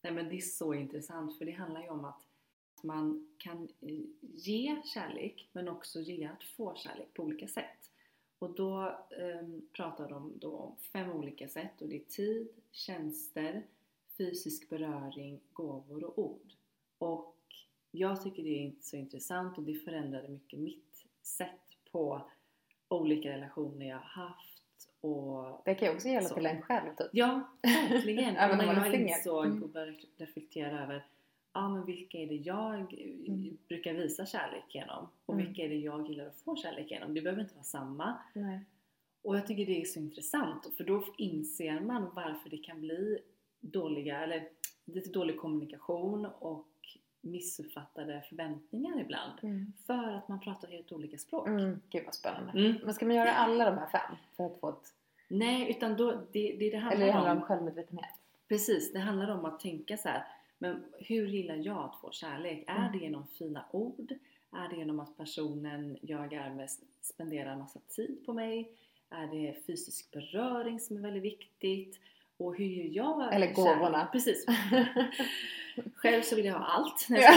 nej 0.03 0.13
men 0.13 0.29
det 0.29 0.37
är 0.37 0.41
så 0.41 0.75
intressant 0.75 1.39
för 1.39 1.45
det 1.45 1.53
handlar 1.53 1.83
ju 1.83 1.89
om 1.89 2.05
att 2.05 2.24
man 2.85 3.29
kan 3.39 3.69
eh, 3.81 4.01
ge 4.21 4.83
kärlek 4.85 5.49
men 5.53 5.69
också 5.69 6.01
ge 6.01 6.25
att 6.25 6.45
få 6.45 6.75
kärlek 6.75 7.15
på 7.15 7.23
olika 7.23 7.49
sätt. 7.49 7.91
Och 8.39 8.55
då 8.55 8.83
eh, 9.11 9.49
pratar 9.73 10.09
de 10.09 10.33
då 10.39 10.57
om 10.57 10.77
fem 10.93 11.11
olika 11.11 11.49
sätt 11.49 11.83
och 11.83 11.89
det 11.89 11.97
är 11.97 12.05
tid, 12.05 12.49
tjänster, 12.71 13.63
fysisk 14.19 14.69
beröring, 14.69 15.41
gåvor 15.53 16.05
och 16.05 16.19
ord. 16.19 16.53
Och 16.99 17.37
jag 17.91 18.23
tycker 18.23 18.43
det 18.43 18.67
är 18.67 18.73
så 18.81 18.97
intressant 18.97 19.59
och 19.59 19.65
det 19.65 19.75
förändrade 19.75 20.29
mycket 20.29 20.59
mitt 20.59 21.07
sätt 21.23 21.77
på 21.93 22.31
olika 22.89 23.29
relationer 23.29 23.89
jag 23.89 23.97
har 23.97 24.25
haft 24.25 24.65
och 25.01 25.63
Det 25.65 25.75
kan 25.75 25.89
ju 25.89 25.95
också 25.95 26.09
gälla 26.09 26.29
Så. 26.29 26.35
till 26.35 26.47
en 26.47 26.63
själv 26.63 26.97
typ. 26.97 27.07
Ja, 27.13 27.49
verkligen. 27.63 28.37
Även 28.37 28.61
om 28.61 28.67
man 28.67 28.77
är 28.77 28.93
jag 28.93 29.01
insåg 29.01 29.63
och 29.63 29.69
började 29.69 29.99
reflektera 30.17 30.83
över 30.83 31.07
ja, 31.55 31.69
men 31.69 31.85
vilka 31.85 32.19
är 32.19 32.27
det 32.27 32.35
jag 32.35 32.93
Mm. 33.29 33.59
brukar 33.69 33.95
visa 33.95 34.27
kärlek 34.27 34.65
genom 34.75 35.09
och 35.27 35.35
Mm. 35.35 35.47
vilka 35.47 35.63
är 35.63 35.69
det 35.69 35.75
jag 35.75 36.09
gillar 36.09 36.27
att 36.27 36.41
få 36.41 36.57
kärlek 36.57 36.91
genom. 36.91 37.15
Det 37.15 37.21
behöver 37.21 37.43
inte 37.43 37.55
vara 37.55 37.65
samma. 37.65 38.15
Nej. 38.33 38.61
Och 39.23 39.37
jag 39.37 39.47
tycker 39.47 39.67
det 39.67 39.81
är 39.81 39.85
så 39.85 39.99
intressant 39.99 40.71
för 40.77 40.85
då 40.85 41.05
inser 41.19 41.81
man 41.81 42.11
varför 42.15 42.51
det 42.51 42.57
kan 42.57 42.81
bli 42.81 43.19
dåliga, 43.61 44.21
eller 44.21 44.49
lite 44.85 45.11
dålig 45.11 45.39
kommunikation 45.39 46.27
och 46.39 46.69
missuppfattade 47.21 48.23
förväntningar 48.29 49.01
ibland. 49.01 49.33
Mm. 49.43 49.73
För 49.87 50.13
att 50.13 50.29
man 50.29 50.41
pratar 50.41 50.69
helt 50.69 50.93
olika 50.93 51.19
språk. 51.19 51.49
Mm. 51.49 51.81
Gud 51.91 52.05
vad 52.05 52.15
spännande. 52.15 52.53
Mm. 52.53 52.77
Men 52.85 52.95
ska 52.95 53.07
man 53.07 53.17
göra 53.17 53.33
alla 53.33 53.65
de 53.71 53.79
här 53.79 53.87
fem 53.87 54.17
för 54.37 54.47
att 54.47 54.61
få 54.61 54.69
ett... 54.69 54.95
Nej, 55.29 55.71
utan 55.71 55.97
då, 55.97 56.11
det, 56.11 56.57
det, 56.59 56.71
det 56.71 56.77
handlar 56.77 56.97
Eller 56.97 57.07
det 57.07 57.13
handlar 57.13 57.33
om 57.33 57.39
om 57.39 57.45
självmedvetenhet? 57.45 58.11
Precis, 58.49 58.93
det 58.93 58.99
handlar 58.99 59.29
om 59.39 59.45
att 59.45 59.61
tänka 59.61 59.97
så 59.97 60.09
här. 60.09 60.25
Men 60.59 60.85
hur 60.99 61.27
gillar 61.27 61.57
jag 61.57 61.77
att 61.85 62.01
få 62.01 62.11
kärlek? 62.11 62.65
Är 62.67 62.77
Mm. 62.77 62.93
det 62.93 62.99
genom 62.99 63.27
fina 63.27 63.65
ord? 63.71 64.15
Är 64.53 64.69
det 64.69 64.77
genom 64.77 65.01
att 65.01 65.17
personen 65.17 65.99
jag 66.01 66.33
är 66.33 66.51
med 66.51 66.71
spenderar 67.01 67.53
en 67.53 67.59
massa 67.59 67.81
tid 67.89 68.23
på 68.27 68.33
mig? 68.33 68.71
Är 69.11 69.27
det 69.27 69.67
fysisk 69.67 70.11
beröring 70.11 70.81
som 70.81 70.97
är 70.97 71.01
väldigt 71.01 71.23
viktigt? 71.23 72.01
Och 72.37 72.57
hur 72.57 72.65
gör 72.65 72.85
jag 72.95 73.35
Eller 73.35 73.47
kärlek? 73.47 73.57
gåvorna. 73.57 74.09
Precis. 74.13 74.47
Själv 75.95 76.23
så 76.23 76.37
vill 76.37 76.45
jag 76.45 76.55
ha 76.59 76.65
allt. 76.65 77.07
Nej, 77.11 77.23
Ja. 77.23 77.33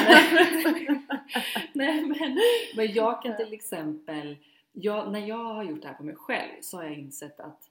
men- 0.74 1.08
Nej 1.74 2.06
men, 2.06 2.38
men 2.76 2.94
jag 2.94 3.24
kan 3.24 3.38
till 3.38 3.54
exempel, 3.54 4.36
jag, 4.72 5.12
när 5.12 5.20
jag 5.28 5.54
har 5.54 5.64
gjort 5.64 5.82
det 5.82 5.88
här 5.88 5.96
på 5.96 6.04
mig 6.04 6.16
själv 6.16 6.52
så 6.62 6.78
har 6.78 6.84
jag 6.84 6.94
insett 6.94 7.40
att 7.40 7.70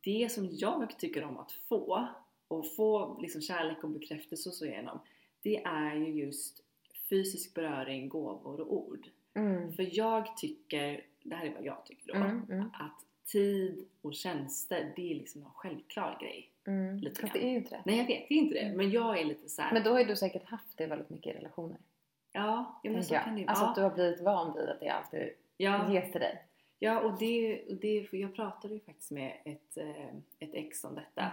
det 0.00 0.32
som 0.32 0.48
jag 0.52 0.98
tycker 0.98 1.24
om 1.24 1.38
att 1.38 1.52
få 1.52 2.08
och 2.52 2.74
få 2.76 3.18
liksom 3.20 3.40
kärlek 3.42 3.84
och 3.84 3.90
bekräftelse 3.90 4.48
och 4.48 4.54
så 4.54 4.64
igenom 4.64 4.98
det 5.42 5.62
är 5.64 5.94
ju 5.94 6.06
just 6.24 6.62
fysisk 7.10 7.54
beröring, 7.54 8.08
gåvor 8.08 8.60
och 8.60 8.72
ord. 8.76 9.08
Mm. 9.34 9.72
För 9.72 9.88
jag 9.98 10.36
tycker, 10.36 11.04
det 11.22 11.34
här 11.34 11.46
är 11.46 11.54
vad 11.54 11.64
jag 11.64 11.86
tycker 11.86 12.06
då, 12.12 12.14
Mm, 12.18 12.46
mm, 12.50 12.66
att 12.74 13.04
tid 13.26 13.88
och 14.02 14.14
tjänster 14.14 14.92
det 14.96 15.10
är 15.10 15.14
liksom 15.14 15.42
en 15.42 15.50
självklar 15.50 16.18
grej. 16.20 16.50
mm. 16.66 16.98
Lite 16.98 17.20
Fast 17.20 17.32
det 17.32 17.44
är 17.44 17.48
ju 17.50 17.56
inte 17.56 17.70
det. 17.70 17.82
Nej 17.86 17.98
jag 17.98 18.06
vet, 18.06 18.28
det 18.28 18.34
är 18.34 18.38
inte 18.38 18.54
det. 18.54 18.72
Men 18.76 18.90
jag 18.90 19.20
är 19.20 19.24
lite 19.24 19.48
så 19.48 19.62
här, 19.62 19.72
Men 19.72 19.82
då 19.82 19.90
har 19.90 19.98
ju 19.98 20.04
du 20.04 20.16
säkert 20.16 20.44
haft 20.44 20.78
det 20.78 20.86
väldigt 20.86 21.10
mycket 21.10 21.34
i 21.34 21.38
relationer. 21.38 21.76
ja, 22.32 22.80
ja 22.82 22.90
men 22.90 23.04
så 23.04 23.14
jag. 23.14 23.24
kan 23.24 23.34
det 23.34 23.40
ju 23.40 23.46
Alltså 23.46 23.62
vara. 23.64 23.70
att 23.70 23.76
du 23.76 23.82
har 23.82 23.90
blivit 23.90 24.20
van 24.20 24.56
vid 24.56 24.68
att 24.68 24.80
det 24.80 24.88
alltid 24.88 25.30
ja, 25.56 25.92
ges 25.92 26.12
till 26.12 26.20
dig. 26.20 26.42
Ja, 26.78 27.00
och 27.00 27.18
det, 27.18 27.62
och 27.68 27.76
det 27.76 28.04
för 28.10 28.16
jag 28.16 28.34
pratade 28.34 28.74
ju 28.74 28.80
faktiskt 28.80 29.10
med 29.10 29.32
ett, 29.44 29.76
eh, 29.76 30.06
ett 30.38 30.54
ex 30.54 30.84
om 30.84 30.94
detta. 30.94 31.30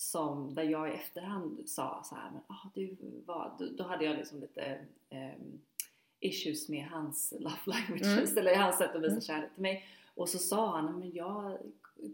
Som, 0.00 0.54
där 0.54 0.62
jag 0.62 0.88
i 0.88 0.92
efterhand 0.92 1.68
sa 1.68 2.02
så 2.04 2.14
här, 2.14 2.30
men 2.30 2.42
ah, 2.46 2.70
du 2.74 2.96
var, 3.26 3.56
då, 3.58 3.66
då 3.66 3.84
hade 3.84 4.04
jag 4.04 4.16
liksom 4.16 4.40
lite 4.40 4.78
um, 5.10 5.60
issues 6.20 6.68
med 6.68 6.86
hans 6.86 7.34
love 7.38 7.56
languages, 7.64 8.30
mm. 8.30 8.38
eller 8.38 8.56
hans 8.56 8.78
sätt 8.78 8.94
att 8.94 9.02
visa 9.02 9.10
mm. 9.10 9.20
kärlek 9.20 9.54
till 9.54 9.62
mig. 9.62 9.84
Och 10.14 10.28
så 10.28 10.38
sa 10.38 10.70
han, 10.70 10.98
men 10.98 11.12
jag 11.12 11.58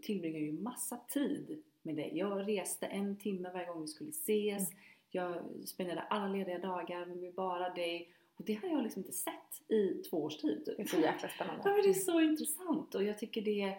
tillbringar 0.01 0.39
ju 0.39 0.51
massa 0.51 0.97
tid 0.97 1.63
med 1.81 1.95
dig. 1.95 2.11
Jag 2.13 2.47
reste 2.47 2.85
en 2.85 3.15
timme 3.15 3.49
varje 3.53 3.67
gång 3.67 3.81
vi 3.81 3.87
skulle 3.87 4.09
ses. 4.09 4.69
Mm. 4.69 4.81
Jag 5.09 5.43
spenderade 5.65 6.01
alla 6.01 6.27
lediga 6.27 6.59
dagar 6.59 7.05
med 7.05 7.33
bara 7.33 7.69
dig. 7.69 8.13
Och 8.35 8.45
det 8.45 8.53
har 8.53 8.69
jag 8.69 8.83
liksom 8.83 8.99
inte 8.99 9.17
sett 9.17 9.71
i 9.71 10.03
två 10.09 10.23
års 10.23 10.37
tid. 10.37 10.65
Typ. 10.65 10.77
Det 10.77 10.83
är 10.83 10.87
så 10.87 10.99
jäkla 10.99 11.29
spännande. 11.29 11.61
Ja, 11.65 11.71
men 11.71 11.81
det 11.81 11.89
är 11.89 11.93
så 11.93 12.21
intressant 12.21 12.95
och 12.95 13.03
jag 13.03 13.19
tycker 13.19 13.41
det 13.41 13.77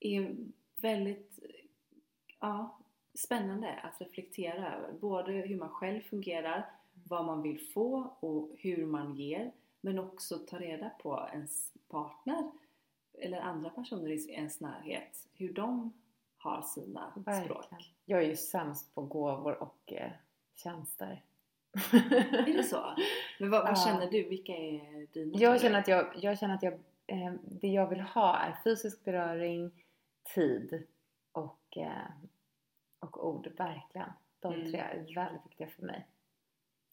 är 0.00 0.36
väldigt 0.76 1.38
ja, 2.40 2.79
spännande 3.14 3.72
att 3.82 4.00
reflektera 4.00 4.76
över. 4.76 4.92
Både 4.92 5.32
hur 5.32 5.56
man 5.56 5.68
själv 5.68 6.00
fungerar, 6.00 6.70
vad 7.08 7.24
man 7.24 7.42
vill 7.42 7.60
få 7.74 8.16
och 8.20 8.50
hur 8.58 8.86
man 8.86 9.16
ger. 9.16 9.52
Men 9.80 9.98
också 9.98 10.38
ta 10.38 10.58
reda 10.58 10.90
på 10.90 11.28
ens 11.32 11.72
partner 11.88 12.50
eller 13.12 13.40
andra 13.40 13.70
personer 13.70 14.10
i 14.10 14.30
ens 14.30 14.60
närhet, 14.60 15.28
hur 15.32 15.52
de 15.52 15.92
har 16.36 16.62
sina 16.62 17.12
Verkligen. 17.16 17.44
språk. 17.44 17.94
Jag 18.04 18.22
är 18.22 18.28
ju 18.28 18.36
sämst 18.36 18.94
på 18.94 19.02
gåvor 19.02 19.62
och 19.62 19.92
eh, 19.92 20.10
tjänster. 20.54 21.22
är 22.32 22.56
det 22.56 22.62
så? 22.62 22.94
Men 23.38 23.50
vad, 23.50 23.62
vad 23.62 23.70
ja. 23.70 23.84
känner 23.86 24.10
du? 24.10 24.28
Vilka 24.28 24.52
är 24.52 25.06
dina? 25.12 25.38
Jag 25.38 25.60
känner 25.60 25.78
att 25.78 25.88
jag, 25.88 26.06
jag 26.16 26.38
känner 26.38 26.54
att 26.54 26.62
jag, 26.62 26.72
eh, 27.06 27.32
det 27.42 27.68
jag 27.68 27.88
vill 27.88 28.00
ha 28.00 28.38
är 28.38 28.56
fysisk 28.64 29.04
beröring, 29.04 29.84
tid 30.34 30.86
och, 31.32 31.76
eh, 31.76 32.10
och 33.00 33.28
ord. 33.28 33.48
Verkligen. 33.56 34.12
De 34.40 34.54
mm. 34.54 34.70
tre 34.70 34.80
är 34.80 35.14
väldigt 35.14 35.46
viktiga 35.46 35.66
för 35.66 35.82
mig. 35.82 36.06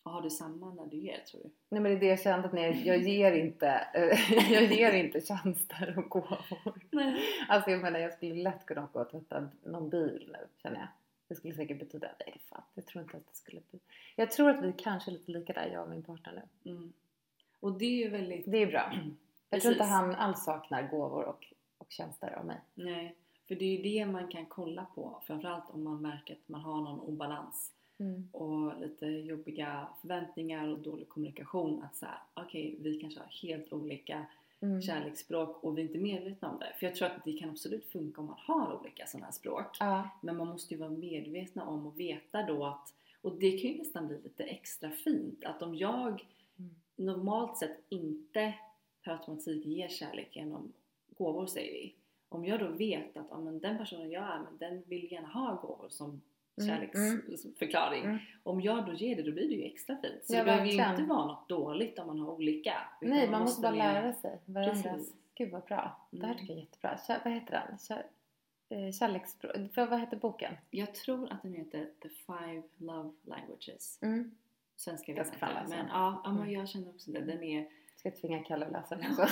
Och 0.03 0.11
har 0.11 0.21
du 0.21 0.29
samma 0.29 0.73
när 0.73 0.85
du 0.85 0.97
ger 0.97 1.19
tror 1.19 1.41
du? 1.43 1.49
Nej 1.69 1.81
men 1.81 1.91
det 1.91 1.97
är 1.97 1.99
det 1.99 2.07
jag 2.07 2.19
kände 2.19 2.47
att 2.47 2.53
när 2.53 2.87
jag, 2.87 2.97
ger 2.97 3.31
inte 3.31 3.67
eh, 3.93 4.51
jag 4.53 4.63
ger 4.63 4.93
inte 4.93 5.21
tjänster 5.21 5.93
och 5.97 6.09
gåvor. 6.09 6.81
Nej. 6.91 7.21
Alltså 7.49 7.71
jag 7.71 7.81
menar 7.81 7.99
jag 7.99 8.13
skulle 8.13 8.35
lätt 8.35 8.65
kunna 8.65 8.83
åka 8.83 8.99
och 8.99 9.09
tvätta 9.09 9.49
någon 9.63 9.89
bil 9.89 10.29
nu 10.33 10.47
känner 10.61 10.79
jag. 10.79 10.87
Det 11.27 11.35
skulle 11.35 11.53
säkert 11.53 11.79
betyda, 11.79 12.07
nej 12.19 12.41
fan, 12.49 12.61
jag 12.73 12.85
tror 12.85 13.03
inte 13.03 13.17
att 13.17 13.27
det 13.27 13.35
skulle 13.35 13.61
bli. 13.71 13.79
Jag 14.15 14.31
tror 14.31 14.49
att 14.49 14.63
vi 14.63 14.73
kanske 14.77 15.11
är 15.11 15.13
lite 15.13 15.31
lika 15.31 15.53
där 15.53 15.69
jag 15.73 15.83
och 15.83 15.89
min 15.89 16.03
partner 16.03 16.43
nu. 16.63 16.71
Mm. 16.71 16.93
Och 17.59 17.73
det 17.73 17.85
är 17.85 18.05
ju 18.05 18.09
väldigt... 18.09 18.51
Det 18.51 18.57
är 18.57 18.67
bra. 18.67 18.93
Jag 19.49 19.61
tror 19.61 19.73
inte 19.73 19.83
han 19.83 20.15
alls 20.15 20.43
saknar 20.43 20.87
gåvor 20.87 21.23
och, 21.23 21.53
och 21.77 21.87
tjänster 21.89 22.31
av 22.39 22.45
mig. 22.45 22.57
Nej, 22.73 23.15
för 23.47 23.55
det 23.55 23.65
är 23.65 23.77
ju 23.77 23.83
det 23.83 24.05
man 24.05 24.27
kan 24.27 24.45
kolla 24.45 24.85
på. 24.95 25.21
Framförallt 25.25 25.69
om 25.69 25.83
man 25.83 26.01
märker 26.01 26.33
att 26.33 26.49
man 26.49 26.61
har 26.61 26.81
någon 26.81 26.99
obalans. 26.99 27.73
Mm. 27.99 28.29
Och 28.31 28.81
lite 28.81 29.05
jobbiga 29.05 29.87
förväntningar 30.01 30.67
och 30.67 30.79
dålig 30.79 31.09
kommunikation. 31.09 31.83
Att 31.83 31.95
säga, 31.95 32.21
okej 32.33 32.67
okay, 32.67 32.83
vi 32.83 32.99
kanske 32.99 33.19
har 33.19 33.27
helt 33.41 33.73
olika 33.73 34.25
mm. 34.59 34.81
kärleksspråk 34.81 35.63
och 35.63 35.77
vi 35.77 35.81
är 35.81 35.85
inte 35.85 35.99
medvetna 35.99 36.51
om 36.51 36.59
det. 36.59 36.73
För 36.79 36.85
jag 36.85 36.95
tror 36.95 37.07
att 37.07 37.25
det 37.25 37.33
kan 37.33 37.49
absolut 37.49 37.85
funka 37.85 38.21
om 38.21 38.27
man 38.27 38.37
har 38.39 38.79
olika 38.79 39.05
sådana 39.05 39.25
här 39.25 39.33
språk. 39.33 39.77
Ja. 39.79 40.09
Men 40.21 40.37
man 40.37 40.47
måste 40.47 40.73
ju 40.73 40.79
vara 40.79 40.89
medvetna 40.89 41.65
om 41.65 41.85
och 41.87 41.99
veta 41.99 42.43
då 42.43 42.65
att 42.65 42.93
och 43.21 43.39
det 43.39 43.51
kan 43.51 43.71
ju 43.71 43.77
nästan 43.77 44.07
bli 44.07 44.21
lite 44.23 44.43
extra 44.43 44.91
fint 44.91 45.45
att 45.45 45.61
om 45.61 45.75
jag 45.75 46.25
mm. 46.59 46.75
normalt 46.95 47.57
sett 47.57 47.83
inte 47.89 48.53
per 49.03 49.11
automatik 49.11 49.65
ger 49.65 49.87
kärlek 49.87 50.35
genom 50.35 50.73
gåvor 51.17 51.45
säger 51.45 51.73
vi. 51.73 51.93
Om 52.29 52.45
jag 52.45 52.59
då 52.59 52.67
vet 52.67 53.17
att 53.17 53.27
ja, 53.29 53.39
men 53.39 53.59
den 53.59 53.77
personen 53.77 54.11
jag 54.11 54.23
är, 54.23 54.39
men 54.39 54.57
den 54.57 54.83
vill 54.85 55.11
gärna 55.11 55.27
ha 55.27 55.55
gåvor 55.55 55.89
som 55.89 56.21
mm, 56.61 56.69
kärleksförklaring. 56.69 58.03
Mm. 58.03 58.17
Om 58.43 58.61
jag 58.61 58.85
då 58.85 58.93
ger 58.93 59.15
det 59.15 59.21
då 59.21 59.31
blir 59.31 59.49
det 59.49 59.55
ju 59.55 59.63
extra 59.63 59.97
fint. 59.97 60.25
Så 60.25 60.33
ja, 60.33 60.39
det 60.39 60.45
behöver 60.45 60.65
ju 60.65 60.71
inte 60.71 61.03
vara 61.03 61.25
något 61.25 61.49
dåligt 61.49 61.99
om 61.99 62.07
man 62.07 62.19
har 62.19 62.31
olika. 62.31 62.73
Nej, 63.01 63.21
man, 63.21 63.31
man 63.31 63.41
måste 63.41 63.61
bara 63.61 63.75
lära 63.75 64.13
sig 64.13 64.39
varandras. 64.45 65.13
Gud 65.35 65.51
vad 65.51 65.63
bra. 65.63 66.07
Det 66.11 66.25
här 66.25 66.33
mm. 66.33 66.37
tycker 66.37 66.53
jag 66.53 66.59
är 66.59 66.65
jättebra. 66.65 66.97
Kär, 67.07 67.21
vad 67.23 67.33
heter 67.33 67.63
den? 67.67 67.77
Kär, 67.77 68.05
eh, 68.69 68.91
kärleksspråk. 68.91 69.55
Vad 69.75 69.99
heter 69.99 70.17
boken? 70.17 70.53
Jag 70.69 70.95
tror 70.95 71.31
att 71.31 71.41
den 71.41 71.53
heter 71.53 71.89
The 72.01 72.09
Five 72.09 72.63
Love 72.77 73.11
Languages. 73.23 73.99
Mm. 74.01 74.31
Svenska 74.75 75.13
vet 75.13 75.33
jag 75.39 75.49
inte. 75.49 75.75
Men 75.75 75.87
ja, 75.87 76.21
ja 76.23 76.31
men 76.31 76.51
jag 76.51 76.69
känner 76.69 76.89
också 76.89 77.11
det. 77.11 77.21
Den 77.21 77.43
är 77.43 77.67
Ska 77.97 78.11
tvinga 78.11 78.43
Kalle 78.43 78.65
att 78.65 78.71
läsa 78.71 78.95
den 78.95 79.11
också? 79.11 79.21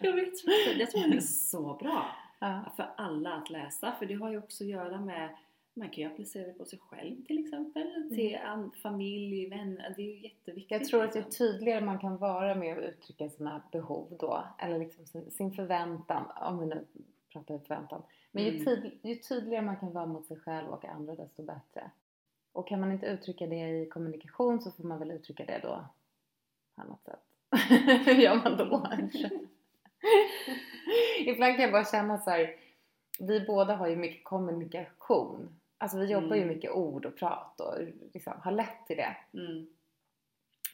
jag 0.00 0.12
vet 0.12 0.26
inte. 0.26 0.80
Jag 0.80 0.90
tror 0.90 1.02
den 1.02 1.12
är 1.12 1.20
så 1.20 1.74
bra. 1.74 2.06
Ja. 2.38 2.72
För 2.76 2.90
alla 2.96 3.34
att 3.34 3.50
läsa. 3.50 3.92
För 3.98 4.06
det 4.06 4.14
har 4.14 4.30
ju 4.30 4.38
också 4.38 4.64
att 4.64 4.70
göra 4.70 5.00
med 5.00 5.36
man 5.74 5.90
kan 5.90 6.04
ju 6.04 6.10
applicera 6.10 6.46
det 6.46 6.52
på 6.52 6.64
sig 6.64 6.78
själv 6.78 7.24
till 7.24 7.38
exempel, 7.38 7.82
mm. 7.96 8.10
till 8.10 8.38
familj, 8.82 9.48
vänner. 9.48 9.94
Det 9.96 10.02
är 10.02 10.06
ju 10.06 10.22
jätteviktigt. 10.22 10.70
Jag 10.70 10.84
tror 10.84 11.04
att 11.04 11.16
ju 11.16 11.20
liksom. 11.20 11.46
tydligare 11.46 11.84
man 11.84 11.98
kan 11.98 12.16
vara 12.16 12.54
med 12.54 12.78
att 12.78 12.84
uttrycka 12.84 13.30
sina 13.30 13.62
behov 13.72 14.16
då, 14.20 14.44
eller 14.58 14.78
liksom 14.78 15.06
sin, 15.06 15.30
sin 15.30 15.52
förväntan, 15.52 16.24
om 16.40 16.58
vi 16.58 16.66
nu 16.66 16.86
pratar 17.32 17.58
förväntan. 17.58 18.02
Men 18.30 18.44
mm. 18.44 18.56
ju, 18.56 18.64
tyd, 18.64 18.98
ju 19.02 19.14
tydligare 19.14 19.64
man 19.64 19.76
kan 19.76 19.92
vara 19.92 20.06
mot 20.06 20.26
sig 20.26 20.36
själv 20.36 20.68
och 20.68 20.84
andra 20.84 21.14
desto 21.14 21.42
bättre. 21.42 21.90
Och 22.52 22.68
kan 22.68 22.80
man 22.80 22.92
inte 22.92 23.06
uttrycka 23.06 23.46
det 23.46 23.68
i 23.68 23.86
kommunikation 23.86 24.60
så 24.60 24.70
får 24.70 24.84
man 24.84 24.98
väl 24.98 25.10
uttrycka 25.10 25.44
det 25.44 25.60
då 25.62 25.84
på 26.74 26.82
annat 26.82 27.04
sätt. 27.04 27.31
Hur 28.04 28.14
gör 28.14 28.34
man 28.34 28.56
då? 28.56 28.86
Ibland 31.26 31.56
kan 31.56 31.62
jag 31.62 31.72
bara 31.72 31.84
känna 31.84 32.18
så 32.18 32.30
här, 32.30 32.56
vi 33.20 33.40
båda 33.40 33.76
har 33.76 33.88
ju 33.88 33.96
mycket 33.96 34.24
kommunikation 34.24 35.48
Alltså 35.82 35.98
vi 35.98 36.06
jobbar 36.06 36.36
mm. 36.36 36.38
ju 36.38 36.44
mycket 36.44 36.70
ord 36.70 37.06
och 37.06 37.16
prat 37.16 37.60
och 37.60 37.74
liksom 38.12 38.32
har 38.42 38.52
lätt 38.52 38.86
till 38.86 38.96
det. 38.96 39.16
Mm. 39.32 39.66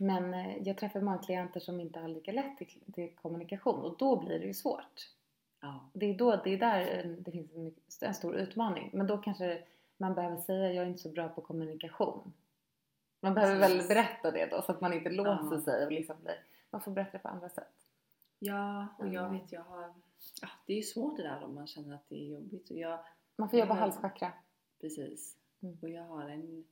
Men 0.01 0.35
eh, 0.35 0.63
jag 0.63 0.79
träffar 0.79 1.01
många 1.01 1.19
klienter 1.19 1.61
som 1.61 1.81
inte 1.81 2.01
har 2.01 2.09
lika 2.09 2.33
lätt 2.33 2.59
till, 2.59 2.93
till 2.93 3.15
kommunikation 3.15 3.83
och 3.85 3.97
då 3.99 4.17
blir 4.17 4.39
det 4.39 4.47
ju 4.47 4.55
svårt. 4.55 5.09
Ja. 5.61 5.91
Det, 5.93 6.07
är 6.07 6.19
då, 6.19 6.41
det 6.45 6.51
är 6.51 6.59
där 6.59 7.17
det 7.19 7.31
finns 7.31 7.53
en, 7.53 7.75
en, 8.01 8.15
stor 8.15 8.37
utmaning. 8.37 8.91
Men 8.93 9.07
då 9.07 9.19
kanske 9.19 9.63
man 9.99 10.15
behöver 10.15 10.37
säga 10.37 10.73
jag 10.73 10.85
är 10.85 10.89
inte 10.89 11.03
så 11.03 11.09
bra 11.09 11.29
på 11.29 11.41
kommunikation. 11.41 12.33
Man 13.21 13.35
behöver 13.35 13.61
väl 13.61 13.89
berätta 13.89 14.31
det 14.31 14.47
då 14.47 14.63
så 14.63 14.73
att 14.73 14.81
man 14.81 14.93
inte 14.93 15.11
låser 15.11 15.61
sig 15.61 15.87
och 15.87 15.93
liksom 15.93 16.17
blir, 16.23 16.41
man 16.71 16.81
får 16.81 16.91
berätta 16.93 17.19
på 17.19 17.29
andra 17.29 17.49
sätt. 17.49 17.87
Ja, 18.39 18.87
och 18.99 19.09
jag 19.09 19.31
vet 19.31 19.53
jag 19.53 19.63
har, 19.63 19.95
ja, 20.43 20.49
det 20.67 20.73
är 20.73 20.77
ju 20.77 20.83
svårt 20.83 21.17
det 21.17 21.23
där 21.23 21.45
om 21.45 21.55
man 21.55 21.67
känner 21.67 21.95
att 21.95 22.09
det 22.09 22.15
är 22.15 22.33
jobbigt. 22.33 22.71
Och 22.71 22.79
jag, 22.79 22.99
man 23.37 23.51
får 23.51 23.59
jobba 23.59 23.75
halschakra. 23.75 24.33
Precis. 24.81 25.37
Mm. 25.63 25.79
Och 25.83 25.89
jag 25.89 26.03
har 26.03 26.29
en 26.29 26.65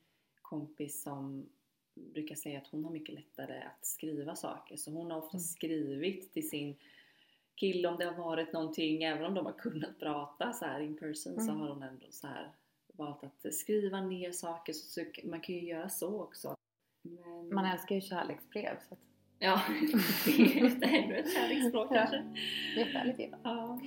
kompis 0.42 1.02
som 1.02 1.48
brukar 1.94 2.34
säga 2.34 2.58
att 2.58 2.66
hon 2.66 2.84
har 2.84 2.90
mycket 2.90 3.14
lättare 3.14 3.62
att 3.62 3.86
skriva 3.86 4.36
saker. 4.36 4.76
Så 4.76 4.90
hon 4.90 5.10
har 5.10 5.18
ofta 5.18 5.36
mm. 5.36 5.40
skrivit 5.44 6.32
till 6.32 6.48
sin 6.48 6.76
kille 7.54 7.88
om 7.88 7.96
det 7.96 8.04
har 8.04 8.24
varit 8.24 8.52
någonting, 8.52 9.02
även 9.02 9.24
om 9.24 9.34
de 9.34 9.46
har 9.46 9.52
kunnat 9.52 9.98
prata 9.98 10.52
så 10.52 10.64
här 10.64 10.80
in 10.80 10.96
person 10.96 11.32
mm. 11.32 11.46
så 11.46 11.52
har 11.52 11.68
hon 11.68 11.82
ändå 11.82 12.06
så 12.10 12.26
här 12.26 12.52
valt 12.86 13.24
att 13.24 13.54
skriva 13.54 14.00
ner 14.00 14.32
saker. 14.32 14.72
Så 14.72 15.04
man 15.24 15.40
kan 15.40 15.54
ju 15.54 15.60
göra 15.60 15.88
så 15.88 16.22
också. 16.22 16.56
Men... 17.02 17.54
Man 17.54 17.64
älskar 17.64 17.94
ju 17.94 18.00
kärleksbrev. 18.00 18.76
Så 18.88 18.94
att... 18.94 19.00
Ja, 19.38 19.62
det 20.24 20.86
är 20.86 21.04
ännu 21.04 21.16
ett 21.16 21.32
kärleksspråk 21.32 21.88
kanske. 21.88 22.24
Jättehärligt 22.76 23.34
Ja. 23.42 23.80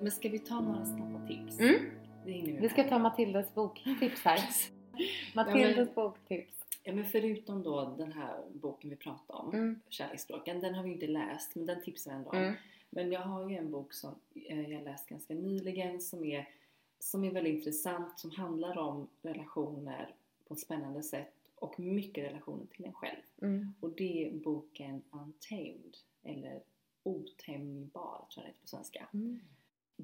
Men 0.00 0.10
ska 0.10 0.28
vi 0.28 0.38
ta 0.38 0.60
några 0.60 0.84
snabba 0.84 1.26
tips? 1.26 1.60
Mm. 1.60 1.74
vi, 2.24 2.58
vi 2.60 2.68
ska 2.68 2.84
ta 2.84 2.98
Matildas 2.98 3.54
boktips 3.54 4.24
här. 4.24 4.40
Matildas 5.34 5.76
ja, 5.76 5.84
men, 5.84 5.94
boktips. 5.94 6.54
Ja 6.82 6.92
men 6.92 7.04
förutom 7.04 7.62
då 7.62 7.94
den 7.98 8.12
här 8.12 8.40
boken 8.52 8.90
vi 8.90 8.96
pratade 8.96 9.38
om, 9.38 9.54
mm. 9.54 9.80
Kärleksspråken, 9.88 10.60
den 10.60 10.74
har 10.74 10.82
vi 10.84 10.92
inte 10.92 11.06
läst 11.06 11.54
men 11.54 11.66
den 11.66 11.82
tipsar 11.82 12.10
jag 12.10 12.18
ändå 12.18 12.30
om. 12.30 12.36
Mm. 12.36 12.54
Men 12.90 13.12
jag 13.12 13.20
har 13.20 13.50
ju 13.50 13.56
en 13.56 13.70
bok 13.70 13.92
som 13.92 14.14
eh, 14.34 14.70
jag 14.70 14.84
läst 14.84 15.08
ganska 15.08 15.34
nyligen 15.34 16.00
som 16.00 16.24
är, 16.24 16.48
som 17.00 17.24
är 17.24 17.30
väldigt 17.30 17.54
intressant, 17.54 18.18
som 18.18 18.30
handlar 18.30 18.78
om 18.78 19.08
relationer 19.22 20.14
på 20.48 20.54
ett 20.54 20.60
spännande 20.60 21.02
sätt 21.02 21.34
och 21.54 21.80
mycket 21.80 22.24
relationer 22.24 22.66
till 22.66 22.84
en 22.84 22.92
själv. 22.92 23.20
Mm. 23.42 23.74
Och 23.80 23.90
det 23.90 24.26
är 24.26 24.32
boken 24.32 25.02
Untamed, 25.10 25.96
eller 26.22 26.62
Otämjbar 27.02 28.26
tror 28.28 28.28
jag 28.34 28.44
det 28.44 28.48
heter 28.48 28.60
på 28.60 28.68
svenska. 28.68 29.08
Mm 29.14 29.40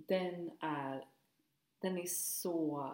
den 0.06 0.50
är, 0.60 1.04
den 1.78 1.98
är 1.98 2.06
så, 2.06 2.90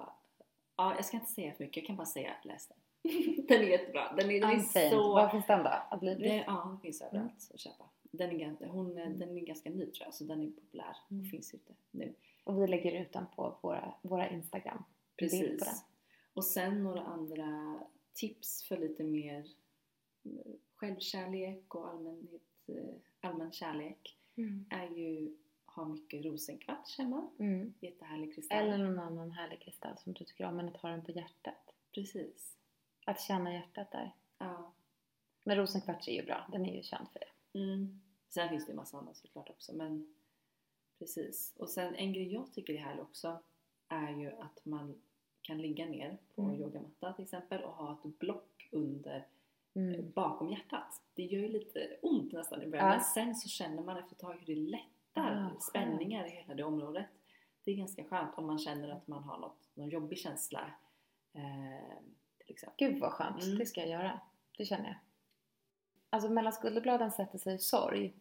ja 0.77 0.95
jag 0.95 1.05
ska 1.05 1.17
inte 1.17 1.31
säga 1.33 1.53
för 1.53 1.65
mycket, 1.65 1.77
jag 1.77 1.87
kan 1.87 1.97
bara 1.97 2.07
säga 2.07 2.33
läs 2.43 2.67
den. 2.67 2.79
den 3.49 3.61
är 3.63 3.67
jättebra. 3.67 4.13
Den 4.17 4.31
är, 4.31 4.41
den 4.41 4.51
är 4.51 4.91
så... 4.91 5.15
Var 5.15 5.29
finns 5.29 5.47
den 5.47 5.65
då? 5.65 5.71
Adlibris? 5.91 6.43
ja, 6.47 6.67
den 6.71 6.81
finns 6.81 7.03
överallt 7.03 7.31
mm. 7.31 7.55
att 7.55 7.61
köpa. 7.61 7.85
Den 8.13 8.41
är, 8.41 8.67
hon, 8.67 8.99
mm. 8.99 9.19
den 9.19 9.39
är 9.39 9.41
ganska 9.41 9.71
ny 9.71 9.87
tror 9.87 10.07
jag, 10.07 10.15
så 10.15 10.25
den 10.25 10.43
är 10.43 10.51
populär 10.51 10.97
och 11.07 11.13
mm. 11.13 11.25
finns 11.25 11.55
ute 11.55 11.75
nu. 11.91 12.15
Och 12.45 12.63
vi 12.63 12.67
lägger 12.67 13.03
ut 13.03 13.13
den 13.13 13.25
på 13.37 13.59
våra, 13.63 13.95
våra 14.03 14.31
Instagram. 14.31 14.85
Precis. 15.17 15.85
Och 16.35 16.45
sen 16.45 16.83
några 16.83 17.03
andra 17.03 17.81
tips 18.13 18.65
för 18.69 18.77
lite 18.77 19.05
mer 19.05 19.47
mm, 20.25 20.59
självkärlek 20.75 21.75
och 21.75 21.89
allmänhet, 21.89 22.43
eh, 22.67 22.95
allmän 23.21 23.53
kärlek 23.53 24.19
mm. 24.37 24.65
är 24.71 24.89
ju 24.89 25.37
ha 25.65 25.85
mycket 25.85 26.25
rosenkvarts 26.25 26.99
hemma. 26.99 27.31
Mm. 27.39 27.75
Jättehärlig 27.81 28.35
kristall. 28.35 28.59
Eller 28.59 28.79
någon 28.79 28.99
annan 28.99 29.31
härlig 29.31 29.61
kristall 29.61 29.99
som 29.99 30.13
du 30.13 30.25
tycker 30.25 30.45
om 30.45 30.57
men 30.57 30.69
att 30.69 30.77
ha 30.77 30.89
den 30.89 31.05
på 31.05 31.13
hjärtat. 31.13 31.75
Precis. 31.95 32.57
Att 33.05 33.21
känna 33.21 33.53
hjärtat 33.53 33.91
där. 33.93 34.15
Ja. 34.39 34.73
Men 35.45 35.57
rosenkvarts 35.57 36.09
är 36.09 36.13
ju 36.13 36.23
bra, 36.23 36.49
den 36.53 36.67
är 36.67 36.77
ju 36.77 36.83
känd 36.83 37.09
för 37.13 37.21
det. 37.21 37.59
Mm. 37.59 38.02
Sen 38.35 38.49
finns 38.49 38.67
det 38.67 38.73
ju 38.73 38.77
massa 38.77 38.99
annat 38.99 39.17
såklart 39.17 39.51
också 39.51 39.73
men 39.73 40.15
precis. 40.99 41.55
Och 41.59 41.69
sen 41.71 41.95
en 41.95 42.13
grej 42.13 42.33
jag 42.33 42.53
tycker 42.53 42.73
är 42.75 42.79
härlig 42.79 43.03
också 43.03 43.39
är 43.89 44.11
ju 44.11 44.31
att 44.33 44.65
man 44.65 45.03
kan 45.43 45.59
ligga 45.59 45.87
ner 45.87 46.19
på 46.35 46.43
Mm. 46.43 46.61
yogamatta 46.61 47.13
till 47.13 47.25
exempel 47.25 47.63
och 47.65 47.73
ha 47.75 47.93
ett 48.05 48.19
block 48.19 48.69
under 48.73 49.27
Mm. 49.75 50.11
bakom 50.11 50.51
hjärtat. 50.51 51.03
Det 51.15 51.23
gör 51.23 51.41
ju 51.41 51.49
lite 51.49 51.99
ont 52.03 52.33
nästan 52.33 52.63
i 52.63 52.67
början 52.67 52.87
Ja. 52.87 52.93
men 52.97 53.05
sen 53.05 53.35
så 53.35 53.49
känner 53.49 53.83
man 53.83 53.97
efter 53.97 54.15
ett 54.15 54.21
tag 54.21 54.35
hur 54.35 54.47
det 54.55 54.61
lättar 54.61 54.87
Ah, 55.15 55.49
skönt. 55.49 55.63
spänningar 55.63 56.27
i 56.27 56.31
hela 56.31 56.55
det 56.55 56.65
området. 56.65 57.07
Det 57.65 57.71
är 57.71 57.77
ganska 57.77 58.05
skönt 58.05 58.39
om 58.39 58.47
man 58.47 58.59
känner 58.59 58.89
att 58.89 59.07
man 59.09 59.23
har 59.23 59.39
något, 59.39 59.71
någon 59.75 59.89
jobbig 59.89 60.19
känsla 60.19 60.71
eh, 61.33 61.99
till 62.39 62.51
exempel. 62.55 62.89
Gud 62.89 63.01
vad 63.01 63.13
skönt, 63.13 63.43
Mm. 63.45 63.59
det 63.59 63.67
ska 63.67 63.81
jag 63.81 63.89
göra. 63.91 64.21
Det 64.59 64.65
känner 64.65 64.85
jag. 64.87 64.97
Alltså 66.13 66.31
mellan 66.31 66.53
skulderbladen 66.53 67.11
sätter 67.11 67.39
sig 67.39 67.59
sorg. 67.59 68.13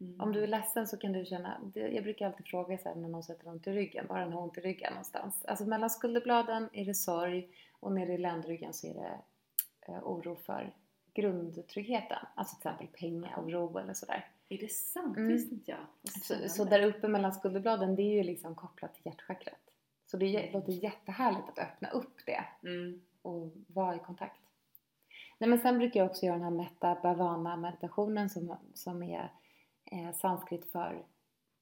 Mm. 0.00 0.20
Om 0.20 0.32
du 0.32 0.42
är 0.42 0.46
ledsen 0.46 0.86
så 0.86 0.96
kan 0.96 1.12
du 1.12 1.24
känna, 1.24 1.60
jag 1.74 2.02
brukar 2.04 2.26
alltid 2.26 2.46
fråga 2.46 2.78
så 2.78 2.88
här 2.88 2.96
när 2.96 3.08
någon 3.08 3.22
sätter 3.22 3.48
ont 3.48 3.66
i 3.66 3.70
ryggen, 3.72 4.06
bara 4.08 4.20
den 4.20 4.32
har 4.32 4.42
ont 4.42 4.58
i 4.58 4.60
ryggen 4.60 4.92
någonstans. 4.92 5.44
Alltså 5.44 5.64
mellan 5.64 5.90
skulderbladen 5.90 6.68
är 6.72 6.84
det 6.84 6.94
sorg 6.94 7.48
och 7.80 7.92
nere 7.92 8.12
i 8.12 8.18
ländryggen 8.18 8.72
så 8.72 8.86
är 8.86 8.94
det 8.94 9.18
eh, 9.92 9.98
oro 10.02 10.36
för 10.36 10.72
grundtryggheten. 11.14 12.18
Alltså 12.34 12.56
till 12.56 12.70
exempel 12.70 12.86
pengaoro 13.00 13.78
eller 13.78 13.94
sådär. 13.94 14.28
Är 14.48 14.58
det 14.58 14.72
sant? 14.72 15.16
Mm. 15.16 15.28
visste 15.28 15.54
inte 15.54 15.70
jag. 15.70 16.12
Så, 16.22 16.48
så 16.48 16.64
där 16.64 16.82
uppe 16.86 17.08
mellan 17.08 17.32
skulderbladen 17.32 17.96
det 17.96 18.02
är 18.02 18.14
ju 18.16 18.22
liksom 18.22 18.54
kopplat 18.54 18.94
till 18.94 19.06
hjärtchakrat. 19.06 19.60
Så 20.06 20.16
det 20.16 20.26
är- 20.48 20.52
låter 20.52 20.72
jättehärligt 20.72 21.48
att 21.48 21.58
öppna 21.58 21.90
upp 21.90 22.16
det 22.26 22.44
Mm. 22.68 23.00
och 23.22 23.50
vara 23.66 23.96
i 23.96 23.98
kontakt. 23.98 24.40
Nej, 25.42 25.48
men 25.48 25.58
sen 25.58 25.78
brukar 25.78 26.00
jag 26.00 26.10
också 26.10 26.26
göra 26.26 26.36
den 26.36 26.44
här 26.44 26.50
metta 26.50 26.94
bhavana 27.02 27.56
meditationen 27.56 28.30
som, 28.30 28.56
som 28.74 29.02
är 29.02 29.32
eh, 29.84 30.12
sanskrit 30.12 30.72
för 30.72 31.06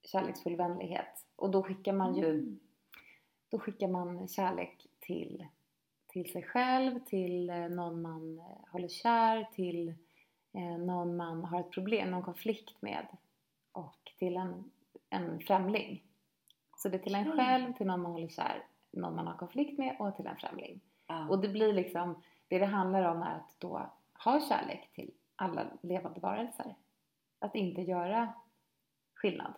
kärleksfull 0.03 0.57
vänlighet. 0.57 1.27
Och 1.37 1.51
då 1.51 1.63
skickar 1.63 1.93
man 1.93 2.15
ju 2.15 2.25
Mm. 2.25 2.61
då 3.49 3.59
skickar 3.59 3.89
man 3.89 4.29
kärlek 4.29 4.87
till, 4.99 5.47
till 6.07 6.33
sig 6.33 6.43
själv, 6.43 6.99
till 6.99 7.51
eh, 7.51 7.69
någon 7.69 8.03
man 8.03 8.39
eh, 8.39 8.71
håller 8.73 8.89
kär, 8.89 9.49
till 9.55 9.89
eh, 10.53 10.79
någon 10.79 11.17
man 11.17 11.45
har 11.45 11.61
ett 11.61 11.71
problem, 11.71 12.11
någon 12.11 12.23
konflikt 12.23 12.83
med 12.83 13.07
och 13.73 14.13
till 14.19 14.37
en, 14.37 14.71
en 15.11 15.41
främling. 15.41 16.03
Så 16.77 16.89
det 16.89 16.97
är 16.97 17.03
till 17.03 17.15
en 17.15 17.29
Okej. 17.29 17.39
själv, 17.45 17.73
till 17.73 17.87
någon 17.87 18.03
man 18.03 18.13
håller 18.13 18.29
kär, 18.29 18.65
någon 18.91 19.15
man 19.17 19.27
har 19.27 19.35
konflikt 19.35 19.79
med 19.79 19.97
och 19.99 20.17
till 20.17 20.27
en 20.27 20.37
främling. 20.37 20.81
Ja. 21.07 21.29
Och 21.29 21.39
det 21.39 21.49
blir 21.49 21.73
liksom, 21.73 22.23
det 22.51 22.59
det 22.59 22.67
handlar 22.67 23.03
om 23.17 23.23
är 23.23 23.35
att 23.37 23.55
då 23.59 23.91
ha 24.25 24.41
kärlek 24.49 24.91
till 24.93 25.11
alla 25.37 25.67
levande 25.83 26.21
varelser. 26.21 26.75
Att 27.39 27.55
inte 27.55 27.83
göra 27.83 28.33
skillnad, 29.15 29.53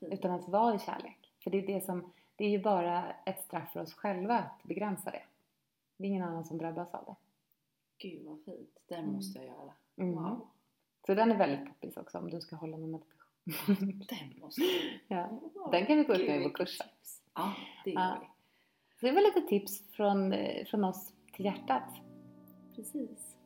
utan 0.00 0.30
att 0.30 0.48
vara 0.48 0.74
i 0.74 0.78
kärlek. 0.78 1.32
För 1.42 1.50
det 1.50 1.58
är 1.58 1.66
det 1.66 1.80
som, 1.84 2.12
det 2.36 2.44
är 2.44 2.48
ju 2.50 2.62
bara 2.62 3.12
ett 3.26 3.42
straff 3.44 3.72
för 3.72 3.80
oss 3.80 3.94
själva 3.94 4.38
att 4.38 4.62
begränsa 4.62 5.10
det. 5.10 5.22
Det 5.96 6.04
är 6.04 6.08
ingen 6.08 6.22
annan 6.22 6.44
som 6.44 6.58
drabbas 6.58 6.94
av 6.94 7.04
det. 7.04 7.14
Gud 8.08 8.26
vad 8.26 8.44
fint. 8.44 8.78
Den 8.88 8.98
Mm. 8.98 9.14
måste 9.14 9.38
jag 9.38 9.46
göra. 9.48 9.72
Mm. 9.96 10.14
Wow. 10.14 10.48
Så 11.06 11.14
den 11.14 11.30
är 11.30 11.36
väldigt 11.36 11.68
poppis 11.68 11.96
också 11.96 12.18
om 12.18 12.30
du 12.30 12.40
ska 12.40 12.56
hålla 12.56 12.76
någon 12.76 12.90
meditation. 12.90 13.26
Den 14.08 14.40
måste 14.40 14.62
jag 15.08 15.18
ja. 15.18 15.28
Wow. 15.54 15.70
Den 15.70 15.86
kan 15.86 15.96
vi 15.96 16.04
gå 16.04 16.14
ut 16.14 16.28
med 16.28 16.40
i 16.40 16.42
vår 16.44 16.50
kurs. 16.54 16.78
Ja, 17.34 17.52
det 17.84 17.90
gör 17.90 18.00
Ja. 18.00 18.16
vi. 18.20 18.26
Så 19.00 19.06
det 19.06 19.12
var 19.12 19.20
lite 19.20 19.48
tips 19.48 19.90
från, 19.92 20.32
eh, 20.32 20.64
från 20.66 20.84
oss 20.84 21.12
till 21.32 21.44
hjärtat. 21.44 21.82
Precis. 22.80 23.36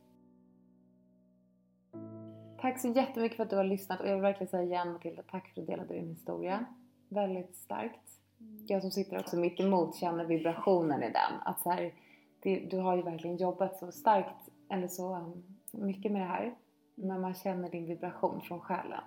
Tack 2.60 2.80
så 2.80 2.88
jättemycket 2.88 3.36
för 3.36 3.44
att 3.44 3.50
du 3.50 3.56
har 3.56 3.64
lyssnat 3.64 4.00
och 4.00 4.08
jag 4.08 4.14
vill 4.14 4.22
verkligen 4.22 4.48
säga 4.50 4.62
igen 4.62 4.92
Matilda, 4.92 5.22
tack 5.22 5.42
för 5.42 5.60
att 5.60 5.66
du 5.66 5.72
delade 5.72 5.94
din 5.94 6.08
historia. 6.08 6.66
Väldigt 7.08 7.56
starkt. 7.56 8.20
Jag 8.66 8.82
som 8.82 8.90
sitter 8.90 9.18
också 9.18 9.36
mitt 9.36 9.60
emot 9.60 9.96
känner 9.96 10.24
vibrationen 10.24 11.02
i 11.02 11.10
den. 11.12 11.40
Att 11.44 11.60
så 11.60 11.70
här, 11.70 11.94
det, 12.40 12.58
du 12.70 12.78
har 12.78 12.96
ju 12.96 13.02
verkligen 13.02 13.36
jobbat 13.36 13.78
så 13.78 13.92
starkt, 13.92 14.50
eller 14.68 14.88
så 14.88 15.16
um, 15.16 15.44
mycket 15.72 16.12
med 16.12 16.20
det 16.20 16.26
här. 16.26 16.54
Men 16.94 17.20
man 17.20 17.34
känner 17.34 17.70
din 17.70 17.86
vibration 17.86 18.40
från 18.40 18.60
själen 18.60 19.00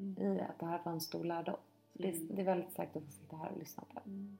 Mm. 0.00 0.22
i 0.22 0.40
att 0.40 0.58
det 0.58 0.66
här 0.66 0.80
var 0.84 0.92
en 0.92 1.00
stor 1.00 1.24
lärdom. 1.24 1.56
Så 1.92 2.02
det, 2.02 2.08
Mm. 2.08 2.28
det 2.36 2.40
är 2.40 2.44
väldigt 2.46 2.72
starkt 2.72 2.96
att 2.96 3.04
få 3.04 3.10
sitta 3.10 3.36
här 3.36 3.52
och 3.52 3.58
lyssna 3.58 3.84
på. 3.94 4.00
Mm. 4.06 4.38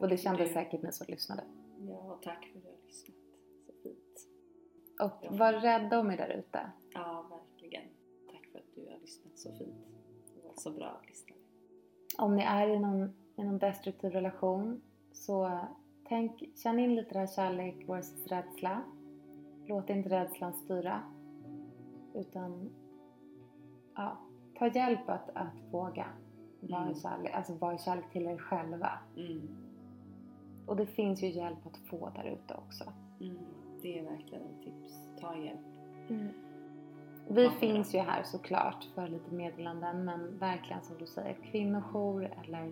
Och 0.00 0.08
det 0.08 0.16
det. 0.44 0.52
säkert 0.52 0.82
ni 0.82 0.92
som 0.92 1.06
lyssnade. 1.08 1.42
Ja, 1.80 2.18
tack 2.22 2.46
för 2.52 2.58
att 2.58 2.64
du 2.64 2.70
har 2.70 2.86
lyssnat. 2.86 3.23
Och 5.00 5.38
var 5.38 5.52
rädda 5.52 6.00
om 6.00 6.10
er 6.10 6.16
där 6.16 6.28
ute. 6.28 6.70
Ja, 6.94 7.24
verkligen. 7.30 7.82
Tack 8.32 8.46
för 8.52 8.58
att 8.58 8.74
du 8.74 8.86
har 8.90 8.98
lyssnat 8.98 9.38
så 9.38 9.52
fint. 9.52 9.86
Du 10.34 10.48
var 10.48 10.54
så 10.56 10.70
bra 10.70 11.00
lyssnare. 11.06 11.38
Om 12.18 12.36
ni 12.36 12.42
är 12.42 12.68
i 12.68 12.78
någon, 12.78 13.12
i 13.36 13.44
någon 13.44 13.58
destruktiv 13.58 14.10
relation 14.12 14.82
så 15.12 15.60
tänk, 16.08 16.56
känn 16.56 16.78
in 16.78 16.94
lite 16.94 17.12
det 17.12 17.18
här 17.18 17.26
kärlek 17.26 17.88
versus 17.88 18.26
rädsla. 18.26 18.82
Låt 19.66 19.90
inte 19.90 20.08
rädslan 20.08 20.52
styra. 20.52 21.02
Utan 22.14 22.70
ja, 23.94 24.18
ta 24.58 24.66
hjälp 24.66 25.08
att, 25.08 25.30
att 25.34 25.54
våga 25.70 26.06
vara, 26.60 26.82
Mm. 26.82 26.94
kärlek, 26.94 27.32
alltså 27.34 27.54
vara 27.54 27.78
kärlek 27.78 28.10
till 28.12 28.26
er 28.26 28.38
själva. 28.38 28.98
Mm. 29.16 29.48
Och 30.66 30.76
det 30.76 30.86
finns 30.86 31.22
ju 31.22 31.28
hjälp 31.28 31.66
att 31.66 31.76
få 31.78 32.10
där 32.10 32.24
ute 32.24 32.54
också. 32.54 32.92
Mm. 33.20 33.36
Det 33.84 33.98
är 33.98 34.02
verkligen 34.04 34.42
ett 34.44 34.62
tips. 34.64 35.08
Ta 35.20 35.36
hjälp. 35.36 35.60
Vi 37.28 37.44
Ja, 37.44 37.50
finns 37.50 37.94
ju 37.94 37.98
här 37.98 38.22
såklart 38.22 38.84
för 38.94 39.08
lite 39.08 39.34
meddelanden 39.34 40.04
men 40.04 40.38
verkligen 40.38 40.82
som 40.82 40.98
du 40.98 41.06
säger 41.06 41.34
kvinnojour 41.50 42.24
eller 42.44 42.64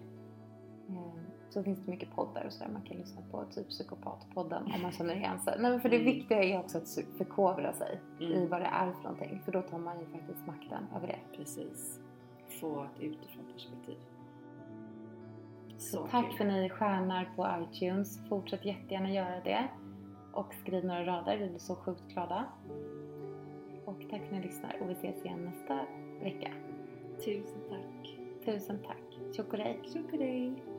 eh, 0.89 1.13
så 1.49 1.63
finns 1.63 1.85
det 1.85 1.91
mycket 1.91 2.15
poddar 2.15 2.45
och 2.47 2.53
sådär 2.53 2.73
man 2.73 2.83
kan 2.83 2.97
lyssna 2.97 3.23
på, 3.31 3.45
typ 3.45 3.69
Psykopatpodden 3.69 4.63
om 4.75 4.83
man 4.83 4.93
känner 4.93 5.15
igen 5.17 5.41
sig. 5.41 5.55
Nej 5.61 5.71
men 5.71 5.81
för 5.81 5.89
det 5.89 5.97
Mm. 5.97 6.07
viktiga 6.15 6.43
är 6.45 6.59
också 6.59 6.79
att 6.79 6.89
förkovra 7.19 7.73
sig 7.73 8.01
i 8.21 8.35
Mm. 8.35 8.49
vad 8.49 8.61
det 8.61 8.67
är 8.67 8.93
för 8.93 9.03
någonting 9.03 9.41
för 9.45 9.53
då 9.53 9.63
tar 9.63 9.79
man 9.79 10.01
ju 10.01 10.07
faktiskt 10.07 10.47
makten 10.47 10.87
över 10.97 11.07
det. 11.07 11.37
Precis. 11.37 12.01
Få 12.61 12.83
ett 12.85 13.01
utifrån 13.01 13.45
perspektiv. 13.53 13.97
Så, 15.79 15.97
Så 15.97 16.07
tack 16.07 16.27
kul. 16.29 16.37
för 16.39 16.45
ni 16.45 16.71
stjärnar 16.71 17.29
på 17.37 17.49
iTunes, 17.63 18.29
fortsätt 18.29 18.65
jättegärna 18.65 19.11
göra 19.13 19.41
det 19.45 19.69
och 20.33 20.55
skriv 20.55 20.85
några 20.85 21.07
rader, 21.07 21.37
vi 21.37 21.49
blir 21.49 21.59
så 21.59 21.75
sjukt 21.75 22.09
glada. 22.09 22.45
Och 23.85 24.01
tack 24.11 24.21
för 24.21 24.27
att 24.27 24.33
ni 24.33 24.43
lyssnar 24.43 24.77
och 24.81 24.91
vi 24.91 24.93
ses 24.93 25.25
igen 25.25 25.45
nästa 25.45 25.87
vecka. 26.23 26.53
Tusen 27.25 27.61
tack. 27.69 28.19
Tusen 28.45 28.79
tack! 28.87 29.35
Tjock 29.37 29.53
och 29.53 29.59
Tjock 29.93 30.13
och 30.13 30.19
dig. 30.19 30.72